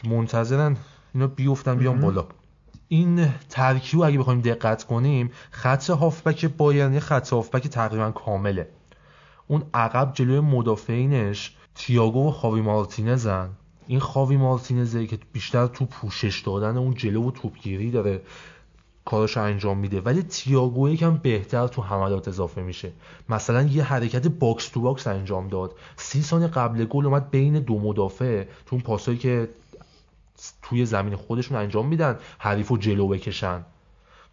منتظرن 0.04 0.78
اینا 1.14 1.28
بیفتن 1.28 1.78
بیان. 1.78 2.02
بالا. 2.02 2.26
این 2.88 3.30
ترکیب 3.50 4.02
اگه 4.02 4.18
بخوایم 4.18 4.42
دقت 4.42 4.84
کنیم 4.84 5.32
خط 5.52 5.90
هافبک 5.90 6.46
بایرن 6.46 6.94
یه 6.94 7.00
خط 7.00 7.34
هافبک 7.34 7.68
تقریبا 7.68 8.12
کامله. 8.12 8.68
اون 9.48 9.64
عقب 9.74 10.12
جلوی 10.14 10.40
مدافعینش 10.40 11.56
تییاگو 11.76 12.28
و 12.28 12.32
خاوی 12.32 12.62
مارتینزن. 12.62 13.50
این 13.88 14.00
خاوی 14.00 14.38
مارتینزه 14.38 15.08
که 15.08 15.20
بیشتر 15.34 15.68
تو 15.68 15.86
پوشش 15.86 16.42
دادن 16.42 16.78
اون 16.78 16.94
جلو 16.94 17.28
و 17.28 17.32
توپگیری 17.32 17.92
داره 17.92 18.22
کارش 19.06 19.38
انجام 19.38 19.78
میده. 19.78 20.02
ولی 20.02 20.22
تییاگو 20.22 20.90
یکم 20.90 21.18
بهتر 21.18 21.68
تو 21.68 21.82
حملات 21.82 22.28
اضافه 22.28 22.62
میشه. 22.62 22.92
مثلا 23.30 23.62
یه 23.62 23.84
حرکت 23.84 24.28
box 24.28 24.68
to 24.68 24.82
box 24.82 25.08
انجام 25.08 25.48
داد. 25.48 25.76
سی 25.96 26.22
ثانیه 26.22 26.48
قبل 26.48 26.86
گل 26.86 27.06
اومد 27.06 27.32
بین 27.32 27.60
دو 27.60 27.80
مدافع 27.80 28.44
تو 28.44 28.76
اون 28.76 28.82
پاسایی 28.82 29.18
که 29.18 29.50
توی 30.62 30.86
زمین 30.86 31.16
خودشون 31.16 31.58
انجام 31.58 31.88
میدن 31.88 32.20
حریف 32.38 32.68
رو 32.68 32.78
جلو 32.78 33.08
بکشن. 33.08 33.66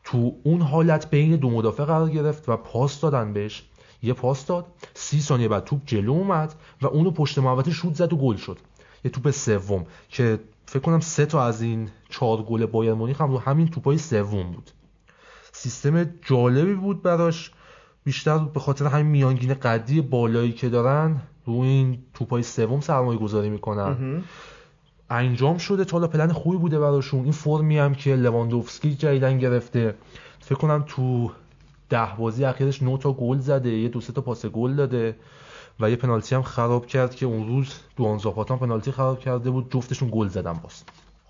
تو 0.05 0.35
اون 0.43 0.63
حالت 0.63 1.11
بین 1.11 1.37
دو 1.37 1.51
مدافع 1.51 1.85
قرار 1.85 2.11
گرفت 2.11 2.49
و 2.49 2.57
پاس 2.57 3.01
دادن 3.01 3.33
بهش. 3.33 3.65
یه 4.03 4.13
پاس 4.13 4.47
داد 4.47 4.67
سی 4.95 5.21
ثانیه 5.21 5.49
بعد 5.49 5.65
توپ 5.65 5.81
جلو 5.87 6.13
اومد 6.13 6.55
و 6.83 6.87
اونو 6.87 7.11
پشت 7.11 7.39
محوطه 7.39 7.71
شوت 7.71 7.95
زد 7.95 8.13
و 8.13 8.17
گل 8.17 8.37
شد. 8.37 8.59
یه 9.05 9.11
توپ 9.11 9.31
سوم 9.31 9.87
که 10.09 10.39
فکر 10.67 10.83
کنم 10.83 11.01
سه 11.01 11.27
تا 11.27 11.45
از 11.45 11.63
این 11.63 11.89
چهار 12.09 12.43
گل 12.43 12.67
بایر 12.67 12.95
مونیخ 12.95 13.21
هم 13.21 13.31
رو 13.31 13.39
همین 13.39 13.69
توپای 13.69 13.99
سوم 13.99 14.53
بود. 14.53 14.71
سیستم 15.53 16.05
جالبی 16.23 16.75
بود 16.75 17.03
براش. 17.03 17.51
بیشتر 18.05 18.39
به 18.39 18.61
خاطر 18.61 18.87
همین 18.87 19.07
میانگین 19.07 19.55
قدی 19.55 20.01
بالایی 20.01 20.53
که 20.53 20.69
دارن 20.69 21.21
رو 21.47 21.61
این 21.61 21.99
توپای 22.15 22.43
سوم 22.43 22.81
سرمایه 22.81 23.19
گذاری 23.19 23.51
می‌کنن. 23.51 24.23
انجام 25.13 25.59
شده 25.59 25.85
تا 25.85 25.97
حالا 25.97 26.09
پلن 26.09 26.33
خوبی 26.33 26.57
بوده 26.57 26.79
براشون. 26.79 27.23
این 27.23 27.33
فرمی 27.33 27.79
هم 27.79 27.95
که 27.95 28.17
لواندوفسکی 28.17 28.95
جدیدن 28.95 29.39
گرفته. 29.39 29.95
فکر 30.41 30.55
کنم 30.55 30.85
تو 30.89 31.31
ده 31.91 32.09
بازی 32.19 32.45
اخیرش 32.45 32.83
9 32.83 32.99
تا 32.99 33.13
گل 33.13 33.39
زده 33.39 33.71
یه 33.71 33.89
دو 33.89 34.01
سه 34.01 34.13
تا 34.13 34.21
پاس 34.21 34.47
گل 34.47 34.75
داده 34.75 35.17
و 35.81 35.91
یه 35.91 35.97
پنالتی 35.97 36.35
هم 36.35 36.43
خراب 36.43 36.87
کرد 36.87 37.15
که 37.15 37.27
اون 37.27 37.49
روز 37.49 37.75
دوان 37.97 38.19
زاپاتا 38.19 38.57
پنالتی 38.57 38.91
خراب 38.93 39.21
کرده 39.21 39.51
بود. 39.51 39.73
جفتشون 39.73 40.09
گل 40.13 40.29
زدن 40.29 40.53
باز. 40.53 40.83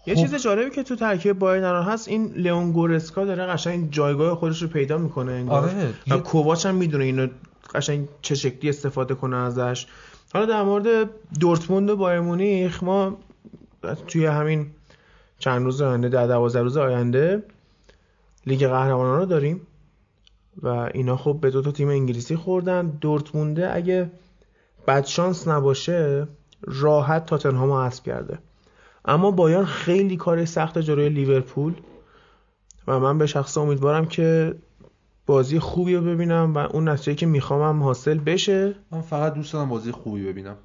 یه. 0.07 0.15
چیز 0.17 0.35
جالبی 0.35 0.71
که 0.71 0.83
تو 0.83 0.97
ترکیب 0.97 1.39
بایرن 1.39 1.65
الان 1.65 1.85
هست 1.85 2.09
این 2.09 2.33
لئون 2.37 2.73
گورسکا 2.73 3.25
داره 3.25 3.47
قشنگ 3.47 3.91
جایگاه 3.91 4.35
خودش 4.35 4.63
رو 4.63 4.69
پیدا 4.69 4.99
می‌کنه 4.99 5.33
انگار 5.33 5.63
آره. 5.65 5.95
و 6.09 6.15
یه- 6.15 6.21
کوواچ 6.21 6.67
هم 6.67 6.75
می‌دونه 6.75 7.05
اینو 7.05 7.29
قشنگ 7.75 8.09
چه 8.23 8.35
شکلی 8.35 8.71
استفاده 8.71 9.15
کنه 9.15 9.37
ازش. 9.37 9.87
حالا 10.35 10.47
در 10.47 10.63
مورد 10.63 11.11
دورتموند 11.41 11.91
و 11.91 11.97
بایر 11.97 12.21
مونیخ 12.21 12.83
ما 12.83 13.17
توی 14.09 14.27
همین 14.27 14.71
چند 15.39 15.65
روز 15.65 15.83
آینده 15.83 16.09
در 16.09 16.27
دوازده 16.27 16.63
روز 16.63 16.77
آینده 16.77 17.43
لیگ 18.47 18.67
قهرمانان 18.67 19.19
رو 19.19 19.27
داریم 19.27 19.61
و 20.63 20.69
اینا 20.95 21.17
خب 21.17 21.39
به 21.41 21.51
دو 21.51 21.63
تا 21.63 21.73
تیم 21.73 21.89
انگلیسی 21.89 22.37
خوردن. 22.37 22.87
دورتمونده 22.87 23.75
اگه 23.75 24.11
بد 24.87 25.05
شانس 25.05 25.49
نباشه 25.49 26.29
راحت 26.63 27.27
تاتنهام 27.27 27.69
رو 27.69 27.83
حذف 27.83 28.03
کرده. 28.03 28.39
اما 29.05 29.31
بایرن 29.31 29.65
خیلی 29.65 30.17
کار 30.17 30.45
سخت 30.45 30.79
جلوی 30.79 31.09
لیورپول 31.09 31.75
و 32.87 33.01
من 33.01 33.19
به 33.19 33.27
شخص 33.27 33.59
امیدوارم 33.59 34.07
که 34.07 34.55
بازی 35.27 35.59
خوبی 35.59 35.95
رو 35.95 36.03
ببینم 36.03 36.55
و 36.55 36.59
اون 36.59 36.89
نتیجه 36.89 37.15
که 37.15 37.27
می‌خوام 37.27 37.63
هم 37.63 37.83
حاصل 37.83 38.19
بشه. 38.19 38.75
من 38.91 39.01
فقط 39.01 39.35
دوست 39.35 39.53
دارم 39.53 39.69
بازی 39.69 39.93
خوبی 39.93 40.25
ببینم. 40.25 40.57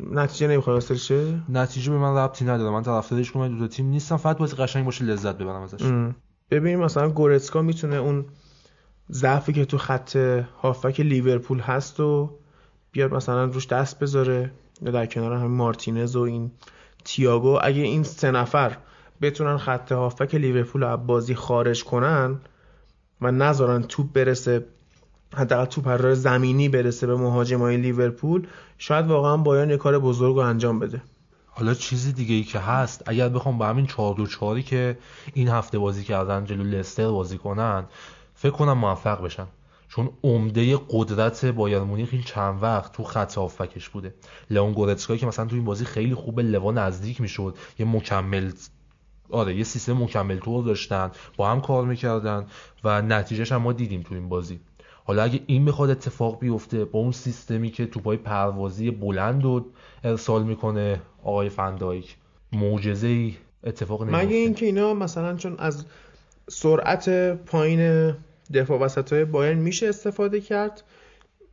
نتیجه 0.00 0.46
نمی‌خواد 0.46 0.74
حاصل 0.74 0.94
شه 0.94 1.40
نتیجه 1.48 1.92
به 1.92 1.98
من 1.98 2.16
ربطی 2.16 2.44
نداره 2.44 2.70
من 2.70 2.82
طرفدارش 2.82 3.32
کنم 3.32 3.48
دو 3.48 3.58
تا 3.58 3.66
تیم 3.66 3.86
نیستم. 3.86 4.16
فقط 4.16 4.38
بازی 4.38 4.56
قشنگ 4.56 4.84
باشه 4.84 5.04
لذت 5.04 5.38
ببرم 5.38 5.62
ازش. 5.62 6.12
ببینیم 6.50 6.80
مثلا 6.80 7.10
گورتسکا 7.10 7.62
می‌تونه 7.62 7.96
اون 7.96 8.24
ضعفی 9.12 9.52
که 9.52 9.64
تو 9.64 9.78
خط 9.78 10.16
هافک 10.62 11.00
لیورپول 11.00 11.60
هست 11.60 12.00
و 12.00 12.38
بیاد 12.92 13.14
مثلا 13.14 13.44
روش 13.44 13.66
دست 13.66 13.98
بذاره. 13.98 14.52
یا 14.82 14.90
در 14.90 15.06
کنار 15.06 15.32
همین 15.32 15.50
مارتینز 15.50 16.16
و 16.16 16.20
این 16.20 16.50
تییاگو. 17.04 17.58
اگه 17.62 17.82
این 17.82 18.02
سه 18.02 18.30
نفر 18.30 18.76
بتونن 19.22 19.56
خط 19.56 19.92
هافک 19.92 20.34
لیورپول 20.34 20.82
رو 20.82 20.88
از 20.88 21.06
بازی 21.06 21.34
خارج 21.34 21.84
کنن 21.84 22.40
و 23.20 23.30
نذارن 23.32 23.82
توپ 23.82 24.12
برسه 24.12 24.66
حداقل 25.34 25.64
توپ 25.64 25.86
از 25.86 26.00
راه 26.00 26.14
زمینی 26.14 26.68
برسه 26.68 27.06
به 27.06 27.16
مهاجمای 27.16 27.76
لیورپول 27.76 28.46
شاید 28.78 29.06
واقعا 29.06 29.36
بایرن 29.36 29.70
یه 29.70 29.76
کار 29.76 29.98
بزرگ 29.98 30.36
رو 30.36 30.40
انجام 30.40 30.78
بده. 30.78 31.02
حالا 31.46 31.74
چیزی 31.74 32.12
دیگه 32.12 32.34
ای 32.34 32.44
که 32.44 32.58
هست 32.58 33.02
اگر 33.06 33.28
بخوام 33.28 33.58
با 33.58 33.66
همین 33.66 33.86
4 33.86 34.14
2 34.14 34.26
4 34.26 34.60
که 34.60 34.98
این 35.34 35.48
هفته 35.48 35.78
بازی 35.78 36.04
کردن 36.04 36.44
جلو 36.44 36.62
لستر 36.62 37.10
بازی 37.10 37.38
کنن 37.38 37.84
فکر 38.34 38.52
کنم 38.52 38.78
موفق 38.78 39.24
بشن. 39.24 39.46
چون 39.88 40.10
عمده 40.24 40.78
قدرت 40.90 41.44
بایر 41.46 41.80
مونیخ 41.80 42.08
این 42.12 42.22
چند 42.22 42.62
وقت 42.62 42.92
تو 42.92 43.04
خط 43.04 43.34
هافبکش 43.34 43.88
بوده. 43.88 44.14
لئون 44.50 44.72
گورتسکا 44.72 45.16
که 45.16 45.26
مثلا 45.26 45.44
تو 45.44 45.56
این 45.56 45.64
بازی 45.64 45.84
خیلی 45.84 46.14
خوب 46.14 46.34
به 46.34 46.42
لوا 46.42 46.72
نزدیک 46.72 47.20
می‌شد 47.20 47.58
یه 47.78 47.86
مکمل 47.86 48.52
آره 49.30 49.56
یه 49.56 49.64
سیستم 49.64 50.02
مکمل 50.02 50.38
طور 50.38 50.64
داشتن 50.64 51.10
با 51.36 51.50
هم 51.50 51.60
کار 51.60 51.84
می‌کردن 51.84 52.46
و 52.84 53.02
نتیجهش 53.02 53.52
هم 53.52 53.62
ما 53.62 53.72
دیدیم 53.72 54.02
تو 54.02 54.14
این 54.14 54.28
بازی. 54.28 54.60
حالا 55.06 55.22
اگه 55.22 55.40
این 55.46 55.64
بخواد 55.64 55.90
اتفاق 55.90 56.38
بیفته 56.40 56.84
با 56.84 56.98
اون 56.98 57.12
سیستمی 57.12 57.70
که 57.70 57.86
توپای 57.86 58.16
پروازی 58.16 58.90
بلند 58.90 59.44
رو 59.44 59.66
ارسال 60.04 60.44
می‌کنه 60.44 61.00
آقای 61.22 61.48
فندایک 61.48 62.16
معجزه 62.52 63.06
ای 63.06 63.34
اتفاق 63.64 64.02
نمیفته. 64.02 64.26
مگه 64.26 64.36
اینکه 64.36 64.66
اینا 64.66 64.94
مثلا 64.94 65.36
چون 65.36 65.54
از 65.58 65.84
سرعت 66.48 67.08
پایین 67.34 68.12
دفاع 68.54 68.80
وسط 68.80 69.12
های 69.12 69.24
بایرن 69.24 69.58
میشه 69.58 69.88
استفاده 69.88 70.40
کرد 70.40 70.82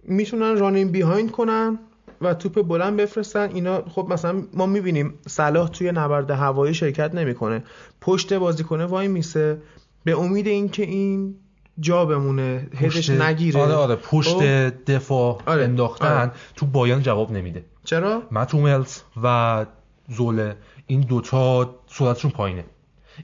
می‌تونن 0.03 0.57
رانین 0.57 0.91
بیهایند 0.91 1.32
کنن 1.32 1.80
و 2.22 2.34
توپ 2.34 2.68
بلند 2.68 2.98
بفرستن. 2.98 3.49
اینا 3.53 3.82
خب 3.82 4.07
مثلا 4.10 4.44
ما 4.53 4.65
می‌بینیم 4.65 5.14
صلاح 5.28 5.69
توی 5.69 5.91
نبرد 5.91 6.32
هوایی 6.32 6.73
شرکت 6.73 7.15
نمی‌کنه. 7.15 7.64
پشت 8.02 8.34
بازیکنه 8.34 8.86
وای 8.86 9.07
میسه. 9.07 9.61
به 10.03 10.19
امید 10.19 10.48
اینکه 10.48 10.84
این 10.84 11.36
جا 11.80 12.06
بمونه 12.06 12.68
هدش 12.76 12.98
پشت- 12.98 13.22
نگیره. 13.22 13.61
آره 13.61 13.73
آره 13.73 13.95
پشت 13.95 14.30
خب؟ 14.34 14.69
دفاع 14.91 15.39
آره، 15.45 15.64
انداختن. 15.64 16.18
آره. 16.22 16.31
تو 16.56 16.65
بایان 16.65 17.02
جواب 17.02 17.31
نمیده. 17.31 17.65
چرا؟ 17.84 18.23
متوملز 18.31 18.99
و 19.23 19.65
زوله 20.10 20.56
این 20.88 21.02
دوتا 21.02 21.76
سرعتشون 21.88 22.31
پایینه. 22.31 22.65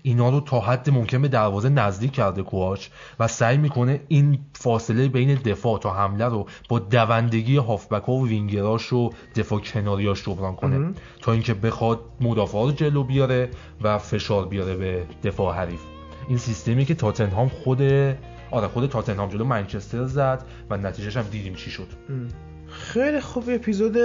اینا 0.01 0.29
رو 0.29 0.39
تا 0.39 0.59
حد 0.59 0.89
ممکن 0.89 1.21
به 1.21 1.27
دروازه 1.27 1.69
نزدیک 1.69 2.11
کرده 2.11 2.43
کوچ 2.43 2.87
و 3.19 3.27
سعی 3.27 3.57
می‌کنه 3.57 4.01
این 4.07 4.39
فاصله 4.53 5.07
بین 5.07 5.33
دفاع 5.35 5.79
تا 5.79 5.93
حمله 5.93 6.25
رو 6.25 6.45
با 6.69 6.79
دوندگی 6.79 7.57
هافبک 7.57 8.03
ها 8.03 8.13
و 8.13 8.27
وینگراش 8.27 8.93
و 8.93 9.09
دفاع 9.35 9.59
کناریاش 9.59 10.23
جبران 10.25 10.55
کنه. 10.55 10.93
تا 11.21 11.31
اینکه 11.31 11.53
بخواد 11.53 11.99
مدافعا 12.21 12.63
رو 12.65 12.71
جلو 12.71 13.03
بیاره 13.03 13.49
و 13.81 13.97
فشار 13.97 14.45
بیاره 14.45 14.75
به 14.75 15.03
دفاع 15.23 15.55
حریف. 15.55 15.81
این 16.27 16.37
سیستمی 16.37 16.85
که 16.85 16.95
تاتنهام 16.95 17.49
خود 17.49 17.81
آره 18.51 18.67
خود 18.67 18.89
تاتنهام 18.89 19.29
جلو 19.29 19.43
منچستر 19.43 20.05
زد 20.05 20.43
و 20.69 20.77
نتیجهش 20.77 21.17
هم 21.17 21.25
دیدیم 21.31 21.53
چی 21.53 21.71
شد. 21.71 21.87
خیلی 22.69 23.21
خوب 23.21 23.43
اپیزود 23.47 23.97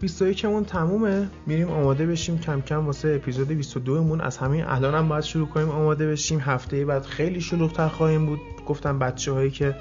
21 0.00 0.44
مون 0.44 0.64
تمومه. 0.64 1.28
میریم 1.46 1.70
آماده 1.70 2.06
بشیم. 2.06 2.38
کم 2.38 2.60
کم 2.60 2.86
واسه 2.86 3.08
اپیزود 3.08 3.48
22 3.48 4.04
مون 4.04 4.20
از 4.20 4.36
همین 4.38 4.64
الان 4.64 4.94
هم 4.94 5.08
باید 5.08 5.24
شروع 5.24 5.48
کنیم 5.48 5.68
آماده 5.68 6.10
بشیم. 6.10 6.40
هفته 6.40 6.84
بعد 6.84 7.02
خیلی 7.02 7.40
شلوغ‌تر 7.40 7.88
خواهیم 7.88 8.26
بود. 8.26 8.40
گفتم 8.66 8.98
بچه 8.98 9.32
هایی 9.32 9.50
که 9.50 9.74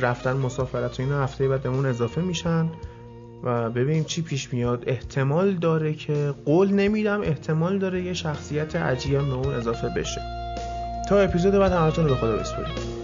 رفتن 0.00 0.36
مسافرت 0.36 1.00
و 1.00 1.02
اینا 1.02 1.22
هفته 1.22 1.48
بعد 1.48 1.66
اضافه 1.66 2.20
میشن. 2.20 2.70
و 3.42 3.70
ببینیم 3.70 4.04
چی 4.04 4.22
پیش 4.22 4.52
میاد. 4.52 4.84
احتمال 4.86 5.54
داره 5.54 5.94
که 5.94 6.34
قول 6.44 6.70
نمیدم 6.70 7.20
احتمال 7.20 7.78
داره 7.78 8.02
یه 8.02 8.12
شخصیت 8.12 8.76
عجیب 8.76 9.18
به 9.18 9.34
اون 9.34 9.54
اضافه 9.54 9.88
بشه. 9.96 10.39
تا 11.10 11.20
اپیزود 11.20 11.54
بعد 11.54 11.72
همتون 11.72 12.04
رو 12.04 12.10
به 12.10 12.20
خدا 12.20 12.36
بسپاریم. 12.36 12.99